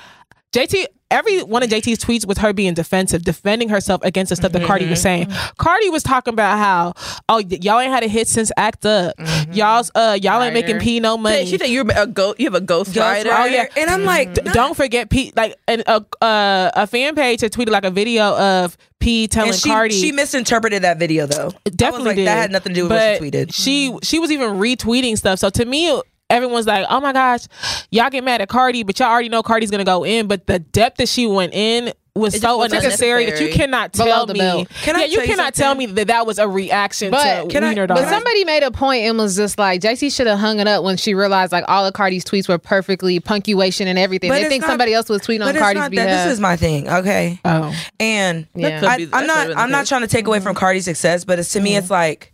JT. 0.54 0.86
Every 1.14 1.42
one 1.42 1.62
of 1.62 1.70
JT's 1.70 1.98
tweets 1.98 2.26
was 2.26 2.38
her 2.38 2.52
being 2.52 2.74
defensive, 2.74 3.22
defending 3.22 3.68
herself 3.68 4.02
against 4.02 4.30
the 4.30 4.36
stuff 4.36 4.52
that 4.52 4.64
Cardi 4.66 4.88
was 4.88 5.00
saying. 5.00 5.28
Cardi 5.58 5.88
was 5.90 6.02
talking 6.02 6.34
about 6.34 6.58
how, 6.58 6.92
oh, 7.28 7.36
y- 7.36 7.58
y'all 7.62 7.78
ain't 7.80 7.92
had 7.92 8.02
a 8.02 8.08
hit 8.08 8.26
since 8.28 8.50
Act 8.56 8.84
Up. 8.84 9.14
Y'all's, 9.52 9.90
uh, 9.94 10.18
y'all 10.20 10.42
ain't 10.42 10.54
making 10.54 10.80
P 10.80 10.98
no 11.00 11.16
money. 11.16 11.46
she 11.46 11.56
said 11.56 11.66
you're 11.68 11.86
a 11.96 12.06
go. 12.06 12.34
You 12.38 12.46
have 12.46 12.54
a 12.54 12.60
ghost, 12.60 12.96
rider. 12.96 13.30
Oh, 13.32 13.44
yeah. 13.44 13.66
and 13.76 13.88
I'm 13.90 14.04
like, 14.04 14.34
D- 14.34 14.40
don't 14.52 14.76
forget 14.76 15.08
P 15.10 15.32
like 15.36 15.56
and 15.68 15.82
a 15.86 16.04
uh, 16.20 16.70
a 16.74 16.86
fan 16.86 17.14
page 17.14 17.40
had 17.42 17.52
tweeted 17.52 17.70
like 17.70 17.84
a 17.84 17.90
video 17.90 18.36
of 18.36 18.76
P 19.00 19.28
telling 19.28 19.50
and 19.50 19.58
she, 19.58 19.68
Cardi 19.68 19.94
she 19.94 20.12
misinterpreted 20.12 20.82
that 20.82 20.98
video 20.98 21.26
though. 21.26 21.50
definitely 21.64 21.84
I 21.86 21.90
was 21.90 22.04
like, 22.06 22.16
did. 22.16 22.26
that 22.26 22.36
had 22.38 22.50
nothing 22.52 22.70
to 22.72 22.74
do 22.74 22.82
with 22.84 22.90
but 22.90 23.20
what 23.20 23.24
she 23.24 23.30
tweeted. 23.30 23.54
She 23.54 23.98
she 24.02 24.18
was 24.18 24.30
even 24.32 24.50
retweeting 24.58 25.16
stuff. 25.16 25.38
So 25.38 25.50
to 25.50 25.64
me, 25.64 26.00
everyone's 26.30 26.66
like, 26.66 26.86
"Oh 26.88 27.00
my 27.00 27.12
gosh, 27.12 27.42
y'all 27.90 28.10
get 28.10 28.24
mad 28.24 28.40
at 28.40 28.48
Cardi, 28.48 28.82
but 28.82 28.98
y'all 28.98 29.08
already 29.08 29.28
know 29.28 29.42
Cardi's 29.42 29.70
gonna 29.70 29.84
go 29.84 30.04
in." 30.04 30.26
But 30.26 30.46
the 30.46 30.58
depth 30.58 30.98
that 30.98 31.08
she 31.08 31.26
went 31.26 31.54
in 31.54 31.92
was 32.16 32.32
It 32.32 32.42
so 32.42 32.62
just 32.62 32.72
unnecessary 32.72 33.26
that 33.26 33.40
you 33.40 33.52
cannot 33.52 33.92
tell 33.92 34.24
the 34.24 34.34
me. 34.34 34.38
belt. 34.38 34.68
Can 34.82 34.94
I 34.94 35.06
you 35.06 35.16
tell 35.16 35.24
you 35.24 35.30
cannot 35.34 35.52
tell 35.52 35.74
me 35.74 35.86
that 35.86 36.06
that 36.06 36.26
was 36.28 36.38
a 36.38 36.46
reaction 36.46 37.10
But- 37.10 37.42
to 37.42 37.48
Can 37.48 37.64
I- 37.64 37.70
Wiener 37.70 37.88
but 37.88 37.96
Dog. 37.96 38.04
But 38.04 38.08
somebody 38.10 38.44
made 38.44 38.62
a 38.62 38.70
point 38.70 39.02
and 39.04 39.18
was 39.18 39.34
just 39.34 39.58
like, 39.58 39.80
JT 39.80 40.14
should 40.14 40.28
have 40.28 40.38
hung 40.38 40.60
it 40.60 40.68
up 40.68 40.84
when 40.84 40.96
she 40.96 41.14
realized 41.14 41.50
like 41.50 41.64
all 41.66 41.84
of 41.84 41.92
Cardi's 41.92 42.24
tweets 42.24 42.48
were 42.48 42.56
perfectly 42.58 43.18
punctuation 43.18 43.88
and 43.88 43.98
everything. 43.98 44.30
But 44.30 44.42
they 44.42 44.48
think 44.48 44.60
not- 44.60 44.68
somebody 44.68 44.94
else 44.94 45.08
was 45.08 45.22
tweeting 45.22 45.40
But 45.40 45.48
on 45.48 45.56
it's 45.56 45.58
Cardi's 45.58 45.80
not 45.80 45.90
behalf. 45.90 46.06
that. 46.06 46.24
This 46.26 46.34
is 46.34 46.40
my 46.40 46.54
thing. 46.56 46.88
Okay, 46.88 47.40
oh, 47.44 47.74
and 47.98 48.46
Yeah. 48.54 48.80
I, 48.86 48.96
be- 48.96 49.08
I'm 49.12 49.26
not. 49.26 49.46
could've 49.46 49.58
I'm 49.58 49.70
the 49.70 49.76
not 49.78 49.86
trying 49.86 50.02
to 50.02 50.06
take 50.06 50.28
away 50.28 50.38
mm-hmm. 50.38 50.44
from 50.44 50.54
Cardi's 50.54 50.84
success, 50.84 51.24
but 51.24 51.40
it's 51.40 51.52
to 51.54 51.60
me, 51.60 51.70
mm-hmm. 51.70 51.78
it's 51.80 51.90
like, 51.90 52.32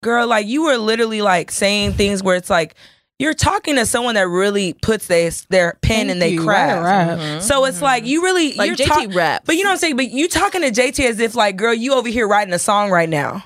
girl, 0.00 0.28
like 0.28 0.46
you 0.46 0.62
were 0.62 0.76
literally 0.76 1.22
like 1.22 1.50
saying 1.50 1.94
things 1.94 2.22
where 2.22 2.36
it's 2.36 2.50
like 2.50 2.76
you're 3.18 3.34
talking 3.34 3.74
to 3.76 3.84
someone 3.86 4.14
that 4.14 4.28
really 4.28 4.72
puts 4.74 5.06
their 5.08 5.30
their 5.48 5.78
pen 5.82 6.06
Thank 6.06 6.10
in 6.10 6.18
their 6.20 6.28
you. 6.28 6.44
craft. 6.44 6.84
Right, 6.84 7.34
right. 7.34 7.42
So 7.42 7.64
it's 7.64 7.82
like 7.82 8.04
you 8.04 8.22
really 8.22 8.54
Like 8.54 8.68
you're 8.78 8.88
JT 8.88 9.14
rap. 9.14 9.42
but 9.44 9.56
you 9.56 9.64
know 9.64 9.70
what 9.70 9.74
I'm 9.74 9.78
saying. 9.78 9.96
But 9.96 10.10
you 10.10 10.28
talking 10.28 10.62
to 10.62 10.70
JT 10.70 11.04
as 11.08 11.18
if 11.18 11.34
like, 11.34 11.56
girl, 11.56 11.74
you 11.74 11.94
over 11.94 12.08
here 12.08 12.28
writing 12.28 12.54
a 12.54 12.58
song 12.58 12.90
right 12.90 13.08
now. 13.08 13.42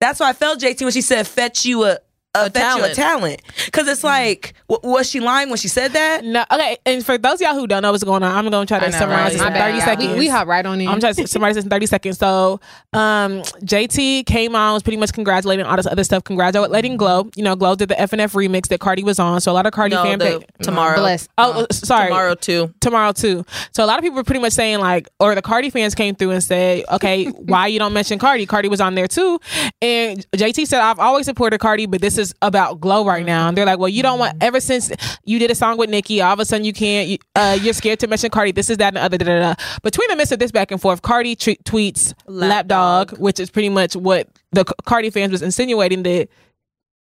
That's 0.00 0.20
why 0.20 0.30
I 0.30 0.32
felt 0.32 0.60
JT 0.60 0.80
when 0.82 0.92
she 0.92 1.02
said 1.02 1.26
fetch 1.26 1.64
you 1.66 1.84
a. 1.84 1.98
A, 2.34 2.48
fetch 2.48 2.76
you 2.76 2.84
a 2.84 2.94
talent. 2.94 2.94
talent, 2.94 3.42
because 3.66 3.88
it's 3.88 4.04
like, 4.04 4.54
w- 4.68 4.88
was 4.92 5.10
she 5.10 5.18
lying 5.18 5.48
when 5.48 5.58
she 5.58 5.66
said 5.66 5.92
that? 5.94 6.24
no, 6.24 6.44
okay. 6.52 6.78
And 6.86 7.04
for 7.04 7.18
those 7.18 7.34
of 7.34 7.40
y'all 7.40 7.54
who 7.54 7.66
don't 7.66 7.82
know 7.82 7.90
what's 7.90 8.04
going 8.04 8.22
on, 8.22 8.32
I'm 8.32 8.48
gonna 8.48 8.64
try 8.66 8.78
to 8.78 8.88
know, 8.88 8.96
summarize 8.96 9.32
right? 9.32 9.32
this 9.32 9.42
in 9.42 9.52
30 9.52 9.78
Yeah, 9.78 9.84
seconds. 9.84 10.12
We, 10.12 10.18
we 10.20 10.28
hop 10.28 10.46
right 10.46 10.64
on 10.64 10.80
in. 10.80 10.86
I'm 10.86 11.00
trying 11.00 11.14
to 11.14 11.26
summarize 11.26 11.56
this 11.56 11.64
in 11.64 11.70
30 11.70 11.86
seconds. 11.86 12.18
So, 12.18 12.60
um, 12.92 13.42
JT 13.64 14.26
came 14.26 14.54
on, 14.54 14.74
was 14.74 14.84
pretty 14.84 14.96
much 14.96 15.12
congratulating 15.12 15.66
all 15.66 15.74
this 15.76 15.86
other 15.88 16.04
stuff, 16.04 16.22
congratulating 16.22 16.96
Glow. 16.96 17.28
You 17.34 17.42
know, 17.42 17.56
Glow 17.56 17.74
did 17.74 17.88
the 17.88 17.96
FNF 17.96 18.32
remix 18.34 18.68
that 18.68 18.78
Cardi 18.78 19.02
was 19.02 19.18
on. 19.18 19.40
So 19.40 19.50
a 19.50 19.54
lot 19.54 19.66
of 19.66 19.72
Cardi 19.72 19.96
no, 19.96 20.02
fan 20.04 20.20
the, 20.20 20.38
page. 20.38 20.48
tomorrow. 20.62 20.98
Bless. 21.00 21.26
Oh, 21.36 21.62
uh, 21.62 21.66
sorry. 21.72 22.10
Tomorrow 22.10 22.34
too. 22.36 22.72
Tomorrow 22.80 23.10
too. 23.10 23.44
So 23.72 23.84
a 23.84 23.86
lot 23.86 23.98
of 23.98 24.04
people 24.04 24.14
were 24.16 24.22
pretty 24.24 24.40
much 24.40 24.52
saying 24.52 24.78
like, 24.78 25.08
or 25.18 25.34
the 25.34 25.42
Cardi 25.42 25.68
fans 25.70 25.96
came 25.96 26.14
through 26.14 26.30
and 26.30 26.44
said, 26.44 26.84
okay, 26.92 27.24
why 27.30 27.66
you 27.66 27.80
don't 27.80 27.92
mention 27.92 28.20
Cardi? 28.20 28.46
Cardi 28.46 28.68
was 28.68 28.80
on 28.80 28.94
there 28.94 29.08
too. 29.08 29.40
And 29.82 30.24
JT 30.30 30.68
said, 30.68 30.80
I've 30.80 31.00
always 31.00 31.26
supported 31.26 31.58
Cardi, 31.58 31.86
but 31.86 32.00
this 32.00 32.18
is 32.18 32.19
about 32.42 32.80
Glow 32.80 33.04
right 33.04 33.24
now. 33.24 33.48
And 33.48 33.56
they're 33.56 33.66
like, 33.66 33.78
well, 33.78 33.88
you 33.88 34.02
don't 34.02 34.18
want, 34.18 34.36
ever 34.40 34.60
since 34.60 34.90
you 35.24 35.38
did 35.38 35.50
a 35.50 35.54
song 35.54 35.76
with 35.76 35.90
Nicki, 35.90 36.20
all 36.20 36.32
of 36.32 36.40
a 36.40 36.44
sudden 36.44 36.64
you 36.64 36.72
can't, 36.72 37.20
uh, 37.34 37.58
you're 37.60 37.74
scared 37.74 38.00
to 38.00 38.06
mention 38.06 38.30
Cardi. 38.30 38.52
This 38.52 38.70
is 38.70 38.76
that 38.78 38.88
and 38.88 38.96
the 38.96 39.02
other, 39.02 39.18
da, 39.18 39.24
da, 39.24 39.38
da. 39.40 39.54
Between 39.82 40.08
the 40.08 40.16
midst 40.16 40.32
of 40.32 40.38
this 40.38 40.50
back 40.50 40.70
and 40.70 40.80
forth, 40.80 41.02
Cardi 41.02 41.36
tre- 41.36 41.56
tweets 41.64 42.12
lapdog, 42.26 43.18
which 43.18 43.38
is 43.40 43.50
pretty 43.50 43.68
much 43.68 43.94
what 43.96 44.28
the 44.52 44.64
Cardi 44.84 45.10
fans 45.10 45.32
was 45.32 45.42
insinuating 45.42 46.02
that 46.02 46.28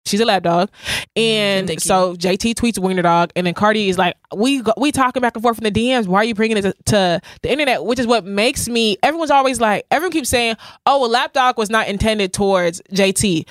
she's 0.09 0.21
a 0.21 0.25
lapdog. 0.25 0.71
And 1.17 1.69
Nicki. 1.69 1.81
so 1.81 2.15
JT 2.17 2.55
tweets 2.55 2.79
Wiener 2.79 3.03
Dog, 3.03 3.31
and 3.37 3.47
then 3.47 3.55
Cardi 3.55 3.89
is 3.89 3.99
like, 3.99 4.17
"We 4.35 4.63
go, 4.63 4.73
we 4.77 4.93
talking 4.93 5.21
back 5.21 5.37
and 5.37 5.43
forth 5.43 5.59
in 5.59 5.65
the 5.65 5.71
DMs. 5.71 6.07
Why 6.07 6.21
are 6.21 6.25
you 6.25 6.35
bringing 6.35 6.57
it 6.57 6.63
to, 6.63 6.75
to 6.87 7.21
the 7.43 7.51
internet?" 7.51 7.85
Which 7.85 7.99
is 7.99 8.07
what 8.07 8.25
makes 8.25 8.69
me. 8.69 8.97
Everyone's 9.03 9.31
always 9.31 9.61
like, 9.61 9.85
everyone 9.91 10.13
keeps 10.13 10.29
saying, 10.29 10.57
"Oh, 10.87 11.01
well, 11.01 11.11
lapdog 11.11 11.59
was 11.59 11.71
not 11.71 11.89
intended 11.89 12.33
towards 12.33 12.81
JT." 12.93 13.47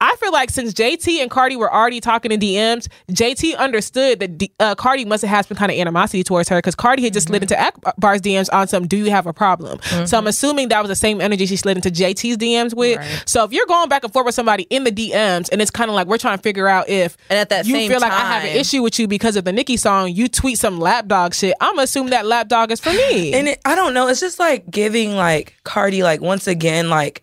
I 0.00 0.14
feel 0.16 0.30
like 0.30 0.50
since 0.50 0.72
JT 0.74 1.20
and 1.20 1.28
Cardi 1.30 1.56
were 1.56 1.72
already 1.72 2.00
talking 2.00 2.30
in 2.30 2.38
DMs, 2.38 2.86
JT 3.10 3.56
understood 3.56 4.20
that 4.20 4.38
D- 4.38 4.52
uh, 4.60 4.76
Cardi 4.76 5.04
must 5.04 5.22
have 5.22 5.30
had 5.30 5.46
some 5.46 5.56
kind 5.56 5.72
of 5.72 5.78
animosity 5.78 6.22
towards 6.22 6.48
her 6.50 6.58
because 6.58 6.76
Cardi 6.76 7.02
had 7.02 7.12
just 7.12 7.26
slid 7.26 7.42
into 7.42 7.60
Akbar's 7.60 8.20
DMs 8.20 8.48
on 8.52 8.68
some 8.68 8.86
"Do 8.86 8.96
you 8.96 9.10
have 9.10 9.26
a 9.26 9.32
problem?" 9.32 9.80
So 10.06 10.16
I'm 10.16 10.26
assuming 10.28 10.68
that 10.68 10.80
was 10.80 10.88
the 10.88 10.94
same 10.96 11.20
energy 11.20 11.46
she 11.46 11.56
slid 11.56 11.76
into 11.76 11.90
JT's 11.90 12.36
DMs 12.36 12.74
with. 12.74 13.00
So 13.26 13.42
if 13.44 13.52
you're 13.52 13.66
going 13.66 13.88
back 13.88 14.04
and 14.04 14.12
forth 14.12 14.26
with 14.26 14.34
somebody 14.36 14.64
in 14.70 14.84
the 14.84 14.92
DMs, 14.92 15.48
and 15.50 15.60
it's 15.60 15.70
kind 15.70 15.90
of 15.90 15.96
like 15.96 16.06
we're 16.06 16.18
trying 16.18 16.38
to 16.38 16.42
figure 16.42 16.68
out 16.68 16.88
if 16.88 17.16
And 17.28 17.40
at 17.40 17.48
that 17.48 17.66
you 17.66 17.74
feel 17.88 18.00
like 18.00 18.12
I 18.12 18.20
have 18.20 18.44
an 18.44 18.56
issue 18.56 18.82
with 18.82 18.98
you 19.00 19.08
because 19.08 19.34
of 19.34 19.44
the 19.44 19.52
Nicki 19.52 19.76
song, 19.76 20.12
you 20.12 20.28
tweet 20.28 20.58
some 20.58 20.78
lapdog 20.78 21.34
shit. 21.34 21.54
I'm 21.60 21.72
gonna 21.72 21.82
assume 21.82 22.10
that 22.10 22.24
lapdog 22.24 22.70
is 22.70 22.80
for 22.80 22.90
me. 22.92 23.32
And 23.32 23.48
it, 23.48 23.60
I 23.64 23.74
don't 23.74 23.94
know. 23.94 24.06
It's 24.06 24.20
just 24.20 24.38
like 24.38 24.70
giving 24.70 25.16
like 25.16 25.54
Cardi 25.64 26.02
like 26.04 26.20
once 26.20 26.46
again 26.46 26.88
like 26.88 27.22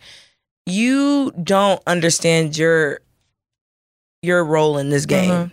you 0.66 1.32
don't 1.44 1.82
understand 1.88 2.58
your 2.58 3.00
your 4.22 4.44
role 4.44 4.78
in 4.78 4.90
this 4.90 5.06
game. 5.06 5.30
Mhm. 5.32 5.52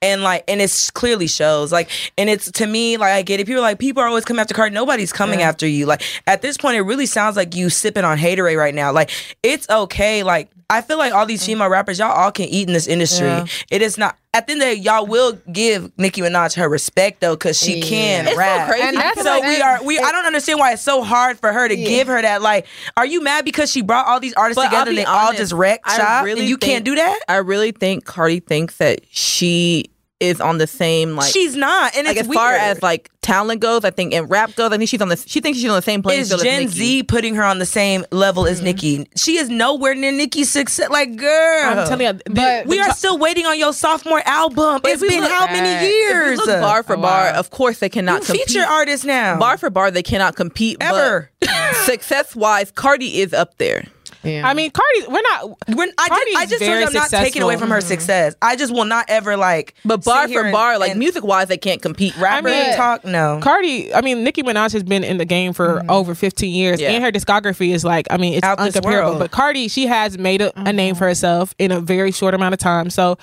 And 0.00 0.22
like, 0.22 0.44
and 0.48 0.60
it's 0.60 0.90
clearly 0.90 1.26
shows 1.26 1.72
like, 1.72 1.88
and 2.18 2.28
it's 2.28 2.50
to 2.52 2.66
me 2.66 2.96
like 2.98 3.12
I 3.12 3.22
get 3.22 3.40
it. 3.40 3.46
People 3.46 3.60
are 3.60 3.62
like 3.62 3.78
people 3.78 4.02
are 4.02 4.06
always 4.06 4.24
coming 4.24 4.40
after 4.40 4.54
Cardi. 4.54 4.74
Nobody's 4.74 5.12
coming 5.12 5.40
after 5.42 5.66
you. 5.66 5.86
Like 5.86 6.02
at 6.26 6.42
this 6.42 6.56
point, 6.58 6.76
it 6.76 6.82
really 6.82 7.06
sounds 7.06 7.36
like 7.36 7.54
you 7.54 7.70
sipping 7.70 8.04
on 8.04 8.18
haterade 8.18 8.58
right 8.58 8.74
now. 8.74 8.92
Like 8.92 9.10
it's 9.42 9.68
okay. 9.70 10.22
Like 10.22 10.50
I 10.68 10.80
feel 10.82 10.98
like 10.98 11.12
all 11.14 11.24
these 11.26 11.44
female 11.44 11.68
rappers, 11.68 11.98
y'all 11.98 12.10
all 12.12 12.32
can 12.32 12.46
eat 12.46 12.66
in 12.68 12.74
this 12.74 12.86
industry. 12.86 13.28
Yeah. 13.28 13.46
It 13.70 13.80
is 13.82 13.96
not. 13.96 14.18
At 14.34 14.46
the 14.48 14.52
end 14.54 14.62
of 14.62 14.68
the 14.68 14.74
day, 14.74 14.80
y'all 14.80 15.06
will 15.06 15.38
give 15.52 15.90
Nicki 15.96 16.20
Minaj 16.20 16.54
her 16.56 16.68
respect 16.68 17.20
though, 17.20 17.34
because 17.36 17.58
she 17.58 17.80
can 17.80 18.26
It's 18.26 18.32
so 18.34 18.38
rap. 18.38 18.68
crazy. 18.68 18.82
And 18.86 18.96
that's 18.96 19.22
So 19.22 19.38
what- 19.38 19.48
we 19.48 19.60
are 19.62 19.82
we 19.84 19.98
I 19.98 20.10
don't 20.12 20.26
understand 20.26 20.58
why 20.58 20.72
it's 20.72 20.82
so 20.82 21.02
hard 21.02 21.38
for 21.38 21.52
her 21.52 21.68
to 21.68 21.76
give 21.76 22.08
her 22.08 22.20
that 22.20 22.42
like 22.42 22.66
are 22.96 23.06
you 23.06 23.22
mad 23.22 23.44
because 23.44 23.70
she 23.70 23.80
brought 23.80 24.06
all 24.06 24.18
these 24.20 24.34
artists 24.34 24.60
But 24.60 24.70
together 24.70 24.90
and 24.90 24.96
be 24.98 25.02
they 25.02 25.04
all 25.04 25.32
just 25.32 25.52
wrecked 25.52 25.84
I 25.88 25.96
shop 25.96 26.24
really 26.24 26.40
and 26.40 26.48
you 26.50 26.56
think- 26.56 26.72
can't 26.72 26.84
do 26.84 26.96
that? 26.96 27.20
I 27.28 27.36
really 27.36 27.70
think 27.72 28.04
Cardi 28.04 28.40
thinks 28.40 28.76
that 28.78 29.00
she 29.10 29.90
is 30.28 30.40
on 30.40 30.58
the 30.58 30.66
same 30.66 31.16
like 31.16 31.32
She's 31.32 31.56
not 31.56 31.94
and 31.96 32.06
like 32.06 32.16
it's 32.16 32.28
as 32.28 32.34
far 32.34 32.52
as 32.54 32.82
like 32.82 33.10
talent 33.22 33.60
goes, 33.60 33.84
I 33.84 33.90
think 33.90 34.12
and 34.12 34.28
rap 34.28 34.54
goes, 34.54 34.70
I 34.72 34.76
think 34.76 34.88
she's 34.88 35.00
on 35.00 35.08
the 35.08 35.16
she 35.16 35.40
thinks 35.40 35.58
she's 35.58 35.68
on 35.68 35.76
the 35.76 35.82
same 35.82 36.02
playing 36.02 36.20
is 36.22 36.28
field 36.28 36.40
as 36.40 36.44
Gen 36.44 36.68
Z 36.68 37.02
putting 37.04 37.34
her 37.36 37.42
on 37.42 37.58
the 37.58 37.66
same 37.66 38.04
level 38.10 38.46
as 38.46 38.58
mm-hmm. 38.58 38.66
Nicki? 38.66 39.08
She 39.16 39.36
is 39.38 39.48
nowhere 39.48 39.94
near 39.94 40.12
Nicki's 40.12 40.50
success. 40.50 40.90
Like, 40.90 41.16
girl, 41.16 41.78
I'm 41.78 41.86
telling 41.88 42.06
you, 42.06 42.12
the- 42.12 42.30
But- 42.30 42.66
we 42.66 42.80
are 42.80 42.92
still 42.92 43.18
waiting 43.18 43.46
on 43.46 43.58
your 43.58 43.72
sophomore 43.72 44.22
album. 44.26 44.80
It's 44.84 45.00
been 45.02 45.22
look 45.22 45.30
how 45.30 45.46
many 45.46 45.68
if 45.68 45.82
If 45.82 45.88
you 45.88 45.94
years? 45.94 46.38
look 46.38 46.60
bar 46.60 46.82
for 46.82 46.96
Oh, 46.96 47.00
bar, 47.00 47.32
wow. 47.32 47.38
of 47.38 47.50
course 47.50 47.78
they 47.78 47.88
cannot 47.88 48.20
You 48.20 48.26
compete. 48.26 48.48
feature 48.48 48.64
artists 48.64 49.06
now. 49.06 49.38
bar 49.38 49.56
for 49.58 49.70
bar, 49.70 49.90
they 49.90 50.02
cannot 50.02 50.36
compete. 50.36 50.76
Ever. 50.80 51.30
success 51.84 52.34
wise, 52.36 52.70
Cardi 52.70 53.20
is 53.20 53.32
up 53.32 53.56
there. 53.58 53.84
Yeah. 54.24 54.48
I 54.48 54.54
mean, 54.54 54.70
Cardi, 54.70 55.06
we're 55.08 55.22
not. 55.22 55.48
When 55.76 55.90
I, 55.98 56.08
Cardi's 56.08 56.32
just, 56.32 56.36
I 56.36 56.46
just 56.46 56.50
told 56.50 56.60
very 56.60 56.80
you 56.80 56.86
I'm 56.86 56.92
not 56.92 57.10
taking 57.10 57.42
away 57.42 57.56
from 57.56 57.70
her 57.70 57.78
mm-hmm. 57.78 57.86
success. 57.88 58.34
I 58.42 58.56
just 58.56 58.72
will 58.72 58.84
not 58.84 59.06
ever 59.08 59.36
like. 59.36 59.74
But 59.84 60.04
bar 60.04 60.22
sit 60.22 60.30
here 60.30 60.40
for 60.40 60.46
and- 60.46 60.52
bar, 60.52 60.78
like 60.78 60.96
music 60.96 61.24
wise, 61.24 61.48
they 61.48 61.58
can't 61.58 61.82
compete. 61.82 62.16
rapper 62.16 62.48
mean- 62.48 62.76
talk. 62.76 63.04
No, 63.04 63.40
Cardi, 63.42 63.94
I 63.94 64.00
mean, 64.00 64.24
Nicki 64.24 64.42
Minaj 64.42 64.72
has 64.72 64.82
been 64.82 65.04
in 65.04 65.18
the 65.18 65.24
game 65.24 65.52
for 65.52 65.78
mm-hmm. 65.80 65.90
over 65.90 66.14
15 66.14 66.54
years, 66.54 66.80
Yeah. 66.80 66.90
and 66.90 67.04
her 67.04 67.12
discography 67.12 67.72
is 67.72 67.84
like, 67.84 68.06
I 68.10 68.16
mean, 68.16 68.34
it's 68.34 68.44
Out 68.44 68.58
uncomparable. 68.58 69.18
But 69.18 69.30
Cardi, 69.30 69.68
she 69.68 69.86
has 69.86 70.18
made 70.18 70.40
a, 70.40 70.52
a 70.58 70.72
name 70.72 70.94
for 70.94 71.00
mm-hmm. 71.00 71.08
herself 71.08 71.54
in 71.58 71.70
a 71.72 71.80
very 71.80 72.12
short 72.12 72.34
amount 72.34 72.54
of 72.54 72.60
time. 72.60 72.90
So 72.90 73.18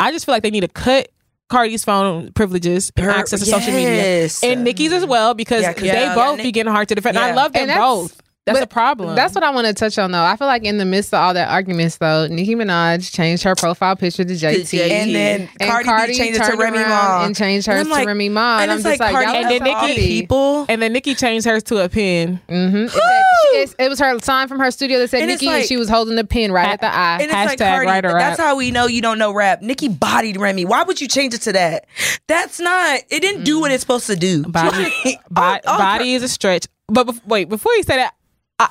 I 0.00 0.12
just 0.12 0.26
feel 0.26 0.34
like 0.34 0.42
they 0.42 0.50
need 0.50 0.60
to 0.60 0.68
cut 0.68 1.08
Cardi's 1.48 1.84
phone 1.84 2.32
privileges 2.32 2.90
and 2.96 3.06
Her- 3.06 3.12
access 3.12 3.40
to 3.40 3.46
social 3.46 3.72
media, 3.72 4.28
and 4.42 4.64
Nicki's 4.64 4.92
as 4.92 5.06
well 5.06 5.34
because 5.34 5.62
Yeah, 5.62 5.72
'cause 5.72 5.82
they 5.82 5.86
yeah, 5.88 6.14
both 6.14 6.38
Nick- 6.38 6.44
be 6.44 6.52
getting 6.52 6.72
hard 6.72 6.88
to 6.88 6.94
defend. 6.94 7.16
And 7.16 7.24
I 7.24 7.34
love 7.34 7.52
them 7.52 7.70
And 7.70 7.78
both. 7.78 8.20
That's 8.46 8.60
but 8.60 8.64
a 8.64 8.68
problem. 8.68 9.16
That's 9.16 9.34
what 9.34 9.42
I 9.42 9.50
want 9.50 9.66
to 9.66 9.74
touch 9.74 9.98
on 9.98 10.12
though. 10.12 10.22
I 10.22 10.36
feel 10.36 10.46
like 10.46 10.62
in 10.62 10.78
the 10.78 10.84
midst 10.84 11.12
of 11.12 11.18
all 11.18 11.34
that 11.34 11.48
arguments 11.48 11.96
though, 11.96 12.28
Nicki 12.28 12.54
Minaj 12.54 13.12
changed 13.12 13.42
her 13.42 13.56
profile 13.56 13.96
picture 13.96 14.24
to 14.24 14.32
JT. 14.32 14.60
JT. 14.60 14.88
and 14.90 15.14
then 15.14 15.48
And 15.58 15.68
Cardi, 15.70 15.84
Cardi 15.84 16.14
changed 16.14 16.40
it 16.40 16.44
to 16.44 16.56
Remy 16.56 16.78
Ma 16.78 17.24
and 17.24 17.34
changed 17.34 17.66
hers 17.66 17.80
I'm 17.86 18.00
to 18.00 18.06
Remy 18.06 18.28
Ma. 18.28 18.60
And 18.60 18.70
I'm 18.70 18.76
it's 18.78 18.86
just 18.86 19.00
like, 19.00 19.12
like, 19.12 19.26
y'all 19.26 19.34
and 19.34 19.50
then 19.50 19.62
Nicki- 19.64 19.96
people. 20.20 20.64
and 20.68 20.80
then 20.80 20.92
Nicki 20.92 21.16
changed 21.16 21.44
hers 21.44 21.64
to 21.64 21.82
a 21.84 21.88
pin. 21.88 22.38
Mm-hmm. 22.48 22.76
It, 22.84 22.90
said- 22.92 23.22
she- 23.52 23.84
it 23.84 23.88
was 23.88 23.98
her 23.98 24.16
sign 24.20 24.46
from 24.46 24.60
her 24.60 24.70
studio 24.70 24.98
that 25.00 25.08
said 25.10 25.22
And 25.22 25.30
it's 25.30 25.42
Nicki, 25.42 25.52
and 25.52 25.64
she 25.64 25.76
was 25.76 25.88
holding 25.88 26.14
the 26.14 26.24
pin 26.24 26.52
right 26.52 26.68
at 26.68 26.80
the 26.80 26.86
eye. 26.94 27.14
And 27.22 27.22
it's 27.22 27.32
like 27.32 27.58
Cardi, 27.58 27.86
write 27.86 28.04
a 28.04 28.08
that's 28.08 28.38
rap. 28.38 28.46
how 28.46 28.56
we 28.56 28.70
know 28.70 28.86
you 28.86 29.02
don't 29.02 29.18
know 29.18 29.32
rap. 29.32 29.60
Nicki 29.62 29.88
bodied 29.88 30.36
Remy. 30.36 30.66
Why 30.66 30.84
would 30.84 31.00
you 31.00 31.08
change 31.08 31.34
it 31.34 31.40
to 31.42 31.52
that? 31.54 31.86
That's 32.28 32.60
not. 32.60 33.00
It 33.10 33.20
didn't 33.20 33.42
do 33.44 33.58
what 33.60 33.72
it's 33.72 33.80
supposed 33.80 34.06
to 34.06 34.14
do. 34.14 34.44
Body, 34.44 34.86
bo- 35.30 35.58
oh, 35.66 35.78
body 35.78 36.14
is 36.14 36.22
a 36.22 36.28
stretch. 36.28 36.66
But 36.88 37.08
bef- 37.08 37.26
wait, 37.26 37.48
before 37.48 37.72
you 37.74 37.82
say 37.82 37.96
that, 37.96 38.14
I, 38.58 38.68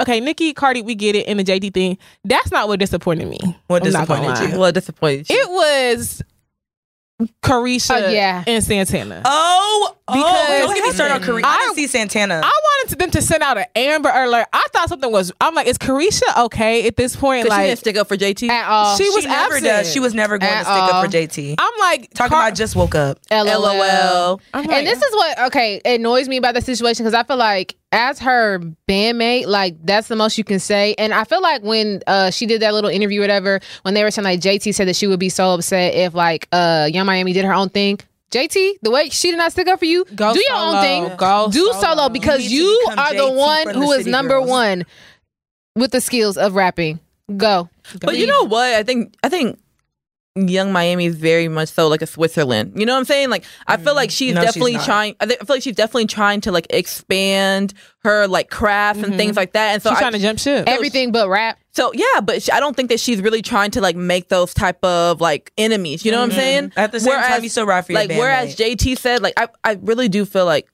okay, 0.00 0.20
Nicki, 0.20 0.52
Cardi, 0.52 0.82
we 0.82 0.94
get 0.94 1.14
it 1.16 1.26
in 1.26 1.36
the 1.36 1.44
JT 1.44 1.72
thing. 1.74 1.98
That's 2.24 2.50
not 2.50 2.68
what 2.68 2.80
disappointed 2.80 3.28
me. 3.28 3.38
What 3.66 3.82
I'm 3.82 3.90
disappointed 3.90 4.52
you? 4.52 4.58
What 4.58 4.74
disappointed. 4.74 5.28
you. 5.30 5.36
It 5.38 5.48
was 5.50 6.22
Caresha 7.42 8.02
Oh, 8.04 8.08
yeah. 8.10 8.44
and 8.46 8.62
Santana. 8.62 9.22
Oh, 9.24 9.96
Because- 10.08 10.22
oh, 10.24 10.58
don't 10.66 10.74
get 10.74 10.84
me 10.84 10.92
started 10.92 11.14
on 11.14 11.22
Caresha. 11.22 11.44
I, 11.44 11.58
didn't 11.58 11.74
see 11.74 11.86
Santana. 11.88 12.40
I 12.44 12.50
wanted 12.80 12.98
them 12.98 13.10
to 13.10 13.20
send 13.22 13.42
out 13.42 13.58
an 13.58 13.64
Amber 13.74 14.08
Alert. 14.08 14.46
I 14.52 14.64
thought 14.72 14.88
something 14.88 15.10
was. 15.10 15.32
I'm 15.40 15.54
like, 15.54 15.66
is 15.66 15.78
Caresha 15.78 16.44
okay 16.44 16.86
at 16.86 16.96
this 16.96 17.16
point? 17.16 17.44
'Cause 17.46 17.54
she 17.54 17.58
Like, 17.60 17.66
didn't 17.68 17.78
stick 17.80 17.96
up 17.96 18.06
for 18.06 18.16
JT. 18.16 18.48
at 18.48 18.68
all. 18.68 18.96
she 18.96 19.08
was 19.10 19.22
she 19.24 19.28
never 19.28 19.54
absent. 19.54 19.64
does. 19.64 19.92
She 19.92 19.98
was 20.00 20.14
never 20.14 20.38
going 20.38 20.52
At 20.52 20.58
to 20.58 20.64
stick 20.64 20.94
up 20.94 21.04
for 21.04 21.10
JT. 21.10 21.54
I'm 21.58 21.72
like 21.80 22.10
Talking 22.14 22.30
Car- 22.30 22.46
about 22.48 22.56
just 22.56 22.76
woke 22.76 22.94
up. 22.94 23.18
LOL. 23.32 24.40
I'm 24.54 24.64
like, 24.64 24.76
and 24.78 24.86
this 24.86 25.02
is 25.02 25.12
what 25.14 25.38
okay 25.46 25.80
annoys 25.84 26.28
me 26.28 26.36
about 26.36 26.54
the 26.54 26.60
situation 26.60 27.04
because 27.04 27.14
I 27.14 27.22
feel 27.24 27.36
like 27.36 27.74
as 27.92 28.18
her 28.20 28.60
bandmate, 28.88 29.46
like 29.46 29.76
that's 29.84 30.08
the 30.08 30.16
most 30.16 30.38
you 30.38 30.44
can 30.44 30.60
say. 30.60 30.94
And 30.98 31.12
I 31.14 31.24
feel 31.24 31.40
like 31.42 31.62
when 31.62 32.02
uh 32.06 32.30
she 32.30 32.46
did 32.46 32.62
that 32.62 32.74
little 32.74 32.90
interview, 32.90 33.20
or 33.20 33.24
whatever, 33.24 33.60
when 33.82 33.94
they 33.94 34.02
were 34.04 34.10
saying 34.10 34.24
like 34.24 34.40
JT 34.40 34.74
said 34.74 34.88
that 34.88 34.96
she 34.96 35.06
would 35.06 35.20
be 35.20 35.28
so 35.28 35.50
upset 35.54 35.94
if 35.94 36.14
like 36.14 36.46
uh 36.52 36.88
Yung 36.92 37.06
Miami 37.06 37.32
did 37.32 37.44
her 37.44 37.52
own 37.54 37.68
thing. 37.70 37.98
JT, 38.32 38.78
the 38.82 38.90
way 38.90 39.08
she 39.10 39.30
did 39.30 39.38
not 39.38 39.52
stick 39.52 39.68
up 39.68 39.78
for 39.78 39.84
you, 39.84 40.04
Go 40.14 40.34
do 40.34 40.40
your 40.40 40.56
solo. 40.56 40.76
own 40.76 40.82
thing. 40.82 41.16
Go 41.16 41.48
do 41.50 41.72
solo. 41.72 41.80
solo 41.80 42.08
because 42.08 42.42
You 42.44 42.62
you, 42.64 42.80
become 42.88 42.98
are 42.98 43.14
the 43.14 43.30
one 43.32 43.62
from 43.64 43.72
the 43.74 43.78
who 43.78 43.92
is 43.92 44.06
number 44.06 44.38
Girls. 44.38 44.50
one 44.50 44.84
with 45.76 45.92
the 45.92 46.00
skills 46.00 46.36
of 46.36 46.54
rapping. 46.54 46.98
Go. 47.36 47.68
But 48.00 48.16
you 48.16 48.26
know 48.26 48.44
what? 48.44 48.74
I 48.74 48.82
think 48.82 49.14
I 49.22 49.28
think 49.28 49.58
Yung 50.36 50.70
Miami 50.70 51.06
is 51.06 51.16
very 51.16 51.48
much 51.48 51.70
so 51.70 51.88
like 51.88 52.02
a 52.02 52.06
Switzerland. 52.06 52.72
You 52.76 52.84
know 52.84 52.92
what 52.92 52.98
I'm 52.98 53.04
saying? 53.06 53.30
Like 53.30 53.44
I 53.66 53.78
feel 53.78 53.94
like 53.94 54.10
she's 54.10 54.32
mm. 54.32 54.36
No, 54.36 54.42
definitely 54.42 54.74
not. 54.74 54.84
trying. 54.84 55.16
I 55.18 55.26
thi- 55.26 55.36
I 55.40 55.44
feel 55.44 55.56
like 55.56 55.62
she's 55.62 55.74
definitely 55.74 56.06
trying 56.06 56.42
to 56.42 56.52
like 56.52 56.66
expand 56.70 57.72
her 58.00 58.28
like 58.28 58.50
craft 58.50 59.02
and 59.02 59.16
things 59.16 59.30
mm-hmm. 59.30 59.38
like 59.38 59.52
that. 59.52 59.72
And 59.72 59.82
so 59.82 59.90
she's 59.90 59.98
I, 59.98 60.00
trying 60.00 60.12
to 60.12 60.18
jump 60.18 60.38
ship. 60.38 60.64
Everything 60.68 61.10
but 61.10 61.28
rap. 61.28 61.58
so 61.72 61.90
yeah, 61.94 62.20
but 62.22 62.42
she, 62.42 62.52
I 62.52 62.60
don't 62.60 62.76
think 62.76 62.90
that 62.90 63.00
she's 63.00 63.22
really 63.22 63.42
trying 63.42 63.70
to 63.72 63.80
like 63.80 63.96
make 63.96 64.28
those 64.28 64.52
type 64.52 64.84
of 64.84 65.20
like 65.20 65.52
enemies. 65.56 66.04
You 66.04 66.12
know 66.12 66.18
what 66.18 66.24
I'm 66.24 66.30
mm-hmm. 66.30 66.38
saying? 66.38 66.72
At 66.76 66.92
the 66.92 67.00
same 67.00 67.14
time, 67.14 67.42
you 67.42 67.48
still 67.48 67.66
ride 67.66 67.86
for 67.86 67.92
your 67.92 68.02
like 68.02 68.10
whereas 68.10 68.54
bandmate. 68.56 68.76
JT 68.76 68.98
said, 68.98 69.22
like 69.22 69.34
I 69.38 69.48
I 69.64 69.78
really 69.80 70.08
do 70.08 70.24
feel 70.26 70.44
like 70.44 70.68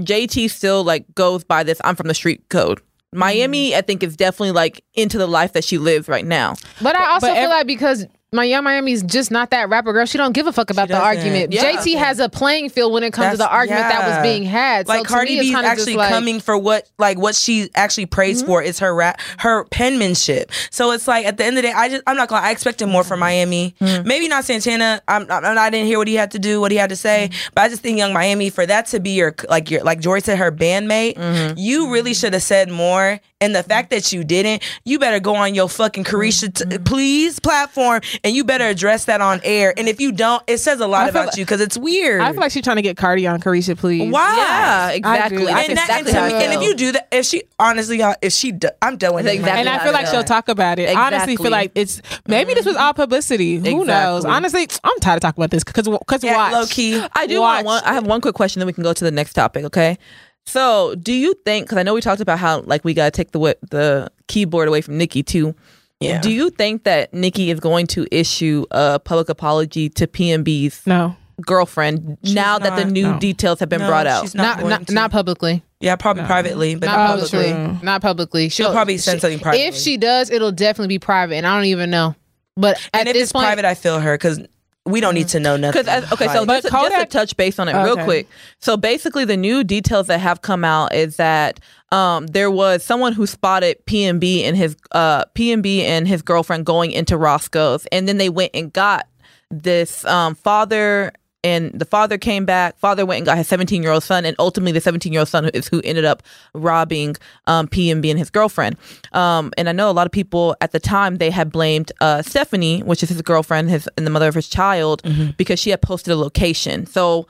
JT 0.00 0.50
still 0.50 0.84
like 0.84 1.14
goes 1.14 1.44
by 1.44 1.62
this. 1.62 1.80
I'm 1.84 1.96
from 1.96 2.08
the 2.08 2.14
street 2.14 2.48
code. 2.48 2.80
Miami, 3.12 3.70
mm-hmm. 3.70 3.78
I 3.78 3.80
think, 3.82 4.02
is 4.02 4.16
definitely 4.16 4.52
like 4.52 4.84
into 4.94 5.18
the 5.18 5.26
life 5.26 5.52
that 5.54 5.64
she 5.64 5.78
lives 5.78 6.08
right 6.08 6.24
now. 6.24 6.54
But 6.82 6.96
I 6.96 7.12
also 7.12 7.28
but 7.28 7.34
feel 7.34 7.44
ev- 7.44 7.50
like 7.50 7.66
because 7.66 8.06
my 8.36 8.44
Yung 8.44 8.62
Miami's 8.62 9.02
just 9.02 9.30
not 9.30 9.50
that 9.50 9.68
rapper 9.68 9.92
girl. 9.92 10.06
She 10.06 10.18
don't 10.18 10.32
give 10.32 10.46
a 10.46 10.52
fuck 10.52 10.70
about 10.70 10.88
the 10.88 10.96
argument. 10.98 11.52
Yeah. 11.52 11.64
JT 11.72 11.96
has 11.96 12.20
a 12.20 12.28
playing 12.28 12.68
field 12.70 12.92
when 12.92 13.02
it 13.02 13.12
comes 13.12 13.32
to 13.32 13.36
the 13.38 13.44
That's- 13.44 13.58
argument 13.58 13.88
that 13.88 14.06
was 14.08 14.22
being 14.22 14.44
had. 14.44 14.86
like 14.86 15.08
so 15.08 15.14
Cardi 15.14 15.40
me, 15.40 15.48
it's 15.48 15.56
actually 15.56 15.94
like, 15.96 16.10
coming 16.10 16.38
for 16.40 16.56
what 16.56 16.88
like 16.98 17.18
what 17.18 17.34
she 17.34 17.70
actually 17.74 18.06
prays 18.06 18.38
Mm-hmm. 18.42 18.46
for 18.46 18.62
is 18.62 18.78
her 18.80 18.94
rap 18.94 19.20
her 19.38 19.64
penmanship. 19.64 20.50
So 20.70 20.90
it's 20.92 21.08
like 21.08 21.24
at 21.26 21.36
the 21.38 21.44
end 21.44 21.56
of 21.56 21.62
the 21.62 21.68
day, 21.70 21.74
I 21.74 21.88
just 21.88 22.02
I'm 22.06 22.16
not 22.16 22.28
gonna 22.28 22.46
I 22.46 22.50
expected 22.50 22.86
more 22.86 23.02
from 23.04 23.20
Miami. 23.20 23.74
Mm-hmm. 23.80 24.06
Maybe 24.06 24.28
not 24.28 24.44
Santana. 24.44 25.00
I'm, 25.08 25.22
I'm 25.30 25.56
I 25.58 25.70
didn't 25.70 25.86
hear 25.86 25.98
what 25.98 26.08
he 26.08 26.14
had 26.14 26.32
to 26.32 26.38
do, 26.38 26.60
what 26.60 26.70
he 26.70 26.76
had 26.76 26.90
to 26.90 26.96
say, 26.96 27.30
Mm-hmm. 27.30 27.50
but 27.54 27.62
I 27.62 27.68
just 27.68 27.82
think 27.82 27.98
Yung 27.98 28.12
Miami 28.12 28.50
for 28.50 28.66
that 28.66 28.86
to 28.88 29.00
be 29.00 29.10
your 29.10 29.34
like 29.48 29.70
your 29.70 29.82
like 29.82 30.00
Jory 30.00 30.20
said 30.20 30.38
her 30.38 30.52
bandmate, 30.52 31.14
Mm-hmm. 31.16 31.54
you 31.56 31.90
really 31.90 32.12
should 32.14 32.32
have 32.34 32.42
said 32.42 32.70
more. 32.70 33.20
And 33.42 33.54
the 33.54 33.62
fact 33.62 33.90
that 33.90 34.12
you 34.12 34.24
didn't, 34.24 34.62
you 34.86 34.98
better 34.98 35.20
go 35.20 35.34
on 35.34 35.54
your 35.54 35.68
fucking 35.68 36.04
Caresha 36.04 36.36
Mm-hmm. 36.48 36.70
t- 36.70 36.78
please 36.78 37.38
platform 37.38 38.00
and 38.24 38.34
you 38.34 38.44
better 38.44 38.64
address 38.64 39.04
that 39.06 39.20
on 39.20 39.40
air. 39.44 39.74
And 39.76 39.88
if 39.88 40.00
you 40.00 40.10
don't, 40.12 40.42
it 40.46 40.56
says 40.58 40.80
a 40.80 40.86
lot 40.86 41.08
about 41.10 41.26
like- 41.28 41.36
you 41.36 41.44
because 41.44 41.60
it's 41.60 41.76
weird. 41.76 42.22
I 42.22 42.32
feel 42.32 42.40
like 42.40 42.50
she's 42.52 42.64
trying 42.64 42.76
to 42.76 42.82
get 42.82 42.96
Cardi 42.96 43.26
on 43.26 43.40
Caresha, 43.40 43.76
please. 43.76 44.10
Why? 44.10 44.36
Yeah, 44.36 44.90
exactly. 44.90 45.38
do. 45.38 45.44
That's 45.46 45.68
and, 45.68 45.76
that, 45.78 45.90
and, 45.90 46.06
exactly 46.06 46.32
to 46.32 46.38
me- 46.38 46.44
and 46.46 46.54
if 46.62 46.68
you 46.68 46.74
do 46.76 46.92
that, 46.92 47.08
if 47.12 47.26
she 47.26 47.42
honestly, 47.58 47.98
y'all, 47.98 48.14
if 48.22 48.32
she, 48.32 48.52
do, 48.52 48.68
I'm 48.80 48.96
done 48.96 49.14
with 49.14 49.24
That's 49.26 49.34
it. 49.36 49.40
exactly 49.40 49.60
And 49.60 49.68
I 49.68 49.84
feel 49.84 49.92
like 49.92 50.06
she'll 50.06 50.24
talk 50.24 50.48
about 50.48 50.78
it. 50.78 50.96
Honestly, 50.96 51.36
feel 51.36 51.50
like 51.50 51.72
it's 51.74 52.00
maybe 52.26 52.54
this 52.54 52.64
was 52.64 52.76
all 52.76 52.94
publicity. 52.94 53.56
Who 53.56 53.84
knows? 53.84 54.24
Honestly, 54.24 54.66
I'm 54.82 54.98
tired 55.00 55.16
of 55.16 55.20
talking 55.20 55.42
about 55.42 55.50
this 55.50 55.62
because 55.64 55.86
because 55.88 56.24
Yeah, 56.24 56.36
watch. 56.36 56.52
low 56.52 56.66
key. 56.66 57.04
I 57.14 57.26
do 57.26 57.40
Watch. 57.40 57.64
want 57.64 57.84
one. 57.84 57.90
I 57.90 57.94
have 57.94 58.06
one 58.06 58.20
quick 58.22 58.34
question, 58.34 58.60
then 58.60 58.66
we 58.66 58.72
can 58.72 58.82
go 58.82 58.92
to 58.94 59.04
the 59.04 59.10
next 59.10 59.34
topic. 59.34 59.64
Okay. 59.66 59.98
So, 60.46 60.94
do 60.94 61.12
you 61.12 61.34
think? 61.44 61.66
Because 61.66 61.78
I 61.78 61.82
know 61.82 61.94
we 61.94 62.00
talked 62.00 62.20
about 62.20 62.38
how 62.38 62.60
like 62.60 62.84
we 62.84 62.94
gotta 62.94 63.10
take 63.10 63.32
the 63.32 63.56
the 63.70 64.10
keyboard 64.28 64.68
away 64.68 64.80
from 64.80 64.96
Nicki 64.96 65.22
too. 65.22 65.54
Yeah. 66.00 66.20
Do 66.20 66.30
you 66.30 66.50
think 66.50 66.84
that 66.84 67.12
Nicki 67.14 67.50
is 67.50 67.58
going 67.58 67.86
to 67.88 68.06
issue 68.10 68.64
a 68.70 68.98
public 69.00 69.28
apology 69.28 69.88
to 69.90 70.06
PNB's 70.06 70.86
No, 70.86 71.16
girlfriend 71.40 72.18
now 72.22 72.58
that 72.58 72.76
the 72.76 72.84
new 72.84 73.12
No. 73.12 73.18
details 73.18 73.60
have 73.60 73.68
been 73.70 73.80
No, 73.80 73.88
brought 73.88 74.06
out? 74.06 74.22
she's 74.22 74.34
not 74.34 74.58
going 74.58 74.70
not, 74.70 74.86
to. 74.88 74.92
not 74.94 75.10
publicly. 75.10 75.62
Yeah, 75.80 75.96
probably 75.96 76.24
privately, 76.24 76.74
but 76.74 76.86
Not 76.86 76.96
not 76.96 77.06
publicly. 77.08 77.50
publicly. 77.50 77.74
Mm. 77.78 77.82
Not 77.82 78.02
publicly. 78.02 78.48
She'll 78.50 78.72
probably 78.72 78.98
send 78.98 79.20
something 79.20 79.38
privately. 79.40 79.66
If 79.66 79.74
she 79.74 79.96
does, 79.96 80.30
it'll 80.30 80.52
definitely 80.52 80.88
be 80.94 80.98
private, 80.98 81.36
and 81.36 81.46
I 81.46 81.56
don't 81.56 81.66
even 81.66 81.90
know. 81.90 82.14
But 82.56 82.76
at 82.94 83.00
and 83.00 83.08
if 83.08 83.14
this 83.14 83.22
it's 83.24 83.32
point, 83.32 83.44
private, 83.44 83.64
I 83.64 83.74
feel 83.74 83.98
her 84.00 84.14
because 84.14 84.40
we 84.86 85.00
don't 85.00 85.14
need 85.14 85.28
to 85.28 85.40
know 85.40 85.56
nothing. 85.56 85.82
Because 85.82 86.12
okay, 86.12 86.28
so 86.28 86.42
Like, 86.44 86.62
just, 86.62 86.72
But 86.72 86.88
just 86.90 87.10
to 87.10 87.18
touch 87.18 87.36
base 87.36 87.58
on 87.58 87.68
it 87.68 87.72
real 87.74 87.92
Okay. 87.92 88.04
quick. 88.04 88.28
So 88.60 88.76
basically, 88.76 89.24
the 89.24 89.36
new 89.36 89.64
details 89.64 90.06
that 90.06 90.18
have 90.20 90.42
come 90.42 90.64
out 90.64 90.94
is 90.94 91.16
that 91.16 91.60
um, 91.92 92.26
there 92.28 92.50
was 92.50 92.82
someone 92.82 93.12
who 93.12 93.26
spotted 93.26 93.84
PNB 93.86 94.42
and 94.44 94.56
his 94.56 94.76
uh, 94.92 95.24
PNB 95.34 95.80
and 95.80 96.06
his 96.08 96.22
girlfriend 96.22 96.64
going 96.66 96.92
into 96.92 97.16
Roscoe's, 97.16 97.86
and 97.92 98.08
then 98.08 98.18
they 98.18 98.28
went 98.28 98.52
and 98.54 98.72
got 98.72 99.06
this 99.50 100.04
um, 100.06 100.34
father. 100.34 101.12
And 101.44 101.70
the 101.78 101.84
father 101.84 102.18
came 102.18 102.44
back. 102.44 102.76
Father 102.78 103.06
went 103.06 103.18
and 103.18 103.26
got 103.26 103.38
his 103.38 103.46
17 103.46 103.82
year 103.82 103.92
old 103.92 104.02
son, 104.02 104.24
and 104.24 104.34
ultimately 104.38 104.72
the 104.72 104.80
17 104.80 105.12
year 105.12 105.20
old 105.20 105.28
son 105.28 105.48
is 105.50 105.68
who 105.68 105.80
ended 105.84 106.04
up 106.04 106.22
robbing 106.54 107.14
um, 107.46 107.68
PNB 107.68 108.10
and 108.10 108.18
his 108.18 108.30
girlfriend. 108.30 108.76
Um, 109.12 109.52
and 109.56 109.68
I 109.68 109.72
know 109.72 109.88
a 109.88 109.92
lot 109.92 110.06
of 110.06 110.12
people 110.12 110.56
at 110.60 110.72
the 110.72 110.80
time 110.80 111.16
they 111.16 111.30
had 111.30 111.52
blamed 111.52 111.92
uh, 112.00 112.22
Stephanie, 112.22 112.80
which 112.82 113.02
is 113.02 113.10
his 113.10 113.22
girlfriend, 113.22 113.70
his 113.70 113.88
and 113.96 114.06
the 114.06 114.10
mother 114.10 114.28
of 114.28 114.34
his 114.34 114.48
child, 114.48 115.02
because 115.36 115.60
she 115.60 115.70
had 115.70 115.82
posted 115.82 116.12
a 116.12 116.16
location. 116.16 116.86
So 116.86 117.26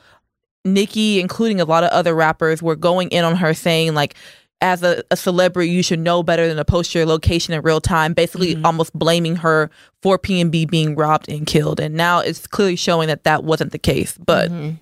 Nicki, 0.64 1.20
including 1.20 1.60
a 1.60 1.64
lot 1.64 1.84
of 1.84 1.90
other 1.90 2.14
rappers, 2.14 2.62
were 2.62 2.76
going 2.76 3.08
in 3.10 3.24
on 3.24 3.36
her 3.36 3.54
saying 3.54 3.94
like, 3.94 4.14
as 4.60 4.82
a, 4.82 5.02
a 5.10 5.16
celebrity, 5.16 5.70
you 5.70 5.82
should 5.82 5.98
know 5.98 6.22
better 6.22 6.48
than 6.48 6.56
to 6.56 6.64
post 6.64 6.94
your 6.94 7.04
location 7.06 7.52
in 7.52 7.60
real 7.62 7.80
time. 7.80 8.14
Basically, 8.14 8.54
mm-hmm. 8.54 8.64
almost 8.66 8.92
blaming 8.92 9.36
her 9.36 9.70
for 10.02 10.18
P 10.18 10.40
and 10.40 10.50
B 10.50 10.64
being 10.64 10.94
robbed 10.94 11.28
and 11.28 11.46
killed. 11.46 11.78
And 11.80 11.94
now 11.94 12.20
it's 12.20 12.46
clearly 12.46 12.76
showing 12.76 13.08
that 13.08 13.24
that 13.24 13.44
wasn't 13.44 13.72
the 13.72 13.78
case. 13.78 14.16
But 14.18 14.50
mm-hmm. 14.50 14.76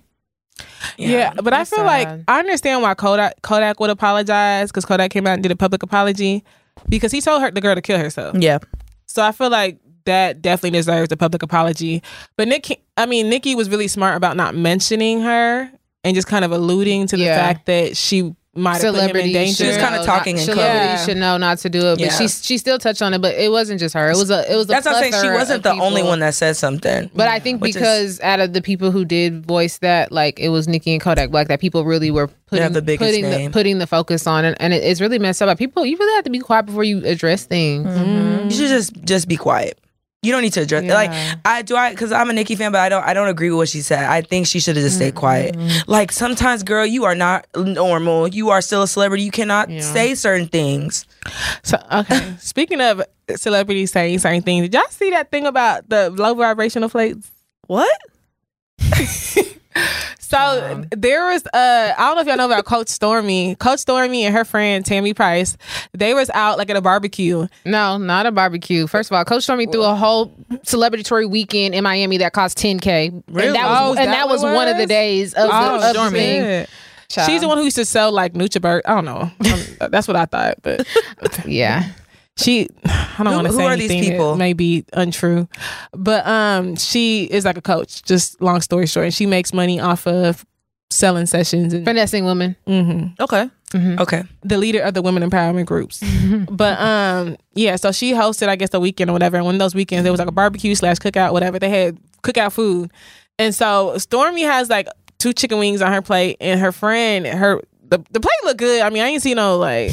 Yeah, 0.97 1.33
but 1.33 1.53
I 1.53 1.65
feel 1.65 1.83
like. 1.83 2.07
I 2.27 2.39
understand 2.39 2.81
why 2.81 2.93
Kodak 2.93 3.41
Kodak 3.41 3.79
would 3.79 3.89
apologize 3.89 4.69
because 4.71 4.85
Kodak 4.85 5.11
came 5.11 5.27
out 5.27 5.33
and 5.33 5.43
did 5.43 5.51
a 5.51 5.55
public 5.55 5.83
apology 5.83 6.43
because 6.87 7.11
he 7.11 7.21
told 7.21 7.41
her 7.41 7.51
the 7.51 7.61
girl 7.61 7.75
to 7.75 7.81
kill 7.81 7.97
herself. 7.99 8.35
yeah, 8.39 8.59
So 9.05 9.23
I 9.23 9.31
feel 9.31 9.49
like 9.49 9.79
that 10.05 10.41
definitely 10.41 10.77
deserves 10.77 11.11
a 11.11 11.17
public 11.17 11.41
apology. 11.43 12.03
But 12.37 12.47
Nick, 12.47 12.81
I 12.95 13.05
mean, 13.05 13.29
Nicki 13.29 13.55
was 13.55 13.69
really 13.69 13.87
smart 13.87 14.15
about 14.15 14.37
not 14.37 14.55
mentioning 14.55 15.21
her 15.21 15.69
and 16.03 16.15
just 16.15 16.27
kind 16.27 16.45
of 16.45 16.51
alluding 16.51 17.07
to 17.07 17.17
the 17.17 17.23
Yeah. 17.23 17.37
fact 17.37 17.65
that 17.65 17.97
she 17.97 18.33
might 18.55 18.81
have 18.81 18.81
put 18.81 18.87
him 18.87 18.95
in 18.95 18.99
celebrity 19.01 19.33
danger. 19.33 19.53
She 19.55 19.67
was 19.67 19.77
kinda 19.77 20.03
talking 20.05 20.35
not, 20.37 20.39
in 20.47 20.53
celebrity 20.53 20.95
code. 20.97 21.05
should 21.05 21.17
know 21.17 21.37
not 21.37 21.57
to 21.59 21.69
do 21.69 21.79
it, 21.87 21.95
but 21.95 21.99
Yeah. 21.99 22.17
she 22.17 22.27
she 22.29 22.57
still 22.57 22.79
touched 22.79 23.01
on 23.01 23.13
it. 23.13 23.21
But 23.21 23.35
it 23.35 23.51
wasn't 23.51 23.79
just 23.81 23.93
her. 23.93 24.09
It 24.09 24.15
was 24.17 24.29
a 24.31 24.49
it 24.51 24.55
was 24.55 24.65
a 24.65 24.67
That's 24.69 24.85
what 24.85 24.95
I'm 24.95 25.11
saying. 25.11 25.23
She 25.23 25.29
wasn't 25.29 25.63
the 25.63 25.73
of 25.73 25.79
only 25.79 26.03
one 26.03 26.19
that 26.19 26.33
said 26.35 26.55
something. 26.55 27.09
But 27.13 27.27
I 27.27 27.39
think 27.39 27.61
Which 27.61 27.71
is- 27.71 27.75
because 27.75 28.21
out 28.21 28.39
of 28.39 28.53
the 28.53 28.61
people 28.61 28.91
who 28.91 29.03
did 29.05 29.45
voice 29.45 29.77
that, 29.79 30.11
like 30.11 30.39
it 30.39 30.49
was 30.49 30.67
Nicki 30.67 30.93
and 30.93 31.01
Kodak 31.01 31.31
Black, 31.31 31.47
that 31.49 31.59
people 31.59 31.83
really 31.85 32.11
were 32.11 32.27
putting 32.47 32.71
the 32.73 32.81
biggest 32.81 33.07
putting 33.09 33.29
name. 33.29 33.51
the 33.51 33.53
putting 33.53 33.79
the 33.79 33.87
focus 33.87 34.25
on 34.27 34.45
it, 34.45 34.55
and 34.59 34.73
it, 34.73 34.83
it's 34.83 35.01
really 35.01 35.19
messed 35.19 35.41
up. 35.41 35.47
Like, 35.47 35.57
People, 35.57 35.85
you 35.85 35.97
really 35.97 36.15
have 36.15 36.23
to 36.25 36.29
be 36.29 36.39
quiet 36.39 36.65
before 36.67 36.83
you 36.83 37.03
address 37.05 37.43
things. 37.45 37.85
Mm-hmm. 37.87 38.49
you 38.49 38.55
should 38.55 38.69
just 38.69 38.93
just 39.03 39.27
be 39.27 39.35
quiet. 39.37 39.77
You 40.25 40.31
don't 40.31 40.41
need 40.41 40.53
to 40.53 40.61
address 40.61 40.83
like 40.83 41.11
I 41.45 41.61
do 41.61 41.75
I 41.75 41.91
because 41.91 42.11
I'm 42.11 42.29
a 42.29 42.33
Nicki 42.33 42.55
fan, 42.55 42.71
but 42.71 42.81
I 42.81 42.89
don't 42.89 43.03
I 43.03 43.13
don't 43.13 43.27
agree 43.27 43.49
with 43.49 43.57
what 43.57 43.69
she 43.69 43.81
said. 43.81 44.03
I 44.05 44.21
think 44.21 44.47
she 44.47 44.59
should 44.59 44.75
have 44.75 44.83
just 44.83 44.97
stayed 44.97 45.15
quiet. 45.15 45.55
Mm-hmm. 45.55 45.89
Like 45.89 46.11
sometimes, 46.11 46.63
girl, 46.63 46.85
you 46.85 47.05
are 47.05 47.15
not 47.15 47.47
normal. 47.55 48.27
You 48.27 48.49
are 48.49 48.61
still 48.61 48.83
a 48.83 48.87
celebrity. 48.87 49.23
You 49.23 49.31
cannot 49.31 49.69
say 49.81 50.15
certain 50.15 50.47
things. 50.47 51.05
So 51.63 51.77
okay, 51.91 52.35
speaking 52.39 52.81
of 52.81 53.01
celebrities 53.35 53.91
saying 53.91 54.19
certain 54.19 54.41
things, 54.41 54.63
did 54.63 54.73
y'all 54.73 54.83
see 54.89 55.11
that 55.11 55.31
thing 55.31 55.45
about 55.45 55.89
the 55.89 56.09
low 56.09 56.33
vibrational 56.33 56.89
plates? 56.89 57.31
what? 57.67 57.99
So 60.35 60.83
there 60.91 61.27
was 61.27 61.45
uh 61.53 61.93
I 61.97 62.07
don't 62.07 62.15
know 62.15 62.21
if 62.21 62.27
y'all 62.27 62.35
know 62.37 62.45
about 62.45 62.65
Coach 62.65 62.89
Stormy. 62.89 63.55
Coach 63.55 63.79
Stormy 63.79 64.25
and 64.25 64.35
her 64.35 64.43
friend 64.43 64.85
Tammy 64.85 65.13
Price, 65.13 65.55
they 65.93 66.13
was 66.13 66.29
out 66.33 66.57
like 66.57 66.69
at 66.69 66.75
a 66.75 66.81
barbecue. 66.81 67.47
No, 67.65 67.97
not 67.97 68.25
a 68.25 68.31
barbecue. 68.31 68.85
First 68.87 69.11
of 69.11 69.15
all, 69.15 69.23
Coach 69.23 69.43
Stormy 69.43 69.65
threw 69.65 69.83
a 69.83 69.95
whole 69.95 70.27
celebratory 70.65 71.29
weekend 71.29 71.73
in 71.73 71.83
Miami 71.83 72.17
that 72.17 72.33
cost 72.33 72.57
10k, 72.57 73.23
Really? 73.29 73.47
and 73.47 73.55
that 73.55 73.65
was 73.69 73.79
Oh, 73.79 73.89
and 73.91 73.97
that 74.09 74.11
that 74.11 74.27
was 74.27 74.43
it 74.43 74.47
one 74.53 74.67
of 74.67 74.77
the 74.77 74.85
days 74.85 75.33
of 75.33 75.47
the, 75.47 75.55
Oh, 75.55 75.75
of 75.77 75.83
Stormy. 75.91 76.19
shit. 76.19 76.69
Child. 77.07 77.29
She's 77.29 77.41
the 77.41 77.47
one 77.47 77.57
who 77.59 77.63
used 77.63 77.75
to 77.77 77.85
sell 77.85 78.11
like 78.11 78.33
NutriBurst. 78.33 78.81
I 78.85 78.95
don't 78.95 79.05
know. 79.05 79.31
That's 79.89 80.07
what 80.07 80.17
I 80.17 80.25
thought, 80.25 80.55
but 80.63 80.87
Yeah, 81.45 81.83
she 82.37 82.69
I 82.85 83.23
don't 83.23 83.33
want 83.35 83.47
to 83.47 83.53
say 83.53 83.65
are 83.65 83.75
these 83.77 83.89
anything 83.89 84.11
people? 84.11 84.31
that 84.33 84.37
may 84.37 84.53
be 84.53 84.85
untrue. 84.93 85.47
But 85.93 86.25
um 86.27 86.75
she 86.75 87.25
is 87.25 87.45
like 87.45 87.57
a 87.57 87.61
coach, 87.61 88.03
just 88.03 88.41
long 88.41 88.61
story 88.61 88.87
short. 88.87 89.05
And 89.05 89.13
she 89.13 89.25
makes 89.25 89.53
money 89.53 89.79
off 89.79 90.05
of 90.07 90.45
selling 90.89 91.25
sessions 91.25 91.73
and 91.73 91.85
finessing 91.85 92.25
women. 92.25 92.55
Mm-hmm. 92.67 93.21
Okay. 93.23 93.49
Okay. 93.75 94.23
the 94.43 94.57
leader 94.57 94.79
of 94.81 94.93
the 94.93 95.01
women 95.01 95.29
empowerment 95.29 95.65
groups. 95.65 96.01
but 96.49 96.79
um, 96.79 97.35
yeah, 97.55 97.75
so 97.75 97.91
she 97.91 98.13
hosted, 98.13 98.47
I 98.47 98.55
guess, 98.55 98.69
the 98.69 98.79
weekend 98.79 99.09
or 99.09 99.13
whatever. 99.13 99.35
And 99.35 99.45
one 99.45 99.55
of 99.55 99.59
those 99.59 99.75
weekends, 99.75 100.03
there 100.03 100.13
was 100.13 100.19
like 100.19 100.29
a 100.29 100.31
barbecue 100.31 100.75
slash 100.75 100.97
cookout, 100.97 101.33
whatever. 101.33 101.59
They 101.59 101.69
had 101.69 101.97
cookout 102.23 102.53
food, 102.53 102.91
and 103.37 103.53
so 103.53 103.97
Stormy 103.97 104.43
has 104.43 104.69
like 104.69 104.87
two 105.17 105.33
chicken 105.33 105.59
wings 105.59 105.81
on 105.81 105.91
her 105.91 106.01
plate, 106.01 106.37
and 106.39 106.57
her 106.61 106.71
friend, 106.71 107.25
her 107.27 107.59
the 107.83 108.01
the 108.11 108.21
plate 108.21 108.39
looked 108.45 108.59
good. 108.59 108.81
I 108.81 108.89
mean, 108.91 109.03
I 109.03 109.11
didn't 109.11 109.23
see 109.23 109.33
no 109.33 109.57
like. 109.57 109.91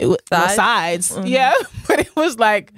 It 0.00 0.06
was 0.06 0.16
no 0.32 0.38
Sides? 0.38 1.06
sides, 1.08 1.28
yeah, 1.28 1.52
but 1.88 2.00
it 2.00 2.16
was 2.16 2.38
like, 2.38 2.72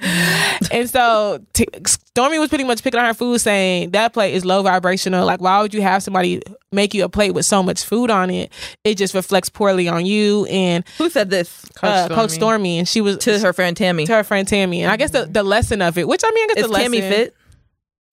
and 0.73 0.91
so 0.91 1.39
t- 1.53 1.67
Stormy 1.87 2.39
was 2.39 2.49
pretty 2.49 2.65
much 2.65 2.83
picking 2.83 2.99
on 2.99 3.07
her 3.07 3.15
food, 3.15 3.39
saying 3.41 3.93
that 3.93 4.13
plate 4.13 4.35
is 4.35 4.45
low 4.45 4.63
vibrational. 4.63 5.25
Like, 5.25 5.41
why 5.41 5.63
would 5.63 5.73
you 5.73 5.83
have 5.83 6.03
somebody 6.03 6.43
make 6.73 6.95
you 6.95 7.05
a 7.05 7.09
plate 7.09 7.31
with 7.33 7.47
so 7.47 7.63
much 7.63 7.85
food 7.85 8.11
on 8.11 8.29
it? 8.31 8.53
It 8.85 8.97
just 8.99 9.15
reflects 9.15 9.49
poorly 9.49 9.89
on 9.89 10.05
you. 10.05 10.47
And 10.47 10.85
Who 10.99 11.09
said 11.09 11.31
this 11.31 11.65
uh, 11.83 12.09
Coach 12.09 12.31
Stormy, 12.31 12.79
and 12.79 12.89
she 12.89 13.01
was 13.01 13.19
to 13.19 13.39
her 13.39 13.53
friend 13.53 13.77
Tammy? 13.77 14.05
to 14.07 14.15
her 14.15 14.25
friend 14.25 14.47
Tammy, 14.49 14.83
and 14.83 14.91
I 14.91 14.97
guess 14.97 15.11
the, 15.13 15.27
the 15.27 15.43
lesson 15.45 15.81
of 15.81 15.97
it, 15.97 16.09
which 16.09 16.23
I 16.25 16.31
mean, 16.33 16.45
I 16.45 16.47
guess 16.55 16.57
Is 16.65 16.67
the 16.67 16.73
lesson, 16.73 16.93
Tammy 16.93 17.01
fit? 17.09 17.37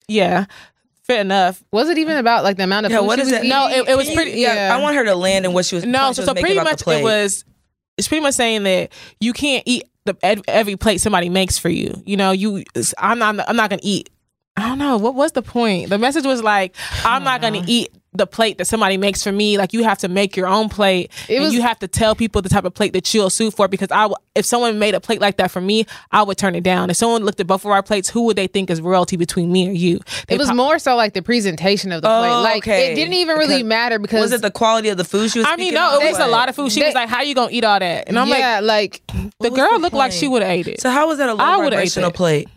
Yeah, 0.08 0.46
fit 1.04 1.20
enough. 1.20 1.62
Was 1.72 1.88
it 1.88 1.98
even 1.98 2.16
about 2.16 2.44
like 2.44 2.56
the 2.56 2.64
amount 2.64 2.86
of 2.86 2.92
Yeah, 2.92 2.98
food 2.98 3.06
what 3.06 3.18
she 3.18 3.22
is 3.22 3.30
was 3.32 3.40
it? 3.40 3.46
No, 3.48 3.68
it, 3.68 3.88
it 3.88 3.96
was 3.96 4.08
pretty. 4.10 4.40
yeah, 4.40 4.68
yeah. 4.68 4.74
I 4.76 4.80
want 4.80 4.94
her 4.96 5.04
to 5.04 5.14
land 5.16 5.44
in 5.44 5.52
what 5.52 5.64
she 5.66 5.74
was. 5.74 5.84
No, 5.84 6.12
so 6.12 6.24
so 6.24 6.34
pretty 6.34 6.54
much 6.56 6.82
it 6.86 7.02
was. 7.02 7.44
It's 8.00 8.08
pretty 8.08 8.22
much 8.22 8.32
saying 8.34 8.62
that 8.62 8.92
you 9.20 9.34
can't 9.34 9.62
eat 9.66 9.84
the 10.06 10.16
every 10.48 10.76
plate 10.76 11.02
somebody 11.02 11.28
makes 11.28 11.58
for 11.58 11.68
you. 11.68 12.02
You 12.06 12.16
know, 12.16 12.30
you. 12.30 12.64
I'm 12.96 13.18
not. 13.18 13.46
I'm 13.46 13.56
not 13.56 13.68
gonna 13.68 13.82
eat. 13.84 14.08
I 14.56 14.68
don't 14.68 14.78
know 14.78 14.96
what 14.96 15.14
was 15.14 15.32
the 15.32 15.42
point. 15.42 15.90
The 15.90 15.98
message 15.98 16.24
was 16.24 16.42
like, 16.42 16.74
I'm 17.04 17.22
not 17.24 17.42
gonna 17.42 17.58
uh-huh. 17.58 17.66
eat 17.68 17.92
the 18.12 18.26
plate 18.26 18.58
that 18.58 18.64
somebody 18.64 18.96
makes 18.96 19.22
for 19.22 19.30
me. 19.30 19.56
Like 19.56 19.72
you 19.72 19.84
have 19.84 19.98
to 19.98 20.08
make 20.08 20.36
your 20.36 20.48
own 20.48 20.68
plate. 20.68 21.12
It 21.28 21.40
and 21.40 21.52
you 21.52 21.62
have 21.62 21.78
to 21.78 21.86
tell 21.86 22.16
people 22.16 22.42
the 22.42 22.48
type 22.48 22.64
of 22.64 22.74
plate 22.74 22.92
that 22.94 23.14
you'll 23.14 23.30
suit 23.30 23.54
for. 23.54 23.68
Because 23.68 23.90
I, 23.92 24.02
w- 24.02 24.16
if 24.34 24.44
someone 24.44 24.80
made 24.80 24.94
a 24.94 25.00
plate 25.00 25.20
like 25.20 25.36
that 25.36 25.50
for 25.52 25.60
me, 25.60 25.86
I 26.10 26.24
would 26.24 26.36
turn 26.36 26.56
it 26.56 26.62
down. 26.64 26.90
If 26.90 26.96
someone 26.96 27.24
looked 27.24 27.38
at 27.38 27.46
both 27.46 27.64
of 27.64 27.70
our 27.70 27.84
plates, 27.84 28.08
who 28.10 28.22
would 28.22 28.34
they 28.36 28.48
think 28.48 28.68
is 28.68 28.80
royalty 28.80 29.16
between 29.16 29.52
me 29.52 29.68
or 29.68 29.72
you? 29.72 30.00
They 30.26 30.34
It 30.34 30.38
was 30.38 30.48
pro- 30.48 30.56
more 30.56 30.78
so 30.80 30.96
like 30.96 31.12
the 31.14 31.22
presentation 31.22 31.92
of 31.92 32.02
the 32.02 32.08
Oh, 32.10 32.20
plate. 32.20 32.30
Like 32.42 32.62
okay. 32.64 32.92
it 32.92 32.94
didn't 32.96 33.14
even 33.14 33.36
really 33.36 33.58
Because- 33.58 33.64
matter 33.68 33.98
because 34.00 34.20
Was 34.22 34.32
it 34.32 34.42
the 34.42 34.50
quality 34.50 34.88
of 34.88 34.96
the 34.96 35.04
food 35.04 35.30
she 35.30 35.38
was? 35.38 35.46
I 35.48 35.54
mean, 35.56 35.72
no, 35.74 36.00
it 36.00 36.10
was 36.10 36.18
a 36.18 36.26
lot 36.26 36.48
of 36.48 36.56
food. 36.56 36.72
She 36.72 36.80
They- 36.80 36.86
was 36.86 36.94
like, 36.96 37.08
"How 37.08 37.22
you 37.22 37.36
gonna 37.36 37.52
eat 37.52 37.62
all 37.64 37.78
that?" 37.78 38.08
And 38.08 38.18
I'm 38.18 38.26
yeah, 38.26 38.58
like, 38.60 39.02
like 39.08 39.30
the 39.38 39.50
girl 39.50 39.70
the 39.74 39.78
looked 39.78 39.94
like 39.94 40.10
she 40.10 40.26
would 40.26 40.42
have 40.42 40.50
ate 40.50 40.66
it. 40.66 40.80
So 40.80 40.90
how 40.90 41.06
was 41.06 41.18
that 41.18 41.28
a 41.28 41.32
I 41.40 41.56
low 41.56 41.58
would've 41.64 41.74
ate 41.74 41.76
vibrational 41.92 42.10
that. 42.10 42.16
plate? 42.16 42.48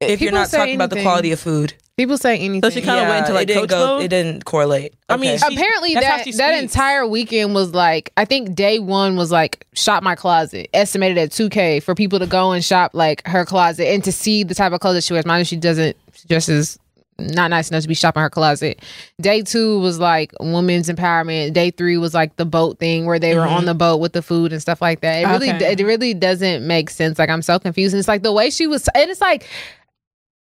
If 0.00 0.20
you're 0.20 0.32
not 0.32 0.48
say 0.48 0.58
talking 0.58 0.74
about 0.74 0.90
the 0.90 1.00
quality 1.00 1.32
of 1.32 1.40
food, 1.40 1.72
people 1.96 2.18
say 2.18 2.38
anything. 2.38 2.62
So 2.62 2.70
she 2.70 2.82
kind 2.82 3.00
of 3.00 3.08
went 3.08 3.26
into 3.26 3.32
like 3.32 3.44
it 3.44 3.46
didn't 3.46 3.62
coach 3.62 3.70
go. 3.70 3.86
mode? 3.86 4.02
It 4.02 4.08
didn't 4.08 4.44
correlate. 4.44 4.94
I 5.08 5.16
mean, 5.16 5.38
she- 5.38 5.54
Apparently 5.54 5.94
that 5.94 6.26
that 6.36 6.62
entire 6.62 7.06
weekend 7.06 7.54
was 7.54 7.72
like 7.72 8.12
I 8.16 8.24
think 8.24 8.54
day 8.54 8.78
one 8.78 9.16
was 9.16 9.30
like 9.30 9.66
shop 9.74 10.02
my 10.02 10.14
closet 10.14 10.68
estimated 10.74 11.18
at 11.18 11.32
two 11.32 11.48
k 11.48 11.80
for 11.80 11.94
people 11.94 12.18
to 12.18 12.26
go 12.26 12.52
and 12.52 12.64
shop 12.64 12.92
like 12.94 13.26
her 13.26 13.44
closet 13.44 13.88
and 13.88 14.04
to 14.04 14.12
see 14.12 14.44
the 14.44 14.54
type 14.54 14.72
of 14.72 14.80
clothes 14.80 14.96
that 14.96 15.04
she 15.04 15.12
wears. 15.12 15.26
Mind 15.26 15.40
you, 15.40 15.44
she 15.44 15.56
doesn't 15.56 15.96
she 16.12 16.28
dresses 16.28 16.78
not 17.18 17.48
nice 17.48 17.70
enough 17.70 17.82
to 17.82 17.88
be 17.88 17.94
shopping 17.94 18.20
her 18.20 18.28
closet. 18.28 18.82
Day 19.20 19.40
two 19.40 19.80
was 19.80 19.98
like 19.98 20.32
women's 20.38 20.88
empowerment. 20.88 21.54
Day 21.54 21.70
three 21.70 21.96
was 21.96 22.12
like 22.12 22.36
the 22.36 22.44
boat 22.44 22.78
thing 22.78 23.06
where 23.06 23.18
they 23.18 23.34
were 23.34 23.42
on 23.42 23.58
mm-hmm. 23.58 23.66
the 23.66 23.74
boat 23.74 23.98
with 23.98 24.12
the 24.12 24.20
food 24.20 24.52
and 24.52 24.60
stuff 24.60 24.82
like 24.82 25.00
that. 25.00 25.22
It 25.22 25.26
really 25.26 25.48
it 25.48 25.80
really 25.80 26.12
doesn't 26.12 26.66
make 26.66 26.90
sense. 26.90 27.18
Like 27.18 27.30
I'm 27.30 27.42
so 27.42 27.58
confused. 27.58 27.94
And 27.94 27.98
it's 27.98 28.08
like 28.08 28.22
the 28.22 28.32
way 28.32 28.50
she 28.50 28.66
was 28.66 28.86
and 28.94 29.10
it's 29.10 29.20
like 29.20 29.48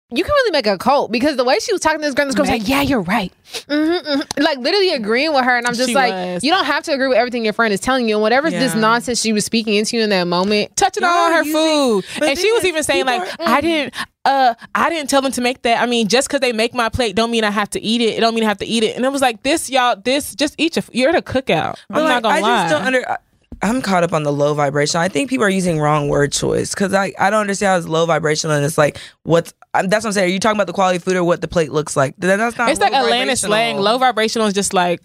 you 0.10 0.24
can 0.24 0.32
really 0.32 0.52
make 0.52 0.68
a 0.68 0.78
cult 0.78 1.12
because 1.12 1.36
the 1.36 1.44
way 1.44 1.60
she 1.60 1.74
was 1.74 1.82
talking 1.82 2.00
to 2.00 2.06
this 2.06 2.14
girl, 2.14 2.26
this 2.26 2.36
girl 2.36 2.44
was 2.44 2.50
like, 2.50 2.68
"Yeah, 2.68 2.82
you're 2.82 3.02
right," 3.02 3.32
hmm 3.70 4.22
like 4.38 4.58
literally 4.58 4.92
agreeing 4.94 5.34
with 5.34 5.44
her, 5.44 5.58
and 5.58 5.68
I'm 5.68 5.74
just 5.74 5.90
She 5.90 5.96
like, 5.96 6.14
was. 6.14 6.44
"You 6.44 6.52
don't 6.52 6.66
have 6.66 6.84
to 6.84 6.94
agree 6.94 7.08
with 7.08 7.18
everything 7.18 7.44
your 7.44 7.54
friend 7.54 7.74
is 7.74 7.80
telling 7.82 8.08
you." 8.08 8.16
And 8.16 8.22
whatever's 8.22 8.54
this 8.54 8.74
nonsense 8.74 9.20
she 9.22 9.34
was 9.34 9.44
speaking 9.44 9.76
into 9.76 9.98
you 9.98 10.04
in 10.04 10.10
that 10.12 10.24
moment, 10.26 10.76
touching 10.78 11.04
on 11.04 11.34
her 11.34 11.44
food. 11.44 12.06
but 12.20 12.30
And 12.30 12.40
she 12.40 12.52
was 12.54 12.64
even 12.64 12.84
saying 12.84 13.06
like, 13.06 13.22
are- 13.22 13.36
I 13.48 13.60
didn't 13.62 13.94
uh 14.24 14.54
I 14.74 14.90
didn't 14.90 15.10
tell 15.10 15.22
them 15.22 15.32
to 15.34 15.42
make 15.42 15.62
that. 15.64 15.82
I 15.82 15.86
mean, 15.86 16.08
just 16.08 16.28
because 16.30 16.40
they 16.40 16.54
make 16.54 16.74
my 16.74 16.88
plate 16.90 17.16
don't 17.16 17.32
mean 17.32 17.44
I 17.44 17.52
have 17.52 17.70
to 17.72 17.82
eat 17.82 18.00
it. 18.02 18.18
It 18.18 18.22
don't 18.22 18.34
mean 18.34 18.44
I 18.46 18.48
have 18.48 18.58
to 18.60 18.66
eat 18.66 18.84
it. 18.84 18.96
And 18.96 19.04
it 19.06 19.12
was 19.12 19.22
like 19.22 19.44
this, 19.44 19.70
y'all, 19.70 19.96
this 19.98 20.36
just 20.36 20.56
eat 20.58 20.76
your 20.78 20.84
you're 20.94 21.10
at 21.10 21.16
a 21.16 21.22
cookout. 21.22 21.76
I'm 21.90 21.96
But, 21.96 22.08
not 22.08 22.24
gonna 22.24 22.36
lie, 22.36 22.38
I 22.40 22.42
lie. 22.42 22.62
just 22.64 22.74
don't 22.74 22.84
under. 22.86 23.18
I'm 23.62 23.82
caught 23.82 24.04
up 24.04 24.14
on 24.14 24.22
the 24.24 24.32
low 24.32 24.54
vibration. 24.54 25.00
I 25.02 25.08
think 25.08 25.30
people 25.30 25.46
are 25.46 25.50
using 25.50 25.80
wrong 25.80 26.10
word 26.10 26.32
choice 26.32 26.76
because 26.76 26.94
I, 26.94 27.12
I 27.20 27.30
don't 27.32 27.42
understand 27.42 27.70
how 27.72 27.78
it's 27.78 27.88
low 27.88 28.06
vibrational 28.06 28.56
and 28.56 28.64
it's 28.64 28.78
like 28.78 29.00
what's 29.24 29.54
I'm, 29.74 29.86
um, 29.86 29.90
that's 29.90 30.04
what 30.04 30.10
I'm 30.10 30.14
saying. 30.14 30.30
Are 30.30 30.34
you 30.34 30.40
talking 30.40 30.58
about 30.58 30.68
the 30.68 30.74
quality 30.74 30.98
of 30.98 31.04
food 31.04 31.16
or 31.16 31.24
what 31.24 31.42
the 31.42 31.48
plate 31.48 31.72
looks 31.72 31.96
like? 31.98 32.16
That- 32.18 32.38
That's 32.38 32.58
not. 32.58 32.70
it's 32.70 32.80
like 32.80 32.94
Atlanta 32.94 33.36
slang. 33.36 33.78
Low 33.78 33.98
vibrational 33.98 34.48
is 34.48 34.54
just 34.54 34.74
like 34.74 35.02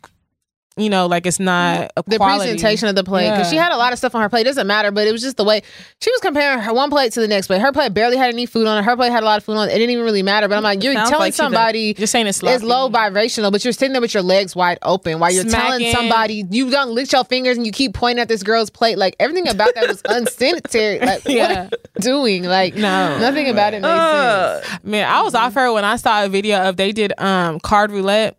you 0.76 0.88
know, 0.88 1.06
like 1.06 1.26
it's 1.26 1.38
not 1.38 1.90
a 1.96 2.02
the 2.06 2.16
quality. 2.16 2.48
presentation 2.50 2.88
of 2.88 2.94
the 2.94 3.04
plate 3.04 3.30
because 3.30 3.50
she 3.50 3.56
had 3.56 3.72
a 3.72 3.76
lot 3.76 3.92
of 3.92 3.98
stuff 3.98 4.14
on 4.14 4.22
her 4.22 4.28
plate. 4.30 4.42
It 4.42 4.44
doesn't 4.44 4.66
matter, 4.66 4.90
but 4.90 5.06
it 5.06 5.12
was 5.12 5.20
just 5.20 5.36
the 5.36 5.44
way 5.44 5.62
she 6.00 6.10
was 6.10 6.20
comparing 6.20 6.60
her 6.60 6.72
one 6.72 6.88
plate 6.88 7.12
to 7.12 7.20
the 7.20 7.28
next 7.28 7.46
plate. 7.48 7.60
Her 7.60 7.72
plate 7.72 7.92
barely 7.92 8.16
had 8.16 8.32
any 8.32 8.46
food 8.46 8.66
on 8.66 8.78
it. 8.78 8.84
Her 8.84 8.96
plate 8.96 9.12
had 9.12 9.22
a 9.22 9.26
lot 9.26 9.36
of 9.36 9.44
food 9.44 9.56
on 9.58 9.68
it. 9.68 9.72
It 9.72 9.78
didn't 9.78 9.90
even 9.90 10.04
really 10.04 10.22
matter. 10.22 10.48
But 10.48 10.56
I'm 10.56 10.62
like, 10.62 10.82
you're 10.82 10.94
Sounds 10.94 11.10
telling 11.10 11.26
like 11.26 11.34
somebody 11.34 11.94
You're 11.98 12.06
saying 12.06 12.26
it's 12.26 12.42
it's 12.42 12.64
low 12.64 12.88
vibrational, 12.88 13.50
but 13.50 13.64
you're 13.64 13.72
sitting 13.74 13.92
there 13.92 14.00
with 14.00 14.14
your 14.14 14.22
legs 14.22 14.56
wide 14.56 14.78
open 14.82 15.18
while 15.18 15.30
you're 15.30 15.44
telling 15.44 15.92
somebody 15.92 16.44
you 16.50 16.70
don't 16.70 16.90
lick 16.92 17.12
your 17.12 17.24
fingers 17.24 17.56
and 17.58 17.66
you 17.66 17.72
keep 17.72 17.92
pointing 17.92 18.22
at 18.22 18.28
this 18.28 18.42
girl's 18.42 18.70
plate. 18.70 18.96
Like 18.96 19.14
everything 19.20 19.48
about 19.48 19.74
that 19.74 19.86
was 19.88 20.00
unsanitary. 20.08 21.00
Like 21.00 21.22
what 21.24 21.34
Yeah. 21.34 21.60
are 21.60 21.62
you 21.64 21.70
doing? 22.00 22.44
Like 22.44 22.74
No. 22.76 23.18
nothing 23.18 23.48
about 23.50 23.74
it 23.74 23.82
made 23.82 23.88
Uh, 23.88 24.62
sense. 24.62 24.84
Man, 24.84 25.06
I 25.06 25.20
was 25.22 25.34
off 25.34 25.52
her 25.54 25.70
when 25.72 25.84
I 25.84 25.96
saw 25.96 26.24
a 26.24 26.28
video 26.28 26.62
of 26.68 26.76
they 26.78 26.92
did 26.92 27.12
um 27.18 27.60
card 27.60 27.90
roulette. 27.90 28.38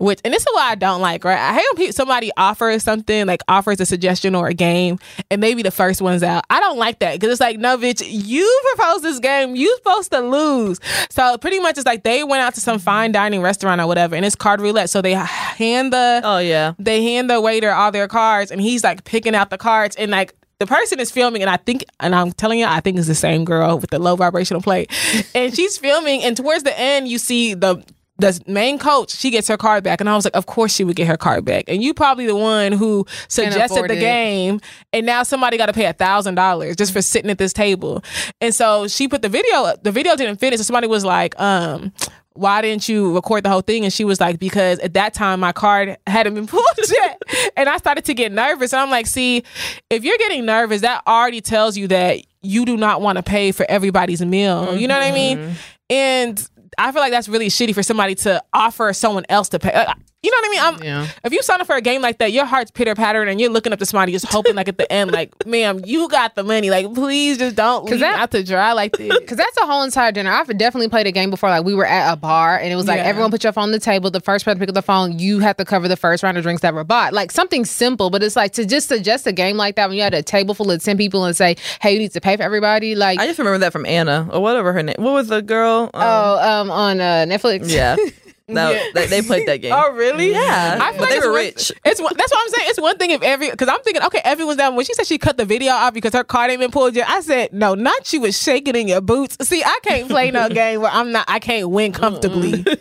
Which 0.00 0.20
and 0.24 0.32
this 0.34 0.42
is 0.42 0.48
what 0.52 0.64
I 0.64 0.74
don't 0.74 1.00
like, 1.00 1.24
right? 1.24 1.38
I 1.38 1.54
hate 1.54 1.64
when 1.70 1.76
people, 1.76 1.92
somebody 1.92 2.30
offers 2.36 2.82
something 2.82 3.26
like 3.26 3.42
offers 3.48 3.80
a 3.80 3.86
suggestion 3.86 4.34
or 4.34 4.48
a 4.48 4.54
game, 4.54 4.98
and 5.30 5.40
maybe 5.40 5.62
the 5.62 5.70
first 5.70 6.00
one's 6.02 6.22
out. 6.22 6.44
I 6.50 6.58
don't 6.58 6.78
like 6.78 6.98
that 7.00 7.14
because 7.14 7.30
it's 7.30 7.40
like, 7.40 7.58
no, 7.58 7.76
bitch, 7.76 8.02
you 8.06 8.62
proposed 8.74 9.04
this 9.04 9.18
game, 9.18 9.54
you 9.56 9.74
supposed 9.76 10.10
to 10.12 10.20
lose. 10.20 10.80
So 11.10 11.36
pretty 11.38 11.60
much, 11.60 11.76
it's 11.76 11.86
like 11.86 12.02
they 12.02 12.24
went 12.24 12.42
out 12.42 12.54
to 12.54 12.60
some 12.60 12.78
fine 12.78 13.12
dining 13.12 13.42
restaurant 13.42 13.80
or 13.80 13.86
whatever, 13.86 14.16
and 14.16 14.24
it's 14.24 14.34
card 14.34 14.60
roulette. 14.60 14.90
So 14.90 15.02
they 15.02 15.14
hand 15.14 15.92
the 15.92 16.22
oh 16.24 16.38
yeah. 16.38 16.72
they 16.78 17.02
hand 17.02 17.28
the 17.28 17.40
waiter 17.40 17.70
all 17.70 17.92
their 17.92 18.08
cards 18.08 18.50
and 18.50 18.60
he's 18.60 18.82
like 18.82 19.04
picking 19.04 19.34
out 19.34 19.50
the 19.50 19.58
cards 19.58 19.96
and 19.96 20.10
like 20.10 20.34
the 20.58 20.66
person 20.66 21.00
is 21.00 21.10
filming 21.10 21.42
and 21.42 21.50
I 21.50 21.56
think 21.56 21.84
and 22.00 22.14
I'm 22.14 22.32
telling 22.32 22.60
you 22.60 22.66
I 22.66 22.80
think 22.80 22.98
it's 22.98 23.06
the 23.06 23.14
same 23.14 23.44
girl 23.44 23.78
with 23.78 23.90
the 23.90 23.98
low 23.98 24.16
vibrational 24.16 24.62
plate 24.62 24.90
and 25.34 25.54
she's 25.54 25.78
filming 25.78 26.22
and 26.22 26.36
towards 26.36 26.64
the 26.64 26.78
end 26.78 27.08
you 27.08 27.18
see 27.18 27.54
the 27.54 27.82
the 28.20 28.40
main 28.46 28.78
coach 28.78 29.10
she 29.10 29.30
gets 29.30 29.48
her 29.48 29.56
card 29.56 29.84
back 29.84 30.00
and 30.00 30.08
I 30.08 30.14
was 30.14 30.24
like 30.24 30.36
of 30.36 30.46
course 30.46 30.74
she 30.74 30.84
would 30.84 30.96
get 30.96 31.06
her 31.08 31.16
card 31.16 31.44
back 31.44 31.64
and 31.68 31.82
you 31.82 31.94
probably 31.94 32.26
the 32.26 32.36
one 32.36 32.72
who 32.72 33.06
suggested 33.28 33.88
the 33.88 33.96
it. 33.96 34.00
game 34.00 34.60
and 34.92 35.06
now 35.06 35.22
somebody 35.22 35.56
got 35.56 35.66
to 35.66 35.72
pay 35.72 35.86
a 35.86 35.92
thousand 35.92 36.34
dollars 36.34 36.76
just 36.76 36.92
for 36.92 37.02
sitting 37.02 37.30
at 37.30 37.38
this 37.38 37.52
table 37.52 38.02
and 38.40 38.54
so 38.54 38.86
she 38.88 39.08
put 39.08 39.22
the 39.22 39.28
video 39.28 39.74
the 39.82 39.92
video 39.92 40.16
didn't 40.16 40.36
finish 40.36 40.58
so 40.58 40.64
somebody 40.64 40.86
was 40.86 41.04
like 41.04 41.38
um 41.40 41.92
why 42.34 42.62
didn't 42.62 42.88
you 42.88 43.14
record 43.14 43.44
the 43.44 43.50
whole 43.50 43.60
thing? 43.60 43.84
And 43.84 43.92
she 43.92 44.04
was 44.04 44.20
like, 44.20 44.38
because 44.38 44.78
at 44.78 44.94
that 44.94 45.12
time 45.12 45.40
my 45.40 45.52
card 45.52 45.98
hadn't 46.06 46.34
been 46.34 46.46
pulled 46.46 46.64
yet. 46.88 47.20
and 47.56 47.68
I 47.68 47.76
started 47.76 48.04
to 48.06 48.14
get 48.14 48.32
nervous. 48.32 48.72
And 48.72 48.80
I'm 48.80 48.88
like, 48.88 49.06
see, 49.06 49.42
if 49.90 50.04
you're 50.04 50.16
getting 50.16 50.46
nervous, 50.46 50.80
that 50.82 51.02
already 51.06 51.40
tells 51.40 51.76
you 51.76 51.88
that 51.88 52.20
you 52.40 52.64
do 52.64 52.76
not 52.76 53.02
want 53.02 53.16
to 53.16 53.22
pay 53.22 53.52
for 53.52 53.66
everybody's 53.68 54.24
meal. 54.24 54.76
You 54.76 54.88
know 54.88 54.98
what 54.98 55.04
I 55.06 55.12
mean? 55.12 55.54
And 55.90 56.48
I 56.78 56.92
feel 56.92 57.02
like 57.02 57.12
that's 57.12 57.28
really 57.28 57.48
shitty 57.48 57.74
for 57.74 57.82
somebody 57.82 58.14
to 58.16 58.42
offer 58.52 58.92
someone 58.92 59.24
else 59.28 59.48
to 59.50 59.58
pay. 59.58 59.72
Uh, 59.72 59.94
You 60.22 60.30
know 60.30 60.36
what 60.36 60.44
I 60.44 60.50
mean? 60.50 60.60
I'm, 60.60 60.82
Yeah. 61.06 61.10
If 61.24 61.32
you 61.32 61.42
sign 61.42 61.62
up 61.62 61.66
for 61.66 61.76
a 61.76 61.80
game 61.80 62.02
like 62.02 62.18
that, 62.18 62.30
your 62.30 62.44
heart's 62.44 62.70
pitter 62.70 62.94
pattering 62.94 63.30
and 63.30 63.40
you're 63.40 63.48
looking 63.48 63.72
up 63.72 63.78
to 63.78 63.86
somebody 63.86 64.12
just 64.12 64.26
hoping 64.26 64.54
like 64.54 64.68
at 64.68 64.76
the 64.76 64.90
end, 64.92 65.12
like, 65.12 65.32
ma'am, 65.46 65.80
you 65.86 66.08
got 66.10 66.34
the 66.34 66.42
money. 66.42 66.68
Like, 66.68 66.92
please 66.92 67.38
just 67.38 67.56
don't 67.56 67.86
leave 67.86 68.00
that- 68.00 68.16
me 68.16 68.20
out 68.22 68.30
to 68.32 68.44
dry 68.44 68.74
like 68.74 68.92
this. 68.98 69.08
Cause 69.26 69.38
that's 69.38 69.56
a 69.56 69.64
whole 69.66 69.82
entire 69.82 70.12
dinner. 70.12 70.30
I've 70.30 70.46
definitely 70.58 70.90
played 70.90 71.06
a 71.06 71.12
game 71.12 71.30
before. 71.30 71.48
Like 71.48 71.64
we 71.64 71.74
were 71.74 71.86
at 71.86 72.12
a 72.12 72.16
bar 72.16 72.58
and 72.58 72.70
it 72.70 72.76
was 72.76 72.86
like 72.86 72.98
Yeah. 72.98 73.04
everyone 73.04 73.30
put 73.30 73.42
your 73.44 73.54
phone 73.54 73.62
on 73.64 73.70
the 73.72 73.78
table. 73.78 74.10
The 74.10 74.20
first 74.20 74.44
person 74.44 74.58
to 74.58 74.60
pick 74.62 74.68
up 74.68 74.74
the 74.74 74.82
phone, 74.82 75.18
you 75.18 75.38
have 75.38 75.56
to 75.56 75.64
cover 75.64 75.88
the 75.88 75.96
first 75.96 76.22
round 76.22 76.36
of 76.36 76.42
drinks 76.42 76.60
that 76.60 76.74
were 76.74 76.84
bought. 76.84 77.14
Like 77.14 77.30
something 77.32 77.64
simple, 77.64 78.10
but 78.10 78.22
it's 78.22 78.36
like 78.36 78.52
to 78.52 78.66
just 78.66 78.88
suggest 78.88 79.26
a 79.26 79.32
game 79.32 79.56
like 79.56 79.76
that 79.76 79.88
when 79.88 79.96
you 79.96 80.02
had 80.02 80.12
a 80.12 80.22
table 80.22 80.52
full 80.54 80.70
of 80.70 80.82
ten 80.84 80.98
people 80.98 81.24
and 81.24 81.34
say, 81.34 81.56
"Hey, 81.80 81.92
you 81.94 81.98
need 81.98 82.12
to 82.12 82.20
pay 82.20 82.36
for 82.36 82.42
everybody." 82.42 82.94
Like, 82.94 83.18
I 83.18 83.26
just 83.26 83.38
remember 83.38 83.58
that 83.58 83.72
from 83.72 83.86
Anna 83.86 84.28
or 84.30 84.40
whatever 84.42 84.74
her 84.74 84.82
name. 84.82 84.96
What 84.98 85.12
was 85.14 85.28
the 85.28 85.40
girl? 85.40 85.84
Um, 85.94 86.02
oh, 86.02 86.38
um, 86.60 86.70
on 86.70 87.00
uh, 87.00 87.24
Netflix. 87.26 87.72
yeah. 87.72 87.96
No, 88.52 88.70
Yeah. 88.70 88.82
they, 88.94 89.06
they 89.06 89.22
played 89.22 89.46
that 89.48 89.56
game. 89.62 89.72
Oh, 89.74 89.92
really? 89.92 90.32
Yeah, 90.32 90.78
I 90.80 90.90
feel 90.92 90.98
but 90.98 91.00
like 91.00 91.10
they 91.10 91.18
were 91.20 91.32
one- 91.32 91.40
rich. 91.44 91.72
It's 91.84 92.00
one, 92.00 92.12
that's 92.16 92.30
what 92.32 92.40
I'm 92.42 92.48
saying. 92.54 92.68
It's 92.70 92.80
one 92.80 92.98
thing 92.98 93.10
if 93.10 93.22
every 93.22 93.50
because 93.50 93.68
I'm 93.68 93.80
thinking, 93.82 94.02
okay, 94.04 94.20
everyone's 94.24 94.58
down. 94.58 94.76
When 94.76 94.84
she 94.84 94.94
said 94.94 95.06
she 95.06 95.18
cut 95.18 95.36
the 95.36 95.44
video 95.44 95.72
off 95.72 95.94
because 95.94 96.12
her 96.14 96.24
card 96.24 96.50
ain't 96.50 96.60
been 96.60 96.70
pulled 96.70 96.94
yet, 96.94 97.08
I 97.08 97.20
said 97.20 97.52
no, 97.52 97.74
not 97.74 98.12
you 98.12 98.20
was 98.20 98.40
shaking 98.40 98.76
in 98.76 98.88
your 98.88 99.00
boots. 99.00 99.36
See, 99.46 99.62
I 99.64 99.78
can't 99.82 100.08
play 100.08 100.30
no 100.30 100.48
game 100.60 100.80
where 100.80 100.90
I'm 100.92 101.12
not. 101.12 101.24
I 101.28 101.38
can't 101.38 101.70
win 101.70 101.92
comfortably. 101.92 102.64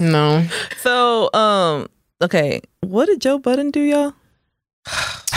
No. 0.00 0.44
So, 0.80 1.32
um, 1.32 1.86
okay, 2.20 2.60
what 2.80 3.06
did 3.06 3.20
Joe 3.20 3.38
Budden 3.38 3.70
do, 3.70 3.80
y'all? 3.80 4.14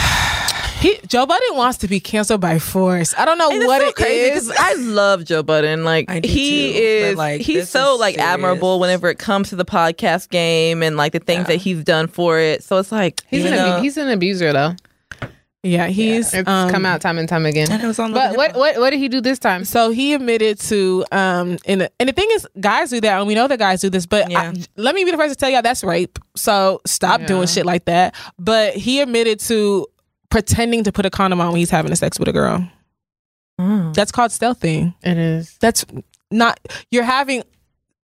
He, 0.80 0.98
Joe 1.06 1.24
Budden 1.26 1.56
wants 1.56 1.78
to 1.78 1.88
be 1.88 2.00
canceled 2.00 2.40
by 2.42 2.58
force. 2.58 3.14
I 3.16 3.24
don't 3.24 3.38
know 3.38 3.48
And 3.50 3.56
it's 3.62 3.66
what 3.66 3.80
so 3.82 3.88
it 3.88 3.94
crazy 3.94 4.30
is. 4.36 4.48
'cause 4.48 4.56
I 4.58 4.74
love 4.74 5.24
Joe 5.24 5.42
Budden. 5.42 5.84
Like 5.84 6.10
I 6.10 6.20
do 6.20 6.28
he 6.28 6.72
too, 6.74 6.78
is, 6.78 7.16
like, 7.16 7.40
he's 7.40 7.68
so 7.70 7.94
is 7.94 8.00
like 8.00 8.16
serious. 8.16 8.30
admirable 8.34 8.78
whenever 8.78 9.08
it 9.08 9.18
comes 9.18 9.48
to 9.50 9.56
the 9.56 9.64
podcast 9.64 10.28
game 10.28 10.82
and 10.82 10.96
like 10.96 11.12
the 11.12 11.18
things 11.18 11.46
that 11.46 11.56
he's 11.56 11.82
done 11.82 12.08
for 12.08 12.38
it. 12.38 12.62
So 12.62 12.76
it's 12.78 12.92
like 12.92 13.22
He's 13.28 13.44
an 13.46 13.54
abu- 13.54 13.70
though- 13.70 13.80
he's 13.82 13.96
an 13.96 14.08
abuser 14.10 14.52
though. 14.52 14.74
yeah, 15.62 15.86
he's 15.88 16.32
It's 16.34 16.46
um, 16.48 16.70
come 16.70 16.84
out 16.84 17.00
time 17.00 17.16
and 17.18 17.28
time 17.28 17.46
again. 17.46 17.72
And 17.72 17.82
it 17.82 17.86
was 17.86 17.98
on 17.98 18.12
Love 18.12 18.22
But 18.22 18.28
and 18.28 18.36
what 18.36 18.54
what 18.56 18.78
what 18.80 18.90
did 18.90 18.98
he 19.00 19.08
do 19.08 19.22
this 19.22 19.38
time? 19.38 19.64
So 19.64 19.90
he 19.90 20.12
admitted 20.12 20.60
to, 20.60 21.04
um, 21.10 21.56
and 21.66 21.80
the, 21.80 21.90
and 21.98 22.08
the 22.08 22.12
thing 22.12 22.28
is, 22.32 22.46
guys 22.60 22.90
do 22.90 23.00
that, 23.00 23.18
and 23.18 23.26
we 23.26 23.34
know 23.34 23.48
that 23.48 23.58
guys 23.58 23.80
do 23.80 23.88
this. 23.88 24.04
But 24.06 24.30
Yeah. 24.30 24.52
I, 24.54 24.64
let 24.76 24.94
me 24.94 25.04
be 25.04 25.10
the 25.10 25.16
first 25.16 25.32
to 25.32 25.38
tell 25.40 25.48
y'all 25.50 25.62
that's 25.62 25.82
rape. 25.82 26.18
So 26.36 26.82
stop 26.86 27.22
Yeah. 27.22 27.26
doing 27.28 27.46
shit 27.48 27.64
like 27.66 27.86
that. 27.86 28.14
But 28.38 28.74
he 28.74 29.00
admitted 29.00 29.40
to 29.40 29.86
pretending 30.30 30.84
to 30.84 30.92
put 30.92 31.06
a 31.06 31.10
condom 31.10 31.40
on 31.40 31.48
when 31.48 31.56
he's 31.58 31.70
having 31.70 31.94
sex 31.94 32.18
with 32.18 32.28
a 32.28 32.32
girl. 32.32 32.68
Mm. 33.60 33.94
That's 33.94 34.12
called 34.12 34.30
stealthing. 34.30 34.94
It 35.02 35.16
is. 35.16 35.56
That's 35.60 35.84
not 36.30 36.60
you're 36.90 37.04
having. 37.04 37.42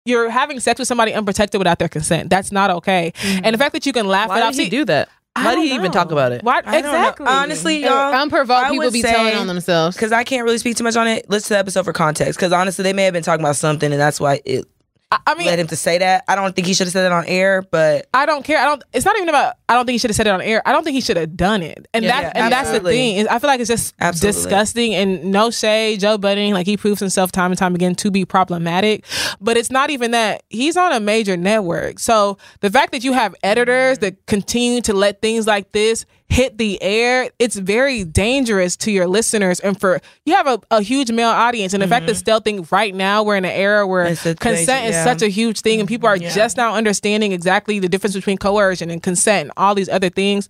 You're 0.05 0.29
having 0.29 0.59
sex 0.59 0.79
with 0.79 0.87
somebody 0.87 1.13
unprotected 1.13 1.59
without 1.59 1.77
their 1.77 1.89
consent. 1.89 2.29
That's 2.29 2.51
not 2.51 2.71
okay. 2.71 3.13
And 3.23 3.53
the 3.53 3.57
fact 3.59 3.73
that 3.73 3.85
you 3.85 3.93
can 3.93 4.07
laugh 4.07 4.29
why 4.29 4.39
it 4.39 4.43
off. 4.43 4.55
did 4.55 4.63
he 4.63 4.69
do 4.69 4.85
that? 4.85 5.09
Why 5.35 5.43
did 5.51 5.55
don't 5.57 5.65
he 5.65 5.75
even 5.75 5.91
talk 5.91 6.11
about 6.11 6.31
it? 6.31 6.41
Why 6.43 6.57
I 6.57 6.61
don't 6.61 6.71
know. 6.83 6.89
exactly? 6.99 7.25
Honestly, 7.27 7.83
y'all, 7.83 8.13
Unprovoked 8.13 8.65
I 8.67 8.69
people 8.71 8.91
be 8.91 9.01
say- 9.01 9.11
telling 9.11 9.35
on 9.35 9.45
themselves. 9.47 9.95
because 9.95 10.11
I 10.11 10.23
can't 10.23 10.43
really 10.45 10.57
speak 10.57 10.77
too 10.77 10.83
much 10.83 10.95
on 10.95 11.07
it. 11.07 11.29
Listen 11.29 11.47
to 11.49 11.53
the 11.55 11.59
episode 11.59 11.83
for 11.83 11.93
context. 11.93 12.39
Because 12.39 12.51
honestly, 12.53 12.81
they 12.83 12.93
may 12.93 13.03
have 13.03 13.13
been 13.13 13.21
talking 13.23 13.43
about 13.45 13.55
something, 13.57 13.91
and 13.91 14.01
that's 14.01 14.19
why 14.19 14.41
it 14.45 14.65
I, 15.11 15.19
I 15.25 15.35
mean, 15.35 15.47
led 15.47 15.57
him 15.57 15.67
to 15.67 15.75
say 15.75 15.97
that. 15.97 16.23
I 16.27 16.35
don't 16.35 16.55
think 16.55 16.67
he 16.67 16.73
should 16.75 16.85
have 16.85 16.91
said 16.93 17.01
that 17.03 17.11
on 17.11 17.25
air, 17.25 17.63
but 17.63 18.07
I 18.13 18.27
don't 18.27 18.45
care. 18.45 18.59
I 18.59 18.65
don't. 18.65 18.83
It's 18.93 19.05
not 19.05 19.15
even 19.17 19.29
about. 19.29 19.55
I 19.67 19.73
don't 19.73 19.85
think 19.85 19.93
he 19.95 19.97
should 19.99 20.11
have 20.11 20.15
said 20.15 20.27
it 20.27 20.31
on 20.31 20.41
air. 20.41 20.61
I 20.67 20.71
don't 20.71 20.83
think 20.83 20.93
he 20.93 21.01
should 21.01 21.17
have 21.17 21.35
done 21.35 21.63
it. 21.63 21.87
And 21.93 22.05
Yeah, 22.05 22.21
that 22.21 22.35
yeah, 22.35 22.43
and 22.43 22.51
that's 22.53 22.71
the 22.71 22.79
thing. 22.79 23.17
Is 23.17 23.27
I 23.27 23.39
feel 23.39 23.47
like 23.47 23.59
it's 23.59 23.69
just 23.69 23.95
Absolutely. 23.99 24.43
disgusting 24.43 24.93
and 24.93 25.31
no 25.31 25.49
shade. 25.49 25.99
Joe 25.99 26.17
Budden, 26.19 26.53
like 26.53 26.67
he 26.67 26.77
proves 26.77 26.99
himself 26.99 27.31
time 27.31 27.51
and 27.51 27.57
time 27.57 27.73
again 27.73 27.95
to 27.95 28.11
be 28.11 28.23
problematic. 28.23 29.03
But 29.41 29.57
it's 29.57 29.71
not 29.71 29.89
even 29.89 30.11
that. 30.11 30.43
He's 30.49 30.77
on 30.77 30.91
a 30.91 30.99
major 30.99 31.35
network. 31.37 31.97
So 31.99 32.37
the 32.59 32.69
fact 32.69 32.91
that 32.91 33.03
you 33.03 33.13
have 33.13 33.35
editors 33.41 33.99
that 33.99 34.25
continue 34.27 34.81
to 34.81 34.93
let 34.93 35.21
things 35.21 35.47
like 35.47 35.71
this 35.71 36.05
hit 36.31 36.59
the 36.59 36.79
air, 36.83 37.31
it's 37.39 37.55
very 37.55 38.03
dangerous 38.03 38.77
to 38.77 38.91
your 38.91 39.07
listeners. 39.07 39.59
And 39.61 39.79
for 39.79 39.99
you 40.25 40.35
have 40.35 40.45
a, 40.45 40.59
a 40.69 40.81
huge 40.83 41.11
male 41.11 41.29
audience, 41.29 41.73
and 41.73 41.81
the 41.81 41.87
fact 41.87 42.05
that 42.05 42.15
stealthing 42.17 42.71
right 42.71 42.93
now 42.93 43.23
we're 43.23 43.35
in 43.37 43.45
an 43.45 43.51
era 43.51 43.87
where 43.87 44.05
Mm-hmm. 44.09 44.33
Consent 44.33 44.85
is 44.85 44.95
yeah. 44.99 45.03
such 45.03 45.21
a 45.21 45.27
huge 45.27 45.61
thing, 45.61 45.79
and 45.79 45.87
people 45.87 46.07
are 46.07 46.17
just 46.17 46.57
now 46.57 46.75
understanding 46.75 47.31
exactly 47.31 47.79
the 47.79 47.89
difference 47.89 48.15
between 48.15 48.37
coercion 48.37 48.89
and 48.89 49.01
consent 49.01 49.49
and 49.49 49.51
all 49.57 49.75
these 49.75 49.89
other 49.89 50.09
things. 50.09 50.49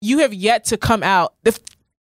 You 0.00 0.18
have 0.18 0.34
yet 0.34 0.64
to 0.66 0.76
come 0.76 1.02
out 1.02 1.34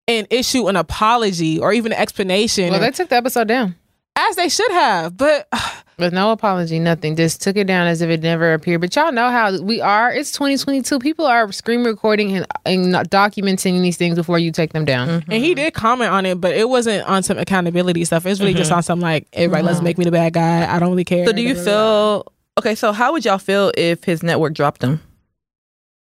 and 0.08 0.28
issue 0.30 0.68
an 0.68 0.76
apology 0.76 1.60
or 1.60 1.74
even 1.74 1.92
an 1.92 1.98
explanation, 1.98 2.70
Well, 2.72 2.80
they 2.80 2.92
took 2.92 3.10
the 3.10 3.16
episode 3.16 3.48
down. 3.48 3.76
As 4.16 4.36
they 4.36 4.49
should 4.49 4.72
have. 4.72 5.18
But 5.18 5.47
With 5.99 6.11
no 6.11 6.32
apology, 6.32 6.80
nothing. 6.80 7.16
Just 7.16 7.41
took 7.41 7.55
it 7.55 7.68
down 7.68 7.86
as 7.86 8.01
if 8.01 8.09
it 8.09 8.24
never 8.24 8.53
appeared. 8.53 8.82
But 8.82 8.95
y'all 8.95 9.11
know 9.11 9.30
how 9.30 9.61
we 9.61 9.80
are. 9.80 10.11
It's 10.11 10.32
2022. 10.32 10.97
People 10.97 11.28
are 11.28 11.51
screen 11.51 11.84
recording 11.84 12.36
and, 12.36 12.47
and 12.66 12.95
documenting 13.09 13.82
these 13.82 13.95
things 13.95 14.16
before 14.16 14.39
you 14.39 14.51
take 14.51 14.74
them 14.74 14.86
down. 14.86 15.09
and 15.30 15.34
he 15.43 15.53
did 15.53 15.76
comment 15.76 16.11
on 16.11 16.26
it, 16.26 16.41
but 16.41 16.55
it 16.55 16.68
wasn't 16.68 17.07
on 17.07 17.22
some 17.22 17.38
accountability 17.38 18.03
stuff. 18.05 18.26
It's 18.26 18.39
really 18.39 18.55
just 18.55 18.70
mm-hmm. 18.70 18.78
on 18.78 18.84
some 18.84 18.99
like 19.01 19.28
everybody, 19.34 19.64
let's 19.64 19.78
mm-hmm. 19.78 19.84
make 19.84 19.97
me 19.99 20.05
the 20.05 20.11
bad 20.11 20.34
guy. 20.34 20.74
I 20.74 20.80
don't 20.80 20.89
really 20.89 21.05
care. 21.05 21.28
So 21.28 21.32
do 21.32 21.43
you 21.43 21.53
feel 21.55 22.26
okay? 22.57 22.74
So 22.74 22.91
how 22.91 23.11
would 23.11 23.24
y'all 23.24 23.38
feel 23.38 23.72
if 23.78 24.03
his 24.03 24.24
network 24.24 24.53
dropped 24.53 24.84
him? 24.84 24.99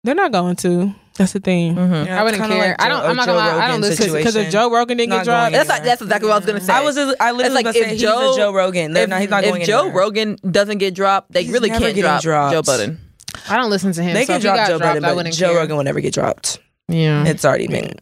They're 0.02 0.14
not 0.14 0.32
going 0.32 0.57
to. 0.57 0.94
That's 1.17 1.33
the 1.33 1.39
thing. 1.41 1.77
Mm-hmm. 1.77 2.12
I 2.12 2.23
wouldn't 2.25 2.43
care. 2.43 2.75
I 2.79 2.89
don't- 2.89 3.05
I'm 3.05 3.15
not 3.17 3.27
gonna 3.27 3.39
lie, 3.39 3.65
I 3.65 3.69
don't 3.69 3.81
listen 3.81 4.09
to- 4.09 4.12
Because 4.17 4.35
if 4.35 4.51
Joe 4.51 4.69
Rogan 4.71 4.97
didn't 4.97 5.11
Not 5.11 5.19
get 5.19 5.25
dropped, 5.27 5.53
That's 5.53 5.69
like, 5.69 5.85
that's 5.85 6.03
exactly 6.03 6.29
what 6.29 6.35
I 6.35 6.39
was 6.39 6.47
gonna 6.47 6.61
say. 6.61 6.73
I 6.73 6.83
was, 6.83 6.99
I 6.99 7.31
literally 7.31 7.45
It's 7.45 7.55
like 7.55 7.67
was 7.67 7.77
if 7.77 7.85
say 7.85 7.91
he's 7.93 8.01
Joe- 8.01 8.33
a 8.33 8.37
Joe 8.37 8.53
Rogan. 8.53 8.93
They're 8.93 9.05
if, 9.05 9.11
not, 9.11 9.21
he's 9.21 9.31
not 9.31 9.45
if 9.45 9.51
going 9.51 9.65
Joe 9.65 9.81
anywhere. 9.85 9.97
Rogan 10.03 10.37
doesn't 10.51 10.79
get 10.79 10.95
dropped, 10.95 11.31
they 11.33 11.45
He's 11.45 11.53
really 11.53 11.69
can't 11.69 11.83
getting 11.83 12.03
drop 12.03 12.23
dropped. 12.23 12.53
Joe 12.53 12.62
Budden. 12.62 13.01
I 13.49 13.57
don't 13.57 13.71
listen 13.71 13.93
to 13.93 14.03
him. 14.03 14.15
they 14.15 14.25
so 14.25 14.33
can 14.33 14.37
if 14.37 14.43
drop 14.43 14.57
Joe 14.67 14.79
dropped, 14.79 15.01
Budden, 15.03 15.25
but 15.25 15.33
Joe 15.33 15.49
care. 15.51 15.57
Rogan 15.59 15.77
will 15.77 15.85
never 15.85 16.01
get 16.01 16.15
dropped. 16.15 16.59
Yeah. 16.89 17.25
It's 17.27 17.45
already 17.45 17.69
been. 17.69 17.93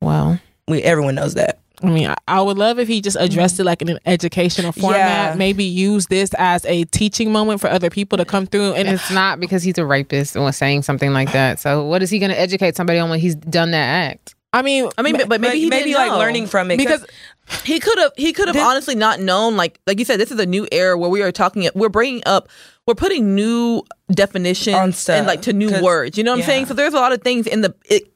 Wow. 0.00 0.38
we 0.68 0.82
everyone 0.82 1.14
knows 1.14 1.34
that. 1.34 1.59
I 1.82 1.86
mean, 1.86 2.08
I, 2.08 2.16
I 2.28 2.40
would 2.40 2.58
love 2.58 2.78
if 2.78 2.88
he 2.88 3.00
just 3.00 3.16
addressed 3.18 3.58
it 3.58 3.64
like 3.64 3.82
in 3.82 3.88
an 3.88 3.98
educational 4.06 4.72
format. 4.72 4.98
Yeah. 4.98 5.34
Maybe 5.36 5.64
use 5.64 6.06
this 6.06 6.30
as 6.38 6.64
a 6.66 6.84
teaching 6.84 7.32
moment 7.32 7.60
for 7.60 7.68
other 7.68 7.90
people 7.90 8.18
to 8.18 8.24
come 8.24 8.46
through. 8.46 8.74
And 8.74 8.88
It's 8.88 9.10
not 9.10 9.40
because 9.40 9.62
he's 9.62 9.78
a 9.78 9.86
rapist 9.86 10.36
or 10.36 10.52
saying 10.52 10.82
something 10.82 11.12
like 11.12 11.32
that. 11.32 11.58
So 11.58 11.84
what 11.84 12.02
is 12.02 12.10
he 12.10 12.18
going 12.18 12.30
to 12.30 12.38
educate 12.38 12.76
somebody 12.76 12.98
on 12.98 13.10
when 13.10 13.20
he's 13.20 13.34
done 13.34 13.70
that 13.70 14.10
act? 14.10 14.34
I 14.52 14.62
mean, 14.62 14.88
I 14.98 15.02
mean, 15.02 15.16
but, 15.16 15.28
but 15.28 15.40
maybe 15.40 15.60
he 15.60 15.68
maybe 15.68 15.90
didn't 15.90 15.98
like 15.98 16.10
know. 16.10 16.18
learning 16.18 16.46
from 16.48 16.72
it 16.72 16.76
because 16.76 17.06
he 17.62 17.78
could 17.78 17.98
have 17.98 18.12
he 18.16 18.32
could 18.32 18.48
have 18.48 18.56
honestly 18.56 18.94
not 18.94 19.20
known 19.20 19.56
like 19.56 19.80
like 19.86 19.98
you 19.98 20.04
said 20.04 20.18
this 20.18 20.30
is 20.30 20.38
a 20.38 20.46
new 20.46 20.66
era 20.72 20.96
where 20.98 21.10
we 21.10 21.22
are 21.22 21.32
talking 21.32 21.68
we're 21.74 21.88
bringing 21.88 22.22
up 22.26 22.48
we're 22.86 22.94
putting 22.94 23.34
new 23.34 23.82
definitions 24.10 24.98
stuff, 24.98 25.16
and 25.16 25.26
like 25.26 25.42
to 25.42 25.52
new 25.52 25.82
words 25.82 26.16
you 26.16 26.24
know 26.24 26.32
what 26.32 26.40
i'm 26.40 26.46
saying 26.46 26.66
so 26.66 26.74
there's 26.74 26.94
a 26.94 26.96
lot 26.96 27.12
of 27.12 27.22
things 27.22 27.46
in 27.46 27.60
the 27.60 27.74
it, 27.86 28.09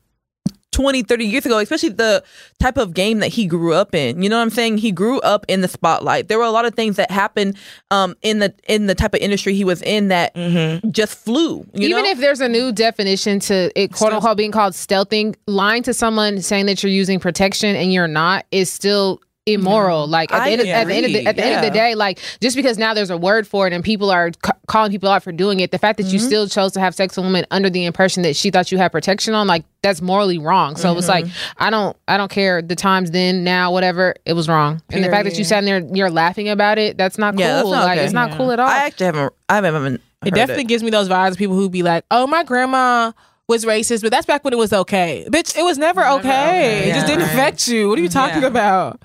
20 0.75 1.03
30 1.05 1.25
years 1.25 1.47
ago 1.47 1.59
especially 1.59 1.89
the 1.91 2.23
type 2.59 2.77
of 2.77 2.93
game 2.95 3.21
that 3.21 3.29
he 3.29 3.47
grew 3.47 3.73
up 3.73 3.95
in 3.95 4.21
you 4.21 4.29
know 4.29 4.37
what 4.37 4.43
i'm 4.43 4.51
saying 4.51 4.77
he 4.77 4.91
grew 4.91 5.21
up 5.21 5.45
in 5.47 5.61
the 5.61 5.69
spotlight 5.69 6.27
there 6.27 6.37
were 6.37 6.45
a 6.45 6.51
lot 6.51 6.65
of 6.65 6.75
things 6.75 6.97
that 6.97 7.11
happened 7.13 7.57
um 7.93 8.17
in 8.23 8.41
the 8.41 8.53
in 8.67 8.87
the 8.87 8.95
type 8.95 9.15
of 9.15 9.21
industry 9.21 9.55
he 9.55 9.65
was 9.65 9.81
in 9.83 10.09
that 10.09 10.35
Mm-hmm. 10.35 10.91
just 10.91 11.17
flew 11.17 11.65
you 11.75 11.89
Even 11.89 12.03
know? 12.05 12.11
if 12.11 12.19
there's 12.19 12.41
a 12.41 12.49
new 12.49 12.73
definition 12.73 13.39
to 13.41 13.71
it, 13.81 13.93
quote 13.93 14.13
unquote, 14.13 14.37
being 14.37 14.51
called 14.51 14.73
stealthing, 14.73 15.37
lying 15.47 15.83
to 15.85 15.95
someone 15.95 16.43
saying 16.43 16.67
that 16.67 16.83
you're 16.83 16.91
using 16.91 17.21
protection 17.21 17.77
and 17.77 17.93
you're 17.93 18.09
not 18.09 18.45
is 18.51 18.71
still 18.73 19.21
immoral. 19.47 20.07
Like 20.07 20.33
at 20.33 20.45
the, 20.45 20.51
end 20.51 20.61
of, 20.63 20.67
at 20.69 20.87
the 20.87 20.95
end 20.95 21.07
of 21.07 21.13
the 21.13 21.27
at 21.27 21.37
the 21.37 21.45
end 21.45 21.55
of 21.57 21.63
the 21.63 21.71
day, 21.71 21.95
like 21.95 22.19
just 22.41 22.57
because 22.57 22.79
now 22.79 22.95
there's 22.95 23.11
a 23.11 23.17
word 23.17 23.47
for 23.47 23.67
it 23.67 23.73
and 23.73 23.85
people 23.85 24.11
are 24.11 24.31
c- 24.45 24.53
calling 24.67 24.91
people 24.91 25.09
out 25.09 25.23
for 25.23 25.33
doing 25.33 25.61
it, 25.61 25.71
the 25.71 25.79
fact 25.79 25.99
that 25.99 26.05
you 26.07 26.19
Mm-hmm. 26.19 26.27
still 26.27 26.49
chose 26.49 26.73
to 26.73 26.81
have 26.81 26.95
sex 26.95 27.17
with 27.17 27.25
a 27.25 27.27
woman 27.27 27.45
under 27.51 27.69
the 27.69 27.85
impression 27.85 28.23
that 28.23 28.37
she 28.37 28.51
thought 28.51 28.73
you 28.73 28.79
had 28.79 28.91
protection 28.93 29.35
on, 29.35 29.47
like 29.47 29.65
that's 29.83 30.01
morally 30.01 30.39
wrong. 30.39 30.77
So 30.77 30.97
it's 30.97 31.09
like 31.09 31.25
Mm-hmm. 31.27 31.63
I 31.65 31.71
don't 31.71 31.97
I 32.09 32.17
don't 32.17 32.31
care 32.31 32.63
the 32.63 32.77
times 32.77 33.11
then 33.11 33.45
now 33.45 33.73
whatever 33.73 34.15
it 34.25 34.33
was 34.33 34.49
wrong, 34.49 34.81
and 34.91 35.05
the 35.05 35.09
fact 35.11 35.25
that 35.25 35.31
you 35.39 35.45
Period. 35.45 35.49
sat 35.49 35.59
in 35.59 35.65
there 35.67 35.97
you're 35.97 36.11
laughing 36.11 36.49
about 36.49 36.79
it, 36.79 36.97
that's 36.97 37.19
not 37.19 37.35
cool. 37.35 37.41
Yeah, 37.41 37.55
that's 37.57 37.69
not 37.71 37.85
like 37.85 37.97
okay. 37.99 38.05
it's 38.05 38.13
not 38.15 38.37
cool 38.37 38.51
at 38.53 38.59
all. 38.61 38.69
i 38.69 38.79
actually 38.87 39.07
haven't 39.07 39.33
i 39.49 39.55
haven't 39.57 39.75
even 39.77 39.95
it 39.95 40.01
heard 40.31 40.35
definitely 40.35 40.65
gives 40.65 40.83
me 40.83 40.89
those 40.91 41.09
vibes 41.09 41.33
of 41.33 41.37
people 41.37 41.55
who 41.55 41.69
be 41.69 41.83
like, 41.83 42.03
"Oh, 42.11 42.27
my 42.27 42.45
grandma 42.45 43.13
was 43.47 43.67
racist, 43.67 44.01
but 44.01 44.11
that's 44.11 44.25
back 44.25 44.43
when 44.43 44.55
it 44.55 44.57
was 44.57 44.73
okay." 44.73 45.27
Bitch, 45.29 45.55
it 45.55 45.63
was 45.63 45.77
never, 45.77 46.01
okay. 46.03 46.19
okay. 46.19 46.91
It 46.91 46.95
just 46.95 47.07
didn't 47.07 47.25
affect 47.27 47.69
you. 47.69 47.91
What 47.91 47.99
are 47.99 48.03
you 48.03 48.09
talking 48.09 48.41
Yeah. 48.41 48.49
about? 48.49 49.03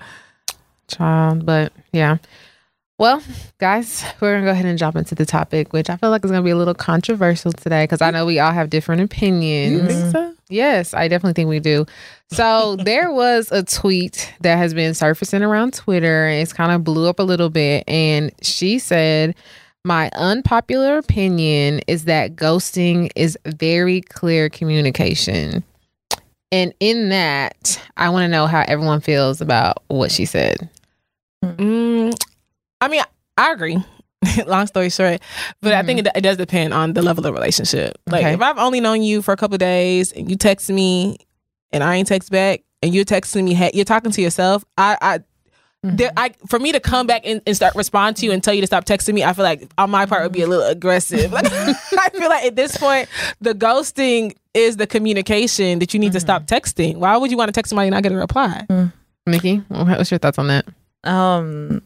Child 0.90 1.46
but 1.46 1.72
yeah. 1.92 2.18
Well 2.98 3.22
guys 3.58 4.04
we're 4.20 4.34
gonna 4.34 4.44
go 4.44 4.50
ahead 4.50 4.66
and 4.66 4.78
jump 4.78 4.96
into 4.96 5.14
the 5.14 5.24
topic 5.24 5.72
which 5.72 5.88
i 5.88 5.96
feel 5.96 6.10
like 6.10 6.22
is 6.22 6.30
gonna 6.30 6.42
be 6.42 6.50
a 6.50 6.56
little 6.56 6.74
controversial 6.74 7.50
today 7.50 7.84
because 7.84 8.02
i 8.02 8.10
know 8.10 8.26
we 8.26 8.38
all 8.38 8.52
have 8.52 8.68
different 8.68 9.00
opinions. 9.00 9.86
Think 9.86 10.12
so? 10.12 10.34
yes 10.50 10.92
i 10.92 11.08
definitely 11.08 11.32
think 11.32 11.48
we 11.48 11.60
do. 11.60 11.86
So 12.30 12.76
there 12.84 13.10
was 13.10 13.50
a 13.52 13.62
tweet 13.62 14.34
that 14.40 14.56
has 14.56 14.74
been 14.74 14.92
surfacing 14.92 15.42
around 15.42 15.72
twitter 15.72 16.26
and 16.26 16.42
it's 16.42 16.52
kind 16.52 16.72
of 16.72 16.84
blew 16.84 17.08
up 17.08 17.18
a 17.20 17.22
little 17.22 17.48
bit 17.48 17.84
and 17.88 18.32
she 18.42 18.78
said 18.78 19.34
my 19.82 20.10
unpopular 20.14 20.98
opinion 20.98 21.80
is 21.86 22.04
that 22.04 22.36
ghosting 22.36 23.10
is 23.16 23.38
very 23.46 24.02
clear 24.02 24.50
communication. 24.50 25.64
And 26.52 26.74
in 26.80 27.08
that 27.08 27.80
i 27.96 28.10
want 28.10 28.24
to 28.24 28.28
know 28.28 28.46
how 28.46 28.62
everyone 28.68 29.00
feels 29.00 29.40
about 29.40 29.82
what 29.88 30.12
she 30.12 30.26
said 30.26 30.68
Mm. 31.44 31.56
mm, 31.56 32.24
I 32.80 32.88
mean, 32.88 33.02
I 33.36 33.52
agree. 33.52 33.78
Long 34.46 34.66
story 34.66 34.90
short, 34.90 35.20
but 35.62 35.72
I 35.72 35.82
think 35.82 36.00
mm-hmm. 36.00 36.08
it, 36.08 36.18
it 36.18 36.20
does 36.20 36.36
depend 36.36 36.74
on 36.74 36.92
the 36.92 37.00
level 37.00 37.26
of 37.26 37.32
relationship. 37.32 37.96
Like 38.06 38.22
Okay. 38.22 38.34
if 38.34 38.42
I've 38.42 38.58
only 38.58 38.80
known 38.80 39.02
you 39.02 39.22
for 39.22 39.32
a 39.32 39.36
couple 39.36 39.54
of 39.54 39.60
days 39.60 40.12
and 40.12 40.30
you 40.30 40.36
text 40.36 40.68
me 40.68 41.16
and 41.72 41.82
I 41.82 41.96
ain't 41.96 42.08
text 42.08 42.30
back 42.30 42.62
and 42.82 42.94
you're 42.94 43.06
texting 43.06 43.44
me, 43.44 43.70
you're 43.72 43.86
talking 43.86 44.10
to 44.10 44.20
yourself. 44.20 44.62
I, 44.76 44.98
I, 45.00 45.18
there, 45.82 46.10
mm-hmm. 46.10 46.18
I, 46.18 46.34
for 46.48 46.58
me 46.58 46.72
to 46.72 46.80
come 46.80 47.06
back 47.06 47.22
and, 47.24 47.40
and 47.46 47.56
start 47.56 47.74
respond 47.74 48.16
to 48.18 48.26
you 48.26 48.32
and 48.32 48.44
tell 48.44 48.52
you 48.52 48.60
to 48.60 48.66
stop 48.66 48.84
texting 48.84 49.14
me, 49.14 49.24
I 49.24 49.32
feel 49.32 49.44
like 49.44 49.70
on 49.78 49.90
my 49.90 50.04
part 50.04 50.22
would 50.22 50.32
be 50.32 50.42
a 50.42 50.46
little 50.46 50.66
aggressive. 50.66 51.32
Like, 51.40 51.46
I 51.50 52.10
feel 52.10 52.28
like 52.28 52.44
at 52.44 52.56
this 52.56 52.76
point, 52.76 53.08
the 53.40 53.54
ghosting 53.54 54.34
is 54.52 54.76
the 54.76 54.86
communication 54.86 55.78
that 55.78 55.94
you 55.94 56.00
need 56.00 56.12
to 56.12 56.20
stop 56.20 56.42
mm-hmm. 56.42 56.54
texting. 56.54 56.96
Why 56.98 57.16
would 57.16 57.30
you 57.30 57.38
want 57.38 57.48
to 57.48 57.52
text 57.52 57.70
somebody 57.70 57.88
and 57.88 57.94
not 57.94 58.02
get 58.02 58.12
a 58.12 58.16
reply? 58.16 58.66
Mm. 58.68 58.92
Nikki, 59.26 59.56
what's 59.68 60.10
your 60.10 60.18
thoughts 60.18 60.38
on 60.38 60.48
that? 60.48 60.66
Um 61.04 61.82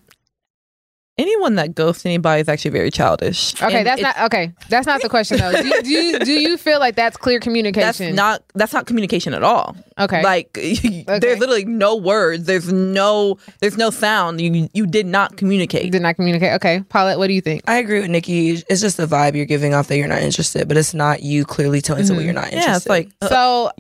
anyone 1.17 1.55
that 1.55 1.77
ghosts 1.77 2.05
anybody 2.05 2.41
is 2.41 2.49
actually 2.49 2.73
very 2.73 2.91
childish 2.91 3.55
Okay, 3.63 3.79
And 3.79 3.87
that's 3.87 4.03
not 4.03 4.19
okay. 4.23 4.53
That's 4.69 4.87
not 4.87 5.01
the 5.01 5.09
question 5.09 5.39
though. 5.39 5.53
Do 5.53 5.69
you, 5.69 5.83
do 5.83 5.91
you 5.91 6.19
do 6.19 6.33
you 6.33 6.57
feel 6.57 6.81
like 6.81 6.97
that's 6.97 7.17
clear 7.17 7.39
communication? 7.39 8.07
that's 8.07 8.17
not 8.17 8.43
that's 8.55 8.73
not 8.73 8.87
communication 8.87 9.33
at 9.33 9.45
all 9.45 9.77
okay. 9.99 10.23
like 10.25 10.53
there's 10.55 11.39
literally 11.39 11.65
no 11.65 11.95
words 11.95 12.47
there's 12.47 12.73
no 12.73 13.39
there's 13.61 13.77
no 13.77 13.91
sound 13.91 14.41
you 14.41 14.69
you 14.75 14.87
did 14.87 15.07
not 15.07 15.31
you 15.33 15.37
communicate 15.37 15.93
did 15.93 16.03
not 16.03 16.17
communicate. 16.17 16.53
Okay, 16.55 16.83
Paulette, 16.89 17.19
what 17.19 17.29
do 17.29 17.33
you 17.35 17.41
think? 17.41 17.63
I 17.69 17.77
agree 17.77 18.01
with 18.01 18.11
Nikki. 18.11 18.51
It's 18.69 18.81
just 18.81 18.97
the 18.97 19.07
vibe 19.07 19.37
you're 19.37 19.47
giving 19.47 19.73
off 19.75 19.87
that 19.89 19.97
you're 19.97 20.09
not 20.09 20.23
interested, 20.23 20.67
but 20.67 20.77
it's 20.77 20.95
not 20.95 21.23
you 21.23 21.45
clearly 21.45 21.81
telling 21.81 22.05
someone 22.07 22.25
you're 22.25 22.35
not 22.35 22.53
interested. 22.53 22.71
yeah 22.71 22.77
it's 22.77 22.89
like 22.89 23.11
uh, 23.23 23.29
So 23.29 23.71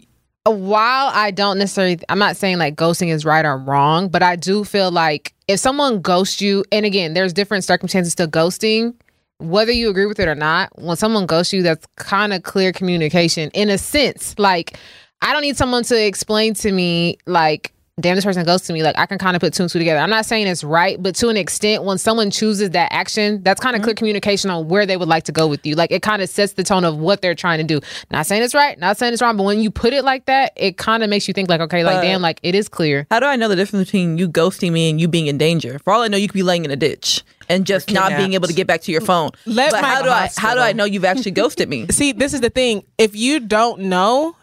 Uh, 0.46 0.50
while 0.50 1.10
I 1.14 1.30
don't 1.30 1.58
necessarily, 1.58 1.98
I'm 2.08 2.18
not 2.18 2.36
saying 2.36 2.58
like 2.58 2.76
ghosting 2.76 3.08
is 3.08 3.24
right 3.24 3.44
or 3.44 3.56
wrong, 3.56 4.08
but 4.08 4.22
I 4.22 4.36
do 4.36 4.62
feel 4.64 4.90
like 4.90 5.32
if 5.48 5.58
someone 5.58 6.02
ghosts 6.02 6.42
you, 6.42 6.64
and 6.70 6.84
again, 6.84 7.14
there's 7.14 7.32
different 7.32 7.64
circumstances 7.64 8.14
to 8.16 8.26
ghosting. 8.26 8.94
Whether 9.38 9.72
you 9.72 9.90
agree 9.90 10.06
with 10.06 10.20
it 10.20 10.28
or 10.28 10.34
not, 10.34 10.70
when 10.78 10.96
someone 10.96 11.26
ghosts 11.26 11.52
you, 11.52 11.62
that's 11.62 11.86
kind 11.96 12.32
of 12.32 12.42
clear 12.42 12.72
communication 12.72 13.50
in 13.52 13.70
a 13.70 13.78
sense. 13.78 14.38
Like, 14.38 14.78
I 15.22 15.32
don't 15.32 15.42
need 15.42 15.56
someone 15.56 15.82
to 15.84 16.06
explain 16.06 16.54
to 16.54 16.70
me, 16.72 17.18
like, 17.26 17.72
damn, 18.00 18.16
this 18.16 18.24
person 18.24 18.44
ghosted 18.44 18.74
me. 18.74 18.82
Like, 18.82 18.98
I 18.98 19.06
can 19.06 19.18
kind 19.18 19.36
of 19.36 19.40
put 19.40 19.54
two 19.54 19.62
and 19.62 19.70
two 19.70 19.78
together. 19.78 20.00
I'm 20.00 20.10
not 20.10 20.26
saying 20.26 20.46
it's 20.46 20.64
right, 20.64 21.00
but 21.00 21.14
to 21.16 21.28
an 21.28 21.36
extent, 21.36 21.84
when 21.84 21.96
someone 21.98 22.30
chooses 22.30 22.70
that 22.70 22.92
action, 22.92 23.42
that's 23.42 23.60
kind 23.60 23.76
of 23.76 23.82
clear 23.82 23.94
communication 23.94 24.50
on 24.50 24.68
where 24.68 24.84
they 24.84 24.96
would 24.96 25.08
like 25.08 25.24
to 25.24 25.32
go 25.32 25.46
with 25.46 25.64
you. 25.64 25.74
Like, 25.76 25.92
it 25.92 26.02
kind 26.02 26.20
of 26.20 26.28
sets 26.28 26.54
the 26.54 26.64
tone 26.64 26.84
of 26.84 26.98
what 26.98 27.22
they're 27.22 27.34
trying 27.36 27.58
to 27.58 27.64
do. 27.64 27.80
Not 28.10 28.26
saying 28.26 28.42
it's 28.42 28.54
right, 28.54 28.78
not 28.78 28.96
saying 28.96 29.12
it's 29.12 29.22
wrong, 29.22 29.36
but 29.36 29.44
when 29.44 29.60
you 29.60 29.70
put 29.70 29.92
it 29.92 30.02
like 30.04 30.26
that, 30.26 30.52
it 30.56 30.76
kind 30.76 31.02
of 31.04 31.10
makes 31.10 31.28
you 31.28 31.34
think, 31.34 31.48
like, 31.48 31.60
okay, 31.60 31.84
like, 31.84 31.96
But- 31.96 32.02
damn, 32.02 32.20
like, 32.20 32.40
it 32.42 32.54
is 32.54 32.68
clear. 32.68 33.06
how 33.10 33.20
do 33.20 33.26
I 33.26 33.36
know 33.36 33.48
the 33.48 33.56
difference 33.56 33.86
between 33.86 34.18
you 34.18 34.28
ghosting 34.28 34.72
me 34.72 34.90
and 34.90 35.00
you 35.00 35.06
being 35.06 35.28
in 35.28 35.38
danger? 35.38 35.78
For 35.84 35.92
all 35.92 36.02
I 36.02 36.08
know, 36.08 36.16
you 36.16 36.26
could 36.26 36.34
be 36.34 36.42
laying 36.42 36.64
in 36.64 36.70
a 36.72 36.76
ditch 36.76 37.22
and 37.48 37.64
just 37.66 37.92
not 37.92 38.16
being 38.16 38.32
able 38.34 38.48
to 38.48 38.54
get 38.54 38.66
back 38.66 38.80
to 38.82 38.92
your 38.92 39.00
phone. 39.02 39.30
Let 39.46 39.70
but 39.70 39.82
my 39.82 39.88
how 39.88 40.02
do 40.02 40.08
I 40.08 40.30
how 40.36 40.54
do 40.54 40.60
I 40.60 40.72
know 40.72 40.84
you've 40.84 41.04
actually 41.04 41.32
ghosted 41.32 41.68
me? 41.68 41.86
See, 41.90 42.12
this 42.12 42.32
is 42.34 42.40
the 42.40 42.50
thing. 42.50 42.84
If 42.98 43.14
you 43.14 43.38
don't 43.40 43.82
know, 43.82 44.34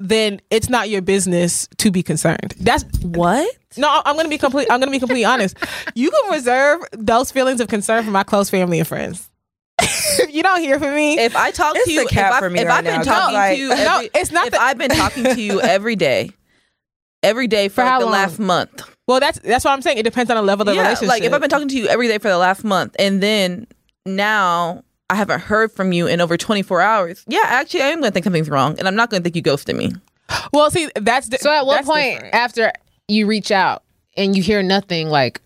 then 0.00 0.40
it's 0.50 0.68
not 0.68 0.88
your 0.90 1.02
business 1.02 1.68
to 1.78 1.90
be 1.90 2.02
concerned. 2.02 2.54
That's 2.60 2.84
What? 3.02 3.48
no. 3.76 4.02
I'm 4.04 4.16
gonna 4.16 4.28
be 4.28 4.38
complete. 4.38 4.68
I'm 4.70 4.78
gonna 4.80 4.92
be 4.92 4.98
completely 4.98 5.24
honest. 5.32 5.56
You 5.94 6.10
can 6.10 6.30
reserve 6.32 6.80
those 6.92 7.30
feelings 7.32 7.60
of 7.60 7.68
concern 7.68 8.04
for 8.04 8.10
my 8.10 8.22
close 8.22 8.48
family 8.50 8.78
and 8.78 8.86
friends. 8.88 9.28
if 9.80 10.32
you 10.34 10.42
don't 10.42 10.60
hear 10.60 10.78
from 10.78 10.94
me, 10.94 11.18
If 11.18 11.36
I 11.36 11.50
talk 11.50 11.74
It's 11.76 11.86
to 11.86 11.92
you, 11.92 12.02
the 12.04 12.08
cap 12.08 12.30
if, 12.32 12.36
I, 12.36 12.38
for 12.40 12.50
me 12.50 12.60
if 12.60 12.66
right 12.68 12.78
I've 12.78 12.84
been 12.84 12.92
now, 12.94 12.98
'cause, 12.98 13.06
talking 13.06 13.34
like- 13.34 13.56
to 13.56 13.60
you, 13.62 13.68
No, 13.68 14.02
it's 14.14 14.30
not 14.32 14.46
If 14.48 14.52
the- 14.54 14.62
I've 14.62 14.78
been 14.78 14.90
talking 14.90 15.24
to 15.24 15.40
you 15.40 15.60
every 15.62 15.96
day, 15.96 16.30
every 17.22 17.46
day 17.48 17.68
for, 17.68 17.76
For 17.76 17.84
like 17.84 17.98
the 18.00 18.04
long? 18.06 18.12
last 18.12 18.38
month. 18.38 18.82
well, 19.08 19.20
that's 19.20 19.38
that's 19.40 19.64
what 19.64 19.72
I'm 19.72 19.82
saying. 19.82 19.98
It 19.98 20.02
depends 20.04 20.30
on 20.30 20.36
the 20.36 20.42
level 20.42 20.62
of 20.62 20.66
the 20.66 20.74
yeah, 20.74 20.82
relationship. 20.82 21.08
like 21.08 21.22
if 21.22 21.32
I've 21.32 21.40
been 21.40 21.50
talking 21.50 21.68
to 21.68 21.76
you 21.76 21.88
every 21.88 22.06
day 22.08 22.18
for 22.18 22.28
the 22.28 22.38
last 22.38 22.62
month, 22.64 22.94
and 22.98 23.20
then 23.22 23.66
now 24.06 24.82
I 25.10 25.14
haven't 25.14 25.40
heard 25.40 25.72
from 25.72 25.92
you 25.92 26.06
in 26.06 26.20
over 26.20 26.36
24 26.36 26.80
hours. 26.80 27.24
Yeah, 27.26 27.40
actually, 27.44 27.82
I 27.82 27.86
am 27.88 28.00
going 28.00 28.10
to 28.10 28.12
think 28.12 28.24
something's 28.24 28.50
wrong, 28.50 28.78
and 28.78 28.86
I'm 28.86 28.94
not 28.96 29.10
going 29.10 29.22
to 29.22 29.24
think 29.24 29.36
you 29.36 29.42
ghosted 29.42 29.74
me. 29.76 29.92
well, 30.52 30.70
see, 30.70 30.90
that's 30.96 31.28
di- 31.28 31.38
So 31.38 31.50
at 31.50 31.64
what 31.66 31.84
point 31.84 32.14
different. 32.16 32.34
after 32.34 32.72
you 33.08 33.26
reach 33.26 33.50
out 33.50 33.82
and 34.16 34.36
you 34.36 34.42
hear 34.42 34.62
nothing, 34.62 35.08
like, 35.08 35.40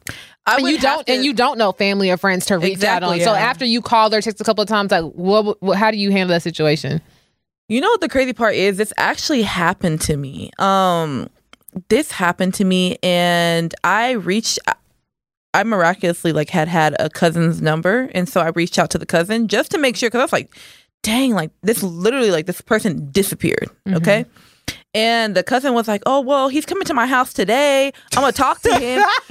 I 0.47 0.57
and 0.57 0.67
you 0.69 0.79
don't 0.79 1.07
to- 1.07 1.13
and 1.13 1.25
you 1.25 1.33
don't 1.33 1.59
know 1.59 1.71
family 1.71 2.11
or 2.11 2.17
friends 2.17 2.47
to 2.47 2.59
reach 2.59 2.83
out 2.83 3.05
on. 3.05 3.15
Exactly, 3.15 3.25
So 3.25 3.33
after 3.35 3.65
you 3.65 3.81
call 3.81 4.13
or 4.13 4.21
text 4.21 4.41
a 4.41 4.45
couple 4.45 4.63
of 4.63 4.69
times, 4.69 4.91
like 4.91 5.05
what, 5.13 5.63
what 5.63 5.79
how 5.79 5.93
do 5.93 5.97
you 5.97 6.11
handle 6.11 6.35
that 6.35 6.43
situation? 6.43 7.01
You 7.69 7.81
know 7.81 7.89
what 7.89 8.01
the 8.01 8.09
crazy 8.09 8.33
part 8.33 8.57
is? 8.57 8.77
This 8.77 8.93
actually 8.97 9.43
happened 9.43 10.01
to 10.03 10.17
me. 10.17 10.51
Um, 10.59 11.31
this 11.89 12.11
happened 12.11 12.55
to 12.55 12.65
me, 12.65 12.99
and 13.05 13.73
I 13.85 14.11
reached. 14.13 14.59
I 15.55 15.65
miraculously 15.65 16.33
like 16.33 16.51
had 16.51 16.69
had 16.69 16.97
a 16.99 17.11
cousin's 17.11 17.61
number, 17.61 18.11
and 18.15 18.29
so 18.29 18.41
I 18.41 18.49
reached 18.49 18.79
out 18.79 18.91
to 18.91 18.99
the 18.99 19.07
cousin 19.07 19.49
just 19.49 19.71
to 19.73 19.79
make 19.79 19.97
sure 19.97 20.09
because 20.09 20.21
I 20.21 20.25
was 20.25 20.33
like, 20.33 20.55
"Dang, 21.03 21.33
like 21.35 21.51
this 21.63 21.83
literally 21.83 22.31
like 22.31 22.47
this 22.47 22.61
person 22.61 23.11
disappeared." 23.11 23.71
Mm-hmm. 23.87 23.97
Okay. 23.97 24.25
And 24.95 25.35
the 25.35 25.43
cousin 25.43 25.73
was 25.75 25.89
like, 25.89 26.03
"Oh 26.07 26.21
well, 26.21 26.49
he's 26.49 26.67
coming 26.67 26.85
to 26.85 26.95
my 26.95 27.07
house 27.07 27.33
today. 27.33 27.93
I'm 28.15 28.21
gonna 28.23 28.33
talk 28.33 28.61
to 28.63 28.79
him." 28.79 29.03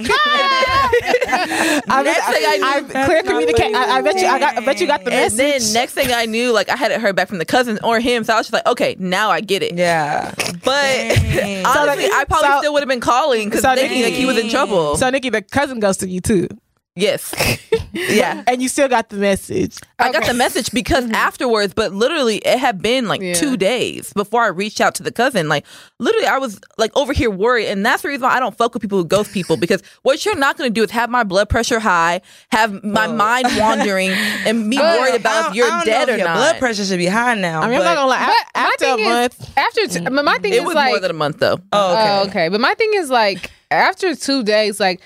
I, 0.80 2.02
next 2.04 2.26
thing 2.26 2.44
I 2.46 2.56
knew, 2.56 2.98
I, 2.98 3.04
clear 3.06 3.22
communication. 3.22 3.74
I, 3.76 3.98
I 3.98 4.02
bet 4.02 4.16
you. 4.20 4.26
I 4.26 4.38
got. 4.38 4.56
I 4.58 4.64
bet 4.64 4.80
you 4.80 4.86
got 4.86 5.04
the 5.04 5.10
message. 5.10 5.40
and 5.40 5.62
then 5.62 5.72
next 5.72 5.92
thing 5.94 6.08
I 6.12 6.26
knew, 6.26 6.52
like 6.52 6.68
I 6.68 6.76
hadn't 6.76 7.00
heard 7.00 7.16
back 7.16 7.28
from 7.28 7.38
the 7.38 7.44
cousin 7.44 7.78
or 7.84 8.00
him, 8.00 8.24
so 8.24 8.34
I 8.34 8.38
was 8.38 8.46
just 8.46 8.52
like, 8.52 8.66
"Okay, 8.66 8.96
now 8.98 9.30
I 9.30 9.40
get 9.40 9.62
it." 9.62 9.74
yeah. 9.74 10.32
But 10.64 11.10
honestly, 11.18 11.64
So, 11.64 12.16
I 12.16 12.24
probably 12.28 12.48
so- 12.48 12.58
still 12.58 12.72
would 12.72 12.82
have 12.82 12.88
been 12.88 13.00
calling 13.00 13.48
because 13.48 13.62
so 13.62 13.74
thinking 13.74 14.02
like 14.02 14.14
he 14.14 14.26
was 14.26 14.38
in 14.38 14.48
trouble. 14.48 14.96
So 14.96 15.08
Nikki, 15.10 15.30
the 15.30 15.42
cousin 15.42 15.80
goes 15.80 15.96
to 15.98 16.08
you 16.08 16.20
too. 16.20 16.48
Yes. 16.94 17.34
yeah. 17.92 18.44
and 18.46 18.60
you 18.60 18.68
still 18.68 18.88
got 18.88 19.08
the 19.08 19.16
message. 19.16 19.78
I 19.98 20.12
got 20.12 20.26
the 20.26 20.34
message 20.34 20.70
because 20.72 21.04
mm-hmm. 21.04 21.14
afterwards, 21.14 21.72
but 21.72 21.92
literally 21.94 22.36
it 22.38 22.58
had 22.58 22.82
been 22.82 23.08
like 23.08 23.22
Yeah. 23.22 23.32
two 23.32 23.56
days 23.56 24.12
before 24.12 24.42
I 24.42 24.48
reached 24.48 24.78
out 24.78 24.94
to 24.96 25.02
the 25.02 25.10
cousin. 25.10 25.48
Like 25.48 25.64
literally 25.98 26.26
I 26.26 26.36
was 26.36 26.60
like 26.76 26.94
over 26.94 27.14
here 27.14 27.30
worried. 27.30 27.68
And 27.68 27.84
that's 27.84 28.02
the 28.02 28.08
reason 28.08 28.22
why 28.24 28.36
I 28.36 28.40
don't 28.40 28.56
fuck 28.56 28.74
with 28.74 28.82
people 28.82 28.98
who 28.98 29.06
ghost 29.06 29.32
people 29.32 29.56
because 29.56 29.82
what 30.02 30.24
you're 30.26 30.36
not 30.36 30.58
gonna 30.58 30.68
do 30.68 30.82
is 30.82 30.90
have 30.90 31.08
my 31.08 31.24
blood 31.24 31.48
pressure 31.48 31.80
high, 31.80 32.20
have 32.50 32.84
my 32.84 33.06
mind 33.06 33.46
wandering, 33.58 34.10
and 34.10 34.70
be 34.70 34.76
But 34.76 35.00
worried 35.00 35.20
about 35.20 35.44
don't- 35.44 35.50
if 35.52 35.56
you're 35.56 35.66
I 35.66 35.70
don't 35.70 35.86
dead 35.86 36.08
know 36.08 36.14
or 36.14 36.16
your 36.18 36.26
not. 36.26 36.36
Blood 36.36 36.58
pressure 36.58 36.84
should 36.84 36.98
be 36.98 37.06
high 37.06 37.34
now. 37.36 37.62
I 37.62 37.68
mean, 37.68 37.78
I'm 37.78 37.84
not 37.84 37.94
gonna 37.94 38.08
lie. 38.08 38.26
But 38.26 38.60
my 38.60 38.68
after 38.68 38.84
a 38.84 38.96
thing 38.96 39.04
month, 39.04 39.40
is, 39.40 39.48
after 39.56 39.86
t- 39.86 40.10
my 40.10 40.38
thing 40.38 40.52
it 40.52 40.56
is 40.56 40.64
was 40.64 40.74
like, 40.74 40.90
more 40.90 41.00
than 41.00 41.10
a 41.10 41.14
month 41.14 41.38
though. 41.38 41.58
Oh, 41.72 41.92
okay. 41.92 42.18
Oh, 42.18 42.28
okay. 42.28 42.48
But 42.50 42.60
my 42.60 42.74
thing 42.74 42.90
is 42.94 43.08
like 43.08 43.50
after 43.70 44.14
two 44.14 44.42
days, 44.42 44.78
like 44.78 45.00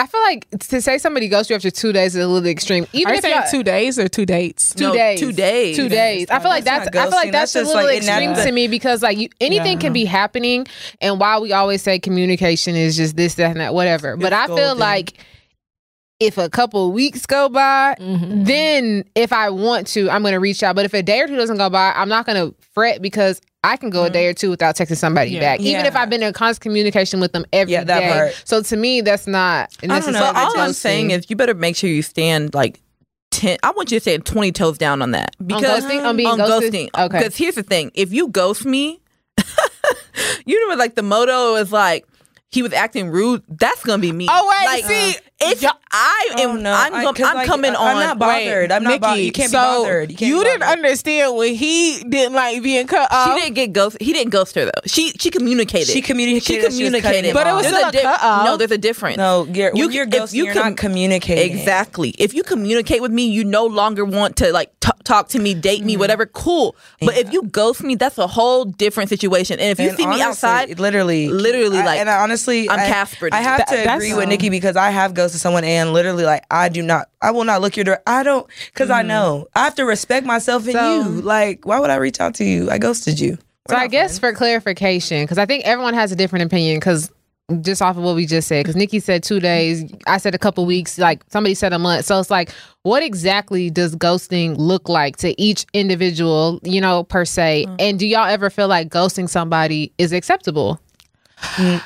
I 0.00 0.06
feel 0.06 0.20
like 0.22 0.48
to 0.70 0.80
say 0.80 0.96
somebody 0.96 1.28
ghosts 1.28 1.50
you 1.50 1.56
after 1.56 1.70
two 1.70 1.92
days 1.92 2.16
is 2.16 2.24
a 2.24 2.26
little 2.26 2.48
extreme. 2.48 2.86
Even 2.94 3.08
are 3.08 3.12
you 3.14 3.18
if 3.18 3.22
saying 3.22 3.42
two 3.50 3.62
days 3.62 3.98
or 3.98 4.08
two 4.08 4.24
dates? 4.24 4.74
two 4.74 4.84
No, 4.84 4.92
days, 4.94 5.20
two 5.20 5.30
days. 5.32 5.76
two 5.76 5.88
days. 5.90 6.30
I 6.30 6.38
feel 6.38 6.48
like 6.48 6.64
That's 6.64 6.86
that's, 6.86 6.96
I 6.96 7.02
feel 7.02 7.10
like 7.10 7.32
that's, 7.32 7.52
That's 7.52 7.66
a 7.66 7.68
little 7.68 7.84
like- 7.84 7.98
extreme 7.98 8.34
to 8.34 8.50
me 8.52 8.66
because 8.66 9.02
like 9.02 9.18
you, 9.18 9.28
anything 9.42 9.74
Yeah. 9.74 9.80
can 9.80 9.92
be 9.92 10.06
happening, 10.06 10.66
and 11.02 11.20
while 11.20 11.42
we 11.42 11.52
always 11.52 11.82
say 11.82 11.98
communication 11.98 12.76
is 12.76 12.96
just 12.96 13.14
this, 13.16 13.34
that, 13.34 13.50
and 13.50 13.60
that, 13.60 13.74
whatever. 13.74 14.16
But 14.16 14.32
It's 14.32 14.50
I 14.50 14.56
feel 14.56 14.74
like 14.74 15.12
if 16.20 16.36
a 16.38 16.48
couple 16.50 16.92
weeks 16.92 17.24
go 17.26 17.48
by, 17.48 17.96
Mhm. 17.98 18.46
then 18.46 19.04
if 19.14 19.32
I 19.32 19.48
want 19.50 19.86
to, 19.88 20.08
I'm 20.10 20.20
going 20.22 20.34
to 20.34 20.38
reach 20.40 20.62
out. 20.62 20.76
But 20.76 20.84
if 20.84 20.92
a 20.94 21.02
day 21.02 21.20
or 21.20 21.26
two 21.26 21.36
doesn't 21.36 21.56
go 21.56 21.70
by, 21.70 21.92
I'm 21.96 22.08
not 22.10 22.26
going 22.26 22.36
to 22.36 22.54
fret 22.74 23.00
because 23.02 23.40
I 23.64 23.76
can 23.76 23.90
go 23.90 24.04
a 24.04 24.10
day 24.10 24.26
or 24.26 24.32
two 24.34 24.48
without 24.50 24.76
texting 24.76 24.96
somebody 24.96 25.32
Yeah. 25.32 25.40
back, 25.40 25.60
even 25.60 25.84
if 25.86 25.96
I've 25.96 26.08
been 26.10 26.22
in 26.22 26.32
constant 26.32 26.62
communication 26.62 27.20
with 27.20 27.32
them 27.32 27.44
every 27.52 27.72
day. 27.72 27.78
Yeah, 27.78 27.84
that 27.84 28.12
part. 28.12 28.42
So 28.44 28.62
to 28.62 28.76
me, 28.76 29.00
that's 29.00 29.26
not 29.26 29.70
don't 29.80 29.88
know. 29.88 29.94
necessarily. 29.96 30.32
But 30.32 30.36
all 30.36 30.58
I'm 30.60 30.72
saying 30.72 31.10
is 31.10 31.26
you 31.28 31.36
better 31.36 31.54
make 31.54 31.76
sure 31.76 31.90
you 31.90 32.02
stand 32.02 32.54
like 32.54 32.80
ten. 33.30 33.58
I 33.62 33.70
want 33.72 33.90
you 33.90 33.96
to 33.96 34.00
stand 34.00 34.24
twenty 34.24 34.50
toes 34.52 34.78
down 34.78 35.02
on 35.02 35.10
that 35.10 35.36
because 35.46 35.84
ghosting? 35.84 36.04
On 36.04 36.16
being 36.16 36.28
on 36.28 36.38
ghosted? 36.38 36.72
ghosting. 36.72 36.88
Okay. 37.06 37.18
Because 37.18 37.36
here's 37.36 37.54
the 37.54 37.62
thing: 37.62 37.90
if 37.94 38.12
you 38.14 38.28
ghost 38.28 38.64
me, 38.64 39.00
you 40.46 40.68
know, 40.68 40.74
like 40.76 40.94
the 40.94 41.02
motto 41.02 41.56
is 41.56 41.70
like 41.72 42.06
he 42.50 42.62
was 42.62 42.72
acting 42.72 43.10
rude. 43.10 43.42
That's 43.48 43.84
gonna 43.84 44.00
be 44.00 44.12
me. 44.12 44.26
Oh, 44.30 44.54
wait, 44.58 44.66
like, 44.66 44.84
see, 44.84 45.16
if 45.40 45.62
y'all- 45.62 45.72
I 45.92 46.28
am, 46.38 46.50
Oh, 46.50 46.56
no. 46.56 46.72
I'm, 46.72 46.94
I- 46.94 47.04
I'm 47.04 47.34
like, 47.34 47.46
coming 47.48 47.74
on. 47.74 47.96
I'm 47.96 47.98
not 48.06 48.18
bothered. 48.20 48.70
I'm 48.70 48.84
not 48.84 49.00
bothered. 49.00 49.24
You 49.24 49.32
can't 49.32 49.50
so 49.50 49.58
be 49.58 49.82
bothered. 49.82 50.10
You, 50.12 50.16
can't 50.16 50.32
be 50.38 50.44
didn't 50.44 50.60
bothered. 50.60 50.78
understand 50.78 51.36
when 51.36 51.54
he 51.56 52.04
didn't 52.04 52.34
like 52.34 52.62
being 52.62 52.86
cut 52.86 53.10
off. 53.12 53.34
She 53.34 53.40
didn't 53.40 53.54
get 53.54 53.72
ghost. 53.72 53.96
He 54.00 54.12
didn't 54.12 54.30
ghost 54.30 54.54
her 54.54 54.66
though. 54.66 54.70
She 54.86 55.10
she 55.18 55.30
communicated. 55.30 55.88
She 55.88 56.00
communicated 56.02 56.44
She 56.44 56.56
that 56.60 56.72
she 56.72 56.78
communicated. 56.78 57.34
But 57.34 57.46
it 57.48 57.52
was 57.54 57.62
There's 57.64 57.74
still 57.76 57.88
a 57.88 57.92
di- 57.92 58.02
cut-off. 58.02 58.44
No, 58.44 58.56
there's 58.56 58.70
a 58.70 58.78
difference. 58.78 59.16
No, 59.16 59.46
you're, 59.46 59.72
you, 59.74 59.90
you're 59.90 60.06
ghosting. 60.06 60.34
You 60.34 60.44
you're 60.44 60.54
com- 60.54 60.68
not 60.70 60.76
communicating. 60.76 61.58
Exactly. 61.58 62.10
If 62.18 62.34
you 62.34 62.44
communicate 62.44 63.02
with 63.02 63.10
me, 63.10 63.26
you 63.26 63.42
no 63.44 63.66
longer 63.66 64.04
want 64.04 64.36
to 64.36 64.52
like 64.52 64.70
t- 64.78 64.89
talk 65.04 65.28
to 65.30 65.38
me, 65.38 65.54
date 65.54 65.78
Mm-hmm. 65.78 65.86
me, 65.86 65.96
whatever. 65.96 66.26
Cool. 66.26 66.76
But 67.00 67.16
if 67.16 67.32
you 67.32 67.42
ghost 67.44 67.82
me, 67.82 67.94
that's 67.94 68.18
a 68.18 68.26
whole 68.26 68.64
different 68.66 69.08
situation. 69.08 69.58
And 69.58 69.70
if 69.70 69.80
you 69.80 69.88
And 69.88 69.96
see 69.96 70.06
me 70.06 70.20
outside, 70.20 70.78
literally, 70.78 71.28
literally, 71.28 71.78
I- 71.78 71.84
like, 71.84 72.00
and 72.00 72.10
I 72.10 72.20
honestly, 72.22 72.68
I'm 72.68 72.80
I, 72.80 72.86
Caspered. 72.86 73.32
I 73.32 73.38
have 73.38 73.58
That- 73.58 73.68
to 73.68 73.76
that's- 73.76 73.96
agree 73.96 74.14
with 74.14 74.28
Nikki 74.28 74.50
because 74.50 74.76
I 74.76 74.90
have 74.90 75.14
ghosted 75.14 75.40
someone, 75.40 75.64
and 75.64 75.92
literally, 75.92 76.24
like, 76.24 76.44
I 76.50 76.68
do 76.68 76.82
not, 76.82 77.08
I 77.22 77.30
will 77.30 77.44
not 77.44 77.60
look 77.62 77.76
your 77.76 77.84
door. 77.84 78.00
I 78.06 78.22
don't, 78.22 78.46
because 78.72 78.90
I 78.90 79.02
know 79.02 79.46
I 79.54 79.64
have 79.64 79.74
to 79.76 79.84
respect 79.84 80.26
myself 80.26 80.64
and 80.64 80.72
So- 80.72 81.02
you. 81.02 81.08
Like, 81.22 81.64
why 81.64 81.78
would 81.80 81.90
I 81.90 81.96
reach 81.96 82.20
out 82.20 82.34
to 82.36 82.44
you? 82.44 82.70
I 82.70 82.78
ghosted 82.78 83.18
you. 83.20 83.38
So 83.68 83.76
I 83.76 83.86
guess 83.86 84.18
for 84.18 84.32
clarification, 84.32 85.22
because 85.22 85.38
I 85.38 85.46
think 85.46 85.64
everyone 85.64 85.94
has 85.94 86.10
a 86.12 86.16
different 86.16 86.44
opinion, 86.46 86.78
because 86.78 87.10
just 87.62 87.82
off 87.82 87.96
of 87.96 88.02
what 88.02 88.14
we 88.16 88.26
just 88.26 88.48
said, 88.48 88.62
because 88.64 88.76
Nikki 88.76 89.00
said 89.00 89.22
two 89.22 89.40
days, 89.40 89.84
I 90.06 90.18
said 90.18 90.34
a 90.34 90.38
couple 90.38 90.64
weeks, 90.66 90.98
like 90.98 91.22
somebody 91.30 91.54
said 91.54 91.72
a 91.72 91.78
month. 91.78 92.06
So 92.06 92.18
it's 92.20 92.30
like, 92.30 92.50
what 92.82 93.02
exactly 93.02 93.70
does 93.70 93.94
ghosting 93.96 94.56
look 94.56 94.88
like 94.88 95.16
to 95.18 95.38
each 95.40 95.66
individual, 95.74 96.60
you 96.62 96.80
know, 96.80 97.04
per 97.04 97.24
se? 97.24 97.66
And 97.78 97.98
do 97.98 98.06
y'all 98.06 98.26
ever 98.28 98.50
feel 98.50 98.68
like 98.68 98.88
ghosting 98.88 99.28
somebody 99.28 99.92
is 99.98 100.12
acceptable? 100.12 100.80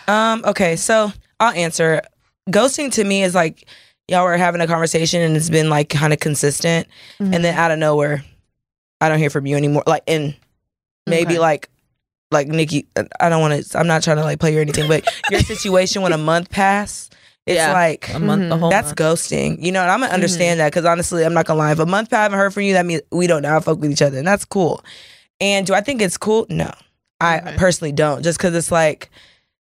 Um. 0.09 0.43
Okay. 0.45 0.77
So 0.77 1.13
I'll 1.41 1.55
answer. 1.55 2.03
Ghosting 2.51 2.93
to 2.93 3.05
me 3.05 3.23
is 3.23 3.35
like 3.35 3.67
y'all 4.09 4.25
were 4.25 4.37
having 4.37 4.61
a 4.61 4.67
conversation 4.67 5.23
and 5.23 5.37
it's 5.37 5.49
been 5.49 5.71
like 5.71 5.89
kind 5.89 6.13
of 6.13 6.21
consistent, 6.21 6.87
and 7.19 7.33
Mm-hmm. 7.33 7.43
then 7.43 7.55
out 7.57 7.71
of 7.71 7.79
nowhere, 7.79 8.23
I 9.01 9.09
don't 9.09 9.19
hear 9.19 9.31
from 9.31 9.47
you 9.47 9.57
anymore. 9.57 9.83
Like, 9.87 10.03
and 10.07 10.37
maybe 11.07 11.33
Okay. 11.35 11.39
like. 11.39 11.71
Like 12.35 12.49
Nikki, 12.49 12.87
uh, 12.97 13.05
I 13.21 13.29
don't 13.31 13.41
want 13.41 13.65
to. 13.65 13.79
I'm 13.79 13.87
not 13.87 14.03
trying 14.03 14.19
to 14.19 14.23
like 14.25 14.39
play 14.41 14.53
you 14.53 14.59
or 14.59 14.63
anything, 14.63 14.89
but 14.89 15.05
your 15.31 15.41
situation 15.41 16.03
when 16.03 16.13
a 16.13 16.19
month 16.19 16.51
pass, 16.51 17.09
it's 17.47 17.57
Yeah. 17.57 17.73
like 17.73 18.13
a 18.13 18.19
month, 18.19 18.49
the 18.51 18.59
whole 18.59 18.71
that's 18.71 18.89
month. 18.89 18.97
ghosting. 18.99 19.63
You 19.63 19.73
know, 19.73 19.81
and 19.83 19.91
I'm 19.91 20.01
gonna 20.01 20.09
mm-hmm. 20.09 20.15
understand 20.15 20.61
that 20.61 20.71
because 20.73 20.85
honestly, 20.85 21.25
I'm 21.25 21.33
not 21.35 21.47
gonna 21.47 21.59
lie. 21.59 21.73
If 21.73 21.79
a 21.79 21.87
month 21.87 22.13
I 22.13 22.23
haven't 22.25 22.39
heard 22.39 22.53
from 22.53 22.65
you, 22.65 22.75
that 22.75 22.85
means 22.87 23.03
we 23.11 23.27
don't 23.27 23.43
know. 23.43 23.51
now 23.51 23.61
fuck 23.61 23.79
with 23.79 23.91
each 23.91 24.03
other, 24.03 24.19
and 24.19 24.27
that's 24.27 24.45
cool. 24.45 24.83
And 25.41 25.67
do 25.67 25.75
I 25.75 25.81
think 25.81 26.03
it's 26.03 26.17
cool? 26.19 26.47
No, 26.51 26.71
I 27.21 27.39
Okay. 27.39 27.57
personally 27.57 27.93
don't. 27.93 28.23
Just 28.23 28.39
because 28.39 28.55
it's 28.55 28.71
like 28.71 29.11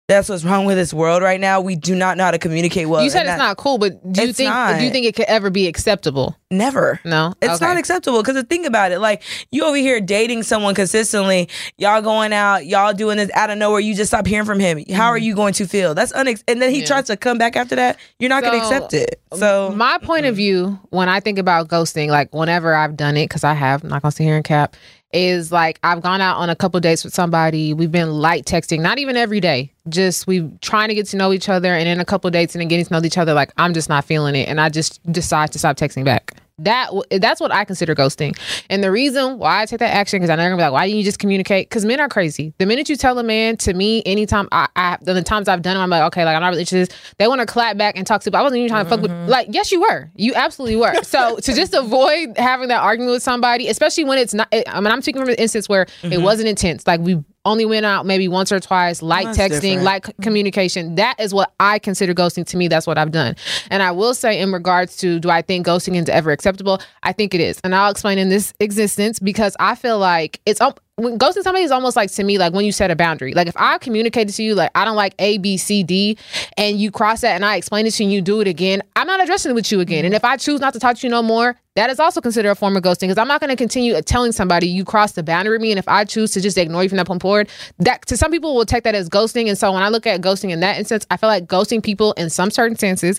that's 0.07 0.29
what's 0.29 0.45
wrong 0.45 0.67
with 0.67 0.77
this 0.77 0.93
world 0.93 1.23
right 1.23 1.41
now. 1.41 1.61
We 1.61 1.77
do 1.77 1.95
not 1.95 2.17
know 2.17 2.25
how 2.25 2.31
to 2.31 2.39
communicate 2.39 2.89
well. 2.89 3.03
you 3.03 3.11
said 3.11 3.23
it's 3.23 3.31
that- 3.31 3.39
not 3.39 3.57
cool, 3.57 3.79
but 3.79 4.13
do 4.13 4.27
you 4.27 4.33
think 4.33 4.51
not. 4.51 4.79
do 4.79 4.85
you 4.85 4.91
think 4.91 5.07
it 5.07 5.15
could 5.17 5.27
ever 5.27 5.51
be 5.51 5.67
acceptable? 5.67 6.37
never. 6.55 7.01
No, 7.05 7.35
It's 7.43 7.55
Okay. 7.55 7.67
not 7.67 7.77
acceptable 7.77 8.23
because 8.23 8.41
think 8.45 8.67
about 8.67 8.93
it. 8.93 9.01
Like 9.01 9.23
you 9.51 9.65
over 9.65 9.77
here 9.77 10.01
dating 10.01 10.45
someone 10.45 10.75
consistently, 10.75 11.49
y'all 11.79 12.01
going 12.01 12.33
out, 12.33 12.67
y'all 12.67 12.93
doing 12.93 13.17
this 13.17 13.31
out 13.35 13.51
of 13.51 13.59
nowhere. 13.59 13.81
You 13.81 13.95
just 13.95 14.11
stop 14.11 14.27
hearing 14.27 14.47
from 14.47 14.61
him. 14.61 14.85
How 14.93 15.09
are 15.09 15.19
mm. 15.19 15.23
you 15.23 15.35
going 15.35 15.53
to 15.55 15.67
feel? 15.67 15.95
That's 15.95 16.13
unex. 16.13 16.43
And 16.47 16.63
then 16.63 16.71
he 16.71 16.81
Yeah. 16.81 16.87
tries 16.87 17.05
to 17.07 17.17
come 17.17 17.39
back 17.39 17.57
after 17.57 17.75
that. 17.77 17.99
You're 18.19 18.29
not 18.29 18.43
going 18.43 18.59
to 18.59 18.65
accept 18.65 18.95
it. 18.95 19.21
So 19.35 19.73
my 19.75 19.99
point 19.99 20.27
of 20.27 20.35
mm. 20.35 20.39
view 20.39 20.79
when 20.91 21.09
I 21.09 21.21
think 21.21 21.39
about 21.39 21.69
ghosting, 21.69 22.09
like 22.09 22.33
whenever 22.33 22.75
I've 22.75 22.97
done 22.97 23.17
it, 23.17 23.29
because 23.29 23.45
I 23.45 23.55
have, 23.55 23.83
I'm 23.83 23.91
not 23.91 24.03
gonna 24.03 24.13
sit 24.13 24.25
here 24.25 24.37
and 24.37 24.45
cap, 24.45 24.77
is 25.15 25.53
like 25.53 25.79
I've 25.83 26.03
gone 26.03 26.21
out 26.21 26.37
on 26.37 26.51
a 26.51 26.57
couple 26.57 26.81
dates 26.81 27.05
with 27.05 27.15
somebody. 27.15 27.73
We've 27.73 27.93
been 27.93 28.11
light 28.11 28.45
texting, 28.45 28.81
not 28.81 28.99
even 28.99 29.17
every 29.17 29.41
day. 29.41 29.73
Just 29.89 30.27
we 30.27 30.51
trying 30.61 30.89
to 30.89 30.95
get 30.95 31.07
to 31.09 31.17
know 31.17 31.33
each 31.33 31.49
other, 31.49 31.75
and 31.75 31.87
then 31.87 32.01
a 32.01 32.05
couple 32.05 32.31
dates, 32.31 32.55
and 32.55 32.61
then 32.61 32.69
getting 32.69 32.85
to 32.85 32.93
know 32.93 33.05
each 33.05 33.19
other. 33.19 33.35
Like 33.35 33.53
I'm 33.57 33.75
just 33.75 33.89
not 33.89 34.05
feeling 34.05 34.35
it, 34.35 34.49
and 34.49 34.61
I 34.61 34.69
just 34.69 35.01
decide 35.11 35.53
to 35.53 35.59
stop 35.59 35.77
texting 35.77 36.05
back. 36.05 36.37
That 36.59 36.91
that's 37.11 37.41
what 37.41 37.53
I 37.53 37.65
consider 37.65 37.97
ghosting. 37.97 38.39
And 38.71 38.83
the 38.83 38.93
reason 38.93 39.39
why 39.39 39.63
I 39.63 39.67
take 39.67 39.81
that 39.81 39.93
action 39.93 40.21
because 40.21 40.31
I 40.31 40.37
know 40.37 40.43
you're 40.43 40.53
gonna 40.53 40.61
be 40.61 40.65
like, 40.65 40.73
why 40.73 40.87
didn't 40.87 40.99
you 40.99 41.05
just 41.05 41.19
communicate? 41.19 41.69
Because 41.69 41.85
men 41.85 41.99
are 41.99 42.09
crazy. 42.09 42.55
The 42.59 42.67
minute 42.67 42.89
you 42.89 42.95
tell 42.95 43.19
a 43.19 43.25
man 43.25 43.57
to 43.59 43.75
me, 43.75 44.05
anytime 44.07 44.49
I, 44.53 44.69
I 44.77 44.99
the 45.03 45.21
times 45.23 45.49
I've 45.49 45.63
done 45.63 45.77
it, 45.77 45.81
I'm 45.81 45.91
like, 45.91 46.03
okay, 46.05 46.25
like 46.25 46.37
I'm 46.37 46.43
not 46.43 46.51
really 46.51 46.61
interested. 46.61 46.97
They 47.19 47.27
want 47.27 47.41
to 47.41 47.47
clap 47.47 47.77
back 47.77 47.97
and 47.97 48.07
talk 48.07 48.23
to. 48.23 48.31
But 48.31 48.39
I 48.39 48.43
wasn't 48.43 48.59
even 48.59 48.69
trying 48.69 48.85
to 48.85 48.91
fuck 48.91 49.01
with. 49.01 49.11
Mm-hmm. 49.11 49.31
Like, 49.31 49.49
yes, 49.51 49.73
you 49.73 49.81
were. 49.81 50.13
You 50.15 50.35
absolutely 50.35 50.77
were. 50.77 50.95
So 51.03 51.37
to 51.39 51.55
just 51.55 51.75
avoid 51.75 52.39
having 52.39 52.69
that 52.69 52.83
argument 52.83 53.15
with 53.15 53.23
somebody, 53.25 53.67
especially 53.69 54.05
when 54.05 54.19
it's 54.19 54.35
not. 54.35 54.47
I 54.53 54.81
mean, 54.81 54.93
I'm 54.93 55.03
speaking 55.03 55.23
from 55.23 55.31
an 55.31 55.37
instance 55.37 55.69
where 55.69 55.83
it 55.83 55.89
mm-hmm. 56.03 56.23
wasn't 56.23 56.49
intense. 56.49 56.87
Like 56.87 57.01
we 57.01 57.23
only 57.45 57.65
went 57.65 57.85
out 57.87 58.07
maybe 58.07 58.29
once 58.29 58.51
or 58.53 58.61
twice, 58.61 59.03
light 59.03 59.27
That's 59.27 59.39
texting, 59.39 59.61
different. 59.61 59.83
light 59.83 60.07
c- 60.07 60.13
communication. 60.23 60.95
That 60.95 61.19
is 61.21 61.35
what 61.35 61.53
I 61.61 61.79
consider 61.79 62.15
ghosting. 62.15 62.47
To 62.47 62.57
me, 62.57 62.69
that's 62.69 62.87
what 62.87 62.99
I've 62.99 63.11
done. 63.13 63.37
And 63.71 63.83
I 63.83 63.91
will 63.91 64.15
say, 64.15 64.41
in 64.41 64.53
regards 64.53 64.97
to, 64.99 65.19
do 65.21 65.31
I 65.31 65.43
think 65.43 65.67
ghosting 65.67 65.97
is 65.97 66.09
ever 66.09 66.31
acceptable? 66.31 66.81
I 67.03 67.13
think 67.13 67.35
it 67.35 67.41
is, 67.41 67.61
and 67.65 67.75
I'll 67.75 67.91
explain 67.91 68.19
in 68.19 68.29
this 68.29 68.53
existence 68.61 69.19
because 69.19 69.57
I 69.61 69.75
feel 69.75 69.99
like 69.99 70.41
it's. 70.47 70.61
Um, 70.61 70.75
When 70.97 71.19
ghosting 71.19 71.43
somebody 71.43 71.65
is 71.65 71.73
almost 71.73 71.97
like 71.97 72.11
to 72.13 72.23
me, 72.23 72.39
like 72.39 72.53
when 72.53 72.65
you 72.65 72.71
set 72.71 72.93
a 72.93 72.97
boundary. 72.97 73.35
Like 73.35 73.49
if 73.49 73.57
I 73.57 73.79
communicated 73.79 74.33
to 74.35 74.45
you, 74.45 74.55
like 74.55 74.71
I 74.77 74.85
don't 74.85 74.95
like 74.95 75.15
A, 75.19 75.39
B, 75.39 75.57
C, 75.57 75.83
D, 75.83 76.17
and 76.57 76.79
you 76.79 76.93
cross 76.93 77.23
that, 77.23 77.35
and 77.35 77.45
I 77.45 77.57
explain 77.57 77.85
it 77.87 77.91
to 77.95 78.05
you, 78.05 78.07
and 78.07 78.13
you 78.13 78.23
do 78.23 78.41
it 78.41 78.47
again. 78.47 78.81
I'm 78.95 79.09
not 79.09 79.21
addressing 79.21 79.51
it 79.51 79.55
with 79.55 79.73
you 79.73 79.81
again. 79.81 80.05
And 80.05 80.15
if 80.15 80.25
I 80.25 80.37
choose 80.37 80.61
not 80.61 80.73
to 80.75 80.79
talk 80.79 80.97
to 80.99 81.07
you 81.07 81.11
no 81.11 81.21
more, 81.21 81.57
that 81.75 81.91
is 81.91 81.99
also 81.99 82.21
considered 82.21 82.51
a 82.51 82.55
form 82.55 82.77
of 82.77 82.85
ghosting 82.85 83.09
because 83.09 83.19
I'm 83.19 83.27
not 83.27 83.41
going 83.41 83.51
to 83.51 83.57
continue 83.57 84.01
telling 84.03 84.31
somebody 84.31 84.69
you 84.69 84.85
crossed 84.85 85.17
the 85.17 85.25
boundary 85.25 85.57
with 85.57 85.63
me. 85.63 85.73
And 85.73 85.81
if 85.81 85.89
I 85.89 86.05
choose 86.05 86.31
to 86.33 86.41
just 86.41 86.57
ignore 86.57 86.85
you 86.85 86.89
from 86.89 86.99
that 86.99 87.09
point 87.09 87.23
forward, 87.23 87.49
that 87.79 88.07
to 88.07 88.17
some 88.17 88.31
people 88.31 88.55
will 88.55 88.65
take 88.65 88.85
that 88.85 88.95
as 88.95 89.09
ghosting. 89.09 89.49
And 89.49 89.59
so 89.59 89.73
when 89.73 89.83
I 89.83 89.89
look 89.89 90.07
at 90.07 90.21
ghosting 90.21 90.51
in 90.51 90.61
that 90.61 90.79
instance, 90.79 91.05
I 91.11 91.17
feel 91.17 91.29
like 91.29 91.47
ghosting 91.47 91.83
people 91.83 92.13
in 92.13 92.31
some 92.31 92.53
certain 92.53 92.77
senses 92.77 93.19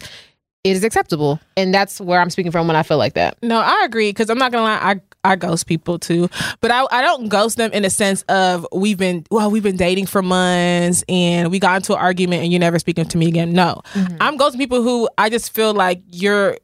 it 0.65 0.75
is 0.75 0.83
acceptable. 0.83 1.39
And 1.55 1.71
that's 1.71 2.01
where 2.01 2.19
I'm 2.19 2.31
speaking 2.31 2.51
from 2.51 2.65
when 2.65 2.75
I 2.75 2.81
feel 2.81 2.97
like 2.97 3.13
that. 3.13 3.37
No, 3.43 3.59
I 3.59 3.83
agree 3.85 4.09
because 4.09 4.31
I'm 4.31 4.39
not 4.39 4.51
gonna 4.51 4.63
lie, 4.63 4.79
I 4.81 4.99
I 5.25 5.35
ghost 5.35 5.65
people 5.67 5.99
too, 5.99 6.29
but 6.61 6.71
I 6.71 6.85
I 6.91 7.01
don't 7.01 7.27
ghost 7.29 7.57
them 7.57 7.71
in 7.71 7.83
the 7.83 7.89
sense 7.89 8.21
of 8.23 8.65
we've 8.71 8.97
been 8.97 9.25
well 9.31 9.49
we've 9.49 9.63
been 9.63 9.77
dating 9.77 10.05
for 10.05 10.21
months 10.21 11.03
and 11.09 11.51
we 11.51 11.59
got 11.59 11.77
into 11.77 11.93
an 11.93 11.99
argument 11.99 12.43
and 12.43 12.51
you're 12.51 12.59
never 12.59 12.79
speaking 12.79 13.05
to 13.05 13.17
me 13.17 13.27
again. 13.27 13.53
No, 13.53 13.81
mm-hmm. 13.93 14.17
I'm 14.21 14.37
ghosting 14.37 14.57
people 14.57 14.81
who 14.81 15.09
I 15.17 15.29
just 15.29 15.53
feel 15.53 15.73
like 15.73 16.01
you're. 16.07 16.57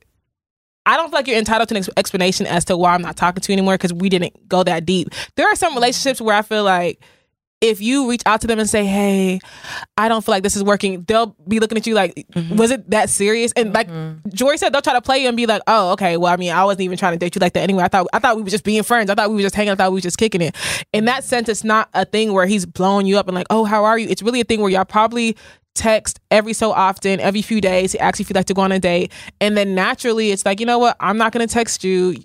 I 0.84 0.97
don't 0.97 1.09
feel 1.09 1.20
like 1.20 1.28
you're 1.28 1.38
entitled 1.38 1.70
to 1.70 1.76
an 1.76 1.80
ex- 1.80 1.89
explanation 1.95 2.47
as 2.47 2.66
to 2.66 2.76
why 2.76 2.95
I'm 2.95 3.03
not 3.03 3.16
talking 3.16 3.39
to 3.39 3.51
you 3.51 3.53
anymore 3.53 3.76
because 3.76 3.93
we 3.93 4.09
didn't 4.09 4.47
go 4.47 4.64
that 4.64 4.84
deep. 4.84 5.09
There 5.36 5.47
are 5.47 5.55
some 5.55 5.76
relationships 5.76 6.20
where 6.20 6.36
I 6.36 6.41
feel 6.41 6.64
like 6.64 6.99
if 7.62 7.80
you 7.80 8.09
reach 8.09 8.24
out 8.26 8.41
to 8.41 8.47
them 8.47 8.59
and 8.59 8.70
say, 8.70 8.86
"Hey, 8.86 9.39
I 9.95 10.09
don't 10.09 10.26
feel 10.26 10.34
like 10.34 10.43
this 10.43 10.55
is 10.55 10.64
working," 10.64 11.03
they'll 11.03 11.36
be 11.47 11.59
looking 11.59 11.78
at 11.78 11.88
you 11.88 11.93
like, 11.93 12.16
mm-hmm. 12.16 12.55
"Was 12.57 12.72
it 12.72 12.89
that 12.89 13.09
serious?" 13.09 13.53
And 13.55 13.74
like 13.74 13.88
mm-hmm. 13.88 14.30
Jory 14.30 14.57
said, 14.57 14.74
they'll 14.74 14.82
try 14.82 14.93
to 14.93 15.01
play 15.01 15.20
you 15.20 15.28
and 15.28 15.38
be 15.38 15.45
like, 15.45 15.62
"Oh, 15.68 15.91
okay. 15.91 16.18
Well, 16.18 16.34
I 16.34 16.38
mean, 16.38 16.51
I 16.51 16.66
wasn't 16.66 16.82
even 16.82 16.97
trying 16.97 17.14
to 17.14 17.20
date 17.20 17.36
you 17.36 17.39
like 17.39 17.53
that 17.53 17.62
anyway. 17.62 17.84
I 17.84 17.88
thought 17.88 18.07
I 18.14 18.20
thought 18.20 18.36
we 18.36 18.43
were 18.43 18.49
just 18.49 18.64
being 18.64 18.84
friends. 18.84 19.09
I 19.09 19.16
thought 19.16 19.30
we 19.30 19.36
were 19.36 19.41
just 19.41 19.55
hanging. 19.55 19.72
I 19.72 19.76
thought 19.76 19.91
we 19.91 19.97
were 19.97 20.01
just 20.01 20.18
kicking 20.18 20.41
it." 20.41 20.55
In 20.91 21.05
that 21.05 21.24
sense, 21.24 21.47
it's 21.47 21.64
not 21.64 21.89
a 21.93 22.03
thing 22.05 22.34
where 22.34 22.47
he's 22.47 22.66
blowing 22.66 23.05
you 23.05 23.18
up 23.18 23.28
and 23.28 23.36
like, 23.36 23.47
"Oh, 23.49 23.64
how 23.64 23.86
are 23.86 23.97
you?" 23.97 24.07
It's 24.09 24.24
really 24.24 24.41
a 24.41 24.45
thing 24.45 24.62
where 24.62 24.72
y'all 24.72 24.86
probably 24.86 25.38
text 25.74 26.20
every 26.30 26.53
so 26.53 26.72
often, 26.72 27.20
every 27.20 27.41
few 27.41 27.62
days. 27.62 27.93
He 27.93 27.99
asks 27.99 28.20
if 28.20 28.30
you'd 28.30 28.36
like 28.36 28.45
to 28.47 28.53
go 28.53 28.62
on 28.62 28.72
a 28.72 28.80
date. 28.80 29.12
And 29.39 29.55
then 29.55 29.76
naturally, 29.76 30.32
it's 30.32 30.45
like, 30.45 30.59
you 30.59 30.66
know 30.66 30.80
what? 30.80 30.97
I'm 30.99 31.18
not 31.18 31.32
going 31.32 31.47
to 31.47 31.53
text 31.53 31.84
you. 31.84 32.16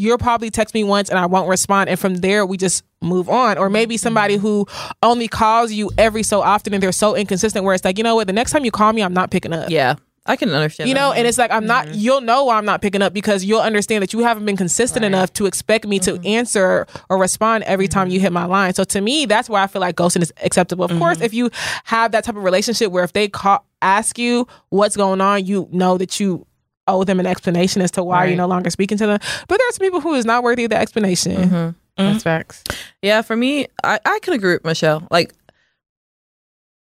You'll 0.00 0.16
probably 0.16 0.50
text 0.50 0.72
me 0.72 0.82
once 0.82 1.10
and 1.10 1.18
I 1.18 1.26
won't 1.26 1.46
respond. 1.46 1.90
And 1.90 2.00
from 2.00 2.16
there, 2.16 2.46
we 2.46 2.56
just 2.56 2.84
move 3.02 3.28
on. 3.28 3.58
Or 3.58 3.68
maybe 3.68 3.98
somebody 3.98 4.36
who 4.36 4.66
only 5.02 5.28
calls 5.28 5.72
you 5.72 5.90
every 5.98 6.22
so 6.22 6.40
often 6.40 6.72
and 6.72 6.82
they're 6.82 6.90
so 6.90 7.14
inconsistent 7.14 7.66
where 7.66 7.74
it's 7.74 7.84
like, 7.84 7.98
you 7.98 8.04
know 8.04 8.14
what? 8.14 8.26
The 8.26 8.32
next 8.32 8.52
time 8.52 8.64
you 8.64 8.70
call 8.70 8.94
me, 8.94 9.02
I'm 9.02 9.12
not 9.12 9.30
picking 9.30 9.52
up. 9.52 9.68
Yeah, 9.68 9.96
I 10.24 10.36
can 10.36 10.48
understand. 10.50 10.88
You 10.88 10.94
that. 10.94 11.00
know, 11.00 11.12
and 11.12 11.26
it's 11.26 11.36
like 11.36 11.50
I'm 11.50 11.66
not. 11.66 11.86
Mm-hmm. 11.86 11.98
You'll 11.98 12.20
know 12.22 12.44
why 12.44 12.56
I'm 12.56 12.64
not 12.64 12.80
picking 12.80 13.02
up 13.02 13.12
because 13.12 13.44
you'll 13.44 13.60
understand 13.60 14.02
that 14.02 14.14
you 14.14 14.20
haven't 14.20 14.46
been 14.46 14.56
consistent 14.56 15.04
enough 15.04 15.32
to 15.34 15.44
expect 15.44 15.86
me 15.86 15.98
to 15.98 16.14
mm-hmm. 16.14 16.26
answer 16.26 16.86
or 17.10 17.18
respond 17.18 17.64
every 17.64 17.86
time 17.86 18.08
you 18.08 18.18
mm-hmm. 18.18 18.24
hit 18.24 18.32
my 18.32 18.46
line. 18.46 18.72
So 18.72 18.84
to 18.84 19.00
me, 19.02 19.26
that's 19.26 19.50
where 19.50 19.62
I 19.62 19.66
feel 19.66 19.80
like 19.80 19.96
ghosting 19.96 20.22
is 20.22 20.32
acceptable. 20.42 20.86
Of 20.86 20.98
course, 20.98 21.20
if 21.20 21.34
you 21.34 21.50
have 21.84 22.12
that 22.12 22.24
type 22.24 22.36
of 22.36 22.44
relationship 22.44 22.90
where 22.90 23.04
if 23.04 23.12
they 23.12 23.28
call, 23.28 23.66
ask 23.82 24.18
you 24.18 24.46
what's 24.70 24.96
going 24.96 25.20
on, 25.20 25.44
you 25.44 25.68
know 25.72 25.98
that 25.98 26.20
you 26.20 26.46
owe 26.90 27.04
them 27.04 27.20
an 27.20 27.26
explanation 27.26 27.82
as 27.82 27.90
to 27.92 28.02
why 28.02 28.26
you're 28.26 28.36
no 28.36 28.46
longer 28.46 28.70
speaking 28.70 28.98
to 28.98 29.06
them. 29.06 29.18
But 29.48 29.58
there's 29.58 29.78
people 29.78 30.00
who 30.00 30.14
is 30.14 30.24
not 30.24 30.42
worthy 30.42 30.64
of 30.64 30.70
the 30.70 30.76
explanation. 30.76 31.36
Mm-hmm. 31.36 31.54
Mm-hmm. 31.54 32.12
That's 32.12 32.22
facts. 32.22 32.64
Yeah, 33.02 33.22
for 33.22 33.36
me, 33.36 33.66
I, 33.84 33.98
I 34.04 34.18
can 34.22 34.32
agree 34.32 34.54
with 34.54 34.64
Michelle. 34.64 35.06
Like, 35.10 35.34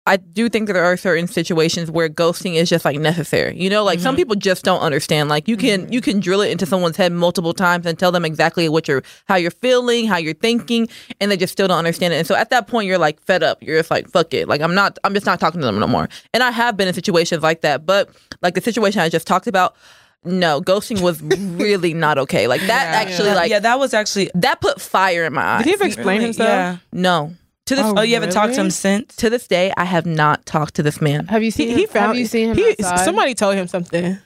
I 0.06 0.16
do 0.16 0.48
think 0.48 0.66
that 0.66 0.72
there 0.72 0.84
are 0.84 0.96
certain 0.96 1.26
situations 1.26 1.90
where 1.90 2.08
ghosting 2.08 2.54
is 2.54 2.70
just 2.70 2.84
like 2.84 2.98
necessary. 2.98 3.60
You 3.60 3.68
know, 3.68 3.84
like 3.84 4.00
some 4.00 4.14
mm-hmm. 4.14 4.20
people 4.20 4.36
just 4.36 4.64
don't 4.64 4.80
understand. 4.80 5.28
Like 5.28 5.46
you 5.46 5.56
can 5.56 5.82
mm-hmm. 5.82 5.92
you 5.92 6.00
can 6.00 6.20
drill 6.20 6.40
it 6.40 6.50
into 6.50 6.64
someone's 6.64 6.96
head 6.96 7.12
multiple 7.12 7.52
times 7.52 7.84
and 7.84 7.98
tell 7.98 8.10
them 8.10 8.24
exactly 8.24 8.68
what 8.68 8.88
you're 8.88 9.02
how 9.26 9.36
you're 9.36 9.50
feeling, 9.50 10.06
how 10.06 10.16
you're 10.16 10.34
thinking, 10.34 10.88
and 11.20 11.30
they 11.30 11.36
just 11.36 11.52
still 11.52 11.68
don't 11.68 11.78
understand 11.78 12.14
it. 12.14 12.16
And 12.16 12.26
so 12.26 12.34
at 12.34 12.50
that 12.50 12.66
point, 12.66 12.88
you're 12.88 12.98
like 12.98 13.20
fed 13.20 13.42
up. 13.42 13.62
You're 13.62 13.78
just 13.78 13.90
like 13.90 14.08
fuck 14.08 14.32
it. 14.32 14.48
Like 14.48 14.62
I'm 14.62 14.74
not. 14.74 14.98
I'm 15.04 15.12
just 15.12 15.26
not 15.26 15.38
talking 15.38 15.60
to 15.60 15.66
them 15.66 15.78
no 15.78 15.86
more. 15.86 16.08
And 16.32 16.42
I 16.42 16.50
have 16.50 16.76
been 16.76 16.88
in 16.88 16.94
situations 16.94 17.42
like 17.42 17.60
that. 17.60 17.84
But 17.84 18.08
like 18.40 18.54
the 18.54 18.62
situation 18.62 19.02
I 19.02 19.10
just 19.10 19.26
talked 19.26 19.46
about, 19.46 19.76
no, 20.24 20.62
ghosting 20.62 21.02
was 21.02 21.20
really 21.60 21.92
not 21.92 22.16
okay. 22.18 22.46
Like 22.46 22.62
that 22.62 22.94
actually 22.94 23.34
like 23.34 23.50
yeah, 23.50 23.60
that 23.60 23.78
was 23.78 23.92
actually 23.92 24.30
that 24.34 24.62
put 24.62 24.80
fire 24.80 25.26
in 25.26 25.34
my 25.34 25.42
eyes. 25.42 25.64
Did 25.64 25.68
he 25.68 25.74
ever 25.74 25.84
explain 25.84 26.22
himself? 26.22 26.48
Yeah. 26.48 26.76
No. 26.90 27.34
To 27.70 27.76
this 27.76 27.84
oh, 27.84 27.94
oh, 27.98 28.02
you 28.02 28.14
haven't 28.14 28.32
talked 28.32 28.54
to 28.54 28.60
him 28.60 28.70
since? 28.70 29.14
to 29.16 29.30
this 29.30 29.46
day, 29.46 29.72
I 29.76 29.84
have 29.84 30.04
not 30.04 30.44
talked 30.44 30.74
to 30.74 30.82
this 30.82 31.00
man. 31.00 31.28
Have 31.28 31.42
you 31.44 31.52
seen 31.52 31.68
He, 31.68 31.72
him? 31.74 31.78
he 31.78 31.86
found. 31.86 32.06
have 32.08 32.16
you 32.16 32.26
seen 32.26 32.50
him 32.50 32.56
he- 32.56 32.70
outside? 32.70 33.04
somebody 33.04 33.32
told 33.34 33.54
him 33.54 33.68
something. 33.68 34.18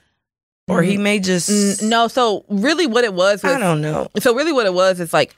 Or 0.67 0.83
he 0.83 0.97
may 0.97 1.19
just 1.21 1.83
N- 1.83 1.91
no, 1.91 2.09
so 2.09 2.47
really 2.49 2.87
what 2.87 3.05
it 3.05 3.13
was 3.13 3.43
was 3.43 3.53
I 3.53 3.59
don't 3.59 3.83
know. 3.83 4.09
so 4.19 4.35
really 4.35 4.51
what 4.53 4.65
it 4.65 4.73
was 4.73 4.99
is 4.99 5.13
like 5.13 5.37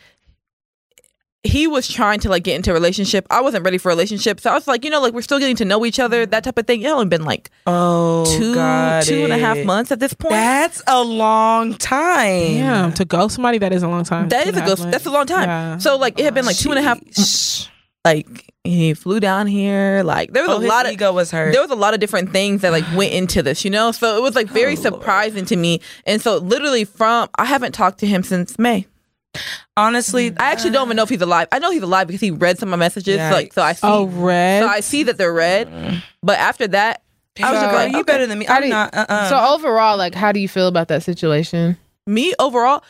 he 1.42 1.66
was 1.66 1.88
trying 1.88 2.20
to 2.20 2.28
like 2.28 2.42
get 2.44 2.54
into 2.56 2.70
a 2.70 2.74
relationship. 2.74 3.26
I 3.30 3.40
wasn't 3.40 3.64
ready 3.64 3.78
for 3.78 3.88
a 3.88 3.92
relationship. 3.92 4.38
So 4.40 4.50
I 4.50 4.54
was 4.54 4.66
like, 4.68 4.84
you 4.84 4.90
know, 4.90 5.00
like 5.00 5.12
we're 5.14 5.22
still 5.22 5.38
getting 5.40 5.56
to 5.56 5.64
know 5.64 5.84
each 5.84 5.98
other, 5.98 6.26
that 6.26 6.44
type 6.44 6.58
of 6.58 6.66
thing. 6.66 6.82
It 6.82 6.88
only 6.88 7.06
been 7.06 7.24
like 7.24 7.50
Oh, 7.66 8.24
two 8.38 8.54
got 8.54 9.02
two 9.04 9.24
and 9.24 9.32
a 9.32 9.38
half 9.38 9.56
it. 9.56 9.66
months 9.66 9.90
at 9.90 9.98
this 10.00 10.12
point. 10.14 10.30
That's 10.32 10.80
a 10.86 11.02
long 11.02 11.74
time. 11.74 12.52
Yeah, 12.54 12.90
to 12.90 13.04
ghost 13.04 13.34
somebody 13.34 13.58
that 13.58 13.72
is 13.72 13.82
a 13.82 13.88
long 13.88 14.04
time. 14.04 14.28
that 14.28 14.44
Two 14.44 14.50
is 14.50 14.56
a 14.56 14.60
and 14.60 14.68
half 14.68 14.90
that's 14.92 15.06
a 15.06 15.10
long 15.10 15.26
time. 15.26 15.48
Yeah. 15.48 15.78
So 15.78 15.96
like 15.96 16.18
it 16.20 16.24
had 16.24 16.34
been 16.34 16.46
like 16.46 16.56
two 16.56 16.70
and 16.70 16.78
a 16.78 16.82
half 16.82 17.00
Sheesh. 17.00 17.68
Like 18.06 18.54
he 18.64 18.94
flew 18.94 19.20
down 19.20 19.46
here. 19.46 20.02
Like 20.04 20.32
there 20.32 20.42
was 20.42 20.50
Oh, 20.52 20.56
a 20.56 20.60
his 20.60 20.68
lot 20.68 20.86
of 20.86 20.92
ego 20.92 21.12
was 21.12 21.30
hurt. 21.30 21.52
there 21.52 21.60
was 21.60 21.70
a 21.70 21.74
lot 21.76 21.92
of 21.94 22.00
different 22.00 22.32
things 22.32 22.62
that 22.62 22.70
like 22.72 22.84
went 22.94 23.12
into 23.12 23.42
this, 23.42 23.64
you 23.64 23.70
know. 23.70 23.92
So 23.92 24.16
it 24.16 24.22
was 24.22 24.34
like 24.34 24.48
very 24.48 24.72
oh, 24.72 24.76
surprising 24.76 25.44
to 25.46 25.56
me. 25.56 25.80
And 26.06 26.22
so 26.22 26.38
literally 26.38 26.84
from 26.84 27.28
I 27.36 27.44
haven't 27.44 27.72
talked 27.72 27.98
to 28.00 28.06
him 28.06 28.22
since 28.22 28.58
May. 28.58 28.86
Honestly, 29.76 30.32
I 30.38 30.52
actually 30.52 30.70
don't 30.70 30.88
even 30.88 30.96
know 30.96 31.02
if 31.02 31.10
he's 31.10 31.20
alive. 31.20 31.48
I 31.52 31.58
know 31.58 31.70
he's 31.70 31.82
alive 31.82 32.06
because 32.06 32.22
he 32.22 32.30
read 32.30 32.58
some 32.58 32.68
of 32.72 32.78
my 32.78 32.84
messages. 32.86 33.18
So, 33.18 33.30
like 33.30 33.52
so 33.52 33.62
I 33.62 33.72
see 33.74 33.80
Oh, 33.86 34.06
red. 34.06 34.62
so 34.62 34.68
I 34.68 34.80
see 34.80 35.02
that 35.04 35.18
they're 35.18 35.32
read. 35.34 35.68
But 36.22 36.38
after 36.38 36.66
that, 36.68 37.02
I 37.42 37.50
was 37.52 37.60
So- 37.60 37.66
just 37.66 37.74
like, 37.74 37.92
you 37.92 37.98
okay. 38.00 38.12
better 38.12 38.26
than 38.26 38.38
me. 38.38 38.46
i'm 38.48 38.62
you, 38.62 38.70
not 38.70 38.94
Uh-uh. 38.94 39.28
So 39.28 39.54
overall, 39.54 39.98
like, 39.98 40.14
how 40.14 40.32
do 40.32 40.40
you 40.40 40.48
feel 40.48 40.68
about 40.68 40.88
that 40.88 41.02
situation? 41.02 41.76
me 42.08 42.32
overall, 42.38 42.82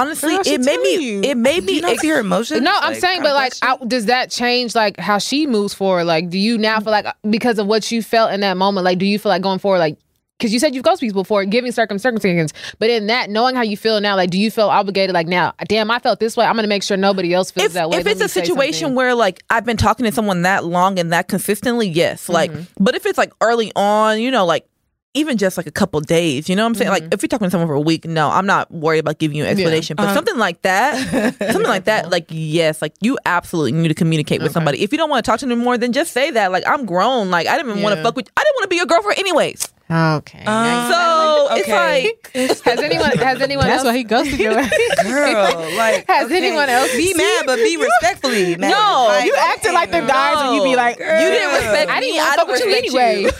honestly, 0.00 0.34
it 0.34 0.60
made 0.60 0.80
me 0.80 0.96
you. 1.04 1.20
it 1.22 1.36
made 1.36 1.60
Do 1.60 1.66
me 1.66 1.72
you 1.76 1.80
not 1.82 1.98
see 1.98 2.08
her 2.08 2.18
emotions? 2.20 2.60
No, 2.62 2.76
I'm 2.80 2.94
saying, 2.94 3.22
but 3.22 3.34
like, 3.34 3.52
I, 3.62 3.74
I, 3.80 3.84
does 3.86 4.06
that 4.06 4.30
change 4.30 4.74
like 4.74 4.98
how 4.98 5.18
she 5.18 5.46
moves 5.46 5.74
forward? 5.74 6.04
Like, 6.04 6.30
do 6.30 6.38
you 6.38 6.58
now 6.58 6.80
feel 6.80 6.90
like 6.92 7.06
because 7.30 7.58
of 7.58 7.66
what 7.66 7.90
you 7.92 8.02
felt 8.02 8.32
in 8.32 8.40
that 8.40 8.56
moment, 8.56 8.84
like, 8.84 8.98
do 8.98 9.06
you 9.06 9.18
feel 9.18 9.30
like 9.30 9.42
going 9.42 9.58
forward, 9.58 9.78
like, 9.78 9.98
because 10.38 10.52
you 10.52 10.58
said 10.58 10.74
you've 10.74 10.82
ghosted 10.84 11.08
people 11.08 11.22
before, 11.22 11.44
giving 11.44 11.70
circum 11.70 11.96
circumstances, 11.98 12.52
but 12.80 12.90
in 12.90 13.06
that, 13.06 13.30
knowing 13.30 13.54
how 13.54 13.62
you 13.62 13.76
feel 13.76 14.00
now, 14.00 14.16
like, 14.16 14.30
do 14.30 14.38
you 14.38 14.50
feel 14.50 14.68
obligated? 14.68 15.14
Like, 15.14 15.28
now, 15.28 15.54
damn, 15.68 15.90
I 15.92 16.00
felt 16.00 16.18
this 16.18 16.36
way. 16.36 16.44
I'm 16.44 16.56
gonna 16.56 16.66
make 16.66 16.82
sure 16.82 16.96
nobody 16.96 17.32
else 17.32 17.52
feels 17.52 17.66
if, 17.68 17.72
that 17.74 17.88
way. 17.88 17.98
if 17.98 18.06
it's 18.06 18.20
a 18.20 18.28
situation 18.28 18.80
something. 18.80 18.96
where 18.96 19.14
like 19.14 19.42
I've 19.48 19.64
been 19.64 19.76
talking 19.76 20.04
to 20.06 20.12
someone 20.12 20.42
that 20.42 20.64
long 20.64 20.98
and 20.98 21.12
that 21.12 21.28
consistently, 21.28 21.86
yes. 21.88 22.28
Like, 22.28 22.50
Mm-hmm. 22.50 22.82
but 22.84 22.94
if 22.96 23.06
it's 23.06 23.16
like 23.16 23.32
early 23.40 23.70
on, 23.76 24.20
you 24.20 24.30
know, 24.32 24.44
like 24.44 24.66
even 25.14 25.38
just 25.38 25.56
like 25.56 25.66
a 25.66 25.70
couple 25.72 26.00
days, 26.00 26.48
you 26.48 26.56
know 26.56 26.64
what 26.64 26.68
I'm 26.68 26.74
saying? 26.74 26.90
Mm-hmm. 26.90 27.04
Like 27.04 27.14
if 27.14 27.22
you're 27.22 27.28
talking 27.28 27.46
to 27.46 27.50
someone 27.50 27.68
for 27.68 27.74
a 27.74 27.80
week, 27.80 28.04
no, 28.04 28.28
I'm 28.28 28.46
not 28.46 28.70
worried 28.70 28.98
about 28.98 29.18
giving 29.18 29.36
you 29.36 29.44
an 29.44 29.50
explanation. 29.50 29.96
But 29.96 30.12
something 30.12 30.36
like 30.36 30.62
that, 30.62 30.96
something 31.52 31.62
like 31.62 31.84
that, 31.84 32.10
like 32.10 32.26
yes, 32.28 32.82
like 32.82 32.94
you 33.00 33.16
absolutely 33.24 33.72
need 33.72 33.88
to 33.88 33.94
communicate 33.94 34.42
with 34.42 34.52
somebody. 34.52 34.82
If 34.82 34.92
you 34.92 34.98
don't 34.98 35.08
want 35.08 35.24
to 35.24 35.30
talk 35.30 35.38
to 35.40 35.46
them 35.46 35.52
anymore, 35.52 35.78
then 35.78 35.92
just 35.92 36.12
say 36.12 36.32
that. 36.32 36.50
Like 36.50 36.64
I'm 36.66 36.84
grown. 36.84 37.30
Like 37.30 37.46
I 37.46 37.56
didn't 37.56 37.70
even 37.70 37.82
want 37.82 37.96
to 37.96 38.02
fuck 38.02 38.16
with. 38.16 38.28
I 38.36 38.42
didn't 38.42 38.56
want 38.56 38.62
to 38.64 38.68
be 38.68 38.76
your 38.76 38.86
girlfriend 38.86 39.18
anyways. 39.18 39.72
Okay. 39.94 40.44
So 40.44 41.48
it's 41.56 41.68
okay. 41.68 42.02
like 42.02 42.62
has 42.64 42.80
anyone 42.80 43.10
has 43.18 43.40
anyone 43.48 43.66
That's 43.66 43.78
else 43.84 43.86
why 43.86 43.96
he 43.96 44.04
ghosted 44.04 44.38
you. 44.40 44.50
girl, 44.50 45.70
like, 45.76 46.06
Has 46.08 46.26
okay, 46.26 46.36
anyone 46.36 46.68
else 46.68 46.90
be 46.96 47.14
mad, 47.14 47.46
but 47.46 47.56
be 47.56 47.76
respectfully 47.76 48.56
mad. 48.56 48.70
No, 48.70 49.06
Like, 49.08 49.24
you 49.26 49.34
acted 49.38 49.72
like 49.72 49.90
them 49.90 50.06
guys 50.06 50.44
when 50.44 50.54
you 50.54 50.62
be 50.62 50.76
like, 50.76 50.98
you 50.98 51.04
didn't 51.04 51.54
respect 51.54 51.90
I 51.90 52.00
didn't 52.00 52.16
want 52.16 52.28
I 52.28 52.36
fuck 52.36 52.46
don't 52.46 52.50
with 52.50 52.60
you 52.60 52.66
respect 52.66 52.86
anyway. 52.88 53.30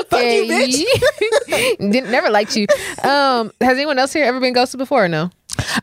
okay. 0.00 1.76
Didn't 1.90 2.10
never 2.10 2.30
liked 2.30 2.56
you. 2.56 2.66
Um, 3.02 3.52
has 3.60 3.76
anyone 3.76 3.98
else 3.98 4.12
here 4.12 4.24
ever 4.24 4.40
been 4.40 4.52
ghosted 4.52 4.78
before 4.78 5.04
or 5.04 5.08
no? 5.08 5.30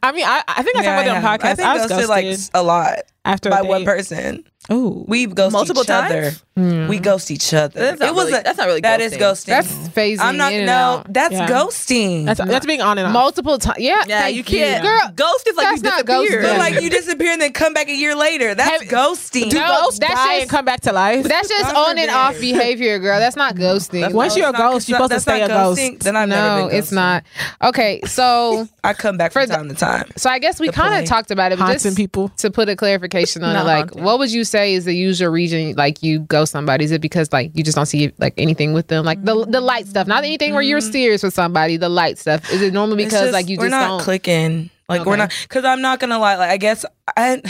I 0.04 0.12
mean, 0.12 0.26
I, 0.26 0.44
I 0.48 0.62
think 0.64 0.78
I 0.78 0.84
Yeah, 0.84 0.96
talked 0.96 1.08
about 1.08 1.18
it 1.18 1.26
on 1.26 1.40
podcast. 1.40 1.52
I 1.52 1.56
think 1.56 1.68
I 1.68 1.74
was 1.74 1.82
ghosted 1.84 2.08
ghosted 2.08 2.10
like 2.10 2.38
a 2.54 2.64
lot 2.64 3.00
after 3.26 3.50
by 3.50 3.60
a 3.60 3.64
one 3.64 3.86
person. 3.86 4.44
Ooh, 4.72 5.04
We 5.10 5.26
ghost 5.26 5.52
Multiple 5.52 5.84
each 5.84 5.90
other. 5.90 6.32
times? 6.56 6.88
We 6.88 6.98
ghost 6.98 7.30
each 7.32 7.54
other. 7.54 7.78
That's 7.82 8.00
not 8.00 8.08
it 8.10 8.16
was 8.16 8.28
really- 8.28 8.40
a- 8.40 8.44
that's 8.44 8.58
not 8.58 8.68
really 8.68 8.80
That 8.80 9.02
is 9.02 9.12
ghosting. 9.12 9.20
ghosting. 9.20 9.46
That's 9.48 9.68
phasing 9.90 10.20
I'm 10.22 10.38
not. 10.38 10.54
in 10.54 10.60
and 10.60 10.68
No, 10.68 10.74
out. 10.74 11.12
that's 11.12 11.34
Yeah. 11.34 11.48
ghosting. 11.50 12.26
that's 12.26 12.40
that's 12.40 12.66
being 12.66 12.80
on 12.82 12.98
and 12.98 13.08
off. 13.08 13.14
multiple 13.14 13.58
times. 13.58 13.80
Yeah, 13.80 14.04
Yeah, 14.08 14.22
thank 14.22 14.38
you 14.38 14.44
can't. 14.46 14.82
girl. 14.82 15.12
Ghost 15.18 15.46
is 15.50 15.58
like 15.58 15.66
That's 15.68 15.84
you 15.84 15.90
disappear. 15.90 16.40
ghosting. 16.40 16.44
but 16.44 16.58
like 16.60 16.82
you 16.82 16.90
disappear 16.90 17.32
and 17.34 17.42
then 17.42 17.52
come 17.52 17.74
back 17.74 17.90
a 17.90 17.94
year 17.96 18.16
later. 18.16 18.56
That's 18.56 18.84
Have- 18.84 18.90
ghosting. 18.90 19.50
Do 19.50 19.60
No, 19.60 19.68
ghosts 19.68 20.00
that's 20.00 20.14
die 20.14 20.26
just- 20.28 20.42
and 20.44 20.50
come 20.50 20.64
back 20.64 20.80
to 20.82 20.94
life? 20.94 21.26
That's 21.28 21.50
just 21.50 21.76
on 21.76 21.98
and 21.98 22.00
forbid. 22.00 22.10
off 22.10 22.40
behavior, 22.40 23.00
girl. 23.00 23.20
That's 23.20 23.36
not 23.36 23.56
ghosting. 23.56 24.14
Once 24.14 24.38
you're 24.38 24.48
a 24.50 24.54
ghost, 24.54 24.88
you're 24.88 24.96
supposed 24.98 25.12
to 25.12 25.20
stay 25.20 25.42
not 25.42 25.50
a 25.50 25.54
ghost. 25.54 25.82
Then 26.06 26.16
I've 26.16 26.30
never 26.30 26.62
no, 26.62 26.68
it's 26.68 26.92
not. 26.94 27.24
Okay, 27.62 28.00
so 28.06 28.66
I 28.86 28.94
come 28.94 29.18
back 29.18 29.34
For 29.34 29.42
from 29.42 29.50
the- 29.50 29.56
time 29.56 29.70
to 29.70 29.76
time. 29.76 30.12
so 30.16 30.30
I 30.30 30.40
guess 30.40 30.58
we 30.62 30.70
kind 30.70 31.04
of 31.04 31.10
talked 31.10 31.32
about 31.32 31.52
it, 31.52 31.58
but 31.60 31.66
Haunting 31.66 31.80
just 31.84 31.98
people. 31.98 32.30
to 32.38 32.50
put 32.50 32.70
a 32.70 32.78
clarification 32.78 33.13
on 33.44 33.56
it, 33.56 33.64
like, 33.64 33.96
what 33.96 34.20
would 34.20 34.32
you 34.32 34.44
say 34.44 34.74
is 34.74 34.86
the 34.86 34.94
usual 34.94 35.30
reason 35.30 35.74
like 35.76 36.02
you 36.04 36.20
ghost 36.20 36.52
somebody? 36.52 36.86
Is 36.86 36.92
it 36.92 37.02
because 37.02 37.32
like 37.32 37.52
you 37.54 37.64
just 37.64 37.76
don't 37.76 37.86
see 37.86 38.12
like 38.18 38.34
anything 38.38 38.74
with 38.74 38.88
them, 38.88 39.06
like 39.06 39.24
the 39.24 39.46
the 39.46 39.62
light 39.62 39.88
stuff, 39.88 40.08
not 40.08 40.24
anything 40.24 40.54
where 40.54 40.62
you're 40.62 40.82
serious 40.82 41.24
with 41.24 41.34
somebody, 41.34 41.78
the 41.78 41.90
light 41.90 42.18
stuff? 42.18 42.52
Is 42.52 42.62
it 42.62 42.74
normally 42.74 43.06
because 43.06 43.22
just- 43.22 43.34
like 43.34 43.50
you 43.50 43.58
we're 43.58 43.66
just 43.66 43.72
not 43.72 43.88
don't? 43.88 44.02
clicking. 44.02 44.70
Like 44.90 45.06
we're 45.06 45.16
not 45.16 45.32
because 45.44 45.64
I'm 45.66 45.82
not 45.82 46.00
gonna 46.00 46.20
lie. 46.20 46.36
Like 46.36 46.52
I 46.52 46.58
guess 46.58 46.86
I 47.18 47.42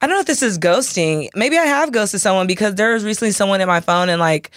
I 0.00 0.06
don't 0.06 0.10
know 0.10 0.20
if 0.20 0.26
this 0.26 0.42
is 0.42 0.58
ghosting. 0.58 1.28
Maybe 1.34 1.56
I 1.58 1.64
have 1.64 1.90
ghosted 1.92 2.20
someone 2.20 2.46
because 2.46 2.74
there 2.76 2.92
was 2.92 3.04
recently 3.04 3.32
someone 3.32 3.60
in 3.60 3.66
my 3.66 3.80
phone 3.80 4.08
and 4.10 4.20
like 4.20 4.50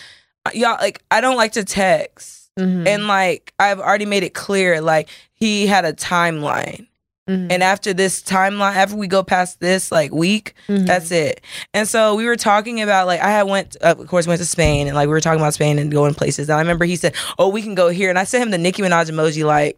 y'all 0.54 0.78
like 0.80 1.02
I 1.10 1.22
don't 1.22 1.38
like 1.38 1.54
to 1.54 1.64
text 1.64 2.50
Mhm. 2.60 2.86
and 2.86 3.08
like 3.08 3.54
I've 3.60 3.80
already 3.80 4.06
made 4.06 4.24
it 4.24 4.34
clear 4.34 4.82
like 4.82 5.08
he 5.34 5.66
had 5.68 5.86
a 5.86 5.94
timeline. 5.94 6.86
Mhm. 7.32 7.52
And 7.52 7.64
after 7.64 7.94
this 7.94 8.22
timeline, 8.22 8.76
after 8.76 8.96
we 8.96 9.08
go 9.08 9.24
past 9.24 9.60
this 9.60 9.92
like 9.92 10.12
week, 10.12 10.54
Mhm. 10.68 10.86
that's 10.86 11.12
it. 11.12 11.42
And 11.74 11.88
so 11.88 12.16
we 12.16 12.26
were 12.26 12.36
talking 12.36 12.82
about 12.82 13.08
like 13.08 13.22
I 13.22 13.30
had 13.30 13.44
went 13.44 13.78
uh, 13.82 13.96
of 13.98 14.08
course 14.08 14.28
went 14.28 14.40
to 14.40 14.46
Spain 14.46 14.88
and 14.88 14.96
like 14.96 15.08
we 15.08 15.12
were 15.14 15.22
talking 15.22 15.40
about 15.40 15.54
Spain 15.54 15.80
and 15.80 15.92
going 15.92 16.14
places. 16.14 16.50
And 16.50 16.58
I 16.58 16.60
remember 16.62 16.86
he 16.86 16.96
said, 16.96 17.14
"Oh, 17.40 17.50
we 17.50 17.62
can 17.62 17.76
go 17.76 17.90
here." 17.90 18.10
And 18.10 18.20
I 18.20 18.24
sent 18.26 18.44
him 18.44 18.52
the 18.52 18.58
Nicki 18.58 18.82
Minaj 18.82 19.10
emoji 19.10 19.44
like 19.46 19.78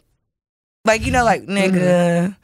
like 0.86 1.06
you 1.06 1.12
know 1.12 1.24
like 1.24 1.46
nigga. 1.46 2.36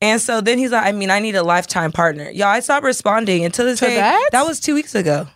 And 0.00 0.20
so 0.20 0.40
then 0.40 0.58
he's 0.58 0.72
like, 0.72 0.84
"I 0.86 0.92
mean, 0.92 1.10
I 1.10 1.18
need 1.20 1.36
a 1.36 1.42
lifetime 1.42 1.92
partner." 1.92 2.28
Y'all, 2.30 2.48
I 2.48 2.60
stopped 2.60 2.84
responding 2.84 3.44
until 3.44 3.64
this 3.66 3.78
To 3.80 3.86
day. 3.86 3.96
that? 3.96 4.30
was 4.46 4.60
2 4.60 4.74
weeks 4.74 4.94
ago. 4.94 5.26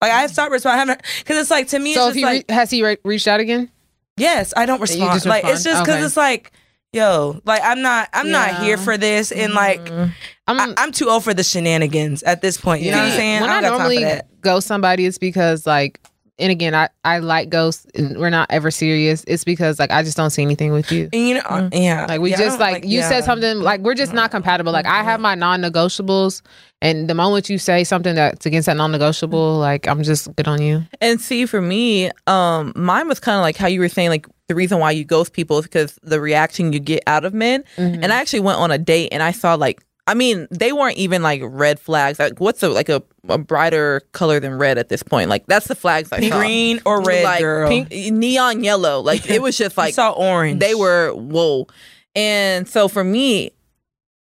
Like 0.00 0.12
I 0.12 0.26
stopped 0.28 0.52
responding. 0.52 0.96
Cuz 1.24 1.36
it's 1.36 1.50
like 1.50 1.68
to 1.68 1.78
me 1.78 1.94
so 1.94 2.08
it's 2.08 2.08
just 2.08 2.18
he 2.18 2.24
like 2.24 2.44
re- 2.48 2.54
has 2.54 2.70
he 2.70 2.84
re- 2.84 2.98
reached 3.04 3.26
out 3.26 3.40
again? 3.40 3.68
Yes, 4.16 4.52
I 4.56 4.64
don't 4.66 4.80
respond. 4.80 5.24
like 5.26 5.44
it's 5.44 5.64
just 5.64 5.84
cuz 5.84 5.94
Okay. 5.94 6.04
it's 6.04 6.16
like 6.16 6.52
Yo, 6.92 7.40
like 7.44 7.60
I'm 7.62 7.82
not, 7.82 8.08
I'm 8.14 8.30
not 8.30 8.62
here 8.62 8.78
for 8.78 8.96
this, 8.96 9.30
and 9.30 9.52
like 9.52 9.80
Mm. 9.80 10.12
I'm, 10.46 10.58
I, 10.60 10.74
I'm 10.78 10.92
too 10.92 11.10
old 11.10 11.22
for 11.24 11.34
the 11.34 11.44
shenanigans 11.44 12.22
at 12.22 12.40
this 12.40 12.58
point. 12.58 12.82
You 12.82 12.90
know 12.92 12.98
what 12.98 13.08
I'm 13.08 13.12
saying? 13.12 13.40
When 13.42 13.50
I, 13.50 13.60
time 13.60 13.72
normally 13.72 14.20
go 14.40 14.60
somebody, 14.60 15.04
it's 15.04 15.18
because 15.18 15.66
like 15.66 16.00
and 16.38 16.50
again, 16.52 16.74
I 16.74 16.88
I 17.04 17.18
like 17.18 17.48
ghosts. 17.50 17.86
And 17.94 18.16
we're 18.18 18.30
not 18.30 18.50
ever 18.50 18.70
serious. 18.70 19.24
It's 19.26 19.44
because 19.44 19.78
like 19.78 19.90
I 19.90 20.02
just 20.02 20.16
don't 20.16 20.30
see 20.30 20.42
anything 20.42 20.72
with 20.72 20.90
you. 20.92 21.08
And 21.12 21.28
you 21.28 21.34
know, 21.34 21.40
uh, 21.48 21.68
yeah. 21.72 22.06
Like 22.08 22.20
we 22.20 22.30
Yeah, 22.30 22.36
just 22.36 22.58
don't 22.58 22.72
like, 22.72 22.84
you 22.84 22.98
yeah. 23.00 23.08
said 23.08 23.24
something 23.24 23.58
like 23.60 23.80
we're 23.80 23.94
just 23.94 24.12
not 24.12 24.30
compatible. 24.30 24.72
Like 24.72 24.86
I 24.86 25.02
have 25.02 25.20
my 25.20 25.34
non-negotiables, 25.34 26.42
and 26.80 27.08
the 27.08 27.14
moment 27.14 27.48
you 27.50 27.58
say 27.58 27.84
something 27.84 28.14
that's 28.14 28.46
against 28.46 28.66
that 28.66 28.76
non-negotiable, 28.76 29.58
like 29.58 29.86
I'm 29.88 30.02
just 30.02 30.34
good 30.36 30.48
on 30.48 30.62
you. 30.62 30.84
And 31.00 31.20
see, 31.20 31.46
for 31.46 31.60
me, 31.60 32.10
um, 32.26 32.72
mine 32.76 33.08
was 33.08 33.20
kind 33.20 33.36
of 33.36 33.42
like 33.42 33.56
how 33.56 33.66
you 33.66 33.80
were 33.80 33.88
saying, 33.88 34.10
like 34.10 34.26
the 34.48 34.54
reason 34.54 34.78
why 34.78 34.90
you 34.92 35.04
ghost 35.04 35.32
people 35.34 35.58
is 35.58 35.64
because 35.64 35.98
the 36.02 36.20
reaction 36.20 36.72
you 36.72 36.80
get 36.80 37.02
out 37.06 37.24
of 37.24 37.34
men. 37.34 37.64
Mm-hmm. 37.76 38.02
And 38.02 38.12
I 38.12 38.16
actually 38.20 38.40
went 38.40 38.58
on 38.58 38.70
a 38.70 38.78
date 38.78 39.10
and 39.12 39.22
I 39.22 39.32
saw 39.32 39.54
like, 39.54 39.82
I 40.08 40.14
mean, 40.14 40.48
they 40.50 40.72
weren't 40.72 40.96
even 40.96 41.22
like 41.22 41.42
red 41.44 41.78
flags. 41.78 42.18
Like, 42.18 42.40
what's 42.40 42.62
a 42.62 42.70
like 42.70 42.88
a, 42.88 43.02
a 43.28 43.36
brighter 43.36 44.00
color 44.12 44.40
than 44.40 44.56
red 44.56 44.78
at 44.78 44.88
this 44.88 45.02
point? 45.02 45.28
Like, 45.28 45.46
that's 45.46 45.68
the 45.68 45.74
flags 45.74 46.10
I 46.10 46.20
Pink, 46.20 46.32
saw. 46.32 46.38
green 46.38 46.80
or 46.86 47.02
red, 47.02 47.24
like 47.24 47.40
girl. 47.40 47.68
pink, 47.68 47.90
neon 47.90 48.64
yellow. 48.64 49.00
Like 49.00 49.28
it 49.28 49.42
was 49.42 49.58
just 49.58 49.76
like 49.76 49.92
saw 49.92 50.12
orange. 50.12 50.60
they 50.60 50.74
were 50.74 51.12
whoa. 51.12 51.66
And 52.14 52.66
so 52.66 52.88
for 52.88 53.04
me, 53.04 53.50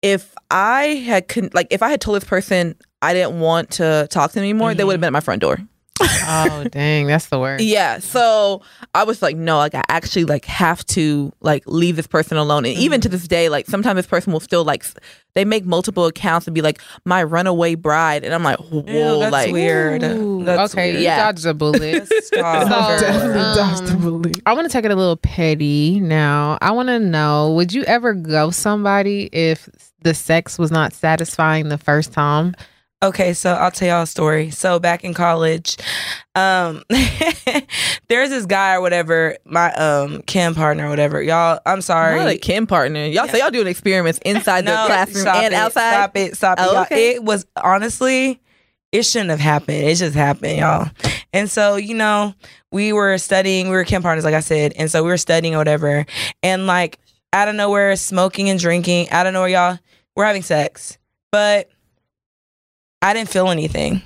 if 0.01 0.35
I 0.51 0.85
had 0.85 1.29
con- 1.29 1.51
like 1.53 1.67
if 1.71 1.83
I 1.83 1.91
had 1.91 2.01
told 2.01 2.17
this 2.17 2.25
person 2.25 2.75
I 3.03 3.13
didn't 3.13 3.39
want 3.41 3.73
to 3.73 4.09
talk 4.11 4.31
to 4.31 4.35
them 4.37 4.45
anymore, 4.45 4.73
they 4.73 4.81
mm-hmm. 4.81 4.87
would 4.87 4.93
have 4.95 5.01
been 5.01 5.09
at 5.09 5.13
my 5.13 5.21
front 5.21 5.43
door. 5.43 5.59
Oh 6.01 6.67
dang, 6.71 7.07
that's 7.07 7.27
the 7.27 7.39
worst. 7.39 7.65
Yeah. 7.65 7.99
So 7.99 8.63
I 8.95 9.05
was 9.05 9.23
like, 9.23 9.37
no, 9.37 9.59
like 9.59 9.75
I 9.75 9.83
actually 9.89 10.25
like 10.25 10.45
have 10.45 10.85
to 10.87 11.33
like 11.41 11.63
leave 11.67 11.97
this 11.97 12.07
person 12.07 12.37
alone. 12.37 12.65
And 12.67 12.77
even 12.77 13.01
to 13.03 13.09
this 13.09 13.27
day, 13.27 13.49
like 13.49 13.67
sometimes 13.67 13.97
this 13.97 14.07
person 14.07 14.33
will 14.33 14.41
still 14.41 14.65
like 14.65 14.85
they 15.35 15.45
make 15.45 15.65
multiple 15.67 16.07
accounts 16.07 16.47
and 16.47 16.55
be 16.55 16.63
like 16.63 16.81
my 17.05 17.23
runaway 17.23 17.75
bride, 17.75 18.25
and 18.25 18.35
I'm 18.35 18.43
like, 18.43 18.59
whoa, 18.59 18.85
Ew, 18.87 19.19
that's 19.21 19.33
like 19.33 19.53
weird. 19.53 20.03
Ooh, 20.03 20.43
That's 20.45 20.75
okay, 20.75 20.93
weird. 20.93 21.03
Yeah. 21.03 21.19
dodged 21.19 21.45
a 21.47 21.55
bullet. 21.55 22.07
So, 22.09 22.37
Definitely 22.41 23.41
um, 23.41 23.57
dodged 23.57 23.87
the 23.87 23.97
bullet. 23.97 24.41
I 24.47 24.55
want 24.55 24.67
to 24.67 24.73
take 24.73 24.85
it 24.85 24.91
a 24.91 24.97
little 24.97 25.17
petty 25.17 26.01
now. 26.01 26.57
I 26.63 26.71
want 26.71 26.89
to 26.89 26.99
know 26.99 27.53
would 27.53 27.73
you 27.73 27.83
ever 27.85 28.15
ghost 28.15 28.61
somebody 28.61 29.29
if 29.33 29.69
the 30.03 30.15
sex 30.15 30.59
was 30.59 30.71
not 30.71 30.93
satisfying 30.93 31.69
the 31.69 31.79
first 31.79 32.13
time? 32.13 32.55
Okay, 33.03 33.35
so 33.35 33.53
I'll 33.53 33.71
tell 33.71 33.89
y'all 33.89 34.03
a 34.03 34.07
story. 34.07 34.51
So 34.51 34.79
back 34.79 35.05
in 35.05 35.13
college, 35.13 35.77
um, 36.35 36.83
there's 38.09 38.31
this 38.31 38.47
guy 38.47 38.75
or 38.75 38.81
whatever, 38.81 39.37
my 39.45 39.71
um 39.75 40.23
chem 40.23 40.55
partner 40.55 40.87
or 40.87 40.91
whatever. 40.91 41.23
Y'all, 41.23 41.61
I'm 41.67 41.83
sorry. 41.83 42.17
not 42.17 42.29
a 42.29 42.39
chem 42.39 42.67
partner. 42.67 43.05
Y'all 43.05 43.29
say 43.29 43.41
y'all 43.41 43.51
doing 43.51 43.67
experiments 43.67 44.19
inside 44.25 44.63
the 44.63 44.71
classroom 44.87 45.27
and 45.29 45.53
it, 45.53 45.57
outside. 45.57 45.93
Stop 45.93 46.17
it, 46.17 46.37
stop 46.37 46.59
it. 46.59 46.63
Oh, 46.67 46.73
y'all. 46.73 46.83
okay. 46.83 47.11
It 47.17 47.23
was 47.23 47.45
honestly, 47.63 48.41
it 48.93 49.03
shouldn't 49.03 49.31
have 49.31 49.41
happened. 49.41 49.85
It 49.85 49.97
just 49.97 50.15
happened, 50.15 50.59
y'all. 50.59 50.89
And 51.35 51.51
so, 51.51 51.77
you 51.77 51.95
know, 51.95 52.35
we 52.73 52.95
were 52.95 53.19
studying, 53.19 53.69
we 53.69 53.77
were 53.77 53.85
chem 53.85 54.01
partners, 54.01 54.25
like 54.25 54.35
I 54.35 54.41
said. 54.41 54.73
And 54.77 54.91
so 54.91 55.03
we 55.03 55.11
were 55.11 55.19
studying 55.19 55.55
or 55.55 55.59
whatever. 55.59 56.07
And 56.43 56.67
like 56.67 56.99
out 57.35 57.49
of 57.49 57.57
nowhere, 57.57 57.95
smoking 57.97 58.49
and 58.49 58.59
drinking, 58.59 59.11
out 59.11 59.27
of 59.27 59.35
nowhere, 59.35 59.51
y'all, 59.51 59.79
we're 60.15 60.25
having 60.25 60.43
sex. 60.43 60.97
But 61.31 61.69
I 63.03 63.13
didn't 63.15 63.29
feel 63.29 63.49
anything. 63.49 64.03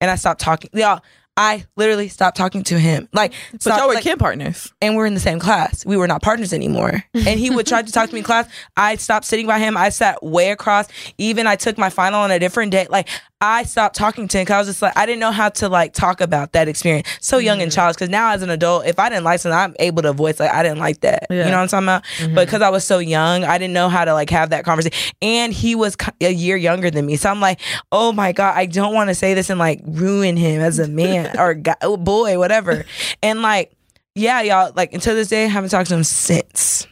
And 0.00 0.10
I 0.10 0.16
stopped 0.16 0.40
talking. 0.40 0.70
Y'all, 0.74 1.00
I 1.38 1.64
literally 1.76 2.08
stopped 2.08 2.36
talking 2.36 2.62
to 2.64 2.78
him. 2.78 3.08
Like, 3.12 3.32
But 3.52 3.62
stopped- 3.62 3.78
y'all 3.80 3.88
were 3.88 3.94
like, 3.94 4.04
chem 4.04 4.18
partners. 4.18 4.72
and 4.80 4.96
we're 4.96 5.06
in 5.06 5.14
the 5.14 5.20
same 5.20 5.38
class. 5.38 5.84
We 5.84 5.96
were 5.96 6.06
not 6.06 6.22
partners 6.22 6.52
anymore. 6.52 7.02
And 7.14 7.40
he 7.40 7.50
would 7.50 7.66
try 7.66 7.82
to 7.82 7.92
talk 7.92 8.08
to 8.08 8.14
me 8.14 8.20
in 8.20 8.24
class. 8.24 8.48
I 8.76 8.96
stopped 8.96 9.26
sitting 9.26 9.46
by 9.46 9.58
him. 9.58 9.76
I 9.76 9.88
sat 9.90 10.22
way 10.22 10.50
across. 10.50 10.86
Even 11.18 11.46
I 11.46 11.56
took 11.56 11.76
my 11.78 11.90
final 11.90 12.20
on 12.20 12.30
a 12.30 12.38
different 12.38 12.72
day. 12.72 12.86
Like 12.90 13.08
I 13.40 13.64
stopped 13.64 13.96
talking 13.96 14.28
to 14.28 14.38
him 14.38 14.42
because 14.42 14.54
I 14.54 14.58
was 14.58 14.68
just 14.68 14.82
like 14.82 14.96
I 14.96 15.04
didn't 15.04 15.20
know 15.20 15.30
how 15.30 15.50
to 15.50 15.68
like 15.68 15.92
talk 15.92 16.22
about 16.22 16.52
that 16.52 16.68
experience. 16.68 17.06
So 17.20 17.36
young 17.36 17.60
and 17.60 17.70
mm-hmm. 17.70 17.76
childish. 17.76 17.96
Because 17.96 18.08
now 18.08 18.30
as 18.32 18.40
an 18.42 18.48
adult, 18.48 18.86
if 18.86 18.98
I 18.98 19.10
didn't 19.10 19.24
like 19.24 19.40
something, 19.40 19.58
I'm 19.58 19.74
able 19.78 20.02
to 20.02 20.14
voice 20.14 20.40
like 20.40 20.50
I 20.50 20.62
didn't 20.62 20.78
like 20.78 21.00
that. 21.00 21.26
Yeah. 21.28 21.44
You 21.44 21.50
know 21.50 21.58
what 21.58 21.62
I'm 21.62 21.68
talking 21.68 21.84
about? 21.84 22.04
Mm-hmm. 22.18 22.34
But 22.34 22.46
because 22.46 22.62
I 22.62 22.70
was 22.70 22.84
so 22.84 22.98
young, 22.98 23.44
I 23.44 23.58
didn't 23.58 23.74
know 23.74 23.90
how 23.90 24.06
to 24.06 24.14
like 24.14 24.30
have 24.30 24.50
that 24.50 24.64
conversation. 24.64 25.14
And 25.20 25.52
he 25.52 25.74
was 25.74 25.96
a 26.20 26.32
year 26.32 26.56
younger 26.56 26.90
than 26.90 27.04
me, 27.04 27.16
so 27.16 27.30
I'm 27.30 27.40
like, 27.40 27.60
oh 27.92 28.12
my 28.12 28.32
god, 28.32 28.56
I 28.56 28.64
don't 28.64 28.94
want 28.94 29.08
to 29.08 29.14
say 29.14 29.34
this 29.34 29.50
and 29.50 29.58
like 29.58 29.82
ruin 29.84 30.38
him 30.38 30.62
as 30.62 30.78
a 30.78 30.88
man 30.88 31.34
or 31.38 31.54
guy, 31.54 31.76
oh, 31.82 31.98
boy, 31.98 32.38
whatever. 32.38 32.84
And 33.22 33.42
like 33.42 33.76
yeah, 34.14 34.40
y'all, 34.40 34.72
like 34.74 34.94
until 34.94 35.14
this 35.14 35.28
day, 35.28 35.44
I 35.44 35.48
haven't 35.48 35.68
talked 35.68 35.90
to 35.90 35.94
him 35.94 36.04
since. 36.04 36.86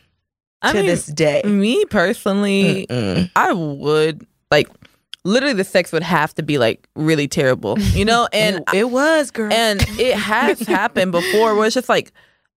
I 0.60 0.72
to 0.72 0.78
mean, 0.78 0.86
this 0.86 1.06
day. 1.06 1.42
Me 1.44 1.86
personally, 1.86 2.86
Mm-mm. 2.88 3.30
I 3.34 3.52
would 3.54 4.26
like 4.50 4.68
literally 5.24 5.54
the 5.54 5.64
sex 5.64 5.90
would 5.92 6.02
have 6.02 6.34
to 6.34 6.42
be 6.42 6.58
like 6.58 6.88
really 6.94 7.26
terrible, 7.28 7.78
you 7.78 8.04
know? 8.04 8.28
And 8.32 8.56
it, 8.72 8.74
it 8.74 8.90
was, 8.90 9.30
girl. 9.30 9.52
and 9.52 9.80
it 9.98 10.16
has 10.16 10.60
happened 10.66 11.12
before 11.12 11.54
where 11.54 11.66
it's 11.66 11.74
just 11.74 11.88
like 11.88 12.12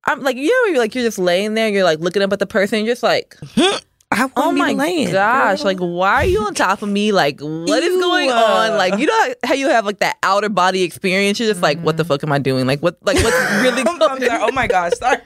I'm 0.05 0.21
like 0.21 0.37
you 0.37 0.49
know 0.49 0.71
you're 0.71 0.79
like 0.79 0.95
you're 0.95 1.03
just 1.03 1.19
laying 1.19 1.53
there 1.53 1.67
you're 1.69 1.83
like 1.83 1.99
looking 1.99 2.21
up 2.21 2.31
at 2.31 2.39
the 2.39 2.45
person 2.47 2.79
you're 2.79 2.93
just 2.93 3.03
like 3.03 3.35
I 4.09 4.21
want 4.21 4.33
oh 4.37 4.51
my 4.53 4.69
be 4.71 4.75
laying. 4.79 5.11
gosh 5.11 5.57
girl. 5.59 5.65
like 5.65 5.79
why 5.79 6.13
are 6.15 6.25
you 6.25 6.39
on 6.43 6.53
top 6.53 6.81
of 6.81 6.87
me 6.87 7.11
like 7.11 7.41
what 7.41 7.83
is 7.83 7.99
going 7.99 8.29
on 8.31 8.77
like 8.77 8.97
you 8.97 9.05
know 9.05 9.33
how 9.43 9.53
you 9.53 9.67
have 9.69 9.85
like 9.85 9.99
that 9.99 10.17
outer 10.23 10.47
body 10.49 10.83
experience 10.83 11.39
you're 11.39 11.49
just 11.49 11.61
like 11.61 11.77
what 11.81 11.97
the 11.97 12.05
fuck 12.05 12.23
am 12.23 12.31
I 12.31 12.39
doing 12.39 12.65
like 12.65 12.79
what 12.81 12.97
like 13.05 13.17
what's 13.21 13.35
really 13.61 13.83
going 13.83 13.97
sorry. 13.99 14.41
Oh 14.41 14.51
my 14.53 14.65
gosh, 14.67 14.93
sorry. 14.93 15.17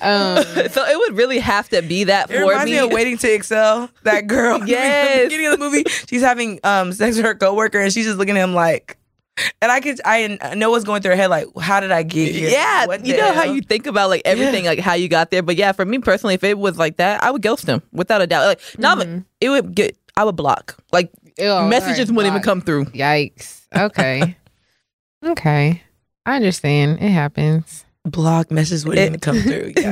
Um, 0.00 0.42
so 0.70 0.84
it 0.84 0.98
would 0.98 1.16
really 1.16 1.38
have 1.38 1.68
to 1.70 1.82
be 1.82 2.04
that 2.04 2.30
It 2.30 2.34
for 2.34 2.40
reminds 2.48 2.64
me 2.66 2.72
me 2.72 2.78
of 2.78 2.92
Waiting 2.92 3.18
to 3.18 3.34
Exhale. 3.34 3.90
That 4.04 4.26
girl. 4.26 4.66
Yes. 4.66 5.08
At 5.10 5.16
the 5.18 5.24
beginning 5.26 5.46
of 5.46 5.52
the 5.52 5.58
movie, 5.58 5.84
she's 6.08 6.22
having 6.22 6.60
um 6.64 6.92
sex 6.92 7.16
with 7.16 7.24
her 7.24 7.34
coworker, 7.34 7.80
and 7.80 7.92
she's 7.92 8.06
just 8.06 8.18
looking 8.18 8.36
at 8.36 8.42
him 8.44 8.54
like. 8.54 8.97
And 9.62 9.70
I 9.70 9.80
could, 9.80 10.00
I 10.04 10.38
know 10.56 10.70
what's 10.70 10.84
going 10.84 11.02
through 11.02 11.12
her 11.12 11.16
head. 11.16 11.28
Like, 11.28 11.46
how 11.60 11.80
did 11.80 11.92
I 11.92 12.02
get 12.02 12.34
here? 12.34 12.50
Yeah, 12.50 12.86
What 12.86 13.04
you 13.04 13.14
the 13.14 13.20
know 13.20 13.32
how 13.32 13.44
you 13.44 13.60
think 13.60 13.86
about 13.86 14.08
like 14.10 14.22
everything, 14.24 14.64
like 14.64 14.78
how 14.78 14.94
you 14.94 15.08
got 15.08 15.30
there. 15.30 15.42
But 15.42 15.56
yeah, 15.56 15.72
for 15.72 15.84
me 15.84 15.98
personally, 15.98 16.34
if 16.34 16.44
it 16.44 16.58
was 16.58 16.78
like 16.78 16.96
that, 16.96 17.22
I 17.22 17.30
would 17.30 17.42
ghost 17.42 17.66
him 17.66 17.82
without 17.92 18.20
a 18.20 18.26
doubt. 18.26 18.46
Like, 18.46 18.60
no, 18.78 18.96
but 18.96 19.06
mm-hmm. 19.06 19.20
it 19.40 19.48
would 19.50 19.74
get. 19.74 19.96
I 20.16 20.24
would 20.24 20.36
block. 20.36 20.76
Like 20.92 21.12
ew, 21.38 21.44
messages 21.68 22.10
alright, 22.10 22.16
wouldn't 22.16 22.32
even 22.34 22.42
come 22.42 22.60
through. 22.60 22.86
Yikes. 22.86 23.62
Okay. 23.74 24.36
okay. 25.24 25.82
I 26.26 26.36
understand. 26.36 27.00
It 27.00 27.10
happens. 27.10 27.84
Block 28.10 28.50
messages 28.50 28.84
wouldn't 28.86 29.06
even 29.06 29.20
come 29.20 29.40
through. 29.40 29.72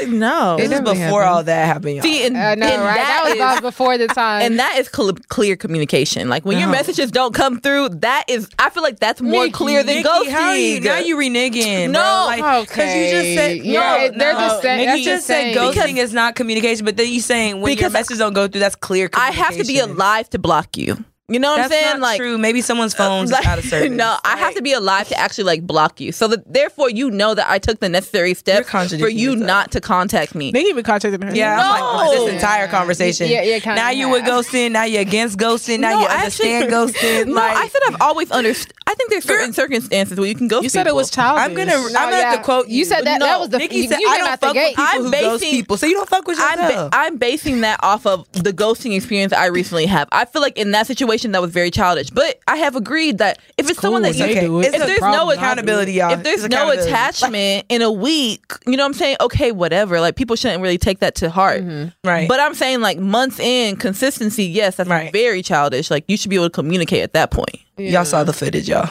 Yeah, 0.00 0.06
No, 0.06 0.54
It 0.56 0.68
this 0.68 0.72
is 0.74 0.80
before 0.80 0.94
happens. 1.22 1.26
all 1.26 1.42
that 1.44 1.66
happened. 1.66 1.94
Y'all. 1.96 2.02
see, 2.02 2.24
and, 2.24 2.36
I 2.36 2.54
know, 2.54 2.66
and 2.66 2.82
right? 2.82 2.94
That, 2.96 3.36
was 3.50 3.54
is- 3.56 3.60
before 3.62 3.98
the 3.98 4.06
time. 4.06 4.42
and 4.42 4.58
that 4.60 4.76
is 4.78 4.88
cl- 4.94 5.14
clear 5.28 5.56
communication. 5.56 6.28
Like 6.28 6.44
when 6.44 6.56
your 6.58 6.68
messages 6.68 7.10
don't 7.10 7.34
come 7.34 7.58
through, 7.60 7.88
that 8.00 8.24
is. 8.28 8.48
I 8.60 8.70
feel 8.70 8.84
like 8.84 9.00
that's 9.00 9.20
more 9.20 9.44
Nikki, 9.44 9.52
clear 9.52 9.82
than 9.82 9.96
Nikki, 9.96 10.08
ghosting. 10.08 10.28
how 10.30 10.48
are 10.50 10.56
you? 10.56 10.80
Now 10.82 10.98
you 10.98 11.16
reneging. 11.16 11.90
No, 11.90 12.26
bro. 12.38 12.46
like, 12.46 12.68
because 12.68 12.94
you 12.94 13.10
just 13.10 13.34
said 13.34 13.56
Yeah, 13.64 13.80
no. 13.80 14.04
it- 14.04 14.18
they're 14.18 14.32
no. 14.34 14.38
just 14.38 14.62
saying- 14.62 14.78
Nikki 14.78 14.86
that's 14.90 15.04
just 15.04 15.16
just 15.16 15.26
said 15.26 15.34
saying- 15.54 15.56
ghosting 15.56 15.74
Because- 15.94 16.10
is 16.10 16.12
not 16.14 16.36
communication, 16.36 16.84
but 16.84 16.96
then 16.96 17.08
you 17.12 17.20
saying 17.20 17.60
when 17.60 17.76
your 17.76 17.90
messages 17.90 18.18
don't 18.18 18.34
go 18.34 18.46
through, 18.46 18.60
that's 18.60 18.76
clear. 18.76 19.10
I 19.14 19.32
have 19.32 19.56
to 19.56 19.64
be 19.64 19.80
alive 19.80 20.30
to 20.30 20.38
block 20.38 20.76
you. 20.76 21.02
You 21.30 21.38
know 21.38 21.50
what 21.50 21.56
That's 21.58 21.66
I'm 21.66 21.70
saying? 21.82 21.92
not 21.96 22.00
like 22.00 22.18
true. 22.18 22.38
Maybe 22.38 22.62
someone's 22.62 22.94
uh, 22.94 22.98
phone's 23.06 23.30
Like, 23.30 23.44
out 23.44 23.58
of 23.58 23.64
service. 23.72 23.90
No, 23.90 24.16
I 24.24 24.38
have 24.38 24.54
to 24.54 24.62
be 24.62 24.72
alive 24.72 25.08
to 25.08 25.18
actually 25.18 25.44
like 25.44 25.66
block 25.66 26.00
you. 26.00 26.10
So 26.10 26.26
that 26.28 26.50
therefore 26.50 26.88
you 26.88 27.10
know 27.10 27.34
that 27.34 27.50
I 27.50 27.58
took 27.58 27.80
the 27.80 27.88
necessary 27.90 28.32
steps 28.32 28.70
for 28.70 29.08
you 29.10 29.32
yourself. 29.32 29.46
not 29.46 29.70
to 29.72 29.80
contact 29.82 30.34
me. 30.34 30.52
They 30.52 30.62
even 30.62 30.84
contracted 30.84 31.22
her. 31.22 31.34
Yeah, 31.34 31.58
I'm 31.60 31.96
like, 31.96 32.10
this 32.18 32.32
entire 32.32 32.66
conversation. 32.68 33.28
Yeah, 33.28 33.42
yeah, 33.42 33.58
kinda 33.58 33.76
Now 33.76 33.90
you 33.90 34.08
with 34.08 34.22
ghosting. 34.24 34.72
Now 34.72 34.84
you're 34.84 35.02
against 35.02 35.36
ghosting. 35.38 35.80
Now 35.80 35.90
No, 35.90 36.00
you 36.00 36.06
I 36.06 36.14
understand 36.16 36.64
actually- 36.72 36.92
ghosting. 36.94 37.26
No, 37.26 37.34
like, 37.34 37.56
I 37.58 37.68
said 37.68 37.80
I've 37.88 38.00
always 38.00 38.30
understood. 38.30 38.72
I 38.86 38.94
think 38.94 39.10
there's 39.10 39.24
certain 39.24 39.52
circumstances 39.52 40.18
where 40.18 40.26
you 40.26 40.34
can 40.34 40.48
ghost 40.48 40.62
You 40.62 40.70
said 40.70 40.86
it 40.86 40.94
was 40.94 41.10
childish. 41.10 41.42
I'm 41.44 41.52
gonna. 41.52 41.72
I'm 41.74 41.92
gonna 41.92 42.16
have 42.16 42.32
yeah. 42.32 42.36
to 42.36 42.42
quote 42.42 42.68
you. 42.68 42.78
You 42.78 42.84
said 42.86 43.02
that- 43.04 43.20
that 43.20 43.38
was 43.38 43.50
the- 43.50 43.58
Nikki 43.58 43.76
you- 43.80 43.88
said 43.88 43.98
you 44.00 44.08
I 44.08 44.16
came 44.16 44.24
don't 44.24 44.32
out 44.32 44.40
the 44.40 44.46
fuck 44.46 44.54
with 44.56 44.64
gate. 44.64 44.76
people 44.76 44.84
I'm 44.88 45.02
who 45.04 45.10
ghost 45.10 45.42
basing- 45.42 45.56
people. 45.58 45.76
So 45.76 45.84
you 45.84 45.92
don't 45.92 46.08
fuck 46.08 46.26
with 46.26 46.38
I'm, 46.40 46.58
yourself. 46.58 46.90
ba- 46.90 46.96
I'm 46.96 47.18
basing 47.18 47.60
that 47.60 47.80
off 47.82 48.06
of 48.06 48.26
the 48.32 48.52
ghosting 48.54 48.96
experience 48.96 49.34
I 49.34 49.46
recently 49.46 49.84
have. 49.84 50.08
I 50.10 50.24
feel 50.24 50.40
like 50.40 50.56
in 50.56 50.70
that 50.70 50.86
situation 50.86 51.17
that 51.32 51.40
was 51.42 51.50
very 51.50 51.70
childish, 51.70 52.10
but 52.10 52.38
I 52.46 52.56
have 52.56 52.76
agreed 52.76 53.18
that 53.18 53.38
if 53.56 53.68
it's 53.68 53.80
someone 53.80 54.02
cool 54.02 54.12
that 54.12 54.18
you 54.18 54.34
they 54.34 54.40
do 54.40 54.60
it. 54.60 54.66
It's 54.66 54.76
if 54.76 54.82
a 54.82 54.86
there's 54.86 54.98
problem 54.98 55.28
no 55.28 55.32
accountability, 55.34 55.92
y'all. 55.92 56.12
if 56.12 56.22
there's 56.22 56.42
no 56.42 56.46
accountability. 56.70 56.90
attachment 56.90 57.66
in 57.68 57.82
a 57.82 57.90
week, 57.92 58.44
you 58.66 58.76
know 58.76 58.82
what 58.84 58.86
I'm 58.88 58.94
saying? 58.94 59.16
Okay, 59.20 59.52
whatever. 59.52 60.00
Like 60.00 60.16
people 60.16 60.36
shouldn't 60.36 60.62
really 60.62 60.78
take 60.78 61.00
that 61.00 61.14
to 61.16 61.30
heart. 61.30 61.62
Mm-hmm. 61.62 62.08
Right. 62.08 62.28
But 62.28 62.40
I'm 62.40 62.54
saying 62.54 62.80
like 62.80 62.98
months 62.98 63.38
in, 63.40 63.76
consistency, 63.76 64.44
yes, 64.44 64.76
that's 64.76 64.88
Right. 64.88 65.12
very 65.12 65.42
childish. 65.42 65.90
Like 65.90 66.04
you 66.08 66.16
should 66.16 66.30
be 66.30 66.36
able 66.36 66.46
to 66.46 66.50
communicate 66.50 67.02
at 67.02 67.12
that 67.14 67.30
point. 67.30 67.58
y'all 67.76 68.04
saw 68.04 68.24
the 68.24 68.32
footage, 68.32 68.68
y'all. 68.68 68.90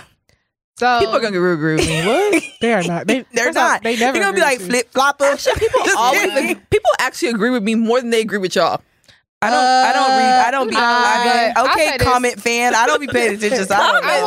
So 0.80 1.00
People 1.00 1.16
are 1.16 1.20
gonna 1.20 1.38
agree 1.38 1.76
with 1.76 1.88
me. 1.88 2.06
What? 2.06 2.44
They 2.62 2.74
are 2.74 2.84
not. 2.84 3.08
They, 3.08 3.26
They're 3.34 3.52
not. 3.52 3.82
They 3.82 3.98
never. 3.98 4.14
They're 4.14 4.22
gonna 4.28 4.36
be 4.36 4.42
like 4.42 4.60
flip 4.60 4.92
flopper. 4.92 5.36
People 5.58 5.82
always 5.98 6.56
people 6.70 6.92
actually 7.00 7.30
agree 7.30 7.50
with 7.50 7.64
me 7.64 7.74
more 7.74 8.00
than 8.00 8.12
they 8.12 8.22
agree 8.22 8.38
with 8.38 8.56
y'all. 8.56 8.82
I 9.40 9.52
don't. 9.52 9.60
I 9.62 9.94
don't 9.94 10.18
read. 10.18 10.48
I 10.48 10.50
don't 10.52 10.68
be. 10.68 10.76
Uh, 10.76 10.80
I 10.82 11.24
mean, 11.46 11.54
I'll 11.58 11.66
okay, 11.72 11.90
say 11.92 11.98
this. 12.00 12.08
comment 12.08 12.42
fan. 12.42 12.74
I 12.74 12.88
don't 12.88 13.00
be 13.00 13.06
paying 13.06 13.36
attention. 13.36 13.66
So 13.68 13.76
I 13.76 13.92
don't. 13.92 14.04
I 14.04 14.18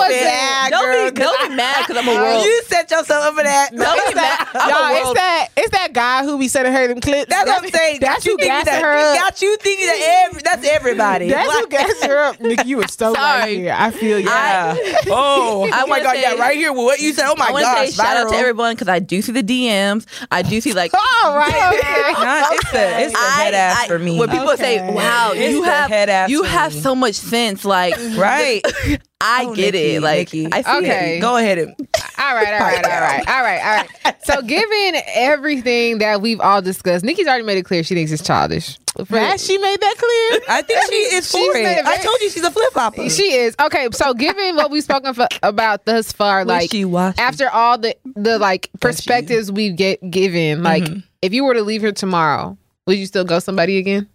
know. 0.70 0.70
Don't 0.70 0.84
girl, 0.84 1.11
be, 1.11 1.20
don't 1.20 1.48
be 1.50 1.56
mad 1.56 1.84
because 1.84 1.96
I'm 2.00 2.08
a 2.08 2.14
world. 2.22 2.44
You 2.44 2.62
set 2.66 2.88
yourself 2.92 3.24
up 3.24 3.34
for 3.34 3.42
that. 3.42 3.70
Don't 3.74 4.08
be 4.08 4.14
mad. 4.14 4.46
I'm 4.54 4.70
Y'all, 4.70 4.78
a 4.86 5.00
it's 5.11 5.14
that 5.18 5.48
it's 5.56 5.70
that 5.72 5.92
guy 5.92 6.22
who 6.22 6.38
be 6.38 6.46
sending 6.46 6.72
her 6.72 6.86
them 6.86 7.00
clips. 7.00 7.28
That's 7.28 7.48
what 7.50 7.61
I'm 7.61 7.68
saying. 7.70 7.98
That's 8.00 8.24
you 8.24 8.32
who 8.32 8.38
gassing 8.38 8.66
that. 8.72 8.82
her 8.84 8.92
up. 8.92 9.16
Got 9.16 9.42
you 9.42 9.56
thinking 9.56 9.86
that 9.86 10.26
every. 10.28 10.42
that's 10.44 10.64
everybody. 10.68 11.28
That's 11.28 11.48
Like- 11.48 11.58
who 11.64 11.66
gassed 11.70 12.04
her 12.04 12.18
up. 12.26 12.40
Nikki, 12.40 12.68
you 12.68 12.76
were 12.76 12.86
so 12.86 13.12
right 13.12 13.48
here. 13.48 13.74
I 13.76 13.90
feel 13.90 14.16
you. 14.20 14.26
Yeah. 14.28 14.76
oh, 15.08 15.68
I 15.72 15.82
oh 15.82 15.86
my 15.88 15.98
God. 16.04 16.12
say- 16.14 16.22
yeah, 16.22 16.34
right 16.36 16.54
here. 16.56 16.72
What 16.72 17.00
you 17.00 17.12
said. 17.14 17.24
Oh 17.28 17.34
my 17.36 17.46
I 17.46 17.61
gosh. 17.61 17.88
say 17.88 17.92
shout 17.96 18.16
out 18.16 18.30
to 18.30 18.36
everyone 18.36 18.74
because 18.76 18.86
I 18.88 19.00
do 19.00 19.20
see 19.22 19.32
the 19.32 19.42
DMs. 19.42 20.06
I 20.30 20.42
do 20.42 20.61
see 20.61 20.72
like. 20.72 20.92
All 21.24 21.36
right. 21.36 21.50
Nah, 21.50 22.46
it's 22.54 22.70
the 22.70 23.00
it's 23.00 23.18
head 23.18 23.54
ass 23.54 23.88
for 23.88 23.98
me. 23.98 24.16
When 24.20 24.28
people 24.30 24.56
say, 24.56 24.78
Okay. 24.80 24.99
"Wow, 25.01 25.32
you 25.32 25.62
have 25.62 26.30
you 26.30 26.42
have 26.44 26.72
so 26.72 26.94
much 26.94 27.14
sense," 27.14 27.64
like 27.64 27.94
right. 28.16 28.62
I 29.22 29.44
Oh, 29.44 29.55
get 29.55 29.74
Nikki, 29.74 29.96
it. 29.96 30.03
Like 30.03 30.32
Nikki. 30.32 30.48
I 30.51 30.62
see 30.62 30.78
Okay. 30.78 31.18
it. 31.18 31.20
Go 31.20 31.36
ahead 31.36 31.59
and 31.59 31.74
All 32.18 32.34
right, 32.34 32.53
all 32.55 32.61
right, 32.61 32.84
all 32.84 32.90
right, 33.01 33.28
all 33.28 33.42
right, 33.42 33.61
all 33.61 33.84
right. 34.05 34.16
So, 34.24 34.42
given 34.42 35.01
everything 35.14 35.98
that 35.98 36.20
we've 36.20 36.40
all 36.40 36.61
discussed, 36.61 37.03
Nikki's 37.05 37.26
already 37.26 37.44
made 37.44 37.57
it 37.59 37.64
clear 37.64 37.82
she 37.82 37.94
thinks 37.94 38.12
it's 38.12 38.22
childish. 38.22 38.78
Has 39.09 39.44
she 39.44 39.57
made 39.57 39.80
that 39.80 39.94
clear? 39.96 40.40
I 40.48 40.62
think 40.62 40.82
she 40.90 40.94
is 41.16 41.30
for 41.30 41.38
it. 41.38 41.86
I 41.86 41.96
told 41.98 42.20
you 42.20 42.28
she's 42.30 42.44
a 42.44 42.51
flip 42.51 42.72
flopper. 42.72 43.09
She 43.09 43.32
is 43.34 43.55
okay. 43.61 43.88
So, 43.92 44.12
given 44.14 44.57
what 44.57 44.70
we've 44.70 44.84
spoken 44.84 45.14
for, 45.14 45.28
about 45.42 45.86
thus 45.86 46.12
far, 46.12 46.44
like 46.44 46.72
after 47.18 47.48
all 47.48 47.78
the 47.78 47.96
the 48.16 48.38
like 48.38 48.68
perspectives 48.80 49.51
we 49.51 49.70
get 49.70 49.98
given, 50.11 50.62
like 50.62 50.82
mm-hmm. 50.84 51.01
if 51.22 51.32
you 51.32 51.44
were 51.44 51.55
to 51.55 51.62
leave 51.62 51.80
here 51.80 51.92
tomorrow, 51.92 52.57
would 52.86 52.98
you 52.98 53.07
still 53.07 53.24
go 53.24 53.38
somebody 53.38 53.78
again? 53.78 54.09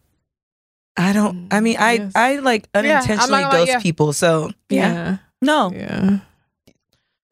I 0.98 1.14
don't. 1.14 1.48
I 1.52 1.60
mean, 1.60 1.78
I 1.78 1.94
Yes. 1.94 2.12
I 2.16 2.36
like 2.38 2.68
I'm 2.74 2.86
not 2.86 2.96
unintentionally 3.04 3.42
gonna 3.42 3.46
lie, 3.48 3.52
ghost 3.52 3.68
yeah. 3.70 3.80
people. 3.80 4.14
So 4.14 4.52
yeah. 4.70 5.18
No, 5.42 5.72
Yeah. 5.74 6.20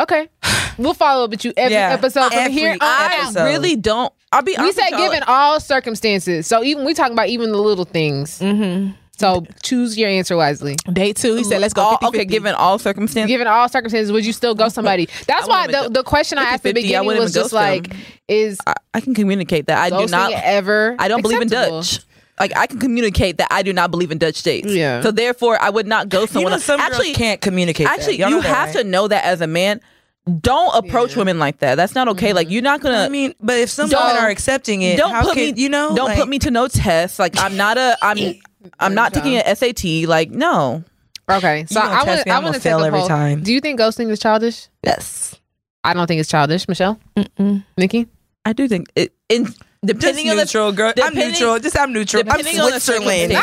Okay, 0.01 0.27
we'll 0.77 0.93
follow 0.93 1.25
up 1.25 1.29
with 1.29 1.45
you 1.45 1.53
every 1.55 1.75
Yeah. 1.75 1.93
episode 1.93 2.29
from 2.29 2.39
Every 2.39 2.51
here 2.53 2.73
on 2.73 2.77
I 2.81 3.31
really 3.45 3.75
don't. 3.75 4.11
I'll 4.31 4.41
be. 4.41 4.51
We 4.51 4.57
honest 4.57 4.77
said 4.77 4.85
with 4.85 4.99
y'all, 4.99 5.09
given 5.09 5.23
all 5.27 5.59
circumstances. 5.59 6.47
So 6.47 6.63
even 6.63 6.83
we 6.85 6.93
talking 6.93 7.13
about 7.13 7.29
even 7.29 7.51
the 7.51 7.59
little 7.59 7.85
things. 7.85 8.39
Mm-hmm. 8.39 8.93
So 9.17 9.45
choose 9.61 9.97
your 9.97 10.09
answer 10.09 10.35
wisely. 10.35 10.75
Day 10.91 11.13
two, 11.13 11.35
he 11.35 11.43
said, 11.43 11.61
let's 11.61 11.73
go. 11.73 11.83
all, 11.83 11.97
50, 11.97 12.07
okay, 12.07 12.25
given 12.25 12.55
all 12.55 12.79
circumstances. 12.79 13.27
Given 13.29 13.45
all 13.45 13.69
circumstances, 13.69 14.11
would 14.11 14.25
you 14.25 14.33
still 14.33 14.55
go 14.55 14.69
somebody? 14.77 15.07
That's 15.27 15.47
why 15.47 15.67
the, 15.67 15.79
even 15.81 15.93
the 15.93 16.03
question 16.03 16.39
I 16.39 16.43
asked 16.43 16.53
at 16.65 16.73
the 16.73 16.73
beginning 16.73 17.07
was 17.19 17.31
just 17.31 17.53
like, 17.53 17.89
them. 17.89 17.99
is 18.27 18.57
I, 18.65 18.73
I 18.93 19.01
can 19.01 19.13
communicate 19.13 19.67
that 19.67 19.77
I 19.77 19.89
do 19.91 20.07
not. 20.07 20.31
ever? 20.33 20.95
I 20.97 21.07
don't 21.07 21.21
believe 21.21 21.41
in? 21.41 21.47
Dutch. 21.47 21.99
Like 22.39 22.55
I 22.55 22.67
can 22.67 22.79
communicate 22.79 23.37
that 23.37 23.47
I 23.51 23.61
do 23.63 23.73
not 23.73 23.91
believe 23.91 24.11
in 24.11 24.17
Dutch 24.17 24.41
dates. 24.43 24.71
Yeah. 24.73 25.01
So 25.01 25.11
therefore, 25.11 25.61
I 25.61 25.69
would 25.69 25.87
not 25.87 26.09
go 26.09 26.25
somewhere. 26.25 26.25
You 26.25 26.27
someone 26.27 26.51
know, 26.51 26.55
else. 26.55 26.63
some 26.65 26.79
Actually, 26.79 27.07
girls 27.07 27.17
can't 27.17 27.41
communicate. 27.41 27.87
actually, 27.87 28.17
Y'all 28.17 28.29
you 28.29 28.41
that, 28.41 28.47
have 28.55 28.75
right? 28.75 28.83
to 28.83 28.89
know 28.89 29.07
that 29.07 29.23
as 29.23 29.41
a 29.41 29.47
man. 29.47 29.81
Don't 30.39 30.73
approach 30.73 31.11
Yeah. 31.11 31.17
women 31.19 31.37
like 31.37 31.59
that. 31.59 31.75
That's 31.75 31.95
not 31.95 32.07
okay. 32.09 32.31
Like 32.31 32.47
mm-hmm. 32.47 32.53
you're 32.53 32.61
not 32.61 32.79
gonna. 32.81 32.99
I 32.99 33.09
mean, 33.09 33.33
but 33.41 33.57
if 33.59 33.69
some 33.69 33.89
women 33.89 34.15
are 34.15 34.29
accepting 34.29 34.81
it, 34.81 34.97
don't 34.97 35.11
how 35.11 35.23
put 35.23 35.33
can, 35.33 35.53
me. 35.53 35.61
You 35.61 35.67
know, 35.69 35.93
Don't 35.95 36.07
like, 36.07 36.17
put 36.17 36.29
me 36.29 36.39
to 36.39 36.49
no 36.51 36.67
test. 36.69 37.19
Like 37.19 37.37
I'm 37.37 37.57
not 37.57 37.77
a. 37.77 37.97
I'm. 38.01 38.17
I'm 38.79 38.95
not 38.95 39.13
taking 39.13 39.35
an 39.35 39.55
SAT. 39.55 40.07
Like 40.07 40.31
no. 40.31 40.85
Okay, 41.29 41.65
so 41.67 41.81
You 41.81 41.85
I 41.89 42.03
test 42.03 42.07
want 42.07 42.25
me, 42.25 42.31
I 42.31 42.37
I'm 42.37 42.43
want 42.43 42.53
gonna 42.53 42.59
to 42.59 42.63
take 42.63 42.71
fail 42.71 42.83
every 42.83 42.99
poll. 42.99 43.07
time. 43.09 43.43
Do 43.43 43.53
you 43.53 43.59
think 43.59 43.79
ghosting 43.79 44.09
is 44.09 44.19
childish? 44.19 44.67
Yes. 44.83 45.35
I 45.83 45.93
don't 45.93 46.07
think 46.07 46.19
it's 46.21 46.29
childish. 46.29 46.67
Michelle, 46.69 46.97
Mm-mm. 47.17 47.63
Nikki, 47.77 48.07
I 48.45 48.53
do 48.53 48.67
think 48.69 48.87
it. 48.95 49.13
In 49.27 49.53
Just 49.85 49.99
depending 49.99 50.29
on 50.29 50.37
the 50.37 50.43
neutral, 50.43 50.71
girl. 50.71 50.87
I'm 50.89 50.93
depending- 51.13 51.29
neutral. 51.31 51.59
Just 51.59 51.77
I'm 51.77 51.91
neutral. 51.91 52.21
I'm 52.21 52.25
depending 52.37 52.59
on 52.59 52.71
the 52.71 52.79
Switzerland. 52.79 53.33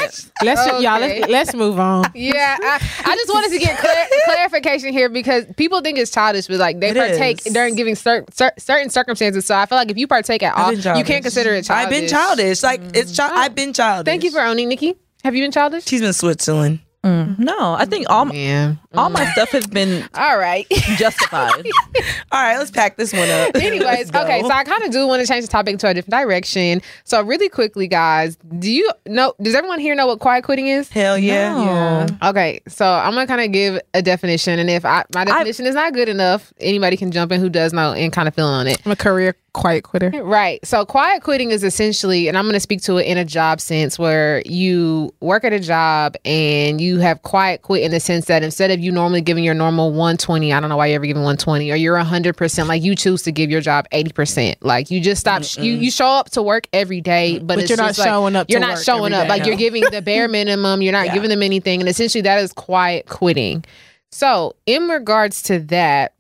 Let's 0.43 0.67
y'all. 0.83 1.01
Let's, 1.01 1.29
let's 1.29 1.55
move 1.55 1.79
on. 1.79 2.05
Yeah, 2.15 2.57
I, 2.61 2.81
I 3.05 3.15
just 3.17 3.29
wanted 3.33 3.51
to 3.53 3.59
get 3.59 3.79
clar- 3.79 4.07
clarification 4.25 4.93
here 4.93 5.09
because 5.09 5.45
people 5.57 5.81
think 5.81 5.99
it's 5.99 6.11
childish, 6.11 6.47
but 6.47 6.57
like 6.57 6.81
they 6.81 6.91
It 6.91 6.97
partake 6.97 7.47
is. 7.47 7.53
during 7.53 7.75
giving 7.77 7.95
cer- 7.95 8.25
cer- 8.33 8.53
certain 8.59 8.91
circumstances. 8.91 9.45
So 9.47 9.55
I 9.55 9.67
feel 9.67 9.77
like 9.77 9.91
if 9.91 9.99
you 9.99 10.07
partake 10.07 10.43
at 10.43 10.55
all, 10.57 10.73
you 10.73 11.05
can't 11.05 11.23
consider 11.23 11.55
it 11.55 11.65
childish. 11.65 11.71
I've 11.85 11.91
been 11.91 12.09
childish. 12.09 12.63
Like 12.63 12.81
it's. 12.95 13.17
Chi- 13.17 13.29
mm. 13.29 13.33
I've 13.37 13.55
been 13.55 13.73
childish. 13.73 14.11
Thank 14.11 14.25
you 14.25 14.31
for 14.31 14.41
owning, 14.41 14.69
Nikki. 14.69 14.95
Have 15.25 15.35
you 15.35 15.43
been 15.45 15.53
childish? 15.53 15.85
She's 15.87 16.01
been 16.01 16.13
Switzerland. 16.15 16.81
Mm, 17.03 17.39
no, 17.39 17.73
I 17.75 17.87
think 17.87 18.11
all 18.11 18.29
Yeah. 18.29 18.75
all 18.95 19.09
my 19.09 19.25
stuff 19.33 19.49
has 19.53 19.67
been 19.67 20.07
All 20.15 20.37
right. 20.39 20.67
justified. 20.97 21.67
All 22.33 22.43
right, 22.43 22.59
let's 22.59 22.71
pack 22.71 22.97
this 22.99 23.13
one 23.13 23.29
up. 23.31 23.55
Anyways, 23.57 24.11
okay, 24.15 24.43
so 24.43 24.51
I 24.51 24.65
kind 24.65 24.83
of 24.85 24.91
do 24.91 25.07
want 25.07 25.23
to 25.23 25.27
change 25.27 25.47
the 25.47 25.51
topic 25.51 25.79
to 25.79 25.89
a 25.89 25.95
different 25.95 26.11
direction. 26.13 26.83
So 27.05 27.23
really 27.23 27.49
quickly, 27.49 27.89
guys, 27.89 28.37
do 28.59 28.71
you 28.71 28.91
know? 29.07 29.33
Does 29.41 29.55
everyone 29.55 29.81
here 29.81 29.95
know 29.95 30.07
what 30.07 30.21
quiet 30.21 30.45
quitting 30.45 30.67
is? 30.67 30.91
hell 30.91 31.17
yeah. 31.17 31.55
No. 31.55 32.29
Okay, 32.31 32.61
so 32.69 32.85
I'm 32.87 33.15
gonna 33.15 33.27
kind 33.27 33.41
of 33.41 33.51
give 33.53 33.81
a 33.95 34.03
definition, 34.03 34.59
and 34.59 34.69
if 34.69 34.85
I, 34.85 35.05
my 35.15 35.25
definition 35.25 35.65
is 35.67 35.75
not 35.75 35.95
good 35.95 36.09
enough, 36.11 36.53
anybody 36.61 36.99
can 36.99 37.11
jump 37.13 37.33
in 37.33 37.41
who 37.41 37.49
does 37.49 37.73
know 37.73 37.93
and 37.95 38.13
kind 38.13 38.29
of 38.29 38.35
fill 38.35 38.49
in 38.49 38.55
on 38.55 38.67
it. 38.67 38.81
I'm 38.85 38.93
a 38.93 38.97
career 38.97 39.37
quiet 39.53 39.85
quitter. 39.85 40.11
Right. 40.23 40.65
So 40.65 40.85
quiet 40.87 41.23
quitting 41.23 41.51
is 41.51 41.65
essentially, 41.65 42.29
and 42.29 42.37
I'm 42.39 42.45
going 42.45 42.55
to 42.55 42.61
speak 42.61 42.83
to 42.83 42.99
it 42.99 43.07
in 43.07 43.19
a 43.19 43.25
job 43.25 43.61
sense 43.61 43.99
where 43.99 44.43
you 44.47 45.13
work 45.21 45.45
at 45.45 45.53
a 45.53 45.59
job 45.61 46.15
and 46.25 46.81
you 46.81 46.99
have 46.99 47.23
quiet 47.23 47.63
quit 47.63 47.83
in 47.83 47.91
the 47.91 48.01
sense 48.01 48.27
that 48.27 48.43
instead 48.43 48.71
of 48.71 48.81
you 48.81 48.93
normally 48.93 49.21
giving 49.21 49.43
your 49.45 49.55
normal 49.55 49.91
120, 49.91 50.53
I 50.53 50.61
don't 50.61 50.69
know 50.69 50.77
why 50.77 50.87
you're 50.87 50.97
ever 50.97 51.07
giving 51.07 51.23
120, 51.23 51.71
or 51.71 51.75
you're 51.77 51.97
100%, 51.97 52.67
like 52.69 52.83
you 52.83 52.95
choose 52.95 53.23
to 53.23 53.33
give 53.33 53.51
your 53.51 53.61
job 53.61 53.87
80%. 53.93 54.57
Like 54.61 54.91
you 54.91 55.01
just 55.01 55.21
stop, 55.21 55.43
you, 55.59 55.73
you 55.75 55.91
show 55.91 56.07
up 56.07 56.31
to 56.31 56.43
work 56.43 56.67
every 56.73 57.01
day, 57.01 57.39
but, 57.39 57.47
But 57.49 57.59
it's 57.61 57.71
you're 57.71 57.77
not 57.77 57.89
just 57.89 57.99
like- 58.01 58.09
showing 58.09 58.37
up 58.37 58.47
to 58.47 58.53
You're 58.53 58.61
not 58.61 58.75
work 58.77 58.85
showing 58.85 59.13
up. 59.13 59.25
day. 59.25 59.29
Like 59.29 59.47
you're 59.47 59.57
giving 59.57 59.83
the 59.91 60.03
bare 60.03 60.29
minimum. 60.29 60.83
You're 60.83 60.93
not 60.93 61.07
Yeah. 61.07 61.15
giving 61.15 61.31
them 61.31 61.43
anything. 61.43 61.81
And 61.81 61.89
essentially 61.89 62.23
that 62.23 62.41
is 62.41 62.53
quiet 62.53 63.07
quitting. 63.09 63.65
So 64.13 64.57
in 64.67 64.89
regards 64.89 65.43
to 65.43 65.61
that, 65.61 66.15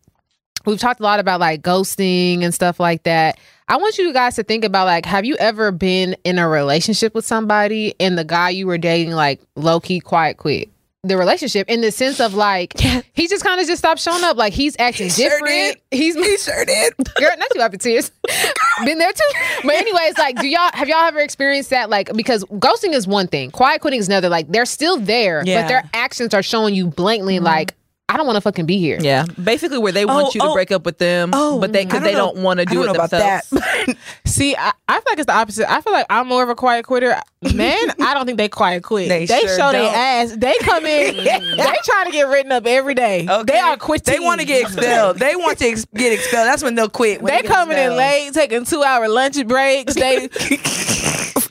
we've 0.66 0.78
talked 0.78 1.00
a 1.00 1.02
lot 1.02 1.20
about 1.20 1.40
like 1.40 1.62
ghosting 1.62 2.42
and 2.42 2.52
stuff 2.54 2.80
like 2.80 3.04
that. 3.04 3.38
I 3.68 3.76
want 3.76 3.98
you 3.98 4.12
guys 4.12 4.34
to 4.36 4.42
think 4.42 4.64
about 4.64 4.86
like, 4.86 5.06
have 5.06 5.24
you 5.24 5.36
ever 5.36 5.70
been 5.70 6.16
in 6.24 6.38
a 6.38 6.48
relationship 6.48 7.14
with 7.14 7.24
somebody 7.24 7.94
and 8.00 8.18
the 8.18 8.24
guy 8.24 8.50
you 8.50 8.66
were 8.66 8.78
dating 8.78 9.12
like 9.12 9.40
low 9.54 9.78
key 9.78 10.00
quiet 10.00 10.38
quit? 10.38 10.68
The 11.02 11.16
relationship 11.16 11.66
in 11.70 11.80
the 11.80 11.90
sense 11.92 12.20
of 12.20 12.34
like 12.34 12.78
he 13.14 13.26
just 13.26 13.42
kind 13.42 13.58
of 13.60 13.66
just 13.66 13.78
stopped 13.78 14.00
showing 14.00 14.22
up. 14.24 14.36
Like 14.36 14.52
he's 14.52 14.76
acting 14.78 15.08
sure 15.08 15.30
different. 15.30 15.78
He's 15.90 16.14
He 16.14 16.36
sure 16.36 16.64
did. 16.64 16.94
Girl, 17.16 17.30
not 17.38 17.48
too 17.54 17.60
happy 17.60 17.78
tears. 17.78 18.10
Been 18.84 18.98
there 18.98 19.12
too. 19.12 19.38
But 19.62 19.76
anyways, 19.76 20.18
like, 20.18 20.38
do 20.40 20.46
y'all 20.48 20.70
have 20.74 20.88
y'all 20.88 21.04
ever 21.04 21.20
experienced 21.20 21.70
that? 21.70 21.88
Like, 21.90 22.12
because 22.14 22.44
ghosting 22.44 22.92
is 22.92 23.06
one 23.06 23.28
thing, 23.28 23.50
quiet 23.50 23.80
quitting 23.80 24.00
is 24.00 24.08
another. 24.08 24.28
Like, 24.28 24.48
they're 24.48 24.66
still 24.66 24.98
there, 24.98 25.42
Yeah. 25.44 25.62
but 25.62 25.68
their 25.68 25.90
actions 25.94 26.34
are 26.34 26.42
showing 26.42 26.74
you 26.74 26.88
blatantly, 26.88 27.36
mm-hmm. 27.36 27.44
like, 27.46 27.74
I 28.12 28.16
don't 28.16 28.26
want 28.26 28.36
to 28.36 28.40
fucking 28.40 28.66
be 28.66 28.78
here. 28.78 28.98
Yeah, 29.00 29.24
basically 29.42 29.78
where 29.78 29.92
they 29.92 30.04
want 30.04 30.26
Oh, 30.26 30.30
you 30.34 30.40
to 30.40 30.46
oh. 30.48 30.54
break 30.54 30.72
up 30.72 30.84
with 30.84 30.98
them, 30.98 31.30
Oh, 31.32 31.60
but 31.60 31.72
they 31.72 31.84
because 31.84 32.00
don't 32.00 32.02
they 32.04 32.12
know- 32.12 32.32
don't 32.34 32.42
want 32.42 32.58
to 32.58 32.62
I 32.62 32.64
do 32.64 32.74
don't 32.74 32.84
it 32.84 32.86
know 32.88 32.92
about 32.94 33.10
themselves. 33.10 33.50
that. 33.50 33.96
See, 34.26 34.56
I, 34.56 34.72
I 34.88 34.94
feel 34.94 35.02
like 35.10 35.18
it's 35.18 35.26
the 35.26 35.34
opposite. 35.34 35.70
I 35.70 35.80
feel 35.80 35.92
like 35.92 36.06
I'm 36.10 36.26
more 36.26 36.42
of 36.42 36.48
a 36.48 36.54
quiet 36.56 36.84
quitter. 36.86 37.16
Man, 37.54 37.78
I 38.00 38.14
don't 38.14 38.26
think 38.26 38.38
they 38.38 38.48
quiet 38.48 38.82
quit. 38.82 39.08
They 39.08 39.26
They, 39.26 39.40
sure 39.40 39.56
show 39.56 39.72
their 39.72 39.92
ass. 39.94 40.34
They 40.36 40.54
come 40.62 40.84
in. 40.86 41.16
they 41.24 41.76
trying 41.84 42.06
to 42.06 42.10
get 42.12 42.28
written 42.28 42.50
up 42.52 42.66
every 42.66 42.94
day. 42.94 43.26
Okay. 43.28 43.52
They 43.52 43.58
are 43.58 43.76
quitting. 43.76 44.12
They 44.12 44.20
want 44.20 44.40
to 44.40 44.46
get 44.46 44.62
expelled. 44.62 45.18
They 45.18 45.36
want 45.36 45.58
to 45.58 45.66
ex- 45.68 45.86
get 45.94 46.12
expelled. 46.12 46.48
That's 46.48 46.62
when 46.64 46.74
they'll 46.74 46.88
quit. 46.90 47.22
when 47.22 47.32
They 47.34 47.42
get 47.42 47.50
coming 47.50 47.78
in 47.78 47.94
late, 47.96 48.32
taking 48.34 48.64
two 48.64 48.82
hour 48.82 49.08
lunch 49.08 49.44
breaks. 49.46 49.94
They 49.94 50.28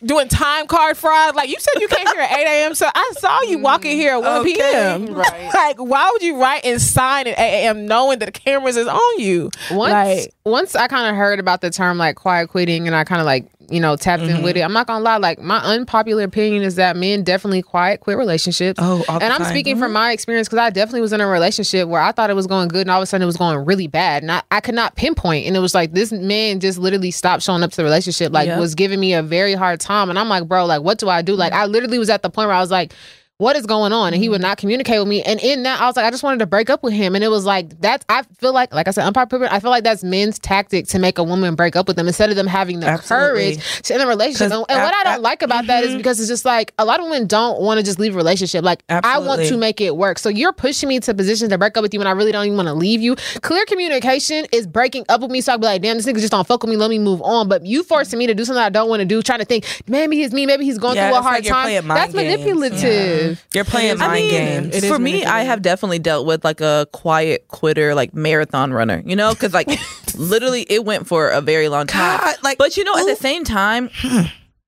doing 0.04 0.28
time 0.28 0.68
card 0.68 0.98
fraud. 0.98 1.36
Like 1.36 1.50
you 1.50 1.56
said, 1.60 1.80
you 1.82 1.88
came 1.88 2.06
here 2.08 2.22
at 2.22 2.32
eight 2.38 2.46
a.m. 2.48 2.76
So 2.76 2.88
I 2.94 3.12
saw 3.18 3.42
you 3.44 3.58
mm, 3.60 3.62
walking 3.64 3.98
here 3.98 4.14
at 4.14 4.22
one 4.22 4.42
Okay. 4.42 4.54
p.m. 4.54 5.14
Right. 5.20 5.52
like, 5.54 5.78
why 5.78 6.10
would 6.12 6.22
you 6.22 6.40
write 6.42 6.66
and 6.66 6.82
sign 6.82 7.28
at 7.28 7.38
eight 7.40 7.64
a.m. 7.66 7.86
knowing 7.86 8.20
that 8.20 8.26
the 8.26 8.32
cameras 8.32 8.78
is 8.78 8.88
on 8.88 9.20
you? 9.20 9.50
Once, 9.72 9.92
Like- 9.92 10.34
once 10.46 10.76
I 10.76 10.88
kind 10.88 11.10
of 11.10 11.16
heard 11.16 11.40
about 11.40 11.62
the 11.62 11.70
term 11.70 11.98
like 11.98 12.16
quiet 12.16 12.50
quitting, 12.50 12.88
and 12.88 12.96
I 12.96 13.04
kind 13.04 13.20
of 13.22 13.26
like 13.26 13.46
you 13.72 13.80
know 13.80 13.96
tapped 13.96 14.24
in 14.24 14.44
with 14.44 14.56
mm-hmm. 14.56 14.58
it. 14.58 14.64
I'm 14.64 14.74
not 14.74 14.88
gonna 14.88 15.04
lie. 15.04 15.18
Like 15.18 15.40
my 15.40 15.60
unpopular 15.60 16.24
opinion 16.24 16.64
is 16.64 16.76
that 16.76 16.96
men 16.96 17.24
definitely 17.24 17.62
quiet 17.62 18.02
quit 18.02 18.18
relationships. 18.18 18.80
Oh, 18.82 19.04
and 19.08 19.24
I'm 19.24 19.42
time. 19.42 19.50
speaking 19.50 19.76
from 19.76 19.88
mm-hmm. 19.88 19.94
my 19.94 20.12
experience 20.12 20.48
because 20.48 20.60
I 20.60 20.70
definitely 20.70 21.02
was 21.02 21.14
in 21.14 21.22
a 21.22 21.28
relationship 21.28 21.88
where 21.88 22.02
I 22.02 22.12
thought 22.12 22.30
it 22.30 22.36
was 22.36 22.48
going 22.48 22.68
good, 22.68 22.82
and 22.82 22.92
all 22.92 23.00
of 23.00 23.04
a 23.04 23.06
sudden 23.06 23.24
it 23.24 23.28
was 23.28 23.38
going 23.38 23.66
really 23.66 23.88
bad, 23.88 24.24
and 24.24 24.32
I, 24.32 24.42
I 24.52 24.60
could 24.60 24.76
not 24.76 24.96
pinpoint. 24.96 25.48
And 25.48 25.56
it 25.56 25.60
was 25.60 25.74
like 25.74 25.94
this 25.94 26.12
man 26.12 26.60
just 26.60 26.78
literally 26.78 27.12
stopped 27.12 27.44
showing 27.44 27.64
up 27.64 27.72
to 27.72 27.78
the 27.78 27.84
relationship, 27.84 28.32
like 28.32 28.48
Yep. 28.48 28.60
was 28.60 28.74
giving 28.76 29.00
me 29.00 29.14
a 29.14 29.22
very 29.22 29.54
hard 29.54 29.80
time, 29.80 30.10
and 30.10 30.18
I'm 30.18 30.30
like, 30.30 30.48
bro, 30.48 30.66
like 30.66 30.82
what 30.82 30.98
do 30.98 31.10
I 31.10 31.22
do? 31.22 31.36
Like 31.36 31.54
mm-hmm. 31.54 31.62
I 31.62 31.66
literally 31.66 32.00
was 32.00 32.10
at 32.10 32.22
the 32.22 32.30
point 32.30 32.48
where 32.48 32.56
I 32.56 32.62
was 32.62 32.72
like. 32.72 32.94
What 33.40 33.56
is 33.56 33.66
going 33.66 33.94
on? 33.94 34.14
And 34.14 34.22
he 34.22 34.28
would 34.28 34.42
not 34.42 34.58
communicate 34.58 35.00
with 35.00 35.08
me. 35.08 35.24
And 35.24 35.40
in 35.40 35.64
that, 35.64 35.80
I 35.80 35.86
was 35.88 35.96
like, 35.96 36.06
I 36.06 36.12
just 36.12 36.24
wanted 36.24 36.40
to 36.40 36.46
break 36.46 36.70
up 36.70 36.84
with 36.84 36.92
him. 36.92 37.16
And 37.16 37.24
it 37.24 37.30
was 37.30 37.46
like 37.46 37.80
that's. 37.80 38.04
I 38.10 38.24
feel 38.38 38.52
like, 38.54 38.74
like 38.74 38.90
I 38.90 38.92
said, 38.92 39.06
unpopular. 39.06 39.48
I 39.50 39.62
feel 39.62 39.70
like 39.72 39.86
that's 39.86 40.04
men's 40.04 40.38
tactic 40.40 40.88
to 40.88 41.00
make 41.00 41.18
a 41.18 41.24
woman 41.24 41.56
break 41.56 41.78
up 41.78 41.88
with 41.88 41.96
them 41.96 42.06
instead 42.08 42.30
of 42.30 42.36
them 42.36 42.48
having 42.48 42.82
the 42.82 42.88
Absolutely. 42.88 43.56
courage 43.56 43.82
to 43.84 43.94
end 43.94 44.04
a 44.04 44.08
relationship. 44.08 44.52
And, 44.52 44.66
and 44.68 44.82
what 44.84 44.94
I 44.94 45.00
I- 45.00 45.04
don't 45.16 45.22
like 45.24 45.42
about 45.42 45.68
that 45.68 45.86
is 45.86 45.96
because 45.96 46.20
it's 46.20 46.28
just 46.28 46.44
like 46.44 46.74
a 46.78 46.84
lot 46.84 47.00
of 47.00 47.06
women 47.06 47.28
don't 47.28 47.62
want 47.62 47.78
to 47.80 47.84
just 47.86 47.98
leave 47.98 48.14
a 48.14 48.18
relationship. 48.18 48.62
Like 48.66 48.84
I 48.90 49.20
want 49.20 49.42
to 49.46 49.56
make 49.56 49.80
it 49.80 49.96
work. 49.96 50.20
So 50.20 50.28
you're 50.28 50.52
pushing 50.52 50.90
me 50.90 51.00
to 51.00 51.14
positions 51.14 51.50
to 51.52 51.58
break 51.58 51.78
up 51.78 51.82
with 51.82 51.94
you, 51.94 52.02
and 52.02 52.10
I 52.10 52.12
really 52.12 52.34
don't 52.34 52.44
even 52.46 52.58
want 52.58 52.68
to 52.68 52.74
leave 52.74 53.00
you. 53.02 53.16
Clear 53.42 53.64
communication 53.68 54.48
is 54.52 54.68
breaking 54.68 55.06
up 55.08 55.22
with 55.22 55.32
me, 55.32 55.40
so 55.40 55.54
I'll 55.54 55.58
be 55.60 55.66
like, 55.66 55.82
damn, 55.82 55.96
this 55.96 56.06
nigga 56.06 56.20
just 56.20 56.32
don't 56.32 56.46
fuck 56.46 56.62
with 56.62 56.70
me. 56.70 56.76
Let 56.76 56.90
me 56.90 57.00
move 57.00 57.22
on. 57.22 57.48
But 57.48 57.66
you 57.66 57.84
forcing 57.84 58.20
me 58.20 58.28
to 58.28 58.36
do 58.36 58.44
something 58.44 58.62
I 58.62 58.68
don't 58.70 58.90
want 58.90 59.00
to 59.00 59.06
do, 59.06 59.22
trying 59.22 59.40
to 59.40 59.46
think 59.46 59.66
maybe 59.88 60.18
he's 60.18 60.34
me, 60.34 60.46
maybe 60.46 60.66
he's 60.66 60.78
going 60.78 60.98
Yeah, 60.98 61.08
through 61.10 61.20
a 61.20 61.22
hard 61.22 61.46
like 61.46 61.54
time. 61.54 61.88
That's 61.88 62.14
games. 62.14 63.29
Manipulative. 63.30 63.48
You're 63.54 63.66
playing 63.66 63.98
mind 63.98 64.12
I 64.12 64.16
mean, 64.16 64.30
games. 64.30 64.88
For 64.88 65.00
me, 65.00 65.26
I 65.26 65.44
have 65.44 65.62
definitely 65.62 66.00
dealt 66.00 66.26
with 66.26 66.44
like 66.44 66.62
a 66.62 66.88
quiet 66.92 67.48
quitter, 67.48 67.96
like 67.96 68.14
marathon 68.14 68.74
runner, 68.74 69.02
you 69.06 69.16
know, 69.16 69.34
because 69.34 69.54
like 69.54 69.68
literally 70.16 70.66
it 70.70 70.86
went 70.86 71.08
for 71.08 71.30
a 71.30 71.42
very 71.42 71.70
long 71.70 71.88
time. 71.88 72.20
God, 72.20 72.36
like, 72.44 72.58
but 72.58 72.78
you 72.78 72.84
know, 72.84 72.98
at 72.98 73.06
the 73.06 73.16
same 73.16 73.44
time, 73.44 73.90
hmm. 73.94 74.22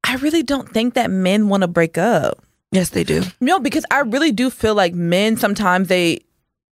I 0.04 0.16
really 0.16 0.44
don't 0.44 0.70
think 0.70 0.96
that 0.96 1.12
men 1.12 1.50
want 1.50 1.62
to 1.62 1.68
break 1.68 1.98
up. 1.98 2.44
Yes, 2.72 2.90
they 2.90 3.04
do. 3.04 3.24
No, 3.40 3.60
because 3.60 3.86
I 3.92 4.00
really 4.00 4.32
do 4.32 4.50
feel 4.50 4.76
like 4.76 4.94
men 4.94 5.38
sometimes 5.38 5.88
they 5.88 6.20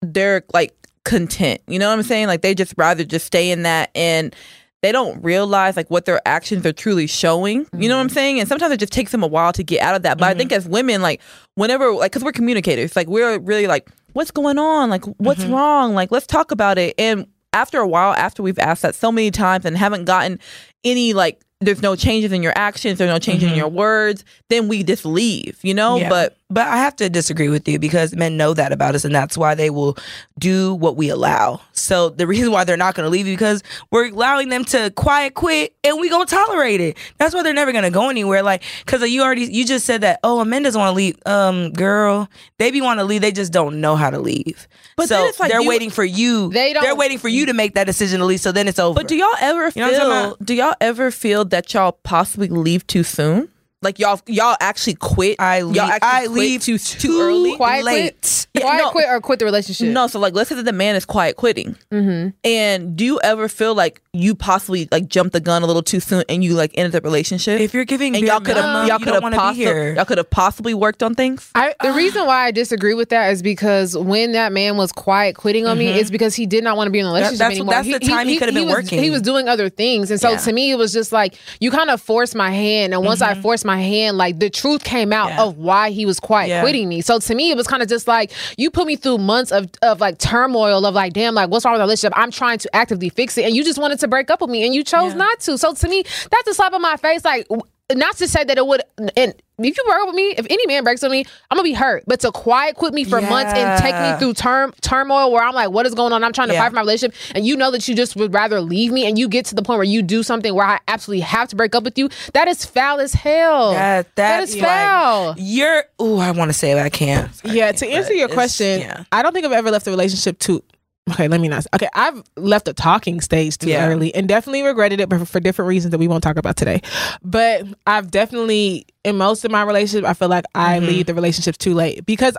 they're 0.01 0.43
like 0.53 0.73
content. 1.03 1.61
You 1.67 1.79
know 1.79 1.89
what 1.89 1.97
I'm 1.97 2.03
saying? 2.03 2.27
Like 2.27 2.41
they 2.41 2.55
just 2.55 2.73
rather 2.77 3.03
just 3.03 3.25
stay 3.25 3.51
in 3.51 3.63
that 3.63 3.91
and 3.95 4.35
they 4.81 4.91
don't 4.91 5.21
realize 5.23 5.75
like 5.75 5.89
what 5.89 6.05
their 6.05 6.21
actions 6.25 6.65
are 6.65 6.71
truly 6.71 7.07
showing. 7.07 7.67
You 7.77 7.89
know 7.89 7.95
what 7.95 8.01
I'm 8.01 8.07
mm-hmm. 8.07 8.13
saying? 8.13 8.39
And 8.39 8.47
sometimes 8.47 8.73
it 8.73 8.79
just 8.79 8.93
takes 8.93 9.11
them 9.11 9.23
a 9.23 9.27
while 9.27 9.51
to 9.53 9.63
get 9.63 9.81
out 9.81 9.95
of 9.95 10.03
that. 10.03 10.17
But 10.17 10.29
I 10.29 10.33
think 10.33 10.51
mm-hmm. 10.51 10.57
as 10.57 10.67
women, 10.67 11.01
like 11.01 11.21
whenever 11.55 11.91
like 11.91 12.11
because 12.11 12.23
we're 12.23 12.31
communicators, 12.31 12.95
like 12.95 13.07
we're 13.07 13.39
really 13.39 13.67
like, 13.67 13.89
what's 14.13 14.31
going 14.31 14.57
on? 14.57 14.89
Like 14.89 15.05
what's 15.17 15.43
mm-hmm. 15.43 15.53
wrong? 15.53 15.93
Like 15.95 16.11
let's 16.11 16.27
talk 16.27 16.51
about 16.51 16.77
it. 16.77 16.95
And 16.97 17.27
after 17.51 17.79
a 17.79 17.87
while, 17.87 18.13
after 18.13 18.41
we've 18.41 18.59
asked 18.59 18.83
that 18.83 18.95
so 18.95 19.11
many 19.11 19.31
times 19.31 19.65
and 19.65 19.75
haven't 19.75 20.05
gotten 20.05 20.39
any 20.83 21.13
like 21.13 21.41
there's 21.61 21.81
no 21.81 21.95
changes 21.95 22.31
in 22.31 22.41
your 22.41 22.53
actions, 22.55 22.99
there's 22.99 23.09
no 23.09 23.19
changes 23.19 23.51
in 23.51 23.57
your 23.57 23.67
words, 23.67 24.23
then 24.49 24.69
we 24.69 24.83
just 24.83 25.05
leave, 25.05 25.59
you 25.61 25.73
know? 25.73 25.97
Yeah. 25.97 26.09
But 26.09 26.37
But 26.51 26.67
I 26.67 26.77
have 26.77 26.95
to 26.95 27.11
disagree 27.11 27.47
with 27.49 27.67
you 27.67 27.77
because 27.77 28.15
men 28.15 28.35
know 28.35 28.55
that 28.55 28.71
about 28.71 28.95
us, 28.95 29.05
and 29.05 29.13
that's 29.13 29.37
why 29.37 29.53
they 29.53 29.69
will 29.69 29.95
do 30.39 30.73
what 30.73 30.95
we 30.95 31.09
allow. 31.09 31.61
So 31.73 32.09
the 32.09 32.25
reason 32.25 32.51
why 32.51 32.63
they're 32.63 32.75
not 32.75 32.95
going 32.95 33.05
to 33.05 33.09
leave 33.11 33.27
you 33.27 33.35
because 33.35 33.61
we're 33.91 34.09
allowing 34.09 34.49
them 34.49 34.65
to 34.65 34.89
quiet 34.95 35.35
quit, 35.35 35.75
and 35.83 35.99
we 35.99 36.09
gonna 36.09 36.25
tolerate 36.25 36.81
it. 36.81 36.97
That's 37.19 37.35
why 37.35 37.43
they're 37.43 37.53
never 37.53 37.71
going 37.71 37.83
to 37.83 37.91
go 37.91 38.09
anywhere. 38.09 38.41
Like 38.41 38.63
because 38.83 39.07
you 39.09 39.21
already 39.21 39.43
you 39.43 39.63
just 39.63 39.85
said 39.85 40.01
that. 40.01 40.19
Oh, 40.23 40.39
a 40.39 40.45
man 40.45 40.63
doesn't 40.63 40.79
want 40.79 40.91
to 40.91 40.95
leave. 40.95 41.17
Um, 41.27 41.71
girl, 41.71 42.27
they 42.57 42.71
be 42.71 42.81
want 42.81 42.99
to 42.99 43.03
leave. 43.03 43.21
They 43.21 43.31
just 43.31 43.53
don't 43.53 43.79
know 43.79 43.95
how 43.95 44.09
to 44.09 44.17
leave. 44.19 44.67
But 44.95 45.07
so 45.07 45.23
it's 45.25 45.39
like 45.39 45.51
they're 45.51 45.61
you- 45.61 45.69
waiting 45.69 45.91
for 45.91 46.03
you. 46.03 46.49
They 46.49 46.73
don't- 46.73 46.81
They're 46.83 46.95
waiting 46.95 47.19
for 47.19 47.29
you 47.29 47.45
to 47.45 47.53
make 47.53 47.75
that 47.75 47.83
decision 47.85 48.19
to 48.21 48.25
leave. 48.25 48.39
So 48.41 48.51
then 48.51 48.67
it's 48.67 48.79
over. 48.79 48.95
But 48.95 49.07
do 49.07 49.15
y'all 49.15 49.29
ever 49.39 49.71
You 49.75 49.81
know 49.83 49.91
what 49.91 50.01
I'm 50.01 50.09
talking 50.09 50.29
feel? 50.39 50.45
Do 50.45 50.53
y'all 50.55 50.75
ever 50.81 51.11
feel 51.11 51.45
that 51.45 51.71
y'all 51.75 51.91
possibly 52.03 52.47
leave 52.47 52.87
too 52.87 53.03
soon? 53.03 53.49
Like 53.81 53.97
y'all, 53.97 54.19
y'all 54.27 54.57
actually 54.59 54.95
quit. 54.95 55.37
I 55.39 55.59
y'all 55.59 55.79
actually 55.79 56.09
I 56.09 56.19
quit 56.27 56.31
leave 56.31 56.61
too 56.63 56.77
too 56.77 57.17
early. 57.21 57.55
Quiet 57.55 57.85
late. 57.85 58.01
quit, 58.21 58.47
Yeah, 58.53 58.61
quiet 58.61 58.77
no. 58.79 58.89
quit, 58.91 59.05
or 59.07 59.21
quit 59.21 59.39
the 59.39 59.45
relationship. 59.45 59.87
No, 59.87 60.07
so 60.07 60.19
like 60.19 60.33
let's 60.33 60.49
say 60.49 60.55
that 60.55 60.63
the 60.63 60.73
man 60.73 60.95
is 60.97 61.05
quiet 61.05 61.37
quitting, 61.37 61.77
Mm-hmm. 61.89 62.29
and 62.43 62.95
do 62.97 63.05
you 63.05 63.21
ever 63.23 63.47
feel 63.47 63.73
like 63.75 64.01
you 64.11 64.35
possibly 64.35 64.89
like 64.91 65.07
jumped 65.07 65.31
the 65.31 65.39
gun 65.39 65.63
a 65.63 65.65
little 65.65 65.81
too 65.83 66.01
soon 66.01 66.23
and 66.27 66.43
you 66.43 66.55
like 66.55 66.71
ended 66.75 66.91
the 66.91 66.99
relationship? 67.01 67.61
if 67.61 67.73
you're 67.73 67.85
giving 67.85 68.17
and 68.17 68.25
y'all 68.25 68.41
could 68.41 68.57
have 68.57 68.85
y'all 68.89 68.99
could 68.99 69.13
have 69.13 69.23
want 69.23 69.33
possibly 69.35 69.93
y'all 69.93 70.03
could 70.05 70.17
have 70.17 70.29
possibly 70.29 70.73
worked 70.73 71.01
on 71.01 71.15
things. 71.15 71.49
I, 71.55 71.73
The 71.81 71.93
reason 71.93 72.25
why 72.25 72.47
I 72.47 72.51
disagree 72.51 72.95
with 72.95 73.09
that 73.09 73.29
is 73.31 73.41
because 73.41 73.95
when 73.97 74.33
that 74.33 74.51
man 74.51 74.75
was 74.75 74.91
quiet 74.91 75.37
quitting 75.37 75.65
on 75.67 75.77
me, 75.77 75.87
it's 75.87 76.09
because 76.09 76.35
he 76.35 76.45
did 76.45 76.65
not 76.65 76.75
want 76.75 76.87
to 76.87 76.91
be 76.91 76.99
in 76.99 77.05
a 77.05 77.09
relationship 77.09 77.37
that's- 77.37 77.57
anymore. 77.57 77.75
that's 77.75 77.87
the 77.87 77.99
time 77.99 78.27
he 78.27 78.37
could 78.37 78.49
have 78.49 78.55
been 78.55 78.65
was, 78.65 78.73
working. 78.75 79.01
He 79.01 79.09
was 79.09 79.21
doing 79.21 79.47
other 79.47 79.69
things, 79.69 80.11
and 80.11 80.19
so 80.19 80.31
Yeah. 80.31 80.37
to 80.37 80.51
me, 80.51 80.71
it 80.71 80.75
was 80.77 80.91
just 80.91 81.13
like 81.13 81.35
you 81.61 81.71
kind 81.71 81.89
of 81.89 82.01
forced 82.01 82.35
my 82.35 82.51
hand, 82.51 82.93
and 82.93 83.05
once 83.05 83.21
I 83.21 83.35
forced 83.39 83.63
my 83.73 83.79
hand, 83.81 84.17
like 84.17 84.39
the 84.39 84.49
truth 84.49 84.83
came 84.83 85.11
out 85.13 85.29
Yeah. 85.29 85.43
of 85.43 85.57
why 85.57 85.91
he 85.91 86.05
was 86.05 86.19
quiet 86.19 86.49
Yeah. 86.49 86.61
quitting 86.61 86.87
me. 86.89 87.01
So 87.01 87.19
to 87.19 87.35
me, 87.35 87.51
it 87.51 87.57
was 87.57 87.67
kind 87.67 87.81
of 87.83 87.89
just 87.89 88.07
like 88.07 88.31
you 88.57 88.69
put 88.71 88.85
me 88.87 88.95
through 88.95 89.19
months 89.19 89.51
of 89.51 89.69
of 89.81 89.99
like 89.99 90.17
turmoil 90.17 90.85
of 90.85 90.93
like, 90.95 91.13
damn, 91.13 91.33
like 91.35 91.49
what's 91.49 91.63
wrong 91.65 91.73
with 91.73 91.81
our 91.81 91.87
relationship? 91.87 92.13
I'm 92.15 92.31
trying 92.31 92.57
to 92.59 92.75
actively 92.75 93.09
fix 93.09 93.37
it, 93.37 93.45
and 93.45 93.55
you 93.55 93.63
just 93.63 93.79
wanted 93.79 93.99
to 93.99 94.07
break 94.07 94.29
up 94.31 94.41
with 94.41 94.49
me, 94.49 94.65
and 94.65 94.73
you 94.73 94.83
chose 94.83 95.13
not 95.15 95.39
to. 95.41 95.57
So 95.57 95.73
to 95.73 95.87
me, 95.87 96.03
that's 96.31 96.47
a 96.47 96.53
slap 96.53 96.73
in 96.73 96.81
my 96.81 96.97
face, 96.97 97.23
like. 97.23 97.47
Not 97.91 98.17
to 98.17 98.27
say 98.27 98.43
that 98.43 98.55
it 98.55 98.67
would, 98.67 98.83
and 99.17 99.33
if 99.67 99.77
you 99.77 99.83
break 99.85 99.99
up 99.99 100.07
with 100.07 100.15
me, 100.15 100.33
if 100.37 100.45
any 100.49 100.65
man 100.67 100.83
breaks 100.83 101.01
with 101.01 101.11
me, 101.11 101.25
I'm 101.51 101.55
gonna 101.57 101.63
be 101.63 101.73
hurt. 101.73 102.03
But 102.07 102.19
to 102.21 102.31
quiet 102.31 102.75
quit 102.75 102.93
me 102.93 103.03
for 103.03 103.19
months 103.21 103.53
and 103.53 103.81
take 103.81 103.95
me 103.95 104.17
through 104.19 104.33
term 104.35 104.73
turmoil 104.81 105.31
where 105.31 105.43
I'm 105.43 105.53
like, 105.53 105.71
what 105.71 105.85
is 105.85 105.93
going 105.93 106.13
on? 106.13 106.23
I'm 106.23 106.33
trying 106.33 106.47
to 106.49 106.53
Yeah. 106.53 106.61
fight 106.61 106.69
for 106.69 106.75
my 106.75 106.81
relationship, 106.81 107.15
and 107.35 107.45
you 107.45 107.55
know 107.55 107.71
that 107.71 107.87
you 107.87 107.95
just 107.95 108.15
would 108.15 108.33
rather 108.33 108.61
leave 108.61 108.91
me, 108.91 109.05
and 109.05 109.17
you 109.19 109.27
get 109.27 109.45
to 109.47 109.55
the 109.55 109.61
point 109.61 109.77
where 109.77 109.83
you 109.83 110.01
do 110.01 110.23
something 110.23 110.53
where 110.53 110.65
I 110.65 110.79
absolutely 110.87 111.21
have 111.21 111.47
to 111.49 111.55
break 111.55 111.75
up 111.75 111.83
with 111.83 111.97
you. 111.97 112.09
That 112.33 112.47
is 112.47 112.65
foul 112.65 112.99
as 112.99 113.13
hell. 113.13 113.71
That, 113.71 114.15
that 114.15 114.43
is 114.43 114.55
like, 114.55 114.63
foul. 114.65 115.35
you're. 115.37 115.83
Oh, 115.99 116.17
I 116.19 116.31
want 116.31 116.49
to 116.49 116.53
say 116.53 116.71
it, 116.71 116.77
I 116.77 116.89
can't. 116.89 117.29
yeah, 117.43 117.71
to 117.71 117.87
answer 117.87 118.13
your 118.13 118.29
question, 118.29 118.81
yeah. 118.81 119.03
I 119.11 119.21
don't 119.21 119.33
think 119.33 119.45
I've 119.45 119.51
ever 119.51 119.71
left 119.71 119.85
a 119.87 119.89
relationship 119.91 120.39
too. 120.39 120.63
Okay, 121.11 121.27
let 121.27 121.41
me 121.41 121.47
not. 121.47 121.65
Okay, 121.73 121.89
I've 121.93 122.23
left 122.35 122.67
a 122.67 122.73
talking 122.73 123.21
stage 123.21 123.57
too 123.57 123.69
Yeah. 123.69 123.87
early 123.87 124.13
and 124.13 124.27
definitely 124.27 124.63
regretted 124.63 124.99
it, 124.99 125.09
but 125.09 125.19
for, 125.19 125.25
for 125.25 125.39
different 125.39 125.67
reasons 125.69 125.91
that 125.91 125.97
we 125.97 126.07
won't 126.07 126.23
talk 126.23 126.37
about 126.37 126.55
today. 126.55 126.81
But 127.23 127.65
I've 127.87 128.11
definitely, 128.11 128.85
in 129.03 129.17
most 129.17 129.45
of 129.45 129.51
my 129.51 129.63
relationships, 129.63 130.07
I 130.07 130.13
feel 130.13 130.29
like 130.29 130.45
I 130.55 130.77
Mm-hmm. 130.77 130.87
leave 130.87 131.05
the 131.07 131.13
relationships 131.13 131.57
too 131.57 131.73
late 131.73 132.05
because. 132.05 132.37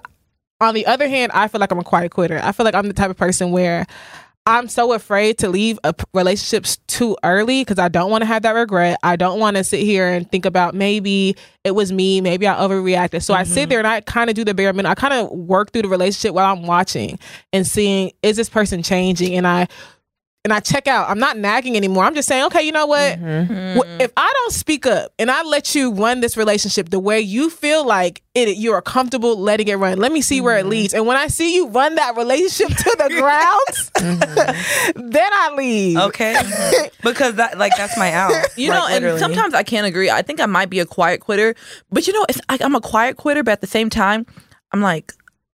On 0.63 0.75
the 0.75 0.85
other 0.85 1.09
hand, 1.09 1.33
I 1.33 1.49
feel 1.49 1.59
like 1.59 1.71
I'm 1.73 1.79
a 1.79 1.83
quiet 1.83 2.11
quitter. 2.13 2.39
I 2.43 2.53
feel 2.53 2.65
like 2.65 2.75
I'm 2.75 2.87
the 2.87 2.93
type 2.93 3.09
of 3.11 3.17
person 3.17 3.51
where 3.51 3.87
I'm 4.47 4.69
so 4.69 4.93
afraid 4.95 5.39
to 5.39 5.49
leave 5.49 5.79
a 5.85 5.95
relationships 6.15 6.79
too 6.87 7.17
early 7.23 7.63
because 7.63 7.79
I 7.79 7.89
don't 7.89 8.11
want 8.11 8.23
to 8.23 8.27
have 8.27 8.43
that 8.43 8.53
regret. 8.53 8.99
I 9.03 9.17
don't 9.17 9.39
want 9.39 9.57
to 9.57 9.65
sit 9.65 9.81
here 9.81 10.09
and 10.09 10.31
think 10.31 10.47
about 10.47 10.75
maybe 10.75 11.37
it 11.63 11.73
was 11.73 11.93
me, 11.93 12.21
maybe 12.21 12.49
I 12.49 12.55
overreacted. 12.55 13.23
So 13.23 13.35
I 13.35 13.45
sit 13.45 13.61
mm-hmm. 13.61 13.69
there 13.69 13.79
and 13.79 13.87
I 13.87 14.01
kind 14.01 14.31
of 14.31 14.37
do 14.37 14.45
the 14.45 14.55
bare 14.55 14.73
minimum. 14.73 14.91
I 14.91 14.95
kind 14.95 15.15
of 15.15 15.31
work 15.31 15.73
through 15.73 15.83
the 15.83 15.89
relationship 15.89 16.35
while 16.35 16.53
I'm 16.53 16.67
watching 16.67 17.19
and 17.53 17.67
seeing 17.67 18.13
is 18.23 18.37
this 18.37 18.49
person 18.49 18.83
changing, 18.83 19.37
and 19.37 19.47
I 19.47 19.69
and 20.43 20.55
I 20.55 20.61
check 20.61 20.89
out. 20.89 21.11
I'm 21.11 21.19
not 21.19 21.37
nagging 21.37 21.77
anymore. 21.77 22.05
I'm 22.05 22.15
just 22.15 22.27
saying, 22.27 22.45
okay, 22.45 22.63
you 22.63 22.73
know 22.73 22.87
what? 22.87 23.19
Mm-hmm. 23.19 23.53
Mm-hmm. 23.53 23.79
Wh- 23.79 24.01
If 24.03 24.11
I 24.17 24.33
don't 24.35 24.53
speak 24.53 24.87
up 24.87 25.13
and 25.19 25.31
I 25.31 25.43
let 25.43 25.75
you 25.75 25.93
run 25.93 26.21
this 26.21 26.35
relationship 26.37 26.89
the 26.89 26.99
way 26.99 27.21
you 27.21 27.51
feel 27.51 27.85
like 27.87 28.23
it, 28.35 28.57
you 28.57 28.73
are 28.73 28.81
comfortable 28.81 29.37
letting 29.39 29.69
it 29.69 29.75
run. 29.75 29.99
Let 29.99 30.13
me 30.13 30.23
see 30.23 30.41
where 30.41 30.57
it 30.57 30.61
mm-hmm. 30.63 30.71
leads. 30.71 30.95
And 30.95 31.07
when 31.07 31.19
I 31.19 31.27
see 31.27 31.55
you 31.55 31.69
run 31.69 31.97
that 31.97 32.17
relationship 32.17 32.75
to 32.75 32.97
the 32.99 33.09
ground, 33.11 34.25
then 35.13 35.31
I 35.33 35.55
leave. 35.57 35.99
Okay, 35.99 36.35
because 37.03 37.35
that 37.35 37.59
like 37.59 37.77
that's 37.77 37.99
my 37.99 38.11
out. 38.13 38.33
You 38.57 38.71
Like, 38.71 38.79
know, 38.79 38.87
and 38.87 38.95
literally. 39.05 39.19
sometimes 39.21 39.53
I 39.53 39.63
can't 39.63 39.87
agree. 39.87 40.09
I 40.11 40.23
think 40.23 40.41
I 40.41 40.47
might 40.47 40.71
be 40.71 40.81
a 40.81 40.87
quiet 40.87 41.21
quitter, 41.21 41.55
but 41.91 42.07
you 42.07 42.15
know, 42.15 42.25
it's 42.31 42.41
like 42.49 42.63
I'm 42.63 42.75
a 42.75 42.81
quiet 42.81 43.19
quitter, 43.19 43.43
but 43.43 43.53
at 43.53 43.61
the 43.61 43.67
same 43.67 43.91
time, 43.91 44.25
I'm 44.73 44.81
like, 44.81 45.13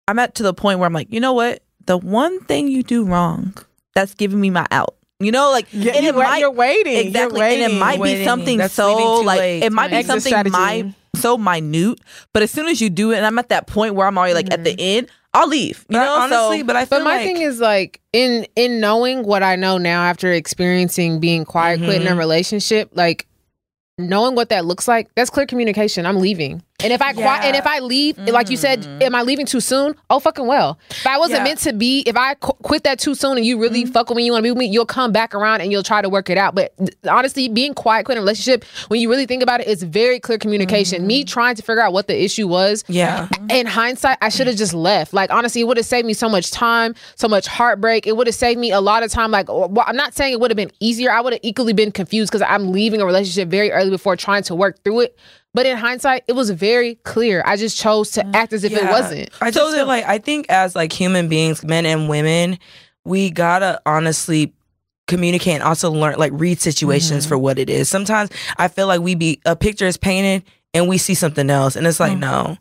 I'm 0.09 0.19
at 0.19 0.35
to 0.35 0.43
the 0.43 0.53
point 0.53 0.79
where 0.79 0.87
I'm 0.87 0.93
like, 0.93 1.11
you 1.11 1.21
know 1.21 1.33
what? 1.33 1.63
The 1.85 1.97
one 1.97 2.41
thing 2.41 2.67
you 2.67 2.83
do 2.83 3.05
wrong 3.05 3.53
that's 3.95 4.13
giving 4.13 4.39
me 4.39 4.49
my 4.49 4.65
out. 4.71 4.95
You 5.19 5.31
know, 5.31 5.51
like, 5.51 5.67
Yeah, 5.71 5.93
and 5.93 6.03
you're, 6.03 6.13
it 6.13 6.17
waiting, 6.17 6.31
might 6.31 6.37
you're 6.39 6.51
waiting. 6.51 6.93
You're 6.93 7.07
exactly, 7.07 7.41
and 7.41 7.73
it 7.73 7.79
might 7.79 7.99
Waiting. 7.99 8.19
be 8.19 8.25
something 8.25 8.57
That's 8.57 8.73
so 8.73 9.21
like 9.21 9.39
late. 9.39 9.63
it 9.63 9.71
might 9.71 9.89
be 9.89 9.97
Exit 9.97 10.07
something 10.07 10.29
strategy. 10.31 10.51
my 10.51 10.93
so 11.15 11.37
minute, 11.37 11.99
but 12.33 12.43
as 12.43 12.51
soon 12.51 12.67
as 12.67 12.81
you 12.81 12.89
do 12.89 13.11
it, 13.11 13.17
and 13.17 13.25
I'm 13.25 13.39
at 13.39 13.49
that 13.49 13.67
point 13.67 13.95
where 13.95 14.07
I'm 14.07 14.17
already 14.17 14.33
like 14.33 14.51
at 14.51 14.63
the 14.63 14.71
mm-hmm. 14.71 14.97
end, 14.99 15.09
I'll 15.33 15.47
leave. 15.47 15.85
You 15.89 15.97
But 15.97 16.05
know, 16.05 16.15
honestly, 16.15 16.59
so 16.59 16.65
but 16.65 16.75
I 16.75 16.85
feel 16.85 16.99
But 16.99 17.05
my 17.05 17.17
like 17.17 17.25
thing 17.25 17.37
is 17.37 17.59
like 17.59 18.01
in 18.11 18.45
in 18.55 18.79
knowing 18.79 19.23
what 19.23 19.43
I 19.43 19.55
know 19.55 19.77
now 19.77 20.03
after 20.03 20.31
experiencing 20.31 21.19
being 21.19 21.45
quiet 21.45 21.79
quit 21.79 22.01
in 22.01 22.07
a 22.07 22.11
mm-hmm. 22.11 22.19
relationship, 22.19 22.89
like 22.93 23.27
knowing 23.97 24.35
what 24.35 24.49
that 24.49 24.65
looks 24.65 24.87
like, 24.87 25.13
that's 25.15 25.29
clear 25.29 25.45
communication. 25.45 26.05
I'm 26.05 26.17
leaving. 26.17 26.63
And 26.83 26.91
if 26.91 27.01
I 27.01 27.11
Yeah. 27.11 27.41
and 27.43 27.55
if 27.55 27.65
I 27.65 27.79
leave, 27.79 28.17
like 28.17 28.49
you 28.49 28.57
said, 28.57 28.81
mm-hmm. 28.81 29.03
am 29.03 29.15
I 29.15 29.21
leaving 29.21 29.45
too 29.45 29.59
soon? 29.59 29.95
Oh 30.09 30.19
fucking 30.19 30.45
well. 30.45 30.77
If 30.89 31.07
I 31.07 31.17
wasn't 31.17 31.39
Yeah. 31.39 31.43
meant 31.45 31.59
to 31.59 31.73
be, 31.73 32.01
if 32.05 32.17
I 32.17 32.33
qu- 32.35 32.53
quit 32.61 32.83
that 32.83 32.99
too 32.99 33.15
soon 33.15 33.37
and 33.37 33.45
you 33.45 33.59
really 33.59 33.83
mm-hmm. 33.83 33.91
fuck 33.91 34.09
with 34.09 34.17
me, 34.17 34.25
you 34.25 34.31
want 34.31 34.41
to 34.41 34.43
be 34.43 34.51
with 34.51 34.59
me, 34.59 34.65
you'll 34.65 34.85
come 34.85 35.11
back 35.11 35.33
around 35.33 35.61
and 35.61 35.71
you'll 35.71 35.83
try 35.83 36.01
to 36.01 36.09
work 36.09 36.29
it 36.29 36.37
out. 36.37 36.55
But 36.55 36.75
th- 36.77 36.91
honestly, 37.09 37.47
being 37.47 37.73
quiet 37.73 38.05
quit 38.05 38.17
in 38.17 38.19
a 38.19 38.21
relationship, 38.21 38.65
when 38.89 38.99
you 38.99 39.09
really 39.09 39.25
think 39.25 39.41
about 39.43 39.61
it, 39.61 39.67
it's 39.67 39.83
very 39.83 40.19
clear 40.19 40.37
communication. 40.37 41.07
Me 41.07 41.21
mm-hmm. 41.21 41.27
trying 41.27 41.55
to 41.55 41.61
figure 41.61 41.81
out 41.81 41.93
what 41.93 42.07
the 42.07 42.23
issue 42.23 42.47
was, 42.47 42.83
yeah, 42.87 43.27
in 43.49 43.65
hindsight, 43.65 44.17
I 44.21 44.29
should 44.29 44.47
have 44.47 44.57
just 44.57 44.73
left. 44.73 45.13
Like 45.13 45.31
honestly, 45.31 45.61
it 45.61 45.65
would 45.65 45.77
have 45.77 45.85
saved 45.85 46.05
me 46.05 46.13
so 46.13 46.29
much 46.29 46.51
time, 46.51 46.95
so 47.15 47.27
much 47.27 47.47
heartbreak. 47.47 48.05
It 48.07 48.17
would 48.17 48.27
have 48.27 48.35
saved 48.35 48.59
me 48.59 48.71
a 48.71 48.81
lot 48.81 49.03
of 49.03 49.11
time. 49.11 49.31
Like, 49.31 49.47
well, 49.47 49.83
I'm 49.87 49.95
not 49.95 50.13
saying 50.13 50.33
it 50.33 50.39
would 50.39 50.51
have 50.51 50.57
been 50.57 50.71
easier. 50.79 51.11
I 51.11 51.21
would 51.21 51.33
have 51.33 51.41
equally 51.43 51.73
been 51.73 51.91
confused 51.91 52.31
because 52.31 52.45
I'm 52.47 52.71
leaving 52.71 53.01
a 53.01 53.05
relationship 53.05 53.49
very 53.49 53.71
early 53.71 53.89
before 53.89 54.15
trying 54.15 54.43
to 54.43 54.55
work 54.55 54.83
through 54.83 55.01
it. 55.01 55.17
But 55.53 55.65
in 55.67 55.77
hindsight, 55.77 56.23
it 56.27 56.33
was 56.33 56.49
very 56.49 56.95
clear. 56.95 57.43
I 57.45 57.57
just 57.57 57.77
chose 57.77 58.11
to 58.11 58.25
act 58.35 58.53
as 58.53 58.63
if 58.63 58.71
it 58.71 58.83
wasn't. 58.85 59.29
I 59.39 59.51
just 59.51 59.75
feel 59.75 59.85
like 59.85 60.05
I 60.05 60.17
think 60.17 60.47
as 60.49 60.75
like 60.75 60.91
human 60.91 61.29
beings, 61.29 61.63
men 61.63 61.85
and 61.85 62.09
women, 62.09 62.57
we 63.05 63.29
gotta 63.29 63.81
honestly 63.85 64.53
communicate 65.07 65.55
and 65.55 65.63
also 65.63 65.91
learn 65.91 66.17
like 66.17 66.31
read 66.33 66.59
situations 66.59 67.25
for 67.25 67.35
mm-hmm. 67.35 67.43
what 67.43 67.59
it 67.59 67.69
is. 67.69 67.87
Sometimes 67.89 68.31
I 68.57 68.67
feel 68.67 68.87
like 68.87 69.01
we 69.01 69.15
be 69.15 69.41
a 69.45 69.55
picture 69.55 69.85
is 69.85 69.97
painted 69.97 70.43
and 70.73 70.87
we 70.87 70.97
see 70.97 71.13
something 71.13 71.49
else, 71.49 71.75
and 71.75 71.85
it's 71.85 71.99
like 71.99 72.13
mm. 72.13 72.19
no, 72.19 72.57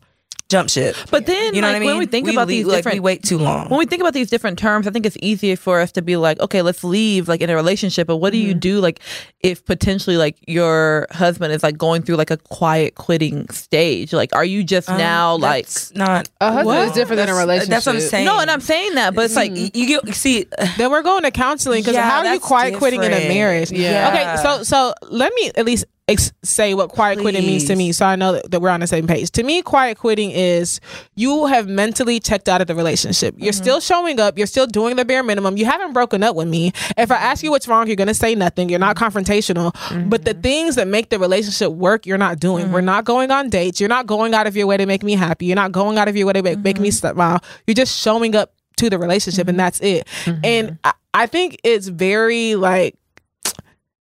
jump 0.52 0.68
ship. 0.70 0.94
But 1.10 1.26
then, 1.26 1.54
you 1.54 1.60
know 1.60 1.66
like, 1.68 1.74
what 1.74 1.76
I 1.76 1.80
mean? 1.80 1.88
when 1.88 1.98
we 1.98 2.06
think 2.06 2.28
about 2.28 2.46
these 2.48 2.64
leave- 2.64 2.66
like 2.68 2.76
different 2.78 2.96
we 2.96 3.00
wait 3.00 3.22
too 3.24 3.38
long. 3.38 3.68
when 3.70 3.78
we 3.78 3.86
think 3.86 4.00
about 4.02 4.12
these 4.14 4.30
different 4.30 4.58
terms, 4.58 4.86
I 4.86 4.90
think 4.90 5.04
it's 5.06 5.16
easier 5.20 5.56
for 5.56 5.80
us 5.80 5.90
to 5.92 6.02
be 6.02 6.16
like, 6.16 6.38
okay, 6.40 6.62
let's 6.62 6.84
leave 6.84 7.26
like 7.28 7.40
in 7.40 7.50
a 7.50 7.56
relationship. 7.56 8.06
But 8.06 8.18
what 8.18 8.32
do 8.32 8.38
Mm-hmm. 8.38 8.48
you 8.48 8.54
do 8.54 8.80
like 8.80 9.00
if 9.40 9.64
potentially 9.64 10.16
like 10.16 10.36
your 10.46 11.06
husband 11.10 11.52
is 11.52 11.62
like 11.62 11.76
going 11.78 12.02
through 12.02 12.16
like 12.16 12.30
a 12.30 12.36
quiet 12.36 12.94
quitting 12.94 13.48
stage? 13.50 14.12
Like, 14.12 14.34
are 14.34 14.44
you 14.44 14.62
just 14.62 14.88
now 14.88 15.36
like 15.36 15.66
Um, 15.66 15.98
not 15.98 16.28
A 16.40 16.46
husband 16.52 16.66
What? 16.66 16.88
is 16.88 16.92
different 16.92 17.18
than 17.18 17.28
a 17.28 17.34
relationship. 17.34 17.70
That's 17.70 17.86
what 17.86 17.94
I'm 17.96 18.00
saying. 18.02 18.26
no? 18.26 18.38
And 18.40 18.50
I'm 18.50 18.60
saying 18.60 18.94
that, 18.96 19.14
but 19.14 19.24
it's 19.24 19.36
like 19.36 19.52
y- 19.52 19.70
you 19.74 19.86
get 19.86 20.14
see. 20.14 20.46
Then 20.76 20.90
we're 20.90 21.02
going 21.02 21.22
to 21.22 21.30
counseling 21.30 21.80
because 21.82 21.94
Yeah, 21.94 22.08
how 22.08 22.18
are 22.18 22.24
you 22.24 22.30
that's 22.32 22.44
quiet 22.46 22.74
quitting 22.76 23.02
in 23.02 23.12
a 23.12 23.14
different. 23.14 23.34
marriage? 23.34 23.70
Yeah. 23.72 24.08
Okay, 24.12 24.42
so 24.42 24.62
so 24.62 24.94
let 25.08 25.32
me 25.34 25.50
at 25.56 25.64
least 25.64 25.84
ex- 26.08 26.32
say 26.42 26.74
what 26.74 26.88
quiet 26.88 27.18
quitting 27.18 27.46
means 27.46 27.64
to 27.64 27.76
me 27.76 27.92
so 27.92 28.06
I 28.06 28.16
know 28.16 28.32
that, 28.32 28.60
we're 28.60 28.68
on 28.68 28.80
the 28.80 28.86
same 28.86 29.06
page. 29.06 29.30
To 29.32 29.42
me, 29.42 29.62
quiet 29.62 29.98
quitting 29.98 30.30
is 30.30 30.80
you 31.14 31.46
have 31.46 31.66
mentally 31.68 32.20
checked 32.20 32.48
out 32.48 32.60
of 32.60 32.66
the 32.66 32.74
relationship. 32.74 33.34
You're 33.38 33.52
Mm-hmm. 33.52 33.62
still 33.62 33.80
showing 33.80 34.20
up, 34.20 34.38
you're 34.38 34.46
still 34.46 34.66
doing 34.66 34.96
the 34.96 35.04
bare 35.04 35.22
minimum. 35.22 35.56
You 35.56 35.64
haven't 35.64 35.92
broken 35.92 36.22
up 36.22 36.36
with 36.36 36.48
me. 36.48 36.72
If 36.96 37.10
I 37.10 37.16
ask 37.16 37.42
you 37.42 37.50
what's 37.50 37.66
wrong, 37.68 37.86
you're 37.86 37.96
going 37.96 38.08
to 38.08 38.14
say 38.14 38.34
nothing. 38.34 38.68
You're 38.68 38.78
not 38.78 38.96
confrontational. 38.96 39.72
But 40.08 40.24
the 40.24 40.32
mm-hmm. 40.32 40.40
things 40.40 40.74
that 40.76 40.88
make 40.88 41.10
the 41.10 41.18
relationship 41.18 41.72
work, 41.72 42.06
you're 42.06 42.18
not 42.18 42.40
doing. 42.40 42.70
We're 42.70 42.78
mm-hmm. 42.78 42.86
not 42.86 43.04
going 43.04 43.30
on 43.30 43.50
dates. 43.50 43.80
You're 43.80 43.88
not 43.88 44.06
going 44.06 44.34
out 44.34 44.46
of 44.46 44.56
your 44.56 44.66
way 44.66 44.76
to 44.76 44.86
make 44.86 45.02
me 45.02 45.14
happy. 45.14 45.46
You're 45.46 45.56
not 45.56 45.72
going 45.72 45.98
out 45.98 46.08
of 46.08 46.16
your 46.16 46.26
way 46.26 46.34
to 46.34 46.42
make, 46.42 46.58
make 46.60 46.80
me 46.80 46.90
mm-hmm. 46.90 47.16
smile. 47.16 47.40
You're 47.66 47.74
just 47.74 48.00
showing 48.00 48.34
up 48.36 48.52
to 48.76 48.88
the 48.88 48.98
relationship 48.98 49.48
and 49.48 49.58
that's 49.58 49.80
it. 49.80 50.08
And 50.42 50.78
I, 50.84 50.92
I 51.14 51.26
think 51.26 51.60
it's 51.62 51.88
very 51.88 52.54
like 52.54 52.96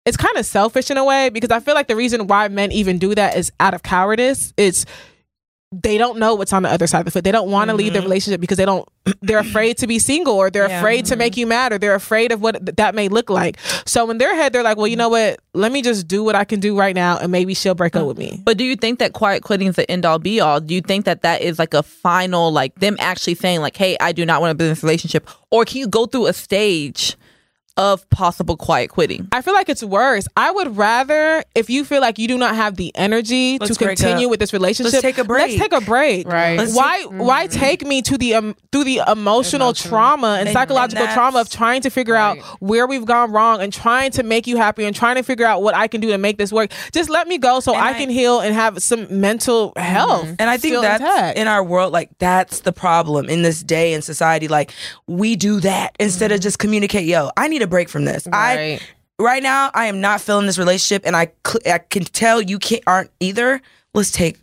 it's 0.04 0.16
kind 0.16 0.36
of 0.36 0.44
selfish 0.44 0.90
in 0.90 0.96
a 0.96 1.04
way 1.04 1.28
because 1.28 1.50
I 1.50 1.60
feel 1.60 1.74
like 1.74 1.88
the 1.88 1.96
reason 1.96 2.26
why 2.26 2.48
men 2.48 2.72
even 2.72 2.98
do 2.98 3.14
that 3.14 3.36
is 3.36 3.52
out 3.60 3.74
of 3.74 3.82
cowardice. 3.82 4.52
It's 4.56 4.84
they 5.72 5.96
don't 5.96 6.18
know 6.18 6.34
what's 6.34 6.52
on 6.52 6.62
the 6.62 6.68
other 6.68 6.86
side 6.86 6.98
of 6.98 7.04
the 7.06 7.10
foot. 7.10 7.24
They 7.24 7.32
don't 7.32 7.50
want 7.50 7.70
to 7.70 7.74
leave 7.74 7.94
the 7.94 8.00
mm-hmm. 8.00 8.04
relationship 8.04 8.40
because 8.40 8.58
they 8.58 8.66
don't. 8.66 8.86
They're 9.22 9.38
afraid 9.38 9.78
to 9.78 9.86
be 9.86 9.98
single, 9.98 10.34
or 10.34 10.50
they're 10.50 10.68
Yeah. 10.68 10.78
afraid 10.78 11.06
to 11.06 11.16
make 11.16 11.32
mm-hmm. 11.32 11.40
you 11.40 11.46
mad, 11.46 11.72
or 11.72 11.78
they're 11.78 11.94
afraid 11.94 12.30
of 12.30 12.42
what 12.42 12.64
th- 12.64 12.76
that 12.76 12.94
may 12.94 13.08
look 13.08 13.30
like. 13.30 13.56
So 13.86 14.08
in 14.10 14.18
their 14.18 14.34
head, 14.34 14.52
they're 14.52 14.62
like, 14.62 14.76
"Well, 14.76 14.86
you 14.86 14.96
know 14.96 15.08
what? 15.08 15.40
Let 15.54 15.72
me 15.72 15.80
just 15.80 16.06
do 16.06 16.22
what 16.22 16.36
I 16.36 16.44
can 16.44 16.60
do 16.60 16.76
right 16.76 16.94
now, 16.94 17.18
and 17.18 17.32
maybe 17.32 17.54
she'll 17.54 17.74
break 17.74 17.96
up 17.96 18.06
with 18.06 18.18
me." 18.18 18.40
But 18.44 18.58
do 18.58 18.64
you 18.64 18.76
think 18.76 18.98
that 18.98 19.12
quiet 19.12 19.42
quitting 19.42 19.68
is 19.68 19.76
the 19.76 19.90
end 19.90 20.04
all 20.04 20.18
be 20.18 20.40
all? 20.40 20.60
Do 20.60 20.74
you 20.74 20.82
think 20.82 21.04
that 21.06 21.22
that 21.22 21.40
is 21.40 21.58
like 21.58 21.74
a 21.74 21.82
final, 21.82 22.52
like 22.52 22.74
them 22.76 22.96
actually 23.00 23.34
saying, 23.34 23.60
like, 23.60 23.76
hey, 23.76 23.96
I 23.98 24.12
do 24.12 24.26
not 24.26 24.40
want 24.40 24.50
to 24.50 24.52
a 24.52 24.54
business 24.56 24.82
relationship? 24.82 25.28
Or 25.50 25.64
can 25.64 25.78
you 25.78 25.88
go 25.88 26.06
through 26.06 26.26
a 26.26 26.32
stage 26.32 27.16
of 27.76 28.08
possible 28.10 28.56
quiet 28.56 28.90
quitting? 28.90 29.28
I 29.32 29.42
feel 29.42 29.54
like 29.54 29.68
it's 29.68 29.82
worse. 29.82 30.28
I 30.36 30.50
would 30.50 30.76
rather 30.76 31.44
if 31.54 31.70
you 31.70 31.84
feel 31.84 32.00
like 32.00 32.18
you 32.18 32.28
do 32.28 32.38
not 32.38 32.54
have 32.54 32.76
the 32.76 32.92
energy 32.94 33.58
Let's 33.58 33.76
to 33.76 33.86
continue 33.86 34.28
with 34.28 34.40
this 34.40 34.52
relationship. 34.52 34.92
Let's 34.92 35.02
take 35.02 35.18
a 35.18 35.24
break. 35.24 35.48
Let's 35.48 35.60
take 35.60 35.72
a 35.72 35.80
break. 35.80 36.26
Right. 36.26 36.58
Let's 36.58 36.74
why 36.74 37.04
why 37.04 37.46
mm. 37.46 37.52
take 37.52 37.86
me 37.86 38.02
to 38.02 38.18
the 38.18 38.34
um, 38.34 38.56
through 38.70 38.84
the 38.84 39.02
emotional 39.06 39.72
trauma 39.72 40.36
and, 40.38 40.48
And- 40.48 40.54
psychological 40.54 41.04
and 41.04 41.14
trauma 41.14 41.40
of 41.40 41.50
trying 41.50 41.82
to 41.82 41.90
figure 41.90 42.14
out 42.14 42.38
where 42.60 42.86
we've 42.86 43.04
gone 43.04 43.32
wrong 43.32 43.60
and 43.60 43.72
trying 43.72 44.10
to 44.12 44.22
make 44.22 44.46
you 44.46 44.56
happy 44.56 44.84
and 44.84 44.94
trying 44.94 45.16
to 45.16 45.22
figure 45.22 45.46
out 45.46 45.62
what 45.62 45.74
I 45.74 45.88
can 45.88 46.00
do 46.00 46.08
to 46.08 46.18
make 46.18 46.38
this 46.38 46.52
work. 46.52 46.70
Just 46.92 47.10
let 47.10 47.26
me 47.28 47.38
go 47.38 47.60
so 47.60 47.74
I, 47.74 47.90
I- 47.90 47.92
can 47.94 48.10
heal 48.10 48.40
and 48.40 48.54
have 48.54 48.82
some 48.82 49.20
mental 49.20 49.70
mm-hmm. 49.70 49.82
health. 49.82 50.28
And 50.38 50.50
I 50.50 50.56
think 50.56 50.72
still 50.72 50.82
that's 50.82 51.02
intact. 51.02 51.38
in 51.38 51.48
our 51.48 51.62
world, 51.62 51.92
like 51.92 52.10
that's 52.18 52.60
the 52.60 52.72
problem 52.72 53.28
in 53.28 53.42
this 53.42 53.62
day 53.62 53.92
in 53.92 54.02
society. 54.02 54.48
Like 54.48 54.72
we 55.06 55.36
do 55.36 55.60
that 55.60 55.96
instead 55.98 56.32
of 56.32 56.36
mm-hmm. 56.36 56.42
just 56.42 56.58
communicate. 56.58 57.06
Yo, 57.06 57.30
I 57.36 57.48
need 57.48 57.61
a 57.62 57.66
break 57.66 57.88
from 57.88 58.04
this. 58.04 58.26
I 58.32 58.56
Right. 58.56 58.80
right 59.18 59.42
now 59.42 59.70
I 59.74 59.86
am 59.86 60.00
not 60.00 60.20
feeling 60.20 60.46
this 60.46 60.58
relationship, 60.58 61.02
and 61.06 61.16
I 61.16 61.28
cl- 61.46 61.74
I 61.74 61.78
can 61.78 62.04
tell 62.04 62.40
you 62.42 62.58
can't 62.58 62.82
aren't 62.86 63.10
either. 63.20 63.60
Let's 63.94 64.10
take 64.10 64.36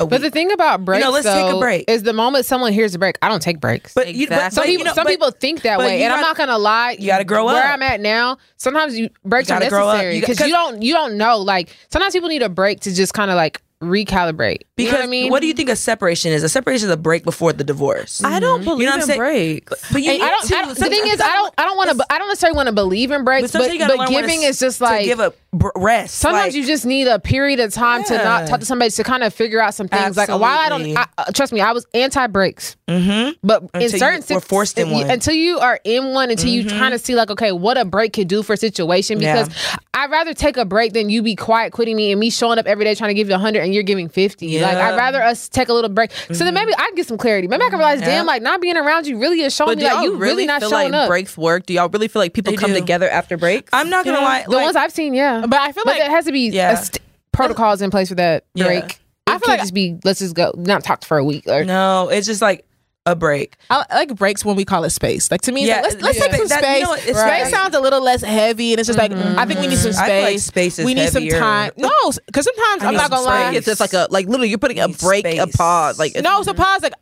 a 0.00 0.06
break. 0.06 0.10
But 0.10 0.20
the 0.22 0.30
thing 0.30 0.50
about 0.52 0.84
breaks, 0.84 1.06
let's 1.08 1.26
take 1.26 1.52
a 1.54 1.58
break. 1.58 1.84
is 1.88 2.02
the 2.02 2.12
moment 2.12 2.44
someone 2.46 2.72
hears 2.72 2.94
a 2.94 2.98
break, 2.98 3.16
I 3.22 3.28
don't 3.28 3.42
take 3.42 3.60
breaks. 3.60 3.94
But 3.94 4.14
you, 4.14 4.26
but, 4.26 4.34
Exactly. 4.34 4.54
some 4.54 4.62
but, 4.62 4.66
people, 4.66 4.84
know, 4.86 4.94
some 4.94 5.04
but- 5.04 5.10
people 5.10 5.30
think 5.30 5.62
that 5.62 5.76
but 5.78 5.86
way, 5.86 5.98
you 5.98 6.04
and 6.04 6.12
I'm 6.12 6.20
gotta- 6.20 6.28
not 6.28 6.36
gonna 6.36 6.58
lie. 6.58 6.96
you 6.98 7.06
gotta 7.06 7.24
grow 7.24 7.44
Where 7.46 7.56
up. 7.56 7.62
Where 7.64 7.72
I'm 7.72 7.82
at 7.82 8.00
now, 8.00 8.38
sometimes 8.56 8.98
you 8.98 9.10
breaks 9.24 9.48
You 9.48 9.54
are 9.56 9.58
gotta 9.60 9.70
grow 9.70 9.86
up. 9.88 9.94
necessary 9.94 10.14
You 10.16 10.20
got- 10.22 10.26
because 10.26 10.38
'cause- 10.38 10.46
you 10.48 10.52
don't 10.54 10.82
you 10.82 10.92
don't 10.94 11.16
know. 11.16 11.38
Like 11.38 11.68
sometimes 11.92 12.12
people 12.14 12.28
need 12.28 12.42
a 12.42 12.48
break 12.48 12.80
to 12.80 12.94
just 12.94 13.14
kind 13.14 13.30
of 13.30 13.36
like 13.36 13.60
recalibrate. 13.82 14.60
You 14.76 14.86
know 14.86 14.90
Because 14.90 14.92
what 14.94 15.02
I 15.02 15.06
mean? 15.06 15.30
what 15.30 15.40
do 15.40 15.46
you 15.46 15.54
think 15.54 15.68
a 15.68 15.76
separation 15.76 16.32
is? 16.32 16.42
A 16.42 16.48
separation 16.48 16.86
is 16.88 16.92
a 16.92 16.96
break 16.96 17.24
before 17.24 17.52
the 17.52 17.64
divorce. 17.64 18.22
I 18.24 18.40
don't 18.40 18.64
believe 18.64 18.80
You 18.80 18.86
know 18.86 18.92
what 18.92 18.94
I'm 18.96 19.00
in 19.02 19.06
saying? 19.06 19.18
breaks. 19.18 19.92
But 19.92 20.02
you 20.02 20.12
need 20.12 20.22
I 20.22 20.30
don't, 20.30 20.46
to. 20.48 20.56
I 20.56 20.62
don't, 20.62 20.68
the 20.78 20.84
thing 20.86 21.06
is, 21.06 21.20
I 21.20 21.28
don't, 21.28 21.54
I 21.58 21.64
don't 21.64 21.76
want 21.76 21.90
to, 21.98 22.06
I 22.10 22.18
don't 22.18 22.28
necessarily 22.28 22.56
want 22.56 22.68
to 22.68 22.72
believe 22.72 23.10
in 23.10 23.24
breaks, 23.24 23.52
but, 23.52 23.62
sometimes 23.62 23.92
but 23.96 24.08
giving 24.08 24.42
is 24.42 24.58
just 24.58 24.78
to 24.78 24.84
like 24.84 25.04
give 25.04 25.20
a 25.20 25.32
rest. 25.76 26.14
Sometimes 26.16 26.46
Like, 26.46 26.54
you 26.54 26.64
just 26.66 26.86
need 26.86 27.06
a 27.08 27.18
period 27.18 27.60
of 27.60 27.72
time 27.72 28.04
to 28.04 28.16
not 28.16 28.46
talk 28.48 28.60
to 28.60 28.66
somebody 28.66 28.90
to 28.92 29.04
kind 29.04 29.22
of 29.22 29.34
figure 29.34 29.60
out 29.60 29.74
some 29.74 29.88
things. 29.88 30.16
Like 30.16 30.28
while 30.28 30.42
I 30.44 30.68
don't, 30.68 30.96
I, 30.96 31.06
uh, 31.18 31.32
trust 31.32 31.52
me, 31.52 31.60
I 31.60 31.72
was 31.72 31.86
anti 31.94 32.26
breaks, 32.28 32.76
Mhm. 32.88 33.36
but 33.42 33.68
in 33.74 33.88
certain 33.90 34.22
you 34.28 34.36
were 34.36 34.40
forced 34.40 34.78
in 34.78 34.90
one. 34.90 35.02
Mm-hmm. 35.02 35.10
until 35.10 35.34
you 35.34 35.58
are 35.58 35.78
in 35.84 36.12
one, 36.12 36.30
until 36.30 36.50
you 36.50 36.64
kind 36.68 36.94
of 36.94 37.00
see 37.00 37.14
like, 37.14 37.30
okay, 37.30 37.52
what 37.52 37.76
a 37.78 37.84
break 37.84 38.12
could 38.12 38.28
do 38.28 38.42
for 38.42 38.54
a 38.54 38.56
situation. 38.56 39.20
Yeah. 39.20 39.44
Because 39.44 39.54
I'd 39.94 40.10
rather 40.10 40.32
take 40.34 40.56
a 40.56 40.64
break 40.64 40.92
than 40.92 41.10
you 41.10 41.22
be 41.22 41.36
quiet 41.36 41.72
quitting 41.72 41.96
me 41.96 42.10
and 42.12 42.18
me 42.20 42.30
showing 42.30 42.58
up 42.58 42.66
every 42.66 42.84
day 42.84 42.94
trying 42.94 43.10
to 43.10 43.14
give 43.14 43.28
you 43.28 43.34
a 43.34 43.38
hundred 43.38 43.62
and 43.62 43.71
you're 43.72 43.82
giving 43.82 44.08
fifty. 44.08 44.46
Like 44.60 44.72
Yeah. 44.72 44.80
Mm-hmm. 44.84 44.94
I'd 44.94 44.96
rather 44.96 45.22
us 45.22 45.48
take 45.48 45.68
a 45.68 45.72
little 45.72 45.90
break. 45.90 46.10
So 46.32 46.44
then 46.44 46.54
maybe 46.54 46.72
I 46.74 46.86
can 46.86 46.94
get 46.94 47.06
some 47.06 47.18
clarity. 47.18 47.48
Maybe 47.48 47.62
I 47.64 47.68
can 47.70 47.78
realize, 47.78 48.00
damn, 48.00 48.26
like 48.26 48.42
not 48.42 48.60
being 48.60 48.76
around 48.76 49.06
you 49.06 49.18
really 49.18 49.40
is 49.42 49.54
showing 49.54 49.70
But 49.70 49.78
me 49.78 49.84
do 49.88 49.94
like 49.94 50.04
y'all 50.06 50.14
really, 50.16 50.46
not 50.46 50.60
feel 50.60 50.70
showing 50.70 50.92
like 50.92 51.02
up. 51.02 51.08
breaks 51.08 51.36
work? 51.36 51.66
Do 51.66 51.74
y'all 51.74 51.88
really 51.88 52.08
feel 52.08 52.20
like 52.20 52.34
people 52.34 52.52
They 52.52 52.56
come 52.56 52.72
do. 52.72 52.78
together 52.80 53.08
after 53.08 53.36
breaks? 53.36 53.70
I'm 53.72 53.88
not 53.90 54.04
gonna 54.04 54.20
lie. 54.20 54.44
The 54.44 54.50
like, 54.50 54.64
ones 54.64 54.76
I've 54.76 54.92
seen, 54.92 55.14
yeah. 55.14 55.46
But 55.46 55.60
I 55.60 55.72
feel 55.72 55.84
But 55.84 55.92
like 55.94 56.02
there 56.02 56.10
has 56.10 56.24
to 56.26 56.32
be 56.32 56.48
Yeah. 56.50 56.72
a 56.72 56.76
st- 56.76 56.98
protocols 57.32 57.80
in 57.82 57.90
place 57.90 58.08
for 58.08 58.14
that 58.16 58.44
break. 58.54 58.98
I 59.26 59.34
I 59.34 59.38
feel 59.38 59.38
feel 59.40 59.48
like- 59.54 59.60
just 59.60 59.74
be 59.74 59.98
let's 60.04 60.18
just 60.18 60.34
go 60.34 60.52
not 60.56 60.84
talk 60.84 61.04
for 61.04 61.16
a 61.18 61.24
week 61.24 61.44
or 61.46 61.64
no, 61.64 62.08
it's 62.08 62.26
just 62.26 62.42
like 62.42 62.64
a 63.04 63.16
break. 63.16 63.56
I 63.70 63.84
I 63.90 63.94
like 63.96 64.14
breaks 64.14 64.44
when 64.44 64.56
we 64.56 64.64
call 64.64 64.84
it 64.84 64.90
space. 64.90 65.30
Like 65.30 65.42
to 65.42 65.52
me, 65.52 65.62
it's 65.62 65.68
Yeah, 65.68 65.76
like, 65.76 65.84
let's, 65.84 66.02
let's 66.02 66.18
yeah. 66.18 66.26
take 66.26 66.36
some 66.36 66.48
That- 66.48 66.62
space. 66.62 66.78
you 66.78 66.84
know 66.84 66.90
what, 66.90 66.98
it's 67.00 67.18
space 67.18 67.22
right. 67.22 67.50
sounds 67.52 67.74
a 67.74 67.80
little 67.80 68.02
less 68.02 68.22
heavy, 68.22 68.72
and 68.72 68.80
it's 68.80 68.86
just 68.86 68.98
like 68.98 69.10
mm, 69.10 69.36
I 69.36 69.44
think 69.44 69.60
we 69.60 69.66
need 69.66 69.78
some 69.78 69.92
space. 69.92 70.02
I 70.02 70.08
feel 70.08 70.22
like 70.22 70.38
space 70.38 70.78
is 70.78 70.84
we 70.84 70.94
need 70.94 71.12
heavier. 71.12 71.32
some 71.32 71.40
time. 71.40 71.72
No, 71.76 71.90
because 72.26 72.44
sometimes 72.44 72.82
I 72.82 72.88
I'm 72.88 72.94
not 72.94 73.10
gonna 73.10 73.22
lie. 73.24 73.52
it's 73.54 73.66
just 73.66 73.80
like 73.80 73.92
a 73.92 74.06
like 74.10 74.26
literally 74.26 74.48
you're 74.48 74.58
putting 74.58 74.78
a 74.78 74.86
Need 74.86 74.98
break, 74.98 75.26
a 75.26 75.46
pause. 75.46 75.98
Like 75.98 76.12
it's- 76.12 76.22
No, 76.24 76.38
it's 76.38 76.48
a 76.48 76.54
pause. 76.54 76.82
Like 76.82 76.94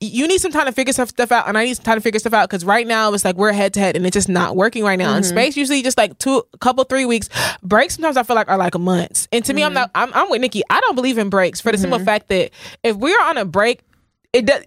you 0.00 0.26
need 0.26 0.40
some 0.40 0.52
time 0.52 0.66
to 0.66 0.72
figure 0.72 0.92
stuff, 0.92 1.10
stuff 1.10 1.32
out, 1.32 1.48
and 1.48 1.58
I 1.58 1.64
need 1.64 1.74
some 1.74 1.84
time 1.84 1.96
to 1.96 2.00
figure 2.00 2.18
stuff 2.18 2.32
out 2.32 2.48
because 2.48 2.64
right 2.64 2.86
now 2.86 3.12
it's 3.12 3.24
like 3.24 3.36
we're 3.36 3.52
head 3.52 3.74
to 3.74 3.80
head, 3.80 3.96
and 3.96 4.06
it's 4.06 4.14
just 4.14 4.28
not 4.28 4.56
working 4.56 4.84
right 4.84 4.98
now. 4.98 5.14
And 5.14 5.24
mm-hmm. 5.24 5.34
space 5.34 5.56
usually 5.56 5.82
just 5.82 5.98
like 5.98 6.18
two, 6.18 6.42
couple, 6.60 6.84
three 6.84 7.04
weeks. 7.04 7.28
Breaks 7.62 7.94
sometimes 7.94 8.16
I 8.16 8.22
feel 8.22 8.36
like 8.36 8.48
are 8.48 8.56
like 8.56 8.78
months. 8.78 9.28
And 9.32 9.44
to 9.44 9.54
me, 9.54 9.62
I'm 9.62 9.68
mm-hmm. 9.68 9.74
not. 9.74 9.90
I'm, 9.94 10.12
I'm 10.14 10.30
with 10.30 10.40
Nikki. 10.40 10.62
I 10.70 10.80
don't 10.80 10.94
believe 10.94 11.18
in 11.18 11.28
breaks 11.30 11.60
for 11.60 11.72
the 11.72 11.78
simple 11.78 11.98
fact 11.98 12.28
that 12.28 12.50
if 12.82 12.96
we're 12.96 13.20
on 13.20 13.36
a 13.36 13.44
break, 13.44 13.80
it 14.32 14.46
does. 14.46 14.62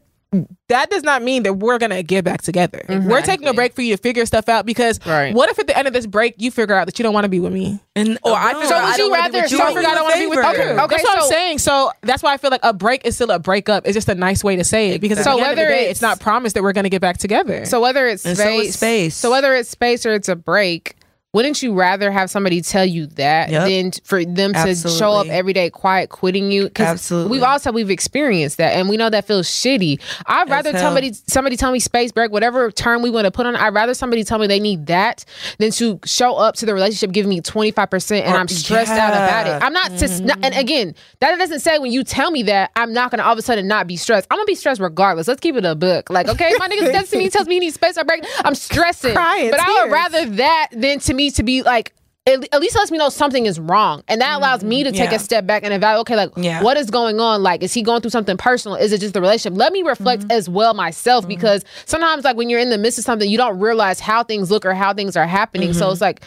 That 0.68 0.92
does 0.92 1.02
not 1.02 1.24
mean 1.24 1.42
that 1.44 1.54
we're 1.54 1.80
gonna 1.80 2.04
get 2.04 2.24
back 2.24 2.44
together. 2.44 2.86
We're 2.88 3.24
taking 3.24 3.48
a 3.48 3.54
break 3.54 3.74
for 3.74 3.82
you 3.82 3.96
to 3.98 4.02
figure 4.02 4.28
stuff 4.28 4.48
out 4.48 4.64
because 4.64 5.00
Right. 5.04 5.34
what 5.34 5.50
if 5.50 5.58
at 5.58 5.66
the 5.66 5.76
end 5.76 5.88
of 5.88 5.94
this 5.94 6.06
break 6.06 6.36
you 6.38 6.52
figure 6.52 6.76
out 6.76 6.86
that 6.86 7.00
you 7.00 7.04
don't 7.04 7.16
want 7.16 7.24
to 7.26 7.30
be 7.30 7.40
with 7.40 7.52
me? 7.52 7.80
And 7.96 8.20
Or 8.22 8.34
I 8.36 8.52
no, 8.54 8.64
So 8.66 8.80
would 8.80 8.92
you 8.92 8.98
don't 8.98 9.10
wanna 9.10 9.24
be 9.24 9.38
rather- 9.38 9.42
with 9.42 9.50
so 9.50 9.56
you. 9.58 9.64
I 9.64 9.68
I 9.70 9.74
forgot 9.74 9.98
I 9.98 10.02
want 10.04 10.14
to 10.14 10.20
be 10.20 10.28
with 10.28 10.38
you? 10.38 10.44
okay. 10.46 10.70
Okay, 10.70 10.88
That's 10.98 11.04
what 11.04 11.18
I'm 11.18 11.24
so- 11.24 11.30
saying. 11.30 11.58
So 11.58 11.92
that's 12.04 12.22
why 12.22 12.34
I 12.34 12.38
feel 12.38 12.52
like 12.52 12.60
a 12.64 12.74
break 12.74 13.06
is 13.08 13.16
still 13.16 13.32
a 13.32 13.40
breakup. 13.40 13.88
It's 13.88 13.96
just 13.96 14.08
a 14.08 14.14
nice 14.16 14.44
way 14.44 14.56
to 14.56 14.64
say 14.64 14.90
it 14.92 15.02
because 15.02 15.18
at 15.18 15.24
So 15.24 15.32
the 15.32 15.38
the 15.38 15.42
whether 15.42 15.68
day, 15.68 15.74
it's- 15.80 15.92
it's 15.94 16.02
not 16.04 16.20
promised 16.20 16.54
that 16.54 16.62
we're 16.62 16.74
going 16.74 16.84
to 16.84 16.90
get 16.92 17.02
back 17.02 17.18
together. 17.18 17.66
so 17.66 17.82
whether 17.82 18.06
it's 18.08 18.24
And 18.24 18.38
so 18.38 18.64
space. 18.66 19.16
so 19.16 19.32
whether 19.32 19.56
it's 19.56 19.70
space 19.72 20.06
or 20.06 20.14
it's 20.14 20.30
a 20.30 20.36
break. 20.36 20.96
Wouldn't 21.32 21.62
you 21.62 21.74
rather 21.76 22.10
have 22.10 22.32
somebody 22.32 22.60
tell 22.64 22.84
you 22.86 23.06
that 23.06 23.52
Yep. 23.52 23.68
than 23.68 23.92
for 24.04 24.26
them 24.26 24.52
to 24.54 24.74
show 24.76 25.12
up 25.12 25.28
every 25.28 25.54
day 25.54 25.70
quiet 25.70 26.10
quitting 26.10 26.52
you? 26.52 26.64
Because 26.64 26.88
Absolutely. 26.88 27.30
we've 27.30 27.44
also 27.44 27.72
we've 27.72 27.92
experienced 27.92 28.58
that, 28.58 28.72
and 28.76 28.90
we 28.90 28.98
know 28.98 29.12
that 29.12 29.28
feels 29.28 29.48
shitty. 29.48 30.00
I'd 30.26 30.50
rather 30.50 30.76
somebody 30.76 31.14
somebody 31.28 31.56
tell 31.56 31.72
me 31.72 31.78
space 31.80 32.12
break, 32.12 32.32
whatever 32.32 32.72
term 32.72 33.04
we 33.04 33.12
want 33.12 33.26
to 33.26 33.32
put 33.32 33.46
on. 33.46 33.54
it, 33.54 33.62
I'd 33.62 33.76
rather 33.76 33.94
somebody 33.94 34.24
tell 34.24 34.40
me 34.40 34.48
they 34.48 34.60
need 34.60 34.88
that 34.88 35.24
than 35.60 35.70
to 35.74 36.00
show 36.04 36.34
up 36.36 36.56
to 36.56 36.66
the 36.66 36.74
relationship 36.74 37.12
giving 37.12 37.30
me 37.30 37.42
twenty 37.42 37.70
five 37.70 37.92
percent, 37.92 38.26
and 38.26 38.34
Or- 38.36 38.40
I'm 38.40 38.48
stressed 38.48 38.90
out 38.92 39.14
about 39.14 39.46
it. 39.46 39.64
I'm 39.64 39.72
not, 39.74 40.00
sus- 40.00 40.22
not- 40.22 40.40
and 40.42 40.56
again, 40.56 40.96
that 41.20 41.38
doesn't 41.38 41.60
say 41.60 41.78
when 41.78 41.92
you 41.92 42.04
tell 42.04 42.32
me 42.32 42.42
that 42.44 42.72
I'm 42.76 42.92
not 42.92 43.12
gonna 43.12 43.22
all 43.22 43.34
of 43.34 43.38
a 43.38 43.44
sudden 43.44 43.68
not 43.68 43.86
be 43.86 43.98
stressed. 43.98 44.26
I'm 44.32 44.38
gonna 44.38 44.46
be 44.48 44.56
stressed 44.56 44.82
regardless. 44.82 45.28
Let's 45.28 45.42
keep 45.42 45.56
it 45.56 45.64
a 45.64 45.76
book. 45.76 46.10
Like, 46.10 46.28
okay, 46.28 46.54
my 46.58 46.68
nigga 46.68 46.92
texts 46.92 47.14
me, 47.14 47.30
tells 47.30 47.48
me 47.48 47.54
he 47.54 47.60
needs 47.60 47.76
space 47.76 48.00
break. 48.04 48.26
I'm 48.44 48.56
stressing, 48.56 49.14
Crying 49.14 49.52
but 49.52 49.60
I 49.60 49.84
would 49.84 49.92
rather 49.92 50.26
that 50.38 50.70
than 50.72 50.98
to 51.02 51.19
me 51.20 51.32
to 51.32 51.44
be 51.44 51.62
like. 51.64 51.94
At 52.28 52.54
at 52.54 52.60
least 52.62 52.76
lets 52.76 52.92
me 52.92 52.98
know 52.98 53.10
something 53.10 53.46
is 53.48 53.60
wrong, 53.60 54.04
and 54.08 54.20
that 54.22 54.38
allows 54.38 54.62
me 54.64 54.84
to 54.84 54.92
take 54.92 55.10
Yeah. 55.10 55.16
a 55.16 55.20
step 55.20 55.48
back 55.48 55.64
and 55.64 55.74
evaluate. 55.74 56.02
Okay, 56.02 56.16
like 56.18 56.30
Yeah. 56.36 56.62
what 56.62 56.76
is 56.78 56.92
going 56.92 57.20
on? 57.20 57.42
Like, 57.42 57.64
is 57.64 57.74
he 57.74 57.82
going 57.82 58.02
through 58.02 58.12
something 58.12 58.36
personal? 58.38 58.76
Is 58.78 58.92
it 58.92 59.00
just 59.00 59.14
the 59.16 59.22
relationship? 59.22 59.58
Let 59.58 59.72
me 59.74 59.82
reflect 59.82 60.24
Mm-hmm. 60.24 60.32
as 60.38 60.48
well 60.50 60.74
myself 60.76 61.28
because 61.28 61.64
sometimes, 61.86 62.26
like 62.26 62.36
when 62.36 62.50
you're 62.50 62.60
in 62.60 62.70
the 62.70 62.78
midst 62.78 63.00
of 63.00 63.06
something, 63.06 63.28
you 63.28 63.38
don't 63.38 63.58
realize 63.58 64.00
how 64.02 64.22
things 64.24 64.52
look 64.52 64.64
or 64.66 64.74
how 64.76 64.94
things 64.94 65.16
are 65.18 65.26
happening. 65.26 65.70
Mm-hmm. 65.70 65.80
So 65.80 65.90
it's 65.92 66.02
like 66.02 66.22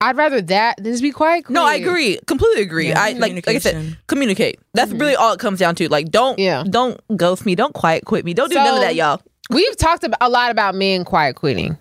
I'd 0.00 0.16
rather 0.16 0.40
that 0.42 0.76
than 0.78 0.86
just 0.92 1.02
be 1.02 1.10
quiet. 1.10 1.50
No, 1.50 1.64
I 1.66 1.74
agree. 1.74 2.18
Completely 2.26 2.62
agree. 2.62 2.88
Yeah, 2.88 3.02
I 3.02 3.12
like 3.12 3.34
like 3.34 3.48
I 3.48 3.58
said, 3.58 3.98
communicate. 4.06 4.58
That's 4.72 4.92
really 4.92 5.16
all 5.16 5.32
it 5.34 5.40
comes 5.40 5.58
down 5.58 5.74
to. 5.74 5.88
Like 5.90 6.10
don't 6.10 6.38
Yeah. 6.38 6.62
don't 6.66 6.98
ghost 7.14 7.44
me. 7.44 7.54
Don't 7.56 7.74
quiet 7.74 8.06
quit 8.06 8.24
me. 8.24 8.32
Don't 8.32 8.48
do 8.48 8.54
none 8.54 8.74
of 8.76 8.80
that, 8.80 8.94
y'all. 8.94 9.20
We've 9.50 9.76
talked 9.76 10.04
about, 10.04 10.18
a 10.22 10.30
lot 10.30 10.50
about 10.52 10.74
men 10.76 11.04
quiet 11.04 11.34
quitting. 11.36 11.76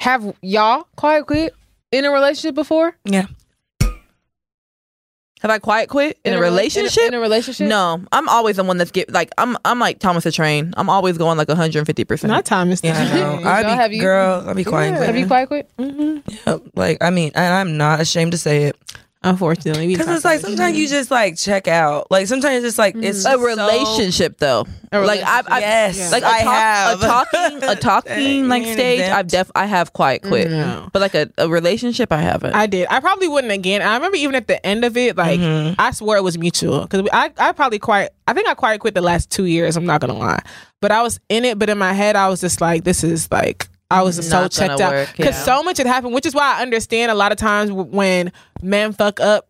Have 0.00 0.36
y'all 0.42 0.86
quiet 0.96 1.26
quit 1.26 1.54
in 1.92 2.04
a 2.04 2.10
relationship 2.10 2.54
before? 2.54 2.96
Yeah. 3.04 3.26
Have 5.40 5.50
I 5.50 5.58
quiet 5.58 5.90
quit 5.90 6.18
in, 6.24 6.32
a, 6.32 6.38
rela- 6.38 6.40
relationship? 6.42 7.04
In 7.08 7.14
a, 7.14 7.20
relationship? 7.20 7.68
no, 7.68 8.02
I'm 8.10 8.26
always 8.28 8.56
the 8.56 8.64
one 8.64 8.78
that's 8.78 8.90
get 8.90 9.12
like 9.12 9.30
I'm 9.36 9.56
I'm 9.66 9.78
like 9.78 9.98
Thomas 9.98 10.24
the 10.24 10.32
Train. 10.32 10.72
I'm 10.78 10.88
always 10.88 11.18
going 11.18 11.36
like 11.36 11.48
150. 11.48 12.04
percent 12.04 12.30
not 12.30 12.46
Thomas. 12.46 12.80
Yeah, 12.82 12.96
I 12.98 13.14
know. 13.14 13.48
I'd 13.48 13.62
be, 13.64 13.68
have 13.70 13.92
you- 13.92 14.00
girl, 14.00 14.48
I'd 14.48 14.56
be 14.56 14.64
quiet. 14.64 14.94
Have 14.94 15.16
you 15.16 15.26
quiet 15.26 15.48
quit? 15.48 15.70
Mm-hmm. 15.78 16.18
Yep, 16.46 16.62
Like, 16.74 16.98
I 17.02 17.10
mean, 17.10 17.32
and 17.34 17.52
I'm 17.54 17.76
not 17.76 18.00
ashamed 18.00 18.32
to 18.32 18.38
say 18.38 18.64
it. 18.64 18.76
Unfortunately, 19.22 19.88
Because 19.88 20.08
it's 20.08 20.24
like 20.24 20.40
sometimes 20.40 20.78
you 20.78 20.86
just 20.88 21.10
like 21.10 21.36
check 21.36 21.66
out. 21.66 22.08
Like 22.12 22.28
sometimes 22.28 22.56
it's 22.58 22.64
just 22.66 22.78
like 22.78 22.94
it's 22.96 23.18
a 23.20 23.22
so- 23.32 23.40
relationship 23.40 24.38
though. 24.38 24.66
A 24.92 25.00
like 25.00 25.20
I've, 25.22 25.46
I've 25.50 25.60
Yes, 25.62 26.12
like 26.12 26.22
a, 26.22 26.26
I 26.28 26.42
talk, 26.44 26.54
have. 26.54 27.02
a 27.02 27.06
talking 27.06 27.62
a 27.70 27.74
talking 27.80 28.48
like 28.48 28.62
stage. 28.64 29.00
exempt. 29.00 29.16
I've 29.18 29.26
def 29.26 29.50
I 29.56 29.66
have 29.66 29.92
quiet 29.92 30.22
quit, 30.22 30.48
No. 30.50 30.88
but 30.92 31.02
like 31.02 31.14
a, 31.16 31.28
a 31.38 31.48
relationship 31.48 32.12
I 32.12 32.18
haven't. 32.20 32.54
I 32.54 32.66
did. 32.66 32.86
I 32.88 33.00
probably 33.00 33.26
wouldn't 33.26 33.52
again. 33.52 33.82
I 33.82 33.94
remember 33.96 34.16
even 34.16 34.36
at 34.36 34.46
the 34.46 34.64
end 34.64 34.84
of 34.84 34.96
it, 34.96 35.16
like 35.16 35.40
Mm-hmm. 35.40 35.74
I 35.80 35.90
swore 35.90 36.16
it 36.16 36.22
was 36.22 36.38
mutual 36.38 36.82
because 36.82 37.08
I, 37.12 37.32
I 37.38 37.50
probably 37.52 37.78
quiet. 37.80 38.14
I 38.28 38.32
think 38.32 38.48
I 38.48 38.54
quiet 38.54 38.80
quit 38.80 38.94
the 38.94 39.00
last 39.00 39.30
two 39.30 39.46
years. 39.46 39.76
I'm 39.76 39.86
not 39.86 40.00
gonna 40.00 40.14
lie, 40.14 40.42
but 40.80 40.92
I 40.92 41.02
was 41.02 41.18
in 41.28 41.44
it. 41.44 41.58
But 41.58 41.68
in 41.68 41.78
my 41.78 41.92
head, 41.94 42.14
I 42.16 42.28
was 42.28 42.40
just 42.40 42.60
like, 42.60 42.84
this 42.84 43.02
is 43.02 43.30
like. 43.32 43.66
I 43.90 44.02
was 44.02 44.16
so 44.28 44.48
checked 44.48 44.80
out 44.80 45.08
because 45.16 45.34
yeah. 45.34 45.44
so 45.44 45.62
much 45.62 45.78
had 45.78 45.86
happened, 45.86 46.14
which 46.14 46.26
is 46.26 46.34
why 46.34 46.56
I 46.58 46.62
understand 46.62 47.10
a 47.10 47.14
lot 47.14 47.32
of 47.32 47.38
times 47.38 47.70
when 47.70 48.32
men 48.62 48.92
fuck 48.92 49.20
up 49.20 49.48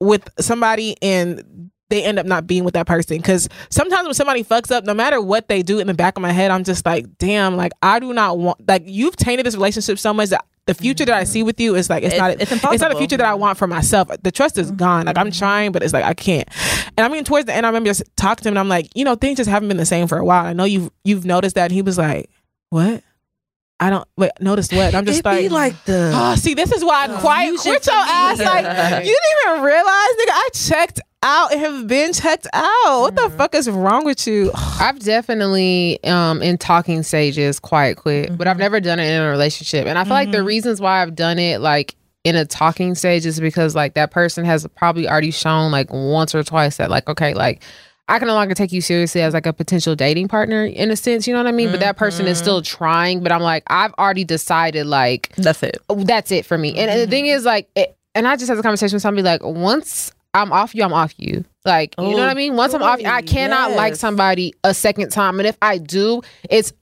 with 0.00 0.28
somebody 0.38 0.96
and 1.02 1.70
they 1.90 2.04
end 2.04 2.18
up 2.18 2.26
not 2.26 2.46
being 2.46 2.64
with 2.64 2.74
that 2.74 2.86
person. 2.86 3.16
Because 3.16 3.48
sometimes 3.70 4.04
when 4.04 4.14
somebody 4.14 4.44
fucks 4.44 4.70
up, 4.70 4.84
no 4.84 4.94
matter 4.94 5.20
what 5.20 5.48
they 5.48 5.62
do 5.62 5.78
in 5.78 5.86
the 5.86 5.94
back 5.94 6.16
of 6.16 6.22
my 6.22 6.32
head, 6.32 6.50
I'm 6.50 6.64
just 6.64 6.84
like, 6.84 7.18
damn, 7.18 7.56
like 7.56 7.72
I 7.82 7.98
do 7.98 8.12
not 8.12 8.38
want 8.38 8.68
like 8.68 8.82
you've 8.84 9.16
tainted 9.16 9.46
this 9.46 9.54
relationship 9.54 9.98
so 9.98 10.12
much 10.12 10.28
that 10.30 10.44
the 10.66 10.74
future 10.74 11.06
that 11.06 11.14
I 11.14 11.24
see 11.24 11.42
with 11.42 11.58
you 11.58 11.74
is 11.74 11.88
like 11.88 12.04
it's, 12.04 12.14
It's- 12.14 12.20
not 12.20 12.42
it's 12.42 12.52
it's 12.52 12.82
not 12.82 12.92
a 12.92 12.96
future 12.96 13.16
that 13.16 13.26
I 13.26 13.34
want 13.34 13.56
for 13.56 13.66
myself. 13.66 14.08
The 14.22 14.30
trust 14.30 14.58
is 14.58 14.68
mm-hmm. 14.68 14.76
gone. 14.76 15.06
Like 15.06 15.16
I'm 15.16 15.30
trying, 15.30 15.72
but 15.72 15.82
it's 15.82 15.94
like 15.94 16.04
I 16.04 16.12
can't. 16.12 16.46
And 16.98 17.06
I 17.06 17.08
mean, 17.08 17.24
towards 17.24 17.46
the 17.46 17.54
end, 17.54 17.64
I 17.64 17.70
remember 17.70 17.88
just 17.88 18.02
talking 18.16 18.42
to 18.42 18.48
him. 18.48 18.52
and 18.52 18.58
I'm 18.58 18.68
like, 18.68 18.88
you 18.94 19.04
know, 19.04 19.14
things 19.14 19.38
just 19.38 19.48
haven't 19.48 19.68
been 19.68 19.78
the 19.78 19.86
same 19.86 20.06
for 20.08 20.18
a 20.18 20.24
while. 20.24 20.44
I 20.44 20.52
know 20.52 20.64
you've 20.64 20.90
you've 21.04 21.24
noticed 21.24 21.54
that. 21.54 21.64
And 21.64 21.72
he 21.72 21.80
was 21.80 21.96
like, 21.96 22.28
what? 22.68 23.02
I 23.80 23.90
don't 23.90 24.08
wait. 24.16 24.30
Noticed 24.40 24.72
what? 24.72 24.94
I'm 24.94 25.06
just 25.06 25.20
It 25.20 25.24
be 25.24 25.48
like 25.48 25.84
the 25.84 26.12
Oh, 26.14 26.34
see, 26.36 26.54
this 26.54 26.72
is 26.72 26.84
why 26.84 27.06
I 27.06 27.14
oh, 27.14 27.20
quiet 27.20 27.46
you 27.46 27.58
quit 27.58 27.84
should 27.84 27.92
your 27.92 28.00
ass. 28.00 28.38
Like, 28.38 29.04
you 29.06 29.12
didn't 29.12 29.52
even 29.52 29.62
realize, 29.62 29.84
nigga, 29.86 30.30
I 30.30 30.48
checked 30.52 31.00
out 31.22 31.52
and 31.52 31.60
have 31.60 31.86
been 31.86 32.12
checked 32.12 32.46
out. 32.52 33.00
What 33.00 33.16
the 33.16 33.22
mm. 33.22 33.36
fuck 33.36 33.54
is 33.54 33.68
wrong 33.68 34.04
with 34.04 34.26
you? 34.26 34.50
I've 34.54 34.98
definitely 34.98 36.02
um 36.04 36.42
in 36.42 36.58
talking 36.58 37.02
stages 37.02 37.60
quiet 37.60 37.98
quit, 37.98 38.36
but 38.36 38.46
I've 38.46 38.54
mm-hmm. 38.54 38.60
never 38.60 38.80
done 38.80 38.98
it 38.98 39.10
in 39.10 39.22
a 39.22 39.28
relationship. 39.28 39.86
And 39.86 39.98
I 39.98 40.04
feel 40.04 40.14
like 40.14 40.30
the 40.30 40.38
mm-hmm. 40.38 40.46
reasons 40.46 40.80
why 40.80 41.02
I've 41.02 41.14
done 41.14 41.38
it 41.38 41.60
like 41.60 41.94
in 42.24 42.36
a 42.36 42.44
talking 42.44 42.94
stage 42.94 43.24
is 43.26 43.40
because 43.40 43.74
like 43.74 43.94
that 43.94 44.10
person 44.10 44.44
has 44.44 44.66
probably 44.76 45.08
already 45.08 45.30
shown 45.30 45.70
like 45.70 45.92
once 45.92 46.34
or 46.34 46.42
twice 46.42 46.76
that 46.78 46.90
like 46.90 47.08
okay, 47.08 47.34
like 47.34 47.62
I 48.08 48.18
can 48.18 48.28
no 48.28 48.34
longer 48.34 48.54
take 48.54 48.72
you 48.72 48.80
seriously 48.80 49.20
as 49.20 49.34
like 49.34 49.46
a 49.46 49.52
potential 49.52 49.94
dating 49.94 50.28
partner 50.28 50.64
in 50.64 50.90
a 50.90 50.96
sense, 50.96 51.26
you 51.26 51.34
know 51.34 51.40
what 51.40 51.46
I 51.46 51.52
mean? 51.52 51.70
But 51.70 51.80
that 51.80 51.96
person 51.96 52.26
is 52.26 52.38
still 52.38 52.62
mm-hmm. 52.62 52.76
trying, 52.76 53.22
but 53.22 53.32
I'm 53.32 53.42
like 53.42 53.64
I've 53.66 53.92
already 53.94 54.24
decided 54.24 54.86
like 54.86 55.34
That's 55.36 55.62
it. 55.62 55.78
oh, 55.88 56.02
that's 56.02 56.30
it 56.30 56.46
for 56.46 56.56
me. 56.56 56.76
And, 56.76 57.00
the 57.00 57.06
thing 57.06 57.26
is, 57.26 57.44
like, 57.44 57.68
it, 57.76 57.96
and 58.14 58.26
I 58.26 58.36
just 58.36 58.48
had 58.48 58.58
a 58.58 58.62
conversation 58.62 58.96
with 58.96 59.02
somebody 59.02 59.22
like, 59.22 59.42
once 59.44 60.12
I'm 60.34 60.52
off 60.52 60.74
you, 60.74 60.82
I'm 60.84 60.92
off 60.92 61.14
you. 61.18 61.44
Like, 61.64 61.94
you 61.98 62.10
know 62.10 62.18
what 62.18 62.28
I 62.28 62.34
mean? 62.34 62.56
Once 62.56 62.74
I'm 62.74 62.82
off 62.82 63.00
you, 63.00 63.08
I 63.08 63.22
cannot 63.22 63.72
oh, 63.72 63.74
like 63.74 63.96
somebody 63.96 64.54
a 64.64 64.72
second 64.72 65.10
time. 65.10 65.38
And 65.38 65.46
if 65.46 65.56
I 65.60 65.78
do, 65.78 66.22
it's 66.48 66.72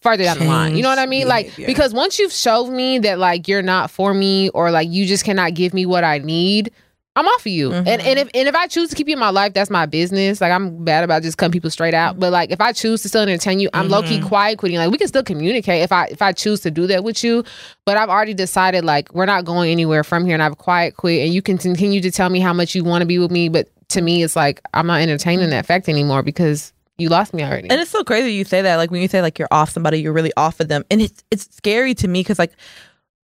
further 0.00 0.24
down 0.24 0.38
the 0.38 0.44
line. 0.44 0.76
You 0.76 0.82
know 0.82 0.88
what 0.88 0.98
I 0.98 1.06
mean? 1.06 1.28
Like, 1.28 1.54
because 1.56 1.92
once 1.92 2.18
you've 2.18 2.32
showed 2.32 2.68
me 2.68 2.98
that 3.00 3.18
like 3.18 3.48
you're 3.48 3.62
not 3.62 3.90
for 3.90 4.14
me 4.14 4.48
or 4.50 4.70
like 4.70 4.88
you 4.88 5.06
just 5.06 5.24
cannot 5.24 5.54
give 5.54 5.74
me 5.74 5.86
what 5.86 6.04
I 6.04 6.18
need. 6.18 6.72
I'm 7.16 7.26
off 7.26 7.40
of 7.40 7.46
you, 7.46 7.72
and 7.72 7.86
mm-hmm. 7.86 8.06
and 8.06 8.18
if 8.18 8.28
and 8.34 8.46
if 8.46 8.54
I 8.54 8.66
choose 8.66 8.90
to 8.90 8.94
keep 8.94 9.08
you 9.08 9.14
in 9.14 9.18
my 9.18 9.30
life, 9.30 9.54
that's 9.54 9.70
my 9.70 9.86
business. 9.86 10.40
Like 10.42 10.52
I'm 10.52 10.84
bad 10.84 11.02
about 11.02 11.22
just 11.22 11.38
cutting 11.38 11.52
people 11.52 11.70
straight 11.70 11.94
out, 11.94 12.20
but 12.20 12.30
like 12.30 12.50
if 12.50 12.60
I 12.60 12.72
choose 12.72 13.00
to 13.02 13.08
still 13.08 13.22
entertain 13.22 13.58
you, 13.58 13.70
I'm 13.72 13.88
low 13.88 14.02
key 14.02 14.18
mm-hmm. 14.18 14.28
quiet 14.28 14.58
quitting. 14.58 14.76
Like 14.76 14.90
we 14.90 14.98
can 14.98 15.08
still 15.08 15.22
communicate 15.22 15.82
if 15.82 15.92
I 15.92 16.06
if 16.06 16.20
I 16.20 16.32
choose 16.32 16.60
to 16.60 16.70
do 16.70 16.86
that 16.88 17.04
with 17.04 17.24
you, 17.24 17.42
but 17.86 17.96
I've 17.96 18.10
already 18.10 18.34
decided 18.34 18.84
like 18.84 19.14
we're 19.14 19.26
not 19.26 19.46
going 19.46 19.70
anywhere 19.70 20.04
from 20.04 20.26
here, 20.26 20.34
and 20.34 20.42
I've 20.42 20.58
quiet 20.58 20.96
quit, 20.96 21.24
and 21.24 21.32
you 21.32 21.40
can 21.40 21.56
continue 21.56 22.02
to 22.02 22.10
tell 22.10 22.28
me 22.28 22.40
how 22.40 22.52
much 22.52 22.74
you 22.74 22.84
want 22.84 23.00
to 23.00 23.06
be 23.06 23.18
with 23.18 23.30
me, 23.30 23.48
but 23.48 23.68
to 23.88 24.02
me, 24.02 24.22
it's 24.22 24.36
like 24.36 24.60
I'm 24.74 24.86
not 24.86 25.00
entertaining 25.00 25.48
that 25.50 25.64
fact 25.64 25.88
anymore 25.88 26.22
because 26.22 26.74
you 26.98 27.08
lost 27.08 27.32
me 27.32 27.42
already. 27.42 27.70
And 27.70 27.80
it's 27.80 27.90
so 27.90 28.04
crazy 28.04 28.32
you 28.32 28.44
say 28.44 28.62
that. 28.62 28.76
Like 28.76 28.90
when 28.90 29.00
you 29.00 29.08
say 29.08 29.22
like 29.22 29.38
you're 29.38 29.48
off 29.50 29.70
somebody, 29.70 30.00
you're 30.00 30.12
really 30.12 30.32
off 30.36 30.60
of 30.60 30.68
them, 30.68 30.84
and 30.90 31.00
it's 31.00 31.24
it's 31.30 31.54
scary 31.56 31.94
to 31.94 32.08
me 32.08 32.20
because 32.20 32.38
like 32.38 32.52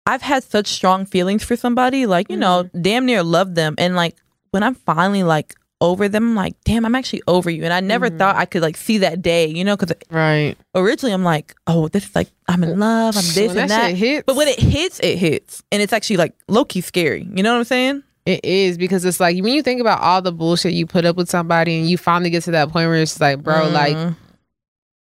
I've 0.07 0.21
had 0.21 0.43
such 0.43 0.67
strong 0.67 1.05
feelings 1.05 1.43
for 1.43 1.55
somebody, 1.55 2.05
like 2.05 2.29
you 2.29 2.37
know, 2.37 2.69
damn 2.79 3.05
near 3.05 3.23
love 3.23 3.55
them, 3.55 3.75
and 3.77 3.95
like 3.95 4.15
when 4.51 4.63
I'm 4.63 4.75
finally 4.75 5.23
like 5.23 5.53
over 5.79 6.09
them, 6.09 6.29
I'm 6.29 6.35
like, 6.35 6.55
damn, 6.63 6.85
I'm 6.85 6.95
actually 6.95 7.21
over 7.27 7.49
you, 7.49 7.63
and 7.63 7.73
I 7.73 7.81
never 7.81 8.09
thought 8.09 8.37
I 8.37 8.45
could 8.45 8.61
like 8.61 8.77
see 8.77 8.99
that 8.99 9.21
day, 9.21 9.47
you 9.47 9.63
know, 9.63 9.75
because 9.75 9.95
right. 10.09 10.55
originally 10.73 11.13
I'm 11.13 11.23
like, 11.23 11.53
oh, 11.67 11.89
this 11.89 12.05
is 12.05 12.15
like 12.15 12.29
I'm 12.47 12.63
in 12.63 12.79
love, 12.79 13.17
I'm 13.17 13.21
this 13.21 13.49
When 13.49 13.57
and 13.57 13.69
that 13.69 13.95
that, 13.95 14.25
but 14.25 14.35
when 14.37 14.47
it 14.47 14.59
hits, 14.59 14.99
it 15.01 15.17
hits, 15.17 15.61
and 15.71 15.81
it's 15.81 15.93
actually 15.93 16.17
like 16.17 16.33
low 16.47 16.63
key 16.63 16.81
scary. 16.81 17.27
You 17.29 17.43
know 17.43 17.51
what 17.51 17.59
I'm 17.59 17.65
saying? 17.65 18.03
It 18.25 18.43
is 18.43 18.77
because 18.77 19.05
it's 19.05 19.19
like 19.19 19.41
when 19.41 19.53
you 19.53 19.61
think 19.61 19.79
about 19.79 20.01
all 20.01 20.21
the 20.21 20.33
bullshit 20.33 20.73
you 20.73 20.85
put 20.85 21.05
up 21.05 21.15
with 21.15 21.29
somebody 21.29 21.79
and 21.79 21.89
you 21.89 21.97
finally 21.97 22.29
get 22.29 22.43
to 22.43 22.51
that 22.51 22.69
point 22.69 22.89
where 22.89 22.95
it's 22.95 23.21
like, 23.21 23.41
bro, 23.41 23.69
like 23.69 23.95
Mm. 23.95 24.15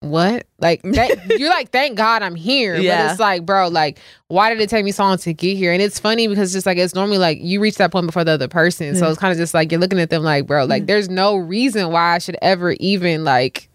What? 0.10 0.48
Like 0.60 0.82
that, 0.84 1.40
you're 1.40 1.50
like, 1.50 1.72
thank 1.72 1.98
God 1.98 2.24
I'm 2.24 2.36
here. 2.36 2.76
Yeah. 2.76 3.06
But 3.08 3.12
it's 3.12 3.20
like, 3.20 3.46
bro, 3.46 3.68
like, 3.68 4.00
why 4.28 4.50
did 4.50 4.62
it 4.62 4.70
take 4.70 4.86
me 4.86 4.92
so 4.92 5.04
long 5.04 5.18
to 5.18 5.34
get 5.34 5.58
here? 5.58 5.72
And 5.72 5.82
it's 5.82 6.00
funny 6.00 6.28
because 6.28 6.50
it's 6.50 6.54
just 6.54 6.66
like 6.66 6.78
it's 6.78 6.96
normally 6.96 7.18
like 7.18 7.40
you 7.42 7.60
reach 7.60 7.76
that 7.76 7.92
point 7.92 8.06
before 8.06 8.24
the 8.24 8.32
other 8.32 8.48
person. 8.48 8.96
So 8.96 9.10
it's 9.10 9.20
kind 9.20 9.32
of 9.32 9.38
just 9.38 9.54
like 9.54 9.72
you're 9.72 9.82
looking 9.82 10.00
at 10.00 10.10
them 10.10 10.24
like, 10.24 10.48
bro, 10.48 10.66
like 10.66 10.86
there's 10.86 11.10
no 11.10 11.36
reason 11.36 11.92
why 11.92 12.16
I 12.16 12.18
should 12.20 12.38
ever 12.42 12.72
even 12.80 13.24
like 13.24 13.70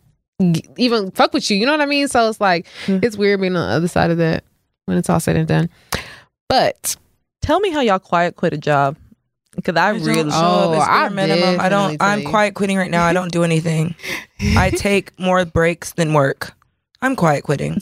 g- 0.53 0.65
even 0.77 1.11
fuck 1.11 1.33
with 1.33 1.51
you. 1.51 1.57
You 1.57 1.67
know 1.67 1.73
what 1.73 1.81
I 1.81 1.87
mean? 1.87 2.09
So 2.09 2.29
it's 2.29 2.41
like 2.41 2.67
it's 2.87 3.17
weird 3.17 3.41
being 3.41 3.57
on 3.57 3.69
the 3.69 3.75
other 3.75 3.89
side 3.89 4.11
of 4.11 4.19
that 4.19 4.45
when 4.87 4.97
it's 4.97 5.11
all 5.11 5.21
said 5.21 5.37
and 5.37 5.49
done. 5.49 5.69
But 6.49 6.97
Tell 7.43 7.59
me 7.61 7.71
how 7.71 7.81
y'all 7.81 7.99
quiet 7.99 8.37
quit 8.37 8.53
a 8.53 8.59
job 8.59 8.97
because 9.57 9.77
I 9.77 9.91
really. 9.91 10.31
Oh, 10.33 10.73
It's 10.73 10.85
bare 10.87 10.95
I 10.95 11.09
minimum. 11.09 11.61
I 11.61 11.69
don't. 11.69 11.97
I'm 12.01 12.25
quiet 12.25 12.55
quitting 12.55 12.77
right 12.79 12.91
now. 12.91 13.05
I 13.05 13.13
don't 13.13 13.33
do 13.33 13.43
anything. 13.45 13.95
I 14.41 14.71
take 14.77 15.19
more 15.19 15.45
breaks 15.45 15.93
than 15.93 16.13
work. 16.13 16.53
I'm 17.03 17.17
quiet 17.17 17.45
quitting. 17.45 17.79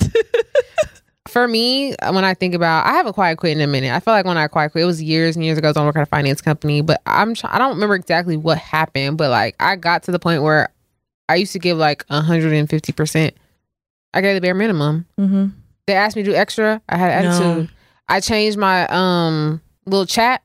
for 1.29 1.47
me, 1.47 1.95
when 2.11 2.25
I 2.25 2.35
think 2.35 2.55
about, 2.55 2.87
I 2.87 2.93
haven't 2.93 3.13
quiet 3.13 3.37
quit 3.39 3.53
in 3.57 3.61
a 3.61 3.67
minute. 3.67 3.93
I 3.93 4.01
feel 4.01 4.15
like 4.15 4.25
when 4.25 4.39
I 4.39 4.49
quiet 4.49 4.73
quit, 4.73 4.83
it 4.83 4.87
was 4.87 5.03
years 5.03 5.37
and 5.37 5.45
years 5.45 5.59
ago. 5.59 5.69
I 5.69 5.71
was 5.71 5.77
on 5.77 5.87
working 5.87 6.01
at 6.01 6.09
a 6.09 6.11
finance 6.11 6.41
company, 6.41 6.81
but 6.81 7.03
I'm 7.07 7.35
I 7.45 7.59
don't 7.59 7.75
remember 7.75 7.95
exactly 7.95 8.37
what 8.37 8.59
happened, 8.59 9.19
but 9.19 9.31
like 9.31 9.55
I 9.61 9.77
got 9.77 10.05
to 10.05 10.13
the 10.13 10.19
point 10.19 10.43
where 10.43 10.69
I 11.29 11.35
used 11.37 11.53
to 11.53 11.59
give 11.59 11.77
like 11.77 12.05
150 12.09 12.93
percent. 12.93 13.35
I 14.15 14.23
gave 14.23 14.35
the 14.35 14.41
bare 14.41 14.55
minimum. 14.55 15.07
Mm-hmm. 15.21 15.47
They 15.87 15.95
asked 15.95 16.17
me 16.17 16.23
to 16.23 16.31
do 16.31 16.37
extra. 16.37 16.81
I 16.89 16.97
had 16.97 17.25
No. 17.25 17.31
attitude. 17.31 17.71
I 18.09 18.21
changed 18.21 18.57
my 18.57 18.87
um 18.89 19.61
little 19.85 20.07
chat 20.07 20.43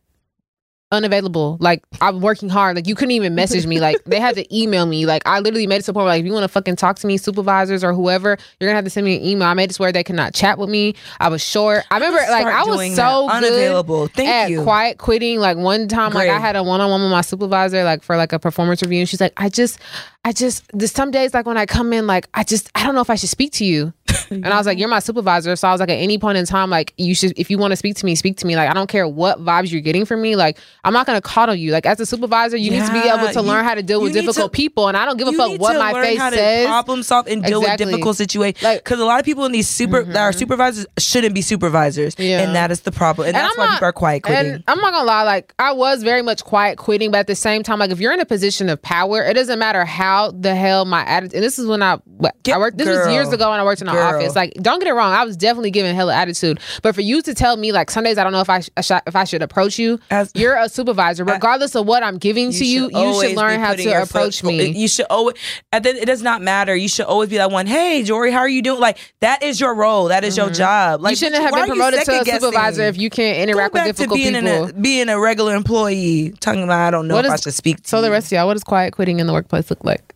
unavailable. 0.93 1.57
Like 1.59 1.83
I'm 2.01 2.21
working 2.21 2.49
hard. 2.49 2.75
Like 2.75 2.87
you 2.87 2.95
couldn't 2.95 3.11
even 3.11 3.35
message 3.35 3.65
me. 3.65 3.79
Like 3.79 4.03
they 4.05 4.19
had 4.19 4.35
to 4.35 4.55
email 4.55 4.85
me. 4.85 5.05
Like 5.05 5.23
I 5.25 5.39
literally 5.39 5.67
made 5.67 5.77
it 5.77 5.81
to 5.81 5.87
the 5.87 5.93
point 5.93 6.05
where 6.05 6.13
like 6.13 6.21
if 6.21 6.25
you 6.25 6.33
want 6.33 6.43
to 6.43 6.47
fucking 6.49 6.75
talk 6.75 6.97
to 6.99 7.07
me, 7.07 7.17
supervisors 7.17 7.83
or 7.83 7.93
whoever, 7.93 8.37
you're 8.59 8.69
gonna 8.69 8.75
have 8.75 8.85
to 8.85 8.89
send 8.89 9.05
me 9.05 9.17
an 9.17 9.23
email. 9.23 9.47
I 9.47 9.53
made 9.53 9.71
it 9.71 9.73
to 9.73 9.81
where 9.81 9.91
they 9.91 10.03
could 10.03 10.15
not 10.15 10.33
chat 10.33 10.57
with 10.57 10.69
me. 10.69 10.95
I 11.19 11.29
was 11.29 11.43
short. 11.43 11.83
I 11.91 11.95
remember 11.95 12.19
like 12.29 12.45
I 12.45 12.63
was 12.63 12.95
so 12.95 13.29
unavailable. 13.29 14.07
Thank 14.07 14.29
at 14.29 14.49
you. 14.51 14.63
quiet 14.63 14.97
quitting. 14.97 15.39
Like 15.39 15.57
one 15.57 15.87
time, 15.87 16.13
like 16.13 16.29
I 16.29 16.39
had 16.39 16.55
a 16.55 16.63
one 16.63 16.81
on 16.81 16.89
one 16.89 17.01
with 17.01 17.11
my 17.11 17.21
supervisor, 17.21 17.83
like 17.83 18.03
for 18.03 18.15
like 18.15 18.33
a 18.33 18.39
performance 18.39 18.81
review, 18.81 18.99
and 18.99 19.09
she's 19.09 19.21
like, 19.21 19.33
"I 19.37 19.49
just, 19.49 19.79
I 20.23 20.31
just, 20.31 20.65
there's 20.73 20.91
some 20.91 21.11
days 21.11 21.33
like 21.33 21.45
when 21.45 21.57
I 21.57 21.65
come 21.65 21.93
in, 21.93 22.07
like 22.07 22.29
I 22.33 22.43
just, 22.43 22.69
I 22.75 22.83
don't 22.85 22.95
know 22.95 23.01
if 23.01 23.09
I 23.09 23.15
should 23.15 23.29
speak 23.29 23.51
to 23.53 23.65
you." 23.65 23.93
and 24.29 24.47
I 24.47 24.57
was 24.57 24.67
like, 24.67 24.77
"You're 24.77 24.89
my 24.89 24.99
supervisor," 24.99 25.55
so 25.55 25.67
I 25.67 25.71
was 25.71 25.79
like, 25.79 25.89
at 25.89 25.93
any 25.93 26.17
point 26.17 26.37
in 26.37 26.45
time, 26.45 26.69
like 26.69 26.93
you 26.97 27.15
should, 27.15 27.33
if 27.37 27.49
you 27.49 27.57
want 27.57 27.71
to 27.71 27.75
speak 27.75 27.95
to 27.97 28.05
me, 28.05 28.15
speak 28.15 28.37
to 28.37 28.47
me. 28.47 28.55
Like 28.55 28.69
I 28.69 28.73
don't 28.73 28.89
care 28.89 29.07
what 29.07 29.43
vibes 29.43 29.71
you're 29.71 29.81
getting 29.81 30.05
from 30.05 30.21
me. 30.21 30.35
Like 30.35 30.57
I'm 30.85 30.93
not 30.93 31.05
gonna 31.05 31.22
coddle 31.22 31.55
you. 31.55 31.72
Like 31.72 31.85
as 31.85 31.99
a 31.99 32.05
supervisor, 32.05 32.57
you 32.57 32.69
need 32.72 32.85
to 32.85 32.91
be 32.91 32.99
able 32.99 33.27
to 33.27 33.34
you- 33.34 33.41
learn 33.41 33.64
how 33.64 33.73
to 33.76 33.81
deal 33.84 34.01
with 34.01 34.14
difficult 34.14 34.51
to- 34.51 34.55
people, 34.55 34.88
and 34.88 34.97
I 34.97 35.05
don't 35.05 35.18
give 35.18 35.27
a 35.27 35.31
fuck 35.34 35.60
what 35.60 35.73
to 35.73 35.80
my 35.80 35.93
face 35.93 36.19
how 36.19 36.30
to 36.30 36.35
says. 36.35 36.68
problem 36.68 37.03
solve 37.03 37.27
and 37.27 37.43
deal 37.43 37.61
Exactly. 37.61 37.85
with 37.85 37.93
difficult 37.95 38.18
situations. 38.18 38.64
Like- 38.64 38.73
Mm-hmm. 38.80 38.84
Because 38.84 38.99
a 38.99 39.05
lot 39.05 39.19
of 39.19 39.26
people 39.26 39.45
in 39.45 39.51
these 39.53 39.68
super 39.68 40.03
that 40.03 40.18
are 40.22 40.34
supervisors 40.34 40.85
shouldn't 40.97 41.34
be 41.34 41.41
supervisors, 41.41 42.15
Yeah. 42.18 42.41
and 42.41 42.55
that 42.55 42.69
is 42.72 42.81
the 42.81 42.91
problem. 42.91 43.27
And, 43.27 43.38
And 43.38 43.45
that's 43.45 43.55
I'm 43.57 43.60
why 43.61 43.65
not- 43.68 43.73
people 43.76 43.88
are 43.88 43.91
quiet 43.93 44.23
quitting. 44.23 44.53
And 44.53 44.64
I'm 44.68 44.80
not 44.80 44.91
gonna 44.91 45.05
lie, 45.07 45.23
like 45.23 45.53
I 45.60 45.72
was 45.72 46.03
very 46.03 46.22
much 46.22 46.43
quiet 46.43 46.77
quitting, 46.77 47.11
but 47.11 47.19
at 47.19 47.27
the 47.27 47.35
same 47.35 47.64
time, 47.64 47.80
like 47.80 47.91
if 47.91 47.99
you're 47.99 48.11
in 48.14 48.19
a 48.19 48.26
position 48.26 48.68
of 48.69 48.81
power, 48.81 49.23
it 49.23 49.34
doesn't 49.35 49.60
matter 49.60 49.85
how 49.85 50.31
the 50.38 50.53
hell 50.53 50.85
my 50.85 51.01
attitude. 51.05 51.35
And 51.35 51.43
this 51.43 51.57
is 51.60 51.65
when 51.68 51.81
I 51.81 51.97
Get- 52.43 52.55
I 52.55 52.57
worked. 52.60 52.77
This 52.77 52.88
was 52.88 53.07
years 53.14 53.31
ago 53.31 53.49
when 53.51 53.60
I 53.60 53.64
worked 53.64 53.81
in 53.81 53.88
an 53.88 53.95
office. 53.97 54.35
Like, 54.35 54.53
don't 54.61 54.80
get 54.80 54.88
it 54.89 54.93
wrong, 54.93 55.14
I 55.14 55.23
was 55.23 55.38
definitely 55.38 55.72
giving 55.72 55.95
hella 55.95 56.14
attitude. 56.14 56.60
But 56.81 56.93
for 56.95 57.01
you 57.01 57.22
to 57.22 57.34
tell 57.34 57.55
me, 57.57 57.72
like, 57.72 57.89
some 57.89 58.03
days 58.03 58.18
I 58.18 58.23
don't 58.23 58.34
know 58.34 58.41
if 58.41 58.49
I, 58.49 58.61
I 58.77 58.81
sh- 58.81 58.91
if 59.07 59.15
I 59.15 59.23
should 59.23 59.41
approach 59.41 59.80
you. 59.80 59.99
As- 60.11 60.31
you're 60.35 60.55
a 60.55 60.68
supervisor, 60.73 61.23
regardless 61.23 61.75
of 61.75 61.85
what 61.85 62.03
I'm 62.03 62.17
giving 62.17 62.51
to 62.51 62.65
you. 62.65 62.89
You 62.93 63.21
should 63.21 63.35
learn 63.37 63.59
how 63.59 63.73
to 63.73 64.01
approach 64.01 64.41
foot- 64.41 64.47
me. 64.49 64.67
You 64.71 64.87
should 64.87 65.05
always, 65.09 65.35
and 65.71 65.83
then 65.83 65.95
it 65.95 66.05
does 66.05 66.21
not 66.21 66.41
matter. 66.41 66.75
You 66.75 66.87
should 66.87 67.05
always 67.05 67.29
be 67.29 67.37
that 67.37 67.51
one. 67.51 67.67
Hey, 67.67 68.03
Jory, 68.03 68.31
how 68.31 68.39
are 68.39 68.49
you 68.49 68.61
doing? 68.61 68.79
Like 68.79 68.97
that 69.21 69.43
is 69.43 69.59
your 69.61 69.73
role. 69.75 70.09
That 70.09 70.23
is 70.23 70.35
your 70.35 70.49
job. 70.49 71.01
Like 71.01 71.03
Mm-hmm. 71.03 71.09
you 71.11 71.15
shouldn't 71.15 71.43
have 71.43 71.53
been 71.53 71.67
promoted 71.67 71.93
to 71.99 72.01
a 72.01 72.05
second-guessing? 72.05 72.41
supervisor 72.41 72.81
if 72.83 72.97
you 72.97 73.09
can't 73.09 73.37
Go 73.37 73.43
interact 73.43 73.73
with 73.73 73.79
back 73.83 73.87
to 73.87 73.93
difficult 73.93 74.17
being 74.19 74.33
people. 74.33 74.65
a 74.69 74.73
being 74.73 75.09
a 75.09 75.19
regular 75.19 75.55
employee. 75.55 76.31
Talking 76.39 76.63
about 76.63 76.79
I 76.87 76.91
don't 76.91 77.07
know 77.07 77.15
What 77.15 77.25
if 77.25 77.31
I 77.31 77.35
should 77.37 77.53
speak 77.53 77.83
to 77.83 77.87
so 77.89 78.01
the 78.01 78.11
rest 78.11 78.27
of 78.27 78.31
y'all, 78.33 78.47
what 78.47 78.53
does 78.53 78.63
quiet 78.63 78.93
quitting 78.93 79.19
in 79.19 79.27
the 79.27 79.33
workplace 79.33 79.69
look 79.69 79.83
like? 79.85 80.15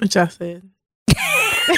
Which 0.00 0.16
I 0.16 0.28
said. 0.28 0.62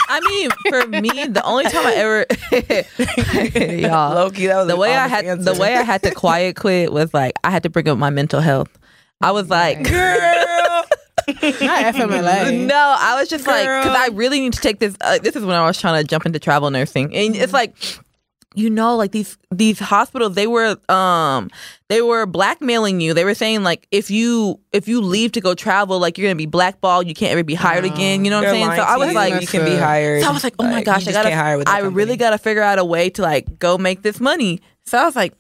I 0.09 0.21
mean, 0.21 0.51
for 0.69 0.87
me, 0.89 1.09
the 1.27 1.43
only 1.45 1.65
time 1.65 1.87
I 1.87 1.95
ever, 1.95 2.27
y'all, 3.89 4.15
Loki, 4.15 4.47
that 4.47 4.57
was 4.59 4.69
the 4.69 4.77
way 4.77 4.95
I 4.95 5.09
had 5.09 5.25
answer. 5.25 5.53
the 5.53 5.61
way 5.61 5.75
I 5.77 5.83
had 5.83 6.03
to 6.05 6.15
quiet 6.15 6.57
quit 6.57 6.93
was 6.93 7.13
like 7.15 7.33
I 7.45 7.51
had 7.51 7.63
to 7.65 7.71
bring 7.71 7.89
up 7.89 7.99
my 7.99 8.11
mental 8.11 8.41
health. 8.41 8.69
I 9.21 9.33
was 9.33 9.49
like, 9.51 9.83
girl. 9.85 10.85
Not 11.29 11.95
FMLA. 11.95 12.67
no, 12.67 12.97
I 12.99 13.17
was 13.21 13.29
just 13.29 13.47
like, 13.47 13.65
because 13.67 13.97
I 13.97 14.09
really 14.15 14.41
need 14.41 14.55
to 14.55 14.61
take 14.61 14.79
this. 14.79 14.97
Uh, 15.01 15.19
this 15.19 15.37
is 15.37 15.45
when 15.45 15.55
I 15.55 15.65
was 15.67 15.79
trying 15.81 16.03
to 16.03 16.09
jump 16.09 16.27
into 16.27 16.39
travel 16.39 16.71
nursing, 16.71 17.15
and 17.15 17.35
Mm-hmm. 17.35 17.43
it's 17.43 17.53
like, 17.53 17.75
you 18.55 18.69
know, 18.69 18.97
like 18.97 19.13
these 19.13 19.39
these 19.53 19.79
hospitals, 19.79 20.35
they 20.35 20.47
were 20.47 20.77
um 20.89 21.51
they 21.89 22.03
were 22.03 22.27
blackmailing 22.27 23.01
you. 23.01 23.15
They 23.15 23.25
were 23.25 23.35
saying 23.35 23.63
like 23.63 23.87
if 23.91 24.11
you 24.11 24.59
if 24.73 24.89
you 24.89 25.01
leave 25.01 25.33
to 25.33 25.41
go 25.41 25.55
travel, 25.55 26.01
like 26.01 26.19
you're 26.19 26.27
gonna 26.27 26.35
be 26.35 26.47
blackballed. 26.47 27.07
You 27.07 27.15
can't 27.15 27.33
ever 27.33 27.45
be 27.45 27.55
hired 27.55 27.85
again. 27.85 28.25
You 28.25 28.31
know 28.31 28.41
what 28.41 28.49
I'm 28.49 28.55
saying? 28.55 28.71
So 28.73 28.83
I 28.83 28.97
was 28.97 29.15
like, 29.15 29.41
you 29.41 29.47
can 29.47 29.65
be 29.65 29.77
hired. 29.77 30.23
so 30.23 30.29
I 30.29 30.33
was 30.33 30.43
like, 30.43 30.55
oh 30.59 30.65
my 30.65 30.83
gosh, 30.83 31.07
I 31.07 31.13
gotta, 31.13 31.35
hire 31.35 31.59
with 31.59 31.69
I 31.69 31.81
really 31.81 32.17
gotta 32.17 32.39
figure 32.39 32.63
out 32.63 32.79
a 32.79 32.85
way 32.85 33.11
to 33.11 33.23
like 33.23 33.59
go 33.59 33.79
make 33.79 34.03
this 34.03 34.19
money. 34.19 34.61
So 34.85 34.99
I 34.99 35.05
was 35.05 35.15
like, 35.15 35.35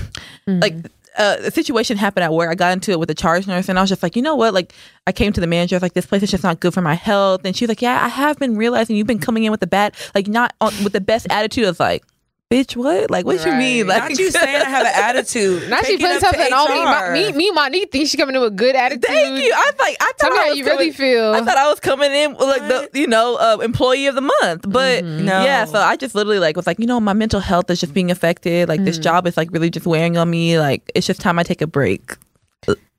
like 0.46 0.74
uh, 1.16 1.36
a 1.44 1.50
situation 1.50 1.96
happened 1.96 2.24
at 2.24 2.32
work. 2.32 2.50
I 2.50 2.54
got 2.54 2.72
into 2.72 2.90
it 2.90 2.98
with 2.98 3.10
a 3.10 3.14
charge 3.14 3.46
nurse, 3.46 3.68
and 3.68 3.78
I 3.78 3.82
was 3.82 3.88
just 3.88 4.02
like, 4.02 4.16
you 4.16 4.22
know 4.22 4.34
what? 4.34 4.54
Like, 4.54 4.74
I 5.06 5.12
came 5.12 5.32
to 5.32 5.40
the 5.40 5.46
manager. 5.46 5.76
I 5.76 5.78
was 5.78 5.82
like, 5.82 5.94
this 5.94 6.06
place 6.06 6.22
is 6.22 6.30
just 6.30 6.42
not 6.42 6.60
good 6.60 6.74
for 6.74 6.82
my 6.82 6.94
health. 6.94 7.42
And 7.44 7.56
she 7.56 7.64
was 7.64 7.68
like, 7.68 7.82
yeah, 7.82 8.04
I 8.04 8.08
have 8.08 8.38
been 8.38 8.56
realizing 8.56 8.96
you've 8.96 9.06
been 9.06 9.18
coming 9.18 9.44
in 9.44 9.50
with 9.50 9.60
the 9.60 9.66
bad, 9.66 9.94
like, 10.14 10.28
not 10.28 10.54
on, 10.60 10.72
with 10.84 10.92
the 10.92 11.00
best 11.00 11.26
attitude. 11.30 11.64
of 11.64 11.80
like, 11.80 12.04
bitch, 12.50 12.76
what? 12.76 13.10
Like, 13.10 13.24
what 13.26 13.44
you 13.44 13.52
mean? 13.52 13.86
Right. 13.86 14.00
Like, 14.00 14.10
Not 14.10 14.18
you 14.18 14.30
saying 14.30 14.56
I 14.62 14.68
have 14.68 14.86
an 14.86 14.92
attitude. 14.94 15.68
Now 15.68 15.82
she 15.82 15.96
putting 15.98 16.20
something 16.20 16.52
on 16.52 16.70
me. 16.70 16.84
My, 16.84 17.10
me, 17.12 17.32
me, 17.32 17.50
Monique 17.50 17.90
thinks 17.90 18.10
she 18.10 18.16
coming 18.16 18.34
in 18.36 18.40
with 18.40 18.56
good 18.56 18.76
attitude. 18.76 19.04
Thank 19.04 19.42
you. 19.44 19.52
I 19.54 19.70
like, 19.78 19.96
I 20.00 20.12
Tell 20.18 20.30
thought 20.30 20.34
me 20.34 20.38
I 20.38 20.42
how 20.44 20.48
was 20.50 20.58
you 20.58 20.64
really 20.64 20.90
feel. 20.92 21.34
I 21.34 21.40
thought 21.40 21.56
I 21.56 21.68
was 21.68 21.80
coming 21.80 22.12
in 22.12 22.34
like 22.34 22.62
the 22.62 22.88
you 22.94 23.06
know 23.06 23.36
uh, 23.36 23.58
employee 23.62 24.06
of 24.06 24.14
the 24.14 24.20
month, 24.20 24.64
but 24.68 25.04
No. 25.04 25.44
yeah. 25.44 25.64
So 25.64 25.78
I 25.78 25.96
just 25.96 26.14
literally 26.14 26.38
like 26.38 26.56
was 26.56 26.66
like 26.66 26.78
you 26.78 26.86
know 26.86 27.00
my 27.00 27.12
mental 27.12 27.40
health 27.40 27.68
is 27.70 27.80
just 27.80 27.92
being 27.94 28.10
affected. 28.10 28.68
Like 28.68 28.84
this 28.84 28.98
job 28.98 29.26
is 29.26 29.36
like 29.36 29.50
really 29.50 29.70
just 29.70 29.86
wearing 29.86 30.16
on 30.16 30.30
me. 30.30 30.58
Like 30.58 30.90
it's 30.94 31.06
just 31.06 31.20
time 31.20 31.38
I 31.38 31.42
take 31.42 31.60
a 31.62 31.66
break. 31.66 32.16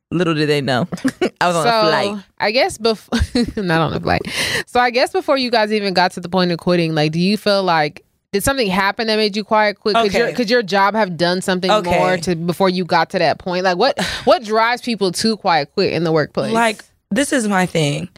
Little 0.09 0.33
did 0.35 0.47
they 0.47 0.61
know 0.61 0.87
I 1.41 1.47
was 1.47 1.55
on 1.57 1.67
a 1.67 1.69
flight. 1.89 2.23
I 2.37 2.51
guess 2.51 2.77
before 2.77 3.19
not 3.57 3.81
on 3.81 3.93
a 3.93 3.99
flight. 3.99 4.21
So 4.65 4.79
I 4.79 4.89
guess 4.89 5.11
before 5.11 5.37
you 5.37 5.51
guys 5.51 5.73
even 5.73 5.93
got 5.93 6.11
to 6.13 6.21
the 6.21 6.29
point 6.29 6.49
of 6.53 6.59
quitting, 6.59 6.95
like, 6.95 7.11
do 7.11 7.19
you 7.19 7.35
feel 7.35 7.61
like 7.61 8.05
did 8.37 8.43
something 8.43 8.67
happen 8.67 9.07
that 9.07 9.15
made 9.15 9.35
you 9.35 9.43
quiet 9.43 9.79
quit? 9.79 9.95
Could 9.95 10.13
your 10.13 10.31
could 10.33 10.49
your 10.49 10.61
job 10.61 10.93
have 10.93 11.17
done 11.17 11.41
something 11.41 11.71
Okay. 11.71 11.89
more 11.89 12.17
to 12.17 12.35
before 12.35 12.69
you 12.69 12.85
got 12.85 13.09
to 13.11 13.19
that 13.19 13.39
point? 13.39 13.63
Like, 13.63 13.77
what 13.77 13.99
what 14.25 14.43
drives 14.43 14.83
people 14.83 15.11
to 15.11 15.37
quiet 15.37 15.73
quit 15.73 15.91
in 15.93 16.03
the 16.03 16.11
workplace? 16.11 16.53
Like 16.53 16.85
this 17.09 17.33
is 17.33 17.47
my 17.47 17.65
thing. 17.65 18.09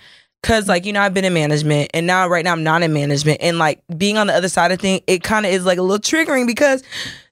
Cause 0.43 0.67
like 0.67 0.85
you 0.85 0.91
know 0.91 1.01
I've 1.01 1.13
been 1.13 1.23
in 1.23 1.33
management 1.33 1.91
and 1.93 2.05
now 2.05 2.27
right 2.27 2.43
now 2.43 2.51
I'm 2.51 2.63
not 2.63 2.81
in 2.83 2.91
management 2.91 3.39
and 3.41 3.57
like 3.57 3.81
being 3.97 4.17
on 4.17 4.27
the 4.27 4.33
other 4.33 4.49
side 4.49 4.71
of 4.73 4.79
thing 4.79 5.01
it 5.07 5.23
kind 5.23 5.45
of 5.45 5.51
is 5.53 5.65
like 5.65 5.77
a 5.77 5.81
little 5.81 5.99
triggering 5.99 6.47
because 6.47 6.81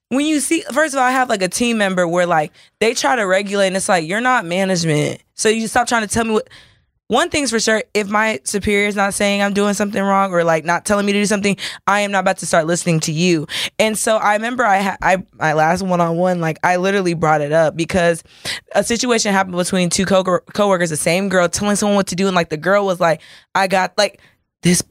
when 0.08 0.24
you 0.26 0.40
see 0.40 0.62
first 0.72 0.94
of 0.94 0.98
all 0.98 1.06
I 1.06 1.10
have 1.10 1.28
like 1.30 1.40
a 1.42 1.48
team 1.48 1.78
member 1.78 2.06
where 2.08 2.26
like 2.26 2.52
they 2.80 2.92
try 2.94 3.16
to 3.16 3.22
regulate 3.22 3.68
and 3.68 3.76
it's 3.76 3.88
like 3.88 4.06
you're 4.06 4.20
not 4.20 4.44
management 4.44 5.22
so 5.34 5.48
you 5.48 5.68
stop 5.68 5.86
trying 5.88 6.02
to 6.02 6.08
tell 6.08 6.24
me 6.26 6.32
what 6.32 6.48
one 7.08 7.30
thing's 7.30 7.50
for 7.50 7.58
sure 7.58 7.82
if 7.94 8.08
my 8.08 8.38
superior 8.44 8.86
is 8.86 8.94
not 8.94 9.12
saying 9.14 9.42
i'm 9.42 9.52
doing 9.52 9.74
something 9.74 10.02
wrong 10.02 10.32
or 10.32 10.44
like 10.44 10.64
not 10.64 10.84
telling 10.84 11.04
me 11.04 11.12
to 11.12 11.18
do 11.18 11.26
something 11.26 11.56
i 11.86 12.00
am 12.00 12.10
not 12.12 12.20
about 12.20 12.38
to 12.38 12.46
start 12.46 12.66
listening 12.66 13.00
to 13.00 13.12
you. 13.12 13.46
And 13.78 13.98
so 13.98 14.16
i 14.16 14.34
remember 14.34 14.64
i 14.64 14.76
had 14.76 14.98
i 15.02 15.24
my 15.32 15.54
last 15.54 15.82
one-on-one 15.82 16.40
like 16.40 16.58
i 16.62 16.76
literally 16.76 17.14
brought 17.14 17.40
it 17.40 17.52
up 17.52 17.76
because 17.76 18.22
a 18.74 18.84
situation 18.84 19.32
happened 19.32 19.56
between 19.56 19.90
two 19.90 20.06
co- 20.06 20.22
co-workers 20.52 20.90
the 20.90 20.96
same 20.96 21.28
girl 21.28 21.48
telling 21.48 21.76
someone 21.76 21.96
what 21.96 22.06
to 22.08 22.16
do 22.16 22.26
and 22.26 22.36
like 22.36 22.50
the 22.50 22.56
girl 22.56 22.86
was 22.86 23.00
like 23.00 23.20
i 23.54 23.66
got 23.66 23.96
like 23.98 24.20
this 24.62 24.82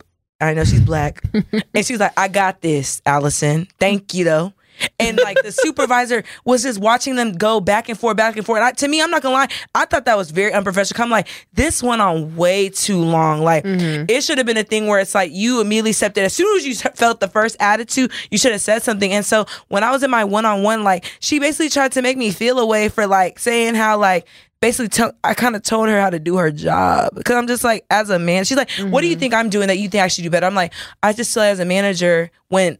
i 0.41 0.53
know 0.53 0.65
she's 0.65 0.81
black. 0.81 1.23
And 1.73 1.85
she's 1.85 1.99
like 1.99 2.13
i 2.17 2.27
got 2.27 2.61
this 2.61 3.01
allison. 3.05 3.67
Thank 3.79 4.13
you 4.13 4.23
though 4.23 4.53
and 4.99 5.17
like 5.17 5.41
the 5.43 5.51
supervisor 5.51 6.23
was 6.45 6.63
just 6.63 6.79
watching 6.79 7.15
them 7.15 7.33
go 7.33 7.59
back 7.59 7.89
and 7.89 7.99
forth, 7.99 8.17
back 8.17 8.37
and 8.37 8.45
forth. 8.45 8.57
And 8.57 8.65
I, 8.65 8.71
to 8.71 8.87
me, 8.87 9.01
I'm 9.01 9.11
not 9.11 9.21
gonna 9.21 9.35
lie, 9.35 9.47
I 9.75 9.85
thought 9.85 10.05
that 10.05 10.17
was 10.17 10.31
very 10.31 10.53
unprofessional. 10.53 11.03
I'm 11.03 11.09
like, 11.09 11.27
this 11.53 11.83
went 11.83 12.01
on 12.01 12.35
way 12.35 12.69
too 12.69 12.99
long. 12.99 13.41
Like, 13.41 13.63
mm-hmm. 13.63 14.05
it 14.07 14.23
should 14.23 14.37
have 14.37 14.47
been 14.47 14.57
a 14.57 14.63
thing 14.63 14.87
where 14.87 14.99
it's 14.99 15.15
like 15.15 15.31
you 15.31 15.61
immediately 15.61 15.93
stepped 15.93 16.17
in. 16.17 16.23
As 16.23 16.33
soon 16.33 16.57
as 16.57 16.65
you 16.65 16.75
felt 16.75 17.19
the 17.19 17.27
first 17.27 17.55
attitude, 17.59 18.11
you 18.31 18.37
should 18.37 18.51
have 18.51 18.61
said 18.61 18.83
something. 18.83 19.11
And 19.11 19.25
so 19.25 19.45
when 19.67 19.83
I 19.83 19.91
was 19.91 20.03
in 20.03 20.11
my 20.11 20.23
one 20.23 20.45
on 20.45 20.63
one, 20.63 20.83
like, 20.83 21.05
she 21.19 21.39
basically 21.39 21.69
tried 21.69 21.91
to 21.93 22.01
make 22.01 22.17
me 22.17 22.31
feel 22.31 22.59
away 22.59 22.89
for 22.89 23.07
like 23.07 23.39
saying 23.39 23.75
how 23.75 23.97
like 23.97 24.27
basically 24.59 24.89
tell 24.89 25.13
I 25.23 25.33
kind 25.33 25.55
of 25.55 25.63
told 25.63 25.87
her 25.89 26.01
how 26.01 26.09
to 26.09 26.19
do 26.19 26.37
her 26.37 26.51
job 26.51 27.13
because 27.15 27.35
I'm 27.35 27.47
just 27.47 27.63
like 27.63 27.85
as 27.89 28.09
a 28.09 28.19
man 28.19 28.43
she's 28.43 28.57
like 28.57 28.71
what 28.71 29.01
do 29.01 29.07
you 29.07 29.13
mm-hmm. 29.13 29.19
think 29.19 29.33
I'm 29.33 29.49
doing 29.49 29.67
that 29.67 29.77
you 29.77 29.87
think 29.89 30.03
I 30.03 30.07
should 30.07 30.23
do 30.23 30.29
better 30.29 30.45
I'm 30.45 30.55
like 30.55 30.73
I 31.03 31.13
just 31.13 31.33
feel 31.33 31.43
as 31.43 31.59
a 31.59 31.65
manager 31.65 32.31
when 32.49 32.77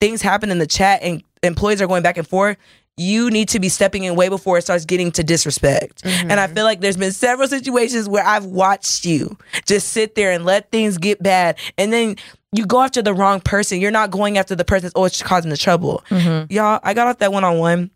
things 0.00 0.22
happen 0.22 0.50
in 0.50 0.58
the 0.58 0.66
chat 0.66 1.02
and 1.02 1.22
employees 1.42 1.80
are 1.80 1.86
going 1.86 2.02
back 2.02 2.16
and 2.16 2.26
forth 2.26 2.56
you 2.98 3.30
need 3.30 3.46
to 3.50 3.60
be 3.60 3.68
stepping 3.68 4.04
in 4.04 4.16
way 4.16 4.30
before 4.30 4.56
it 4.56 4.62
starts 4.62 4.86
getting 4.86 5.12
to 5.12 5.22
disrespect 5.22 6.02
and 6.04 6.32
I 6.32 6.46
mm-hmm. 6.46 6.54
feel 6.54 6.64
like 6.64 6.80
there's 6.80 6.96
been 6.96 7.12
several 7.12 7.46
situations 7.46 8.08
where 8.08 8.24
I've 8.24 8.46
watched 8.46 9.04
you 9.04 9.36
just 9.66 9.88
sit 9.90 10.14
there 10.14 10.32
and 10.32 10.44
let 10.44 10.70
things 10.70 10.96
get 10.96 11.22
bad 11.22 11.58
and 11.76 11.92
then 11.92 12.16
you 12.52 12.64
go 12.64 12.80
after 12.80 13.02
the 13.02 13.12
wrong 13.12 13.40
person 13.40 13.80
you're 13.80 13.90
not 13.90 14.10
going 14.10 14.38
after 14.38 14.54
the 14.54 14.64
person 14.64 14.84
that's 14.84 14.94
always 14.94 15.20
causing 15.22 15.50
the 15.50 15.56
trouble 15.56 16.02
mm-hmm. 16.08 16.50
y'all 16.50 16.80
I 16.82 16.94
got 16.94 17.06
off 17.06 17.18
that 17.18 17.32
one-on-one 17.32 17.90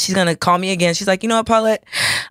she's 0.00 0.14
gonna 0.14 0.36
call 0.36 0.58
me 0.58 0.72
again. 0.72 0.94
She's 0.94 1.06
like, 1.06 1.22
you 1.22 1.28
know 1.28 1.36
what, 1.36 1.46
Paulette? 1.46 1.84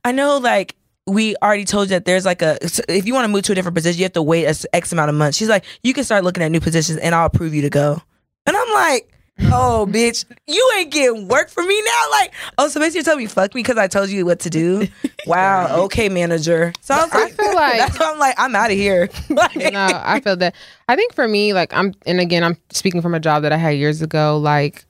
I 0.04 0.12
know 0.12 0.38
like 0.38 0.76
we 1.08 1.36
already 1.38 1.66
told 1.66 1.88
you 1.88 1.96
that 1.96 2.06
there's 2.06 2.26
like 2.26 2.42
a 2.42 2.58
if 2.88 3.06
you 3.06 3.14
want 3.14 3.26
to 3.26 3.30
move 3.30 3.44
to 3.44 3.52
a 3.52 3.56
different 3.56 3.76
position, 3.76 4.00
you 4.00 4.06
have 4.06 4.14
to 4.14 4.22
wait 4.22 4.46
a 4.46 4.76
X 4.76 4.92
amount 4.92 5.10
of 5.10 5.16
months. 5.16 5.38
She's 5.38 5.50
like, 5.50 5.66
you 5.84 5.94
can 5.94 6.04
start 6.04 6.24
looking 6.24 6.44
at 6.44 6.52
new 6.52 6.60
positions 6.60 7.00
and 7.00 7.16
I'll 7.16 7.26
approve 7.26 7.54
you 7.54 7.62
to 7.64 7.70
go. 7.70 8.02
And 8.46 8.56
I'm 8.56 8.74
like, 8.74 9.12
oh 9.46 9.88
bitch, 9.90 10.26
you 10.48 10.72
ain't 10.78 10.92
getting 10.92 11.28
work 11.28 11.50
for 11.50 11.64
me 11.64 11.82
now. 11.82 12.12
Like, 12.12 12.34
oh, 12.58 12.68
so 12.68 12.80
basically 12.80 13.00
you're 13.00 13.04
telling 13.04 13.24
me 13.24 13.28
fuck 13.28 13.56
me 13.56 13.62
because 13.62 13.78
I 13.78 13.88
told 13.88 14.10
you 14.10 14.26
what 14.26 14.40
to 14.42 14.50
do. 14.50 14.88
Wow, 15.28 15.82
okay, 15.84 16.08
manager. 16.10 16.74
So 16.80 16.96
I 16.96 17.04
was 17.04 17.12
I 17.14 17.24
like, 17.26 17.34
feel 17.34 17.54
like- 17.56 17.78
that's 17.78 18.00
why 18.00 18.12
I'm 18.12 18.18
like, 18.18 18.36
I'm 18.40 18.56
out 18.56 18.72
of 18.72 18.78
here. 18.78 19.10
Like, 19.30 19.56
no, 19.56 19.88
I 19.94 20.22
feel 20.22 20.38
that. 20.38 20.56
I 20.88 20.96
think 20.96 21.14
for 21.14 21.28
me, 21.28 21.54
like 21.54 21.74
I'm, 21.74 21.94
and 22.06 22.20
again, 22.20 22.44
I'm 22.44 22.58
speaking 22.72 23.02
from 23.02 23.14
a 23.14 23.20
job 23.20 23.44
that 23.44 23.52
I 23.52 23.58
had 23.58 23.72
years 23.72 24.02
ago. 24.02 24.38
Like 24.38 24.86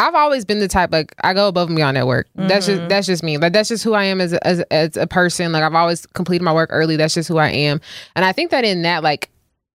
I've 0.00 0.14
always 0.14 0.44
been 0.44 0.58
the 0.58 0.68
type 0.68 0.90
like 0.90 1.14
I 1.22 1.34
go 1.34 1.48
above 1.48 1.68
and 1.68 1.76
beyond 1.76 1.96
at 1.96 2.06
work. 2.06 2.28
That's 2.34 2.66
just 2.66 2.80
mm-hmm. 2.80 2.88
that's 2.88 3.06
just 3.06 3.22
me. 3.22 3.38
Like 3.38 3.52
that's 3.52 3.68
just 3.68 3.84
who 3.84 3.94
I 3.94 4.04
am 4.04 4.20
as 4.20 4.32
a, 4.32 4.46
as 4.46 4.60
as 4.70 4.96
a 4.96 5.06
person. 5.06 5.52
Like 5.52 5.62
I've 5.62 5.74
always 5.74 6.04
completed 6.06 6.42
my 6.42 6.52
work 6.52 6.70
early. 6.72 6.96
That's 6.96 7.14
just 7.14 7.28
who 7.28 7.38
I 7.38 7.48
am. 7.48 7.80
And 8.16 8.24
I 8.24 8.32
think 8.32 8.50
that 8.50 8.64
in 8.64 8.82
that 8.82 9.02
like 9.02 9.30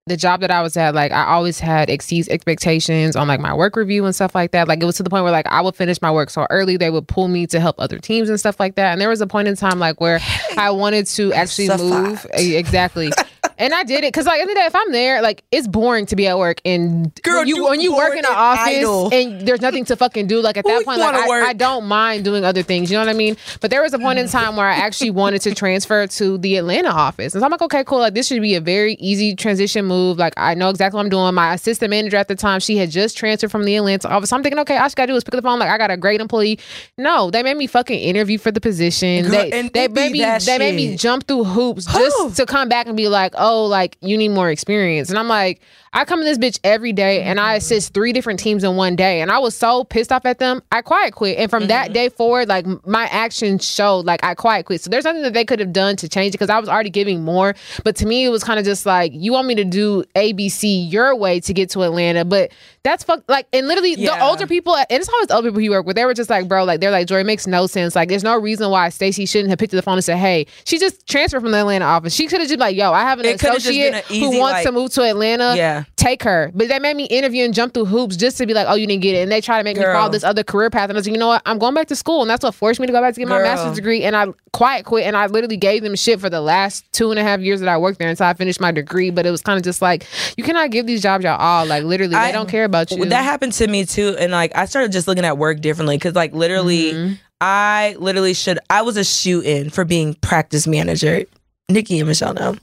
the 0.09 0.17
job 0.17 0.41
that 0.41 0.51
I 0.51 0.61
was 0.61 0.75
at, 0.75 0.93
like 0.93 1.11
I 1.11 1.25
always 1.27 1.59
had 1.59 1.89
exceeds 1.89 2.27
expectations 2.27 3.15
on 3.15 3.27
like 3.27 3.39
my 3.39 3.53
work 3.53 3.75
review 3.75 4.05
and 4.05 4.13
stuff 4.13 4.35
like 4.35 4.51
that. 4.51 4.67
Like 4.67 4.81
it 4.81 4.85
was 4.85 4.97
to 4.97 5.03
the 5.03 5.09
point 5.09 5.23
where 5.23 5.31
like 5.31 5.47
I 5.47 5.61
would 5.61 5.75
finish 5.75 6.01
my 6.01 6.11
work 6.11 6.29
so 6.29 6.45
early, 6.49 6.75
they 6.77 6.89
would 6.89 7.07
pull 7.07 7.27
me 7.27 7.47
to 7.47 7.59
help 7.59 7.75
other 7.79 7.99
teams 7.99 8.29
and 8.29 8.39
stuff 8.39 8.59
like 8.59 8.75
that. 8.75 8.91
And 8.91 8.99
there 8.99 9.09
was 9.09 9.21
a 9.21 9.27
point 9.27 9.47
in 9.47 9.55
time 9.55 9.79
like 9.79 10.01
where 10.01 10.19
I 10.57 10.71
wanted 10.71 11.05
to 11.07 11.31
actually 11.33 11.69
move. 11.69 12.25
Exactly. 12.33 13.11
And 13.59 13.73
I 13.73 13.83
did 13.83 13.99
it 13.99 14.13
because, 14.13 14.25
like, 14.25 14.39
at 14.39 14.45
the 14.45 14.51
end 14.51 14.51
of 14.51 14.55
the 14.55 14.61
day, 14.61 14.65
if 14.67 14.75
I'm 14.75 14.91
there, 14.93 15.21
like, 15.21 15.43
it's 15.51 15.67
boring 15.67 16.05
to 16.07 16.15
be 16.15 16.27
at 16.27 16.37
work. 16.37 16.61
And 16.63 17.13
Girl, 17.21 17.39
when 17.39 17.47
you 17.47 17.57
you 17.57 17.63
when 17.65 17.81
you 17.81 17.95
work 17.95 18.13
in 18.13 18.19
an 18.19 18.25
office 18.31 18.77
idle. 18.77 19.13
and 19.13 19.41
there's 19.41 19.61
nothing 19.61 19.83
to 19.85 19.95
fucking 19.95 20.27
do, 20.27 20.41
like 20.41 20.55
at 20.57 20.65
that 20.65 20.85
point, 20.85 20.99
like, 20.99 21.15
I. 21.15 21.49
I 21.49 21.53
don't 21.53 21.85
mind 21.85 22.23
doing 22.23 22.45
other 22.45 22.63
things. 22.63 22.89
You 22.89 22.97
know 22.97 23.03
what 23.03 23.09
I 23.09 23.17
mean? 23.17 23.35
But 23.59 23.69
there 23.69 23.81
was 23.81 23.93
a 23.93 23.99
point 23.99 24.17
in 24.17 24.27
time 24.29 24.55
where 24.55 24.67
I 24.67 24.75
actually 24.75 25.09
wanted 25.11 25.41
to 25.41 25.53
transfer 25.53 26.07
to 26.07 26.37
the 26.37 26.55
Atlanta 26.57 26.89
office, 26.89 27.33
and 27.33 27.41
so 27.41 27.45
I'm 27.45 27.51
like, 27.51 27.61
okay, 27.61 27.83
cool. 27.83 27.99
Like, 27.99 28.13
this 28.13 28.27
should 28.27 28.41
be 28.41 28.55
a 28.55 28.61
very 28.61 28.93
easy 28.93 29.35
transition 29.35 29.85
move. 29.85 30.17
Like, 30.17 30.33
I 30.37 30.53
know 30.53 30.69
exactly 30.69 30.97
what 30.97 31.03
I'm 31.03 31.09
doing. 31.09 31.33
My 31.33 31.53
assistant 31.53 31.89
manager 31.89 32.17
at 32.17 32.29
the 32.29 32.35
time, 32.35 32.61
she 32.61 32.77
had 32.77 32.91
just 32.91 33.17
transferred 33.17 33.51
from 33.51 33.65
the 33.65 33.75
Atlanta 33.75 34.07
office. 34.07 34.29
So 34.29 34.37
I'm 34.37 34.43
thinking, 34.43 34.59
okay, 34.59 34.77
all 34.77 34.85
I 34.85 34.89
gotta 34.89 35.11
do 35.11 35.15
is 35.15 35.23
pick 35.23 35.33
up 35.33 35.41
the 35.41 35.47
phone. 35.47 35.59
Like, 35.59 35.69
I 35.69 35.77
got 35.77 35.91
a 35.91 35.97
great 35.97 36.21
employee. 36.21 36.59
No, 36.97 37.29
they 37.29 37.43
made 37.43 37.57
me 37.57 37.67
fucking 37.67 37.99
interview 37.99 38.37
for 38.37 38.51
the 38.51 38.61
position. 38.61 39.23
Girl, 39.23 39.31
they 39.31 39.51
and 39.51 39.69
they 39.71 39.87
made 39.87 40.11
me 40.13 40.19
they 40.45 40.57
made 40.57 40.75
me 40.75 40.95
jump 40.95 41.27
through 41.27 41.43
hoops 41.43 41.85
just 41.85 42.37
to 42.37 42.45
come 42.45 42.69
back 42.69 42.87
and 42.87 42.95
be 42.95 43.07
like, 43.07 43.33
oh, 43.37 43.48
Oh, 43.51 43.65
like 43.65 43.97
you 44.01 44.15
need 44.15 44.29
more 44.29 44.51
experience. 44.51 45.09
And 45.09 45.17
I'm 45.17 45.27
like, 45.27 45.59
I 45.91 46.05
come 46.05 46.19
in 46.19 46.25
this 46.25 46.37
bitch 46.37 46.59
every 46.63 46.93
day 46.93 47.23
and 47.23 47.39
I 47.39 47.53
mm-hmm. 47.53 47.57
assist 47.57 47.95
three 47.95 48.13
different 48.13 48.39
teams 48.39 48.63
in 48.63 48.75
one 48.75 48.95
day. 48.95 49.21
And 49.21 49.31
I 49.31 49.39
was 49.39 49.57
so 49.57 49.83
pissed 49.83 50.11
off 50.11 50.23
at 50.27 50.37
them, 50.37 50.61
I 50.71 50.83
quiet 50.83 51.15
quit. 51.15 51.39
And 51.39 51.49
from 51.49 51.65
that 51.67 51.85
mm-hmm. 51.85 51.93
day 51.93 52.09
forward, 52.09 52.47
like 52.47 52.67
my 52.85 53.05
actions 53.05 53.65
showed 53.65 54.05
like 54.05 54.23
I 54.23 54.35
quiet 54.35 54.67
quit. 54.67 54.81
So 54.81 54.91
there's 54.91 55.03
nothing 55.03 55.23
that 55.23 55.33
they 55.33 55.45
could 55.45 55.59
have 55.59 55.73
done 55.73 55.95
to 55.95 56.07
change 56.07 56.29
it 56.29 56.37
because 56.37 56.51
I 56.51 56.59
was 56.59 56.69
already 56.69 56.91
giving 56.91 57.23
more. 57.23 57.55
But 57.83 57.95
to 57.95 58.05
me, 58.05 58.23
it 58.23 58.29
was 58.29 58.43
kind 58.43 58.59
of 58.59 58.65
just 58.65 58.85
like, 58.85 59.13
you 59.15 59.31
want 59.31 59.47
me 59.47 59.55
to 59.55 59.65
do 59.65 60.03
ABC 60.15 60.91
your 60.91 61.15
way 61.15 61.39
to 61.39 61.51
get 61.51 61.71
to 61.71 61.81
Atlanta. 61.81 62.25
But 62.25 62.51
that's 62.83 63.03
fuck 63.03 63.23
like 63.27 63.45
and 63.51 63.67
literally 63.67 63.95
the 63.95 64.21
older 64.23 64.47
people 64.47 64.75
and 64.75 64.85
it's 64.89 65.09
always 65.09 65.29
older 65.31 65.49
people 65.49 65.61
you 65.61 65.71
work 65.71 65.85
with, 65.85 65.95
they 65.95 66.05
were 66.05 66.13
just 66.13 66.29
like, 66.29 66.47
bro, 66.47 66.63
like 66.63 66.79
they're 66.79 66.91
like, 66.91 67.07
Joy, 67.07 67.23
makes 67.23 67.45
no 67.47 67.67
sense. 67.67 67.95
Like 67.95 68.09
there's 68.09 68.23
no 68.23 68.37
reason 68.39 68.69
why 68.71 68.89
Stacey 68.89 69.25
shouldn't 69.25 69.49
have 69.49 69.59
picked 69.59 69.73
up 69.73 69.77
the 69.77 69.81
phone 69.81 69.95
and 69.95 70.03
said, 70.03 70.17
Hey, 70.17 70.45
she 70.63 70.77
just 70.79 71.05
transferred 71.07 71.41
from 71.41 71.51
the 71.51 71.59
Atlanta 71.59 71.85
office. 71.85 72.13
She 72.13 72.27
could 72.27 72.39
have 72.39 72.47
just 72.47 72.57
been 72.57 72.59
like, 72.59 72.75
yo, 72.75 72.91
I 72.93 73.01
have 73.01 73.19
an 73.19 73.25
extra 73.25 73.49
could've 73.49 73.63
just 73.63 73.75
been 73.75 73.93
associate 73.95 74.05
an 74.09 74.15
easy, 74.15 74.25
who 74.35 74.39
wants 74.39 74.53
like- 74.53 74.65
to 74.65 74.71
move 74.71 74.91
to 74.93 75.03
Atlanta, 75.03 75.55
Yeah. 75.57 75.83
take 75.97 76.23
her. 76.23 76.51
But 76.55 76.69
they 76.69 76.79
made 76.79 76.95
me 76.95 77.05
interview 77.05 77.43
and 77.45 77.53
jump 77.53 77.73
through 77.73 77.85
hoops 77.85 78.15
just 78.15 78.37
to 78.37 78.45
be 78.45 78.53
like, 78.53 78.67
oh, 78.69 78.75
you 78.75 78.87
didn't 78.87 79.01
get 79.01 79.15
it. 79.15 79.19
And 79.23 79.31
they 79.31 79.41
try 79.41 79.57
to 79.57 79.63
make 79.63 79.77
me 79.77 79.83
follow 79.83 80.09
this 80.09 80.23
other 80.23 80.43
career 80.43 80.69
path. 80.69 80.89
And 80.89 80.93
I 80.93 80.99
was 80.99 81.07
like, 81.07 81.13
you 81.13 81.19
know 81.19 81.27
what? 81.27 81.41
I'm 81.45 81.59
going 81.59 81.73
back 81.73 81.87
to 81.87 81.95
school. 81.95 82.21
And 82.21 82.29
that's 82.29 82.43
what 82.43 82.55
forced 82.55 82.79
me 82.79 82.87
to 82.87 82.93
go 82.93 83.01
back 83.01 83.13
to 83.13 83.19
get 83.19 83.27
my 83.27 83.41
master's 83.41 83.75
degree. 83.75 84.03
And 84.03 84.15
I 84.15 84.27
quiet 84.53 84.85
quit. 84.85 85.05
And 85.05 85.17
I 85.17 85.25
literally 85.27 85.57
gave 85.57 85.83
them 85.83 85.95
shit 85.95 86.19
for 86.19 86.29
the 86.29 86.41
last 86.41 86.89
two 86.93 87.11
and 87.11 87.19
a 87.19 87.23
half 87.23 87.39
years 87.41 87.59
that 87.59 87.69
I 87.69 87.77
worked 87.77 87.99
there 87.99 88.07
until 88.09 88.25
I 88.25 88.33
finished 88.33 88.61
my 88.61 88.71
degree. 88.71 89.09
But 89.09 89.25
it 89.25 89.31
was 89.31 89.41
kind 89.41 89.57
of 89.57 89.63
just 89.63 89.81
like, 89.81 90.05
you 90.37 90.43
cannot 90.43 90.71
give 90.71 90.85
these 90.87 91.01
jobs 91.01 91.23
y'all 91.23 91.37
all. 91.39 91.65
Like, 91.65 91.83
literally, 91.83 92.11
they 92.13 92.17
I- 92.17 92.31
don't 92.31 92.47
care 92.49 92.63
about 92.65 92.78
you. 92.91 93.05
That 93.05 93.23
happened 93.23 93.53
to 93.53 93.67
me 93.67 93.85
too, 93.85 94.15
and 94.19 94.31
like 94.31 94.55
I 94.55 94.65
started 94.65 94.91
just 94.91 95.07
looking 95.07 95.25
at 95.25 95.37
work 95.37 95.61
differently 95.61 95.97
because 95.97 96.15
like 96.15 96.33
literally, 96.33 96.93
Mm-hmm. 96.93 97.13
I 97.41 97.95
literally 97.99 98.33
should. 98.33 98.59
I 98.69 98.81
was 98.81 98.97
a 98.97 99.03
shoe 99.03 99.39
in 99.39 99.69
for 99.69 99.85
being 99.85 100.13
practice 100.15 100.67
manager. 100.67 101.23
Nikki 101.69 101.99
and 101.99 102.07
Michelle 102.07 102.33
know. 102.33 102.55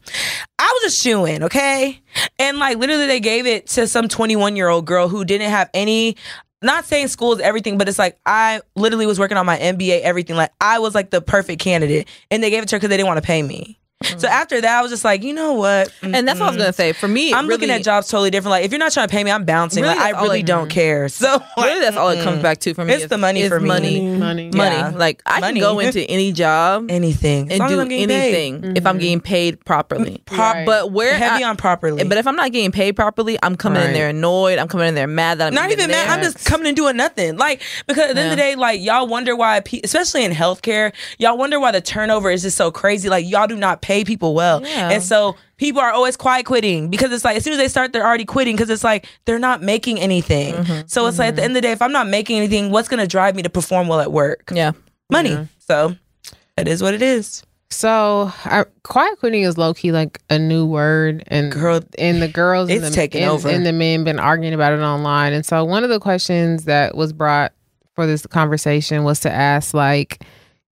I 0.58 0.80
was 0.82 0.92
a 0.92 0.96
shoe 0.96 1.24
in, 1.24 1.44
okay, 1.44 2.00
and 2.38 2.58
like 2.58 2.76
literally 2.76 3.06
they 3.06 3.20
gave 3.20 3.46
it 3.46 3.68
to 3.68 3.86
some 3.86 4.08
twenty 4.08 4.36
one 4.36 4.56
year 4.56 4.68
old 4.68 4.84
girl 4.84 5.08
who 5.08 5.24
didn't 5.24 5.50
have 5.50 5.70
any. 5.72 6.16
Not 6.62 6.84
saying 6.86 7.08
school 7.08 7.32
is 7.34 7.40
everything, 7.40 7.78
but 7.78 7.88
it's 7.88 7.98
like 7.98 8.18
I 8.26 8.60
literally 8.74 9.06
was 9.06 9.18
working 9.18 9.36
on 9.36 9.46
my 9.46 9.58
MBA, 9.58 10.00
everything. 10.00 10.36
Like 10.36 10.52
I 10.60 10.78
was 10.78 10.94
like 10.94 11.10
the 11.10 11.20
perfect 11.20 11.60
candidate, 11.62 12.08
and 12.30 12.42
they 12.42 12.50
gave 12.50 12.62
it 12.62 12.68
to 12.70 12.74
her 12.76 12.78
because 12.78 12.90
they 12.90 12.96
didn't 12.96 13.06
want 13.08 13.18
to 13.18 13.26
pay 13.26 13.42
me. 13.42 13.78
So 14.04 14.28
mm. 14.28 14.30
after 14.30 14.60
that, 14.60 14.78
I 14.78 14.82
was 14.82 14.90
just 14.90 15.04
like, 15.04 15.22
you 15.22 15.32
know 15.32 15.54
what? 15.54 15.90
And 16.02 16.28
that's 16.28 16.38
what 16.38 16.46
I 16.46 16.50
was 16.50 16.58
gonna 16.58 16.72
say. 16.74 16.92
For 16.92 17.08
me, 17.08 17.32
I'm 17.32 17.46
looking 17.46 17.70
at 17.70 17.82
jobs 17.82 18.08
totally 18.08 18.30
different. 18.30 18.50
Like 18.50 18.64
if 18.66 18.70
you're 18.70 18.78
not 18.78 18.92
trying 18.92 19.08
to 19.08 19.10
pay 19.12 19.24
me, 19.24 19.30
I'm 19.30 19.46
bouncing. 19.46 19.82
Really, 19.82 19.96
like 19.96 20.14
I 20.14 20.22
really 20.22 20.40
I- 20.40 20.42
don't 20.42 20.68
care. 20.68 21.08
So 21.16 21.42
Really, 21.56 21.80
that's 21.80 21.96
all 21.96 22.10
it 22.10 22.22
comes 22.22 22.42
back 22.42 22.58
to 22.58 22.74
for 22.74 22.84
me. 22.84 22.92
It's 22.92 23.04
is- 23.04 23.08
the 23.08 23.16
money 23.16 23.40
is 23.40 23.48
for 23.48 23.58
me. 23.58 23.68
Money, 23.68 24.00
Money. 24.00 24.50
money. 24.54 24.76
Yeah. 24.76 24.90
Like 24.90 25.22
I 25.24 25.40
Money. 25.40 25.60
can 25.60 25.72
go 25.72 25.78
into 25.78 26.02
any 26.02 26.30
job 26.32 26.86
anything 26.90 27.50
and 27.50 27.66
do 27.68 27.80
I'm 27.80 27.88
getting 27.88 28.08
paid. 28.08 28.34
anything 28.34 28.76
if 28.76 28.86
I'm 28.86 28.94
mm-hmm. 28.94 29.00
getting 29.00 29.20
paid 29.20 29.64
properly. 29.64 30.18
Mm, 30.18 30.24
prop- 30.26 30.66
But 30.66 30.92
where 30.92 31.16
heavy 31.16 31.42
I- 31.42 31.48
on 31.48 31.56
properly. 31.56 32.04
But 32.04 32.18
if 32.18 32.26
I'm 32.26 32.36
not 32.36 32.52
getting 32.52 32.72
paid 32.72 32.96
properly, 32.96 33.38
I'm 33.42 33.56
coming 33.56 33.82
in 33.82 33.94
there 33.94 34.10
annoyed. 34.10 34.58
I'm 34.58 34.68
coming 34.68 34.88
in 34.88 34.94
there 34.94 35.06
mad 35.06 35.38
that 35.38 35.48
I'm 35.48 35.54
not 35.54 35.70
even 35.70 35.90
mad. 35.90 36.06
there. 36.06 36.08
I'm 36.08 36.22
just 36.22 36.44
coming 36.44 36.66
and 36.66 36.76
doing 36.76 36.96
nothing. 36.98 37.38
Like 37.38 37.62
because 37.86 38.10
at 38.10 38.14
the 38.14 38.20
end 38.20 38.32
of 38.32 38.36
the 38.36 38.42
day, 38.42 38.56
like 38.56 38.82
y'all 38.82 39.06
wonder 39.06 39.34
why, 39.34 39.60
pe- 39.60 39.80
especially 39.82 40.22
in 40.24 40.32
healthcare, 40.32 40.92
y'all 41.18 41.38
wonder 41.38 41.58
why 41.58 41.72
the 41.72 41.80
turnover 41.80 42.30
is 42.30 42.42
just 42.42 42.58
so 42.58 42.70
crazy. 42.70 43.08
Like 43.08 43.26
y'all 43.26 43.46
do 43.46 43.56
not 43.56 43.80
pay 43.86 44.04
people 44.04 44.34
well, 44.34 44.60
Yeah. 44.62 44.90
and 44.90 45.02
so 45.02 45.36
people 45.56 45.80
are 45.80 45.92
always 45.92 46.16
quiet 46.16 46.44
quitting 46.44 46.90
because 46.90 47.12
it's 47.12 47.24
like 47.24 47.36
as 47.36 47.44
soon 47.44 47.52
as 47.52 47.58
they 47.58 47.68
start, 47.68 47.92
they're 47.92 48.04
already 48.04 48.24
quitting 48.24 48.56
because 48.56 48.68
it's 48.70 48.82
like 48.84 49.06
they're 49.24 49.38
not 49.38 49.62
making 49.62 50.00
anything. 50.00 50.54
Mm-hmm. 50.54 50.86
So 50.86 51.06
it's 51.06 51.18
like 51.18 51.28
at 51.28 51.36
the 51.36 51.42
end 51.44 51.52
of 51.52 51.54
the 51.54 51.60
day, 51.60 51.72
if 51.72 51.80
I'm 51.80 51.92
not 51.92 52.08
making 52.08 52.36
anything, 52.38 52.70
what's 52.72 52.88
gonna 52.88 53.06
drive 53.06 53.36
me 53.36 53.42
to 53.42 53.50
perform 53.50 53.86
well 53.88 54.00
at 54.00 54.10
work? 54.10 54.50
Yeah. 54.52 54.72
Money. 55.08 55.48
So 55.58 55.94
it 56.58 56.66
is 56.66 56.82
what 56.82 56.94
it 56.94 57.02
is. 57.02 57.44
So, 57.68 58.32
I, 58.44 58.64
quiet 58.84 59.18
quitting 59.18 59.42
is 59.42 59.58
low 59.58 59.74
key 59.74 59.90
like 59.90 60.20
a 60.30 60.38
new 60.38 60.64
word, 60.64 61.24
and 61.26 61.50
Girl, 61.50 61.80
and 61.98 62.22
the 62.22 62.28
girls 62.28 62.70
and 62.70 62.78
it's 62.78 62.90
the, 62.90 62.94
taking 62.94 63.22
and, 63.22 63.32
over. 63.32 63.48
and 63.48 63.66
the 63.66 63.72
men 63.72 64.04
been 64.04 64.20
arguing 64.20 64.54
about 64.54 64.72
it 64.72 64.78
online. 64.80 65.32
And 65.32 65.44
so, 65.44 65.64
one 65.64 65.82
of 65.82 65.90
the 65.90 65.98
questions 65.98 66.64
that 66.64 66.94
was 66.96 67.12
brought 67.12 67.52
for 67.96 68.06
this 68.06 68.24
conversation 68.24 69.02
was 69.02 69.18
to 69.20 69.30
ask, 69.32 69.74
like, 69.74 70.22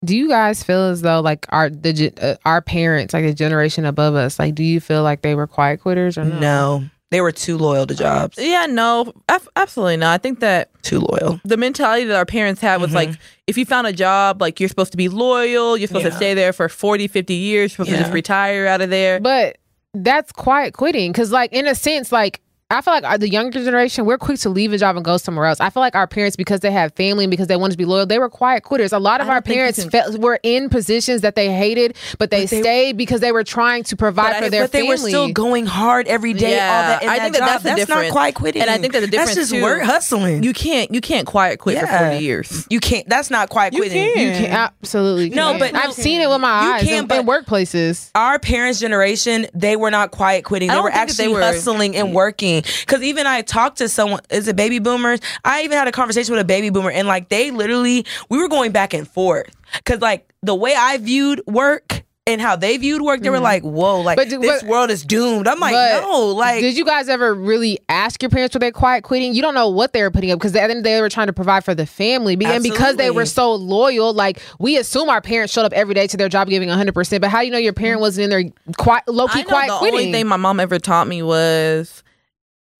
do 0.04 0.16
you 0.16 0.28
guys 0.28 0.62
feel 0.62 0.82
as 0.84 1.00
though 1.02 1.20
like 1.20 1.46
our 1.50 1.70
the 1.70 2.12
uh, 2.20 2.34
our 2.44 2.60
parents, 2.60 3.14
like 3.14 3.24
the 3.24 3.34
generation 3.34 3.84
above 3.84 4.14
us, 4.14 4.38
like, 4.38 4.54
do 4.54 4.62
you 4.64 4.80
feel 4.80 5.02
like 5.02 5.22
they 5.22 5.34
were 5.34 5.46
quiet 5.46 5.80
quitters 5.80 6.18
or 6.18 6.24
no? 6.24 6.38
No, 6.38 6.84
they 7.10 7.20
were 7.20 7.32
too 7.32 7.56
loyal 7.58 7.86
to 7.86 7.94
jobs. 7.94 8.36
Yeah, 8.38 8.66
no, 8.66 9.12
ab- 9.28 9.48
absolutely 9.56 9.96
not. 9.98 10.14
I 10.14 10.18
think 10.18 10.40
that 10.40 10.70
Too 10.82 11.00
loyal. 11.00 11.40
the 11.44 11.56
mentality 11.56 12.04
that 12.06 12.16
our 12.16 12.26
parents 12.26 12.60
had 12.60 12.80
was 12.80 12.92
like, 12.92 13.10
if 13.46 13.56
you 13.56 13.64
found 13.64 13.86
a 13.86 13.92
job, 13.92 14.40
like 14.40 14.60
you're 14.60 14.68
supposed 14.68 14.90
to 14.92 14.96
be 14.98 15.08
loyal, 15.08 15.76
you're 15.76 15.86
supposed 15.88 16.04
Yeah. 16.04 16.10
to 16.10 16.16
stay 16.16 16.34
there 16.34 16.52
for 16.52 16.68
40, 16.68 17.06
50 17.08 17.34
years, 17.34 17.60
you're 17.62 17.68
supposed 17.86 17.90
to 17.90 17.96
just 17.96 18.12
retire 18.12 18.66
out 18.66 18.80
of 18.80 18.90
there. 18.90 19.20
But 19.20 19.58
that's 19.94 20.32
quiet 20.32 20.74
quitting 20.74 21.12
because, 21.12 21.30
like, 21.30 21.52
in 21.52 21.66
a 21.68 21.74
sense, 21.74 22.10
like. 22.10 22.40
I 22.70 22.80
feel 22.80 22.94
like 22.94 23.04
uh, 23.04 23.18
the 23.18 23.28
younger 23.28 23.62
generation, 23.62 24.06
we're 24.06 24.16
quick 24.16 24.40
to 24.40 24.48
leave 24.48 24.72
a 24.72 24.78
job 24.78 24.96
and 24.96 25.04
go 25.04 25.18
somewhere 25.18 25.44
else. 25.44 25.60
I 25.60 25.68
feel 25.68 25.82
like 25.82 25.94
our 25.94 26.06
parents, 26.06 26.34
because 26.34 26.60
they 26.60 26.70
have 26.72 26.94
family 26.94 27.24
and 27.24 27.30
because 27.30 27.46
they 27.46 27.56
wanted 27.56 27.72
to 27.72 27.78
be 27.78 27.84
loyal, 27.84 28.06
they 28.06 28.18
were 28.18 28.30
quiet 28.30 28.62
quitters. 28.64 28.90
A 28.92 28.98
lot 28.98 29.20
of 29.20 29.28
our 29.28 29.36
you 29.36 29.42
parents 29.42 29.80
can- 29.80 29.90
felt, 29.90 30.18
were 30.18 30.40
in 30.42 30.70
positions 30.70 31.20
that 31.20 31.36
they 31.36 31.52
hated, 31.52 31.94
but 32.18 32.30
they, 32.30 32.44
But 32.44 32.50
they- 32.50 32.60
stayed 32.62 32.96
because 32.96 33.20
they 33.20 33.32
were 33.32 33.44
trying 33.44 33.82
to 33.84 33.96
provide 33.96 34.30
But 34.30 34.36
I- 34.36 34.40
for 34.40 34.50
their 34.50 34.64
but 34.64 34.72
they 34.72 34.82
were 34.84 34.96
still 34.96 35.28
going 35.30 35.66
hard 35.66 36.08
every 36.08 36.32
day. 36.32 36.46
all 36.46 36.50
Yeah, 36.56 36.88
that 37.00 37.02
I 37.04 37.18
think 37.20 37.34
that 37.34 37.38
job. 37.40 37.48
that's 37.48 37.62
the 37.64 37.68
not 37.70 37.76
difference. 37.76 38.12
quite 38.12 38.34
quitting. 38.34 38.62
And 38.62 38.70
I 38.70 38.78
think 38.78 38.94
that 38.94 39.00
the 39.00 39.06
difference, 39.08 39.34
That's 39.34 39.50
just 39.50 39.62
work 39.62 39.82
hustling. 39.82 40.42
you 40.42 40.54
can't 40.54 40.90
you 40.92 41.02
can't 41.02 41.26
quiet 41.26 41.58
quit 41.58 41.78
for 41.78 41.86
40 41.86 42.24
years. 42.24 42.66
You 42.70 42.80
can't. 42.80 43.06
That's 43.08 43.30
not 43.30 43.50
quite 43.50 43.74
You 43.74 43.80
quitting. 43.80 44.14
can. 44.14 44.26
You 44.26 44.32
can 44.46 44.50
absolutely 44.56 45.28
No, 45.30 45.58
but 45.58 45.74
I've 45.74 45.92
seen 45.92 46.22
it 46.22 46.30
with 46.30 46.40
my 46.40 46.64
you 46.64 46.72
eyes 46.72 46.82
can, 46.84 46.98
in, 47.00 47.06
but- 47.06 47.18
in 47.20 47.26
workplaces. 47.26 48.10
Our 48.14 48.38
parents' 48.38 48.80
generation, 48.80 49.46
they 49.54 49.76
were 49.76 49.90
not 49.90 50.12
quiet 50.12 50.44
quitting. 50.44 50.68
They 50.70 50.80
were 50.80 50.90
that 50.90 50.94
they 50.94 51.00
actually 51.00 51.28
were- 51.28 51.42
hustling 51.42 51.94
and 51.94 52.14
working. 52.14 52.53
Because 52.62 53.02
even 53.02 53.26
I 53.26 53.42
talked 53.42 53.78
to 53.78 53.88
someone, 53.88 54.20
is 54.30 54.48
it 54.48 54.56
baby 54.56 54.78
boomers? 54.78 55.20
I 55.44 55.62
even 55.62 55.76
had 55.78 55.88
a 55.88 55.92
conversation 55.92 56.32
with 56.32 56.40
a 56.40 56.44
baby 56.46 56.70
boomer, 56.70 56.90
and 56.90 57.08
like 57.08 57.28
they 57.28 57.50
literally, 57.50 58.04
we 58.28 58.38
were 58.38 58.48
going 58.48 58.72
back 58.72 58.94
and 58.94 59.08
forth. 59.08 59.50
Because 59.74 60.00
like 60.00 60.28
the 60.42 60.54
way 60.54 60.74
I 60.76 60.98
viewed 60.98 61.42
work 61.46 62.02
and 62.26 62.40
how 62.40 62.56
they 62.56 62.78
viewed 62.78 63.02
work, 63.02 63.20
they 63.20 63.28
were 63.28 63.38
like, 63.38 63.62
"Whoa, 63.62 64.00
like 64.00 64.18
Mm-hmm. 64.18 64.36
But- 64.36 64.40
this 64.40 64.62
but- 64.62 64.70
world 64.70 64.90
is 64.90 65.04
doomed." 65.04 65.46
I'm 65.46 65.60
like, 65.60 65.74
"No, 66.02 66.28
like." 66.28 66.60
did 66.62 66.74
you 66.74 66.84
guys 66.86 67.08
ever 67.10 67.34
really 67.34 67.78
ask 67.90 68.22
your 68.22 68.30
parents 68.30 68.54
were 68.54 68.60
they 68.60 68.70
quiet 68.70 69.04
quitting? 69.04 69.34
You 69.34 69.42
don't 69.42 69.54
know 69.54 69.68
what 69.68 69.92
they 69.92 70.00
were 70.00 70.10
putting 70.10 70.30
up 70.30 70.38
because 70.38 70.52
at 70.52 70.54
the 70.54 70.62
end 70.62 70.72
of 70.72 70.76
the 70.78 70.82
day, 70.84 70.94
they 70.94 71.00
were 71.02 71.10
trying 71.10 71.26
to 71.26 71.34
provide 71.34 71.64
for 71.66 71.74
the 71.74 71.84
family. 71.84 72.32
And 72.42 72.62
because 72.62 72.96
they 72.96 73.10
were 73.10 73.26
so 73.26 73.54
loyal, 73.54 74.14
like 74.14 74.40
we 74.58 74.78
assume 74.78 75.10
our 75.10 75.20
parents 75.20 75.52
showed 75.52 75.64
up 75.66 75.72
every 75.74 75.92
day 75.94 76.06
to 76.06 76.16
their 76.16 76.28
job 76.30 76.48
giving 76.48 76.70
100%. 76.70 77.20
But 77.20 77.28
how 77.28 77.40
do 77.40 77.46
you 77.46 77.52
know 77.52 77.58
your 77.58 77.74
parent 77.74 78.00
wasn't 78.00 78.24
in 78.24 78.30
there 78.30 78.52
quiet, 78.78 79.06
low 79.08 79.26
key 79.28 79.42
quiet 79.42 79.68
the 79.68 79.76
quitting? 79.78 79.98
only 79.98 80.12
thing 80.12 80.26
my 80.26 80.36
mom 80.38 80.60
ever 80.60 80.78
taught 80.78 81.08
me 81.08 81.22
was 81.22 82.03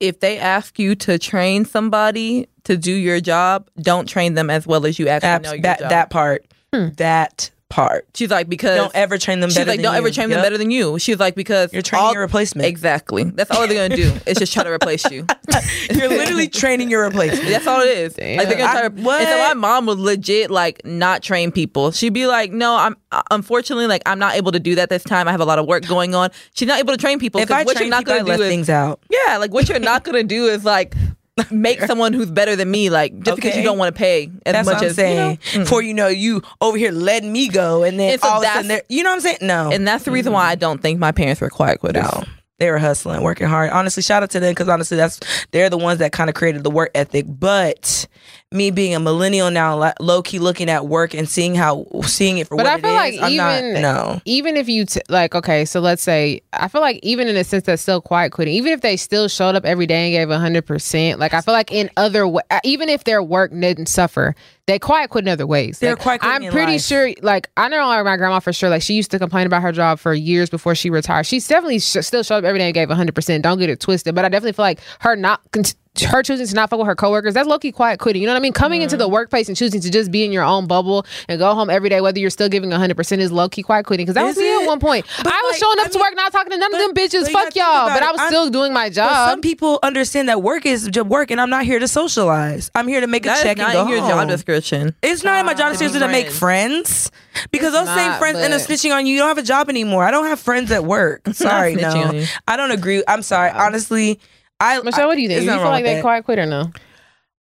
if 0.08 0.20
they 0.20 0.38
ask 0.38 0.78
you 0.78 0.94
to 0.96 1.18
train 1.18 1.64
somebody 1.64 2.48
to 2.64 2.76
do 2.76 2.92
your 2.92 3.20
job, 3.20 3.68
don't 3.80 4.08
train 4.08 4.34
them 4.34 4.50
as 4.50 4.66
well 4.66 4.86
as 4.86 4.98
you 4.98 5.08
actually 5.08 5.28
Abs- 5.28 5.44
know 5.44 5.52
your 5.52 5.62
that 5.62 5.78
job. 5.80 5.90
that 5.90 6.10
part, 6.10 6.44
hmm. 6.72 6.88
that 6.96 7.50
part. 7.74 8.06
She's 8.14 8.30
like 8.30 8.48
because 8.48 8.76
Don't 8.76 8.94
ever 8.94 9.18
train 9.18 9.40
them 9.40 9.50
she's 9.50 9.56
better 9.58 9.70
like 9.72 9.78
than 9.78 9.84
don't 9.84 9.94
ever 9.96 10.10
train 10.12 10.28
Yep. 10.30 10.36
them 10.36 10.44
better 10.44 10.56
than 10.58 10.70
you. 10.70 10.96
She's 11.00 11.18
like 11.18 11.34
because 11.34 11.72
You're 11.72 11.82
training 11.82 12.06
all- 12.06 12.12
your 12.12 12.22
replacement. 12.22 12.66
Exactly. 12.68 13.24
That's 13.24 13.50
all 13.50 13.66
they're 13.66 13.88
gonna 13.88 13.96
do. 14.00 14.12
Is 14.26 14.38
just 14.38 14.52
try 14.52 14.62
to 14.62 14.70
replace 14.70 15.04
you. 15.10 15.26
You're 15.90 16.08
literally 16.08 16.46
training 16.48 16.88
your 16.90 17.02
replacement. 17.02 17.48
That's 17.48 17.66
all 17.66 17.80
it 17.80 17.88
is. 17.88 18.12
Like 18.16 18.48
they're 18.48 18.56
gonna 18.58 18.72
try 18.72 18.84
I- 18.84 18.88
to. 18.88 19.02
what? 19.02 19.20
And 19.22 19.28
so 19.28 19.38
my 19.48 19.54
mom 19.54 19.86
would 19.86 19.98
legit 19.98 20.50
like 20.50 20.84
not 20.84 21.22
train 21.22 21.50
people. 21.50 21.90
She'd 21.90 22.12
be 22.14 22.26
like, 22.28 22.52
"No, 22.52 22.76
I'm 22.76 22.96
uh, 23.10 23.22
unfortunately 23.32 23.86
like 23.88 24.02
I'm 24.06 24.18
not 24.20 24.36
able 24.36 24.52
to 24.52 24.60
do 24.60 24.76
that 24.76 24.88
this 24.88 25.02
time. 25.02 25.26
I 25.26 25.32
have 25.32 25.40
a 25.40 25.44
lot 25.44 25.58
of 25.58 25.66
work 25.66 25.84
going 25.86 26.14
on." 26.14 26.30
She's 26.54 26.68
not 26.68 26.78
able 26.78 26.92
to 26.92 26.98
train 26.98 27.18
people. 27.18 27.40
If 27.40 27.50
I 27.50 27.64
what 27.64 27.76
train 27.76 27.86
you're 27.88 27.90
not 27.90 28.04
people, 28.04 28.18
gonna 28.20 28.28
let 28.28 28.36
do 28.38 28.42
is 28.44 28.48
things 28.48 28.70
out. 28.70 29.00
yeah, 29.10 29.36
like 29.38 29.52
what 29.52 29.68
you're 29.68 29.78
not 29.80 30.04
gonna 30.04 30.22
do 30.22 30.46
is 30.46 30.64
like 30.64 30.94
make 31.50 31.80
someone 31.82 32.12
who's 32.12 32.30
better 32.30 32.54
than 32.56 32.70
me 32.70 32.90
like 32.90 33.18
just 33.20 33.36
because 33.36 33.56
you 33.56 33.62
don't 33.62 33.78
want 33.78 33.94
to 33.94 33.98
pay 33.98 34.30
as 34.46 34.52
That's 34.52 34.66
much 34.66 34.74
what 34.74 34.82
I'm 34.84 34.88
as 34.90 34.96
saying. 34.96 35.16
you 35.16 35.22
know. 35.24 35.36
Mm. 35.36 35.64
Before 35.64 35.82
you 35.82 35.94
know, 35.94 36.08
you 36.08 36.42
over 36.60 36.76
here 36.76 36.92
letting 36.92 37.32
me 37.32 37.48
go, 37.48 37.82
and 37.82 37.98
then 37.98 38.12
And 38.12 38.20
so 38.20 38.28
all 38.28 38.44
of 38.44 38.48
a 38.48 38.62
sudden, 38.62 38.80
you 38.88 39.02
know 39.02 39.10
what 39.10 39.14
I'm 39.16 39.20
saying? 39.20 39.38
No, 39.42 39.70
And 39.72 39.86
that's 39.86 40.04
the 40.04 40.10
reason 40.12 40.32
why 40.32 40.46
I 40.46 40.54
don't 40.54 40.80
think 40.80 40.98
my 40.98 41.12
parents 41.12 41.40
were 41.40 41.50
quiet 41.50 41.80
quitters. 41.80 42.04
no, 42.04 42.22
they 42.58 42.70
were 42.70 42.78
hustling, 42.78 43.22
working 43.22 43.48
hard. 43.48 43.70
Honestly, 43.70 44.02
shout 44.02 44.22
out 44.22 44.30
to 44.30 44.40
them 44.40 44.52
because 44.52 44.68
honestly, 44.68 44.96
that's 44.96 45.18
they're 45.50 45.70
the 45.70 45.78
ones 45.78 45.98
that 45.98 46.12
kind 46.12 46.30
of 46.30 46.36
created 46.36 46.62
the 46.62 46.70
work 46.70 46.90
ethic. 46.94 47.24
But 47.28 48.06
me 48.54 48.70
being 48.70 48.94
a 48.94 49.00
millennial 49.00 49.50
now, 49.50 49.92
low 50.00 50.22
key 50.22 50.38
looking 50.38 50.70
at 50.70 50.86
work 50.86 51.12
and 51.12 51.28
seeing 51.28 51.54
how 51.56 51.86
seeing 52.06 52.38
it 52.38 52.46
for 52.46 52.56
But 52.56 52.64
what 52.64 52.72
I 52.72 52.76
it 52.76 52.80
feel 52.82 52.90
is, 52.90 53.20
like 53.20 53.20
I'm 53.22 53.32
even- 53.32 53.72
not. 53.74 53.80
No, 54.14 54.20
even 54.24 54.56
if 54.56 54.68
you 54.68 54.86
t- 54.86 55.00
like 55.08 55.34
okay 55.34 55.64
so 55.64 55.80
let's 55.80 56.02
say 56.02 56.40
i 56.52 56.68
feel 56.68 56.80
like 56.80 57.00
even 57.02 57.26
in 57.28 57.36
a 57.36 57.42
sense 57.44 57.64
that's 57.64 57.82
still 57.82 58.00
quiet 58.00 58.30
quitting 58.32 58.54
even 58.54 58.72
if 58.72 58.80
they 58.80 58.96
still 58.96 59.28
showed 59.28 59.54
up 59.56 59.64
every 59.64 59.86
day 59.86 60.06
and 60.06 60.12
gave 60.12 60.28
100% 60.28 61.18
like 61.18 61.34
i 61.34 61.40
feel 61.40 61.52
like 61.52 61.72
in 61.72 61.90
other 61.96 62.26
wa- 62.26 62.40
uh, 62.50 62.60
even 62.64 62.88
if 62.88 63.04
their 63.04 63.22
work 63.22 63.50
didn't 63.52 63.86
suffer 63.86 64.34
they 64.66 64.78
quiet 64.78 65.10
quit 65.10 65.24
in 65.24 65.28
other 65.28 65.46
ways 65.46 65.78
They're 65.80 65.92
Like, 65.94 65.98
quiet 66.02 66.20
quitting 66.20 66.46
i'm 66.46 66.52
pretty 66.52 66.72
life. 66.72 66.82
sure 66.82 67.12
like 67.22 67.50
i 67.56 67.68
know 67.68 67.86
my 68.04 68.16
grandma 68.16 68.38
for 68.40 68.52
sure 68.52 68.70
like 68.70 68.82
she 68.82 68.94
used 68.94 69.10
to 69.10 69.18
complain 69.18 69.46
about 69.46 69.62
her 69.62 69.72
job 69.72 69.98
for 69.98 70.14
years 70.14 70.48
before 70.48 70.74
she 70.74 70.90
retired 70.90 71.26
she 71.26 71.40
definitely 71.40 71.80
sh- 71.80 71.96
still 72.00 72.22
showed 72.22 72.36
up 72.38 72.44
every 72.44 72.58
day 72.60 72.66
and 72.66 72.74
gave 72.74 72.88
100% 72.88 73.42
don't 73.42 73.58
get 73.58 73.68
it 73.68 73.80
twisted 73.80 74.14
but 74.14 74.24
i 74.24 74.28
definitely 74.28 74.52
feel 74.52 74.64
like 74.64 74.80
her 75.00 75.16
not 75.16 75.40
con- 75.52 75.64
her 76.02 76.22
choosing 76.24 76.46
to 76.46 76.54
not 76.54 76.70
fuck 76.70 76.78
with 76.78 76.86
her 76.88 76.96
coworkers, 76.96 77.34
that's 77.34 77.46
low-key 77.46 77.70
quiet 77.70 78.00
quitting. 78.00 78.20
You 78.20 78.26
know 78.26 78.34
what 78.34 78.38
I 78.38 78.42
mean? 78.42 78.52
Coming 78.52 78.82
into 78.82 78.94
Mm-hmm. 78.96 79.00
the 79.00 79.08
workplace 79.08 79.48
and 79.48 79.56
choosing 79.56 79.80
to 79.80 79.90
just 79.90 80.10
be 80.10 80.24
in 80.24 80.32
your 80.32 80.42
own 80.44 80.66
bubble 80.66 81.06
and 81.28 81.38
go 81.38 81.54
home 81.54 81.70
every 81.70 81.88
day, 81.88 82.00
whether 82.00 82.18
you're 82.18 82.30
still 82.30 82.48
giving 82.48 82.70
100% 82.70 83.18
is 83.18 83.30
low-key 83.32 83.62
quiet 83.62 83.86
quitting. 83.86 84.04
Because 84.06 84.14
that 84.16 84.26
Is 84.26 84.36
was 84.36 84.42
me 84.42 84.62
at 84.62 84.66
one 84.66 84.80
point. 84.80 85.06
But, 85.18 85.32
I 85.32 85.40
was 85.42 85.52
like, 85.52 85.60
showing 85.60 85.78
up 85.78 85.86
I 85.86 85.88
to 85.90 85.98
mean- 85.98 86.04
work, 86.06 86.16
not 86.16 86.32
talking 86.32 86.50
to 86.50 86.58
none 86.58 86.70
but- 86.72 86.80
of 86.80 86.94
them 86.94 87.04
bitches. 87.04 87.30
Fuck 87.30 87.54
y'all. 87.56 87.88
But. 87.88 88.02
I 88.02 88.10
was 88.12 88.20
I'm- 88.20 88.28
still 88.30 88.50
doing 88.50 88.72
my 88.72 88.90
job. 88.90 89.30
some 89.30 89.40
people 89.40 89.78
understand 89.82 90.28
that 90.28 90.42
work 90.42 90.66
is 90.66 90.88
just 90.88 91.06
work, 91.06 91.30
and 91.30 91.40
I'm 91.40 91.50
not 91.50 91.64
here 91.64 91.78
to 91.78 91.86
socialize. 91.88 92.70
I'm 92.74 92.88
here 92.88 93.00
to 93.00 93.06
make 93.06 93.24
a 93.26 93.30
check 93.30 93.58
and 93.58 93.58
not 93.58 93.72
go 93.72 93.82
in 93.82 93.88
your 93.88 94.00
home. 94.00 94.08
job 94.10 94.28
description. 94.28 94.94
It's 95.02 95.22
not 95.24 95.38
in 95.40 95.46
my 95.46 95.54
job 95.54 95.70
description 95.72 96.00
to 96.00 96.08
make 96.08 96.30
friends 96.30 97.10
because 97.50 97.74
It's 97.74 97.84
those 97.86 97.94
same 97.96 98.12
friends 98.18 98.38
end 98.38 98.52
up 98.52 98.60
snitching 98.60 98.94
on 98.94 99.06
you. 99.06 99.14
You 99.14 99.20
don't 99.20 99.28
have 99.28 99.38
a 99.38 99.42
job 99.42 99.68
anymore. 99.68 100.04
I 100.04 100.10
don't 100.10 100.26
have 100.26 100.40
friends 100.40 100.70
at 100.70 100.84
work. 100.84 101.22
Sorry, 101.32 101.74
no. 101.76 102.24
I 102.48 102.56
don't 102.56 102.70
agree. 102.70 103.02
I'm 103.08 103.22
sorry. 103.22 103.50
Honestly, 103.50 104.18
I. 104.60 104.80
Michelle, 104.82 105.08
what 105.08 105.16
do 105.16 105.22
you 105.22 105.28
think? 105.28 105.40
Do 105.40 105.46
you 105.46 105.52
feel 105.52 105.64
like 105.64 105.84
they 105.84 105.94
that. 105.94 106.02
quiet 106.02 106.24
quit 106.24 106.38
or 106.38 106.46
no? 106.46 106.70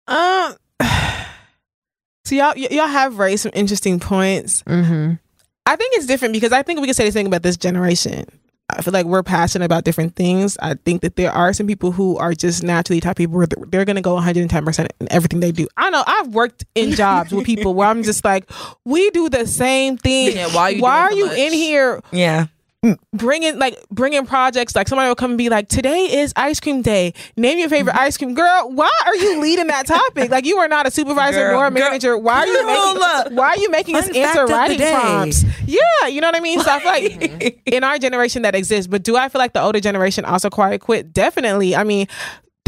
Um. 0.06 0.56
So 2.24 2.36
y'all 2.36 2.54
y- 2.56 2.68
y'all 2.70 2.86
have 2.86 3.18
raised 3.18 3.42
some 3.42 3.50
interesting 3.52 3.98
points. 3.98 4.62
Mm-hmm. 4.62 5.14
I 5.66 5.76
think 5.76 5.96
it's 5.96 6.06
different 6.06 6.34
because 6.34 6.52
I 6.52 6.62
think 6.62 6.80
we 6.80 6.86
can 6.86 6.94
say 6.94 7.04
the 7.04 7.10
thing 7.10 7.26
about 7.26 7.42
this 7.42 7.56
generation. 7.56 8.24
I 8.70 8.80
feel 8.80 8.92
like 8.92 9.06
we're 9.06 9.24
passionate 9.24 9.64
about 9.64 9.82
different 9.84 10.14
things. 10.14 10.56
I 10.62 10.74
think 10.74 11.02
that 11.02 11.16
there 11.16 11.32
are 11.32 11.52
some 11.52 11.66
people 11.66 11.90
who 11.92 12.16
are 12.18 12.32
just 12.32 12.62
naturally 12.62 13.00
type 13.00 13.16
people 13.16 13.36
where 13.36 13.46
they're, 13.46 13.64
they're 13.66 13.84
going 13.84 13.96
to 13.96 14.02
go 14.02 14.16
110% 14.16 14.88
in 15.00 15.12
everything 15.12 15.40
they 15.40 15.50
do. 15.52 15.66
I 15.76 15.90
know 15.90 16.02
I've 16.06 16.28
worked 16.28 16.64
in 16.76 16.92
jobs 16.94 17.32
with 17.32 17.44
people 17.44 17.74
where 17.74 17.88
I'm 17.88 18.02
just 18.04 18.24
like, 18.24 18.48
we 18.84 19.10
do 19.10 19.28
the 19.28 19.46
same 19.46 19.98
thing. 19.98 20.36
Yeah, 20.36 20.46
why 20.54 20.62
are 20.62 20.72
you 20.72 20.82
why 20.82 21.00
are 21.00 21.10
so 21.10 21.16
you 21.16 21.30
in 21.32 21.52
here 21.52 22.00
Yeah. 22.12 22.46
Bringing 23.12 23.58
like 23.60 23.78
bringing 23.90 24.26
projects 24.26 24.74
like 24.74 24.88
somebody 24.88 25.06
will 25.06 25.14
come 25.14 25.32
and 25.32 25.38
be 25.38 25.48
like 25.48 25.68
today 25.68 26.18
is 26.20 26.32
ice 26.34 26.58
cream 26.58 26.82
day. 26.82 27.14
Name 27.36 27.60
your 27.60 27.68
favorite 27.68 27.92
mm-hmm. 27.92 28.04
ice 28.04 28.18
cream. 28.18 28.34
Girl 28.34 28.70
why 28.70 28.90
are 29.06 29.14
you 29.14 29.40
leading 29.40 29.68
that 29.68 29.86
topic? 29.86 30.30
Like 30.30 30.44
you 30.44 30.56
are 30.58 30.66
not 30.66 30.86
a 30.86 30.90
supervisor 30.90 31.38
Girl, 31.38 31.52
nor 31.52 31.66
a 31.66 31.70
girl, 31.70 31.78
manager. 31.78 32.18
Why 32.18 32.40
are 32.40 32.46
you 32.46 32.66
making 32.66 33.36
why 33.36 33.48
are 33.50 33.58
you 33.58 33.70
making 33.70 33.94
us 33.94 34.08
answer 34.08 34.18
fact 34.18 34.38
of 34.38 34.48
the 34.48 34.54
writing 34.54 34.78
prompts? 34.78 35.44
Yeah 35.64 36.08
you 36.08 36.20
know 36.20 36.26
what 36.26 36.36
i 36.36 36.40
mean? 36.40 36.58
So 36.58 36.70
i 36.72 36.78
feel 36.80 36.88
like 36.88 37.02
mm-hmm. 37.30 37.58
in 37.66 37.84
our 37.84 37.98
generation 37.98 38.42
that 38.42 38.56
exists 38.56 38.88
but 38.88 39.04
do 39.04 39.16
i 39.16 39.28
feel 39.28 39.38
like 39.38 39.52
the 39.52 39.62
older 39.62 39.80
generation 39.80 40.24
also 40.24 40.50
quiet 40.50 40.80
quit? 40.80 41.12
Definitely. 41.12 41.76
I 41.76 41.84
mean 41.84 42.08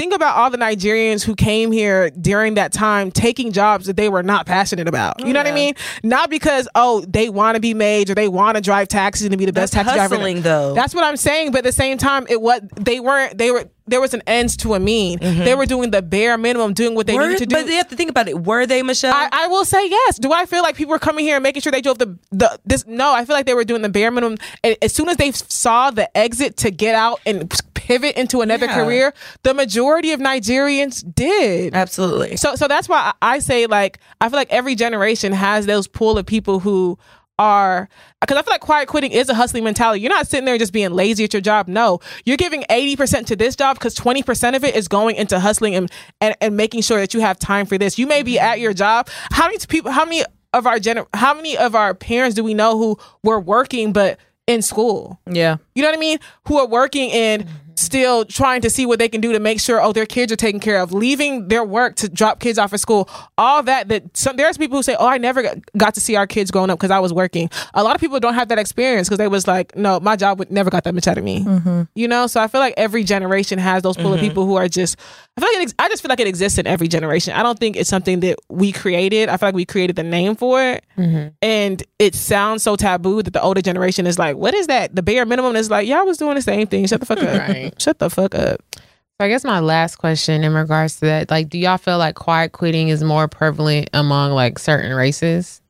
Think 0.04 0.16
about 0.16 0.36
all 0.36 0.50
the 0.50 0.58
Nigerians 0.58 1.24
who 1.24 1.34
came 1.34 1.72
here 1.72 2.10
during 2.10 2.56
that 2.56 2.74
time 2.74 3.10
taking 3.10 3.52
jobs 3.52 3.86
that 3.86 3.96
they 3.96 4.10
were 4.10 4.22
not 4.22 4.44
passionate 4.44 4.86
about. 4.86 5.18
You 5.20 5.28
oh, 5.28 5.32
know 5.32 5.40
what 5.40 5.46
I 5.46 5.52
mean? 5.52 5.76
Not 6.02 6.28
because, 6.28 6.68
oh, 6.74 7.00
they 7.08 7.30
want 7.30 7.54
to 7.54 7.60
be 7.60 7.72
made 7.72 8.10
or 8.10 8.14
they 8.14 8.28
want 8.28 8.56
to 8.56 8.60
drive 8.60 8.88
taxis 8.88 9.28
and 9.28 9.38
be 9.38 9.46
the 9.46 9.52
best 9.54 9.72
That's 9.72 9.86
taxi 9.86 9.96
driver. 9.96 10.16
hustling, 10.16 10.42
though. 10.42 10.74
That's 10.74 10.94
what 10.94 11.04
I'm 11.04 11.16
saying. 11.16 11.52
But 11.52 11.60
at 11.60 11.64
the 11.64 11.72
same 11.72 11.96
time, 11.96 12.26
it 12.28 12.42
was 12.42 12.60
they 12.76 13.00
weren't 13.00 13.38
they 13.38 13.50
were 13.50 13.66
there 13.86 14.00
was 14.00 14.14
an 14.14 14.22
ends 14.26 14.56
to 14.58 14.74
a 14.74 14.80
mean. 14.80 15.18
Mm-hmm. 15.18 15.44
They 15.44 15.54
were 15.54 15.66
doing 15.66 15.90
the 15.90 16.00
bare 16.00 16.38
minimum, 16.38 16.72
doing 16.72 16.94
what 16.94 17.06
they 17.06 17.14
Were- 17.16 17.26
needed 17.28 17.38
to 17.40 17.46
do. 17.46 17.56
But 17.56 17.66
you 17.66 17.76
have 17.76 17.88
to 17.88 17.96
think 17.96 18.08
about 18.10 18.28
it. 18.28 18.38
Were 18.44 18.64
they, 18.66 18.82
Michelle? 18.82 19.12
I, 19.14 19.28
I 19.30 19.46
will 19.48 19.64
say 19.64 19.86
yes. 19.88 20.18
Do 20.18 20.32
I 20.32 20.46
feel 20.46 20.62
like 20.62 20.74
people 20.76 20.92
were 20.92 20.98
coming 20.98 21.24
here 21.24 21.36
and 21.36 21.42
making 21.42 21.60
sure 21.62 21.70
they 21.72 21.82
drove 21.82 21.98
the 21.98 22.18
the 22.30 22.58
this? 22.64 22.86
No, 22.86 23.12
I 23.12 23.24
feel 23.24 23.36
like 23.36 23.46
they 23.46 23.54
were 23.54 23.64
doing 23.64 23.82
the 23.82 23.88
bare 23.90 24.10
minimum. 24.10 24.38
And 24.62 24.76
as 24.80 24.92
soon 24.94 25.08
as 25.08 25.16
they 25.18 25.32
saw 25.32 25.90
the 25.90 26.14
exit 26.16 26.56
to 26.58 26.70
get 26.70 26.94
out 26.94 27.20
and 27.26 27.52
pivot 27.74 28.16
into 28.16 28.40
another 28.40 28.64
Yeah. 28.66 28.82
career, 28.84 29.14
the 29.42 29.52
majority 29.52 30.12
of 30.12 30.20
Nigerians 30.20 31.04
did. 31.14 31.74
Absolutely. 31.74 32.36
So 32.36 32.54
so 32.56 32.66
that's 32.68 32.88
why 32.88 33.12
I 33.20 33.38
say 33.38 33.66
like 33.66 33.98
I 34.20 34.28
feel 34.30 34.38
like 34.38 34.50
every 34.50 34.74
generation 34.74 35.32
has 35.32 35.66
those 35.66 35.86
pool 35.86 36.16
of 36.16 36.24
people 36.24 36.60
who 36.60 36.98
are 37.38 37.88
because 38.20 38.36
I 38.36 38.42
feel 38.42 38.52
like 38.52 38.60
quiet 38.60 38.88
quitting 38.88 39.12
is 39.12 39.28
a 39.28 39.34
hustling 39.34 39.64
mentality. 39.64 40.00
You're 40.00 40.12
not 40.12 40.26
sitting 40.26 40.44
there 40.44 40.56
just 40.58 40.72
being 40.72 40.90
lazy 40.92 41.24
at 41.24 41.32
your 41.32 41.40
job. 41.42 41.68
No, 41.68 42.00
you're 42.24 42.36
giving 42.36 42.62
80% 42.70 43.26
to 43.26 43.36
this 43.36 43.56
job 43.56 43.76
because 43.78 43.94
20% 43.94 44.56
of 44.56 44.64
it 44.64 44.74
is 44.74 44.88
going 44.88 45.16
into 45.16 45.40
hustling 45.40 45.74
and, 45.74 45.90
and 46.20 46.36
and 46.40 46.56
making 46.56 46.82
sure 46.82 46.98
that 46.98 47.14
you 47.14 47.20
have 47.20 47.38
time 47.38 47.66
for 47.66 47.78
this. 47.78 47.98
You 47.98 48.06
may 48.06 48.22
be 48.22 48.38
at 48.38 48.60
your 48.60 48.72
job. 48.72 49.08
How 49.30 49.46
many 49.46 49.58
people 49.68 49.90
how 49.90 50.04
many 50.04 50.24
of 50.52 50.66
our 50.66 50.78
gener- 50.78 51.08
how 51.14 51.34
many 51.34 51.56
of 51.56 51.74
our 51.74 51.94
parents 51.94 52.34
do 52.34 52.44
we 52.44 52.54
know 52.54 52.78
who 52.78 52.98
were 53.22 53.40
working 53.40 53.92
but 53.92 54.18
in 54.46 54.62
school? 54.62 55.20
Yeah. 55.30 55.56
You 55.74 55.82
know 55.82 55.88
what 55.88 55.96
I 55.96 56.00
mean? 56.00 56.18
Who 56.48 56.58
are 56.58 56.66
working 56.66 57.10
and 57.12 57.46
still 57.76 58.24
trying 58.24 58.60
to 58.62 58.70
see 58.70 58.86
what 58.86 58.98
they 58.98 59.08
can 59.08 59.20
do 59.20 59.32
to 59.32 59.40
make 59.40 59.60
sure 59.60 59.80
oh 59.80 59.92
their 59.92 60.06
kids 60.06 60.32
are 60.32 60.36
taken 60.36 60.60
care 60.60 60.80
of, 60.80 60.92
leaving 60.92 61.48
their 61.48 61.64
work 61.64 61.96
to 61.96 62.08
drop 62.08 62.40
kids 62.40 62.58
off 62.58 62.72
at 62.72 62.80
school. 62.80 63.08
All 63.38 63.62
that 63.62 63.88
that 63.88 64.16
some, 64.16 64.36
there's 64.36 64.58
people 64.58 64.78
who 64.78 64.82
say 64.82 64.96
oh 64.98 65.06
I 65.06 65.18
never 65.18 65.42
got- 65.42 65.58
got 65.76 65.94
to 65.94 66.00
see 66.00 66.16
our 66.16 66.26
kids 66.26 66.50
growing 66.50 66.70
up 66.70 66.78
because 66.78 66.90
I 66.90 66.98
was 66.98 67.12
working. 67.12 67.50
A 67.74 67.82
lot 67.82 67.94
of 67.94 68.00
people 68.00 68.20
don't 68.20 68.34
have 68.34 68.48
that 68.48 68.58
experience 68.58 69.08
because 69.08 69.18
they 69.18 69.28
was 69.28 69.46
like 69.46 69.76
no 69.76 70.00
my 70.00 70.16
job 70.16 70.38
would 70.38 70.50
never 70.50 70.70
got 70.70 70.84
that 70.84 70.94
much 70.94 71.06
out 71.06 71.18
of 71.18 71.24
me. 71.24 71.44
Mm-hmm. 71.44 71.82
You 71.94 72.08
know, 72.08 72.26
so 72.26 72.40
I 72.40 72.48
feel 72.48 72.60
like 72.60 72.74
every 72.76 73.04
generation 73.04 73.58
has 73.58 73.82
those 73.82 73.96
pool 73.96 74.12
of 74.12 74.20
mm-hmm. 74.20 74.28
people 74.28 74.46
who 74.46 74.56
are 74.56 74.68
just. 74.68 74.98
I 75.36 75.40
feel 75.40 75.48
like 75.48 75.56
it, 75.56 75.62
ex- 75.62 75.74
I 75.78 75.88
just 75.88 76.02
feel 76.02 76.08
like 76.08 76.20
it 76.20 76.28
exists 76.28 76.58
in 76.58 76.66
every 76.66 76.88
generation. 76.88 77.34
I 77.34 77.42
don't 77.42 77.58
think 77.58 77.76
it's 77.76 77.90
something 77.90 78.20
that 78.20 78.38
we 78.48 78.72
created. 78.72 79.28
I 79.28 79.36
feel 79.36 79.48
like 79.48 79.54
we 79.54 79.64
created 79.64 79.96
the 79.96 80.02
name 80.02 80.36
for 80.36 80.62
it, 80.62 80.84
mm-hmm. 80.96 81.28
and 81.42 81.82
it 81.98 82.14
sounds 82.14 82.62
so 82.62 82.76
taboo 82.76 83.22
that 83.22 83.32
the 83.32 83.42
older 83.42 83.60
generation 83.60 84.06
is 84.06 84.18
like, 84.18 84.36
"What 84.36 84.54
is 84.54 84.66
that?" 84.68 84.94
The 84.94 85.02
bare 85.02 85.26
minimum 85.26 85.56
is 85.56 85.70
like, 85.70 85.88
"Y'all 85.88 86.06
was 86.06 86.18
doing 86.18 86.34
the 86.34 86.42
same 86.42 86.66
thing. 86.66 86.86
Shut 86.86 87.00
the 87.00 87.06
fuck 87.06 87.18
up. 87.18 87.48
Right. 87.48 87.63
Shut 87.78 87.98
the 87.98 88.10
fuck 88.10 88.34
up." 88.34 88.60
So 88.76 89.24
I 89.24 89.28
guess 89.28 89.44
my 89.44 89.60
last 89.60 89.96
question 89.96 90.42
in 90.42 90.52
regards 90.54 90.96
to 90.96 91.06
that, 91.06 91.30
like, 91.30 91.48
do 91.48 91.56
y'all 91.58 91.78
feel 91.78 91.98
like 91.98 92.16
quiet 92.16 92.50
quitting 92.52 92.88
is 92.88 93.02
more 93.04 93.28
prevalent 93.28 93.90
among 93.94 94.32
like 94.32 94.58
certain 94.58 94.92
races, 94.94 95.60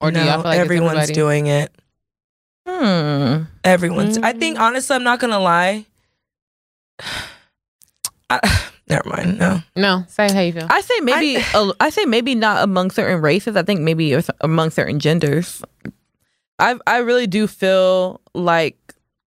or 0.00 0.10
do 0.10 0.18
no, 0.20 0.24
y'all 0.24 0.34
feel 0.42 0.50
like 0.50 0.58
everyone's 0.58 0.92
everybody? 1.10 1.12
doing 1.12 1.46
it. 1.46 1.70
Hmm. 2.66 3.42
Everyone's. 3.64 4.16
I 4.18 4.32
Mm. 4.32 4.38
think 4.40 4.58
honestly, 4.58 4.96
I'm 4.96 5.04
not 5.04 5.20
gonna 5.20 5.38
lie. 5.40 5.84
I, 8.30 8.40
never 8.88 9.08
mind. 9.08 9.38
No. 9.38 9.60
No, 9.76 10.04
say 10.08 10.32
how 10.32 10.40
you 10.40 10.52
feel. 10.52 10.66
I 10.70 10.80
say 10.80 11.00
maybe 11.00 11.36
I, 11.38 11.72
I 11.80 11.90
say 11.90 12.04
maybe 12.06 12.34
not 12.34 12.62
among 12.64 12.90
certain 12.90 13.20
races. 13.20 13.56
I 13.56 13.62
think 13.62 13.80
maybe 13.80 14.16
among 14.40 14.70
certain 14.70 14.98
genders. 14.98 15.62
I 16.58 16.76
I 16.86 16.98
really 16.98 17.26
do 17.26 17.46
feel 17.46 18.20
like 18.34 18.76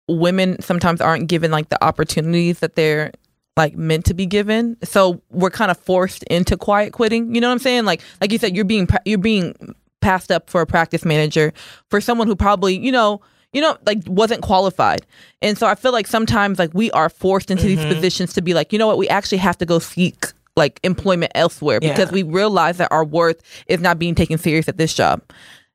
women 0.07 0.61
sometimes 0.61 1.01
aren't 1.01 1.27
given 1.27 1.51
like 1.51 1.69
the 1.69 1.83
opportunities 1.83 2.59
that 2.59 2.75
they're 2.75 3.11
like 3.57 3.75
meant 3.75 4.05
to 4.05 4.13
be 4.13 4.25
given. 4.25 4.77
So 4.83 5.21
we're 5.31 5.49
kind 5.49 5.71
of 5.71 5.77
forced 5.77 6.23
into 6.23 6.57
quiet 6.57 6.93
quitting. 6.93 7.33
You 7.33 7.41
know 7.41 7.47
what 7.47 7.53
I'm 7.53 7.59
saying? 7.59 7.85
Like 7.85 8.01
like 8.21 8.31
you 8.31 8.37
said, 8.37 8.55
you're 8.55 8.65
being 8.65 8.87
you're 9.05 9.17
being 9.17 9.55
passed 10.01 10.31
up 10.31 10.49
for 10.49 10.61
a 10.61 10.67
practice 10.67 11.05
manager 11.05 11.53
for 11.89 11.99
someone 11.99 12.27
who 12.27 12.35
probably 12.35 12.77
you 12.77 12.91
know 12.91 13.21
you 13.53 13.61
know 13.61 13.77
like 13.85 13.99
wasn't 14.07 14.41
qualified. 14.41 15.05
And 15.41 15.57
so 15.57 15.67
I 15.67 15.75
feel 15.75 15.91
like 15.91 16.07
sometimes 16.07 16.59
like 16.59 16.73
we 16.73 16.91
are 16.91 17.09
forced 17.09 17.49
into 17.49 17.63
these 17.63 17.79
mm-hmm. 17.79 17.93
positions 17.93 18.33
to 18.33 18.41
be 18.41 18.53
like 18.53 18.73
you 18.73 18.79
know 18.79 18.87
what 18.87 18.97
we 18.97 19.07
actually 19.07 19.39
have 19.39 19.57
to 19.59 19.65
go 19.65 19.79
seek 19.79 20.25
like 20.57 20.79
employment 20.83 21.31
elsewhere 21.35 21.79
Yeah. 21.81 21.91
because 21.91 22.11
we 22.11 22.23
realize 22.23 22.77
that 22.77 22.91
our 22.91 23.03
worth 23.03 23.41
is 23.67 23.79
not 23.79 23.99
being 23.99 24.15
taken 24.15 24.37
serious 24.37 24.67
at 24.67 24.77
this 24.77 24.93
job. 24.93 25.21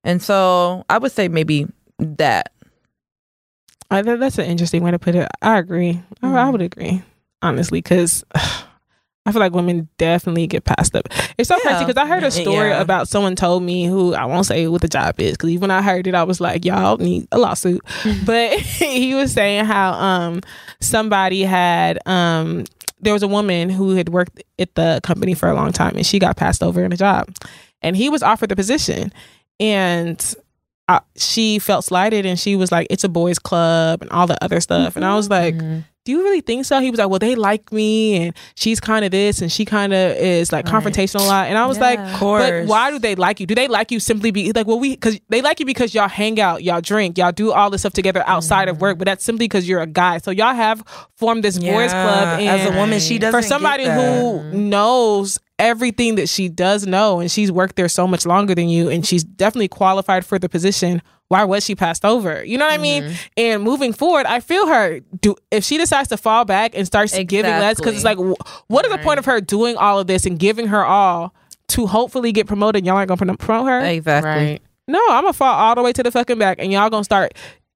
And 0.05 0.23
so 0.23 0.85
I 0.89 0.98
would 0.98 1.12
say 1.12 1.28
maybe 1.28 1.66
that. 1.98 2.52
I, 3.91 4.03
that- 4.03 4.21
that's 4.21 4.39
an 4.39 4.47
interesting 4.47 4.83
way 4.83 4.91
to 4.93 4.99
put 4.99 5.15
it. 5.15 5.29
I 5.43 5.59
agree. 5.59 6.01
I, 6.23 6.33
I 6.37 6.49
would 6.51 6.62
agree, 6.62 7.03
honestly, 7.43 7.79
because 7.81 8.25
I 9.27 9.33
feel 9.33 9.41
like 9.41 9.53
women 9.53 9.89
definitely 9.99 10.47
get 10.47 10.65
passed 10.65 10.97
up. 10.97 11.07
It's 11.37 11.49
so 11.49 11.59
crazy 11.61 11.85
because 11.85 11.97
I 11.99 12.07
heard 12.07 12.23
a 12.25 12.31
story 12.31 12.71
Yeah. 12.71 12.81
about 12.81 13.07
someone 13.09 13.37
told 13.37 13.62
me 13.62 13.85
who 13.85 14.15
I 14.15 14.25
won't 14.25 14.47
say 14.47 14.67
what 14.67 14.81
the 14.81 14.89
job 14.89 15.21
is 15.21 15.33
because 15.33 15.51
even 15.51 15.61
when 15.62 15.71
I 15.71 15.83
heard 15.83 16.07
it, 16.07 16.15
I 16.15 16.23
was 16.23 16.41
like, 16.41 16.65
y'all 16.65 16.97
need 16.97 17.29
a 17.31 17.39
lawsuit. 17.39 17.81
but 18.25 18.59
he 18.59 19.15
was 19.15 19.33
saying 19.33 19.67
how 19.67 19.93
um 19.93 20.41
somebody 20.81 21.43
had 21.43 21.99
um 22.07 22.65
there 23.03 23.12
was 23.12 23.23
a 23.23 23.29
woman 23.29 23.69
who 23.71 23.91
had 23.95 24.09
worked 24.09 24.43
at 24.59 24.75
the 24.75 25.01
company 25.03 25.35
for 25.35 25.49
a 25.49 25.55
long 25.55 25.73
time 25.73 25.97
and 25.97 26.05
she 26.07 26.19
got 26.19 26.37
passed 26.37 26.62
over 26.62 26.83
in 26.83 26.93
a 26.93 26.97
job, 26.97 27.29
and 27.83 27.97
he 27.97 28.09
was 28.09 28.23
offered 28.23 28.49
the 28.49 28.57
position, 28.57 29.12
and 29.61 30.35
I, 30.91 31.01
she 31.17 31.59
felt 31.61 31.85
slighted 31.85 32.27
and 32.27 32.39
she 32.39 32.57
was 32.57 32.73
like, 32.73 32.87
it's 32.91 33.05
a 33.05 33.09
boys' 33.09 33.39
club 33.39 34.03
and 34.03 34.11
all 34.11 34.27
the 34.27 34.43
other 34.45 34.61
stuff. 34.61 34.97
And 34.97 35.05
I 35.05 35.15
was 35.15 35.31
like, 35.31 35.55
Mhm. 35.55 35.85
Do 36.05 36.12
you 36.12 36.22
really 36.22 36.40
think 36.40 36.64
so? 36.64 36.81
He 36.81 36.90
was 36.90 36.98
like, 36.98 37.10
well, 37.10 37.18
they 37.18 37.35
like 37.35 37.72
me 37.72 38.16
and 38.16 38.36
she's 38.55 38.81
kind 38.81 39.05
of 39.05 39.10
this 39.10 39.43
and 39.43 39.52
she 39.52 39.64
kind 39.64 39.93
of 39.93 40.16
is 40.16 40.51
like 40.51 40.66
Right. 40.66 40.74
confrontational 40.74 41.20
a 41.20 41.28
lot. 41.28 41.48
And 41.48 41.59
I 41.59 41.66
was 41.66 41.78
like, 41.78 41.98
Yeah. 41.98 42.12
Of 42.12 42.18
course. 42.18 42.48
but 42.48 42.66
why 42.66 42.90
do 42.90 42.98
they 42.98 43.14
like 43.14 43.39
you? 43.39 43.47
Do 43.47 43.55
they 43.55 43.68
like 43.68 43.90
you 43.90 44.01
simply 44.01 44.31
be 44.31 44.51
like, 44.52 44.66
well, 44.66 44.78
we, 44.78 44.90
because 44.90 45.20
they 45.28 45.43
like 45.43 45.60
you 45.60 45.66
because 45.66 45.94
y'all 45.94 46.09
hang 46.09 46.40
out, 46.40 46.62
y'all 46.62 46.81
drink, 46.81 47.18
y'all 47.18 47.32
do 47.32 47.52
all 47.52 47.68
this 47.68 47.82
stuff 47.82 47.93
together 47.93 48.24
outside 48.27 48.68
of 48.68 48.77
mm-hmm. 48.77 48.82
work, 48.82 48.98
but 48.98 49.05
that's 49.05 49.24
simply 49.24 49.44
because 49.44 49.68
you're 49.68 49.82
a 49.82 49.86
guy. 49.86 50.18
So 50.18 50.31
y'all 50.31 50.55
have 50.55 50.82
formed 51.16 51.44
this 51.44 51.59
boys' 51.59 51.90
club. 51.90 52.40
And 52.40 52.48
As 52.48 52.70
a 52.70 52.77
woman, 52.77 52.98
she 52.98 53.18
doesn't 53.18 53.39
for 53.39 53.47
somebody 53.47 53.85
get 53.85 53.94
who 53.94 54.39
mm-hmm. 54.39 54.68
knows 54.70 55.39
everything 55.59 56.14
that 56.14 56.28
she 56.28 56.48
does 56.48 56.86
know 56.86 57.20
and 57.20 57.31
she's 57.31 57.52
worked 57.52 57.77
there 57.77 57.89
so 57.89 58.06
much 58.06 58.24
longer 58.24 58.55
than 58.55 58.70
you 58.70 58.89
and 58.89 59.05
she's 59.05 59.22
definitely 59.22 59.68
qualified 59.68 60.24
for 60.24 60.39
the 60.39 60.48
position 60.48 61.02
why 61.31 61.44
was 61.44 61.65
she 61.65 61.74
passed 61.74 62.05
over 62.05 62.44
you 62.44 62.59
know 62.59 62.66
what 62.66 62.74
i 62.74 62.78
mean 62.78 63.05
Mm-hmm. 63.05 63.15
and 63.39 63.62
moving 63.62 63.93
forward 63.93 64.27
i 64.27 64.40
feel 64.40 64.66
her 64.66 65.01
do 65.20 65.35
if 65.51 65.65
she 65.65 65.78
decides 65.78 66.09
to 66.11 66.16
fall 66.16 66.44
back 66.44 66.73
and 66.77 66.86
starts 66.86 67.16
giving 67.24 67.51
less 67.52 67.77
because 67.78 67.94
it's 67.94 68.05
like 68.05 68.19
wh- 68.19 68.70
what 68.70 68.85
is 68.85 68.93
the 68.93 68.98
point 68.98 69.19
of 69.19 69.24
her 69.24 69.40
doing 69.40 69.77
all 69.77 69.98
of 69.98 70.07
this 70.07 70.27
and 70.27 70.39
giving 70.39 70.66
her 70.66 70.85
all 70.85 71.32
to 71.69 71.86
hopefully 71.86 72.32
get 72.32 72.47
promoted 72.47 72.85
y'all 72.85 72.97
aren't 72.97 73.09
gonna 73.09 73.16
prom- 73.24 73.36
promote 73.36 73.69
her 73.69 73.81
Exactly. 73.81 74.28
right. 74.31 74.62
no 74.89 74.98
i'm 75.09 75.23
gonna 75.23 75.32
fall 75.32 75.55
all 75.55 75.74
the 75.77 75.82
way 75.82 75.93
to 75.93 76.02
the 76.02 76.11
fucking 76.11 76.39
back 76.39 76.59
and 76.61 76.73
y'all 76.73 76.90
gonna 76.90 77.05
start 77.05 77.32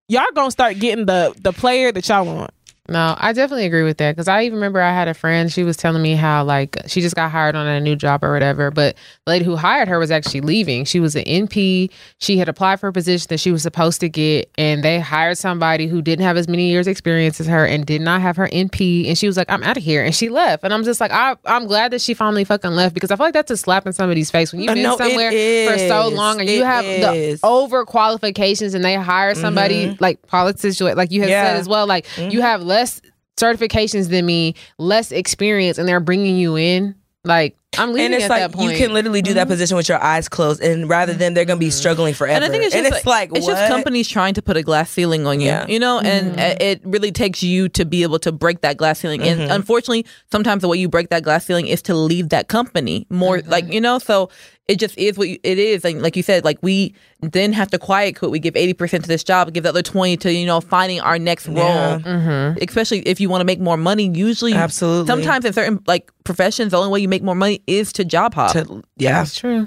y'all 0.09 0.25
gonna 0.35 0.51
start 0.51 0.79
getting 0.81 1.07
the 1.07 1.33
the 1.41 1.53
player 1.53 1.93
that 1.93 2.07
y'all 2.09 2.27
want 2.27 2.51
No, 2.87 3.15
I 3.19 3.33
definitely 3.33 3.65
agree 3.65 3.83
with 3.83 3.97
that 3.97 4.13
because 4.15 4.29
I 4.29 4.43
even 4.45 4.57
remember 4.57 4.79
I 4.79 4.93
had 4.93 5.09
a 5.09 5.15
friend. 5.15 5.51
She 5.51 5.65
was 5.65 5.75
telling 5.75 6.03
me 6.03 6.17
how 6.17 6.45
like 6.45 6.77
she 6.87 7.01
just 7.01 7.17
got 7.17 7.31
hired 7.31 7.55
on 7.57 7.67
a 7.67 7.81
new 7.81 7.97
job 7.97 8.23
or 8.23 8.31
whatever, 8.31 8.71
but 8.71 8.95
the 9.25 9.31
lady 9.33 9.45
who 9.47 9.57
hired 9.57 9.89
her 9.89 9.99
was 9.99 10.11
actually 10.11 10.43
leaving. 10.43 10.85
She 10.85 11.01
was 11.01 11.17
an 11.17 11.25
NP. 11.25 11.89
She 12.19 12.37
had 12.37 12.47
applied 12.47 12.81
for 12.81 12.89
a 12.89 12.93
position 12.93 13.29
that 13.31 13.41
she 13.41 13.51
was 13.51 13.63
supposed 13.63 14.01
to 14.01 14.11
get, 14.11 14.51
and 14.59 14.85
they 14.85 15.01
hired 15.01 15.39
somebody 15.39 15.87
who 15.87 16.03
didn't 16.03 16.27
have 16.27 16.37
as 16.37 16.47
many 16.47 16.69
years 16.69 16.87
experience 16.87 17.41
as 17.41 17.47
her 17.47 17.65
and 17.65 17.87
did 17.87 18.03
not 18.03 18.21
have 18.21 18.37
her 18.37 18.49
NP. 18.49 19.09
And 19.09 19.17
she 19.17 19.27
was 19.27 19.39
like, 19.39 19.51
"I'm 19.51 19.63
out 19.63 19.79
of 19.79 19.83
here," 19.83 20.05
and 20.05 20.15
she 20.15 20.29
left. 20.29 20.63
And 20.63 20.75
I'm 20.75 20.85
just 20.85 21.01
like, 21.01 21.11
I, 21.11 21.37
I'm 21.47 21.67
glad 21.67 21.91
that 21.93 22.03
she 22.03 22.13
finally 22.13 22.45
fucking 22.45 22.73
left 22.73 22.93
because 22.95 23.11
I 23.11 23.17
feel 23.17 23.25
like 23.29 23.33
that's 23.35 23.51
a 23.51 23.57
slap 23.57 23.87
in 23.87 23.95
somebody's 23.95 24.31
face 24.31 24.53
when 24.53 24.61
you've 24.61 24.75
been 24.75 24.83
no, 24.83 24.99
somewhere 24.99 25.31
for 25.31 25.79
so 25.79 26.09
long 26.09 26.39
and 26.39 26.51
you 26.51 26.63
have 26.65 26.85
is. 26.85 27.41
the 27.41 27.47
over 27.47 27.87
qualifications 27.87 28.75
and 28.75 28.85
they 28.85 28.95
hire 28.97 29.35
somebody 29.35 29.97
like 30.01 30.21
politics, 30.27 30.79
like 30.83 31.11
you 31.11 31.23
have 31.23 31.31
Yeah. 31.31 31.45
said 31.45 31.57
as 31.57 31.67
well, 31.67 31.87
like 31.87 32.05
you 32.19 32.43
have 32.43 32.63
less 32.75 33.01
certifications 33.37 34.09
than 34.09 34.27
me, 34.27 34.55
less 34.79 35.13
experience, 35.13 35.79
and 35.79 35.89
they're 35.89 36.01
bringing 36.01 36.37
you 36.37 36.57
in. 36.57 36.95
Like, 37.27 37.57
I'm 37.79 37.93
leaving 37.93 38.05
and 38.07 38.15
it's 38.15 38.25
at 38.25 38.31
like 38.31 38.41
that 38.43 38.53
point. 38.53 38.71
you 38.71 38.77
can 38.77 38.93
literally 38.93 39.23
do 39.23 39.33
that 39.35 39.49
position 39.49 39.77
with 39.79 39.89
your 39.89 40.01
eyes 40.03 40.29
closed, 40.29 40.61
and 40.61 40.89
rather 40.91 41.15
than 41.15 41.33
they're 41.33 41.47
gonna 41.47 41.59
be 41.59 41.71
struggling 41.71 42.13
forever. 42.13 42.35
And 42.37 42.45
I 42.45 42.49
think 42.51 42.65
it's 42.65 42.75
just 42.75 43.07
like, 43.07 43.31
it's 43.35 43.47
just 43.47 43.67
companies 43.67 44.07
trying 44.09 44.35
to 44.35 44.43
put 44.43 44.57
a 44.59 44.63
glass 44.63 44.91
ceiling 44.91 45.27
on 45.27 45.41
you, 45.41 45.47
Yeah. 45.47 45.67
you 45.67 45.79
know, 45.81 46.01
and 46.01 46.39
uh, 46.39 46.55
it 46.61 46.83
really 46.85 47.11
takes 47.13 47.43
you 47.43 47.71
to 47.71 47.85
be 47.87 48.03
able 48.03 48.19
to 48.21 48.31
break 48.31 48.61
that 48.61 48.77
glass 48.77 48.99
ceiling. 49.01 49.23
And 49.23 49.41
Mm-hmm. 49.41 49.53
unfortunately, 49.53 50.05
sometimes 50.31 50.61
the 50.61 50.69
way 50.69 50.77
you 50.77 50.89
break 50.89 51.09
that 51.09 51.23
glass 51.23 51.47
ceiling 51.47 51.67
is 51.67 51.81
to 51.83 51.95
leave 51.95 52.29
that 52.29 52.49
company 52.49 53.07
more, 53.09 53.39
Mm-hmm. 53.39 53.51
like 53.51 53.73
you 53.73 53.81
know. 53.81 53.99
So 53.99 54.29
it 54.67 54.79
just 54.79 54.97
is 54.97 55.19
what 55.19 55.29
you, 55.29 55.39
it 55.43 55.59
is. 55.59 55.85
And 55.85 56.01
like 56.01 56.17
you 56.17 56.23
said, 56.23 56.45
like 56.45 56.59
we 56.63 56.95
then 57.21 57.53
have 57.53 57.71
to 57.71 57.79
quiet 57.79 58.17
quit. 58.17 58.31
We 58.31 58.39
give 58.39 58.57
eighty 58.57 58.73
percent 58.73 59.05
to 59.05 59.09
this 59.09 59.23
job, 59.23 59.53
give 59.53 59.65
the 59.65 59.69
other 59.69 59.83
twenty 59.83 60.17
to 60.19 60.33
you 60.33 60.47
know 60.47 60.61
finding 60.61 61.01
our 61.01 61.19
next 61.19 61.47
role. 61.49 61.57
Yeah. 61.59 61.99
Mm-hmm. 61.99 62.65
Especially 62.67 63.01
if 63.01 63.21
you 63.21 63.29
want 63.29 63.43
to 63.43 63.45
make 63.45 63.61
more 63.61 63.77
money. 63.77 64.09
Usually, 64.09 64.55
Absolutely. 64.55 65.07
Sometimes 65.07 65.45
in 65.45 65.53
certain 65.53 65.83
like 65.87 66.11
professions, 66.25 66.71
the 66.71 66.79
only 66.79 66.91
way 66.91 67.01
you 67.01 67.09
make 67.09 67.23
more 67.23 67.35
money 67.35 67.63
is 67.67 67.93
to 67.95 68.05
job 68.05 68.35
hop. 68.35 68.53
To, 68.53 68.83
yeah, 68.97 69.19
That's 69.21 69.39
true. 69.39 69.67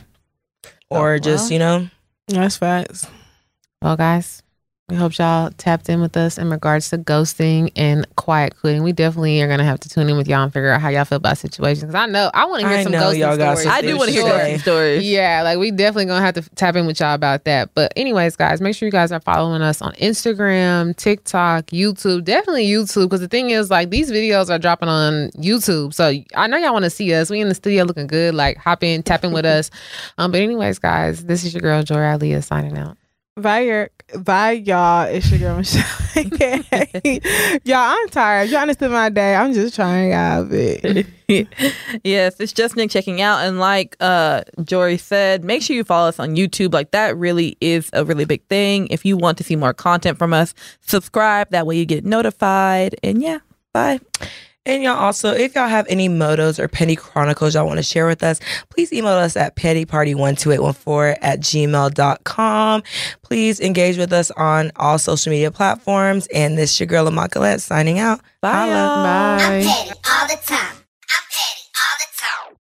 or 0.90 1.20
just 1.20 1.52
you 1.52 1.60
know, 1.60 1.88
That's 2.28 2.58
facts. 2.58 3.06
Well, 3.82 3.98
guys, 3.98 4.42
we 4.90 4.96
hope 4.96 5.18
y'all 5.18 5.52
tapped 5.58 5.90
in 5.90 6.00
with 6.00 6.16
us 6.16 6.38
in 6.38 6.50
regards 6.50 6.90
to 6.90 6.98
ghosting 6.98 7.70
and 7.76 8.08
quiet 8.16 8.56
quitting. 8.58 8.84
We 8.84 8.94
definitely 8.94 9.42
are 9.42 9.48
gonna 9.50 9.66
have 9.66 9.82
to 9.82 9.90
tune 9.90 10.08
in 10.08 10.16
with 10.16 10.30
y'all 10.30 10.44
and 10.44 10.54
figure 10.54 10.72
out 10.72 10.80
how 10.80 10.88
y'all 10.88 11.04
feel 11.04 11.18
about 11.18 11.38
situations. 11.38 11.82
Because 11.82 11.96
I 11.96 12.06
know 12.06 12.32
I 12.34 12.46
want 12.46 12.62
to 12.62 12.70
hear 12.70 12.78
I 12.78 12.84
some 12.84 12.94
know 12.94 13.00
ghosting 13.12 13.18
y'all 13.20 13.36
got 13.36 13.58
stories. 13.58 13.64
some 13.64 13.74
I 13.74 13.82
do 13.82 13.98
want 13.98 14.12
to 14.12 14.16
hear 14.16 14.24
ghosting 14.24 14.62
stories. 14.62 15.04
Yeah, 15.04 15.42
like 15.44 15.58
we 15.58 15.72
definitely 15.72 16.06
gonna 16.06 16.24
have 16.24 16.36
to 16.36 16.50
tap 16.56 16.78
in 16.78 16.86
with 16.86 17.02
y'all 17.02 17.16
about 17.16 17.44
that. 17.44 17.72
But 17.74 17.92
anyways, 17.98 18.38
guys, 18.38 18.62
make 18.62 18.78
sure 18.78 18.86
you 18.86 18.92
guys 18.94 19.12
are 19.12 19.20
following 19.20 19.62
us 19.62 19.82
on 19.82 19.92
Instagram, 19.96 20.96
TikTok, 20.96 21.66
YouTube. 21.66 22.24
Definitely 22.24 22.68
YouTube, 22.68 23.08
because 23.08 23.20
the 23.20 23.28
thing 23.28 23.50
is, 23.50 23.70
like 23.70 23.90
these 23.90 24.10
videos 24.10 24.50
are 24.50 24.58
dropping 24.58 24.88
on 24.88 25.32
YouTube. 25.32 25.94
So 25.94 26.14
I 26.34 26.48
know 26.48 26.56
y'all 26.56 26.72
want 26.72 26.86
to 26.86 26.90
see 26.90 27.14
us. 27.14 27.30
We 27.30 27.42
in 27.42 27.50
the 27.50 27.56
studio 27.56 27.84
looking 27.84 28.08
good. 28.08 28.34
Like 28.34 28.56
hop 28.56 28.84
in, 28.84 29.04
tap 29.04 29.26
in 29.26 29.34
with 29.34 29.46
us. 29.46 29.70
Um, 30.20 30.32
but 30.32 30.42
anyways, 30.42 30.80
guys, 30.80 31.26
this 31.26 31.44
is 31.44 31.54
your 31.54 31.62
girl 31.62 31.84
Joy 31.84 31.96
Aliyah 31.96 32.44
signing 32.44 32.78
out. 32.78 32.98
Bye, 33.36 33.60
your, 33.62 33.90
bye, 34.16 34.52
y'all. 34.52 35.04
It's 35.08 35.30
your 35.30 35.40
girl 35.40 35.58
Michelle. 35.58 35.84
y'all, 37.66 37.76
I'm 37.76 38.10
tired. 38.10 38.50
Y'all 38.50 38.62
understood 38.62 38.92
my 38.92 39.10
day. 39.10 39.36
I'm 39.36 39.54
just 39.54 39.76
trying 39.76 40.14
out 40.14 40.48
it. 40.52 41.08
yes, 42.04 42.40
it's 42.40 42.54
just 42.54 42.76
Nick 42.76 42.90
checking 42.90 43.22
out. 43.22 43.40
And 43.40 43.60
like 43.60 43.96
uh 44.00 44.44
Jory 44.64 44.98
said, 44.98 45.44
make 45.44 45.62
sure 45.62 45.76
you 45.76 45.84
follow 45.84 46.08
us 46.08 46.20
on 46.20 46.36
YouTube. 46.36 46.74
Like 46.74 46.92
that 46.92 47.18
really 47.18 47.58
is 47.62 47.90
a 47.94 48.06
really 48.06 48.26
big 48.26 48.46
thing. 48.48 48.88
If 48.90 49.06
you 49.06 49.18
want 49.18 49.38
to 49.40 49.44
see 49.44 49.56
more 49.56 49.74
content 49.74 50.18
from 50.18 50.34
us, 50.34 50.54
subscribe. 50.82 51.50
That 51.52 51.68
way 51.68 51.78
you 51.78 51.86
get 51.86 52.06
notified. 52.06 52.96
And 53.04 53.22
yeah, 53.22 53.40
bye. 53.74 54.00
And 54.68 54.84
y'all 54.84 54.98
also, 54.98 55.34
if 55.34 55.56
y'all 55.56 55.70
have 55.70 55.88
any 55.90 56.10
motos 56.10 56.60
or 56.60 56.68
petty 56.68 56.98
chronicles 56.98 57.56
y'all 57.56 57.66
want 57.66 57.78
to 57.78 57.84
share 57.84 58.06
with 58.06 58.22
us, 58.22 58.42
please 58.70 58.92
email 58.92 59.14
us 59.14 59.38
at 59.38 59.56
pettyparty12814 59.56 61.18
at 61.22 61.40
gmail.com. 61.40 62.84
Please 63.24 63.62
engage 63.62 63.98
with 63.98 64.12
us 64.12 64.30
on 64.32 64.74
all 64.76 65.00
social 65.00 65.32
media 65.32 65.52
platforms. 65.52 66.28
And 66.34 66.58
this 66.58 66.74
is 66.74 66.80
your 66.82 66.88
girl, 66.88 67.08
Immaculate, 67.08 67.62
signing 67.62 67.98
out. 67.98 68.20
Bye. 68.42 68.52
Holla. 68.52 68.74
y'all. 68.74 69.04
Bye. 69.04 69.44
I'm 69.44 69.64
petty 69.64 70.00
all 70.12 70.28
the 70.28 70.38
time. 70.46 70.77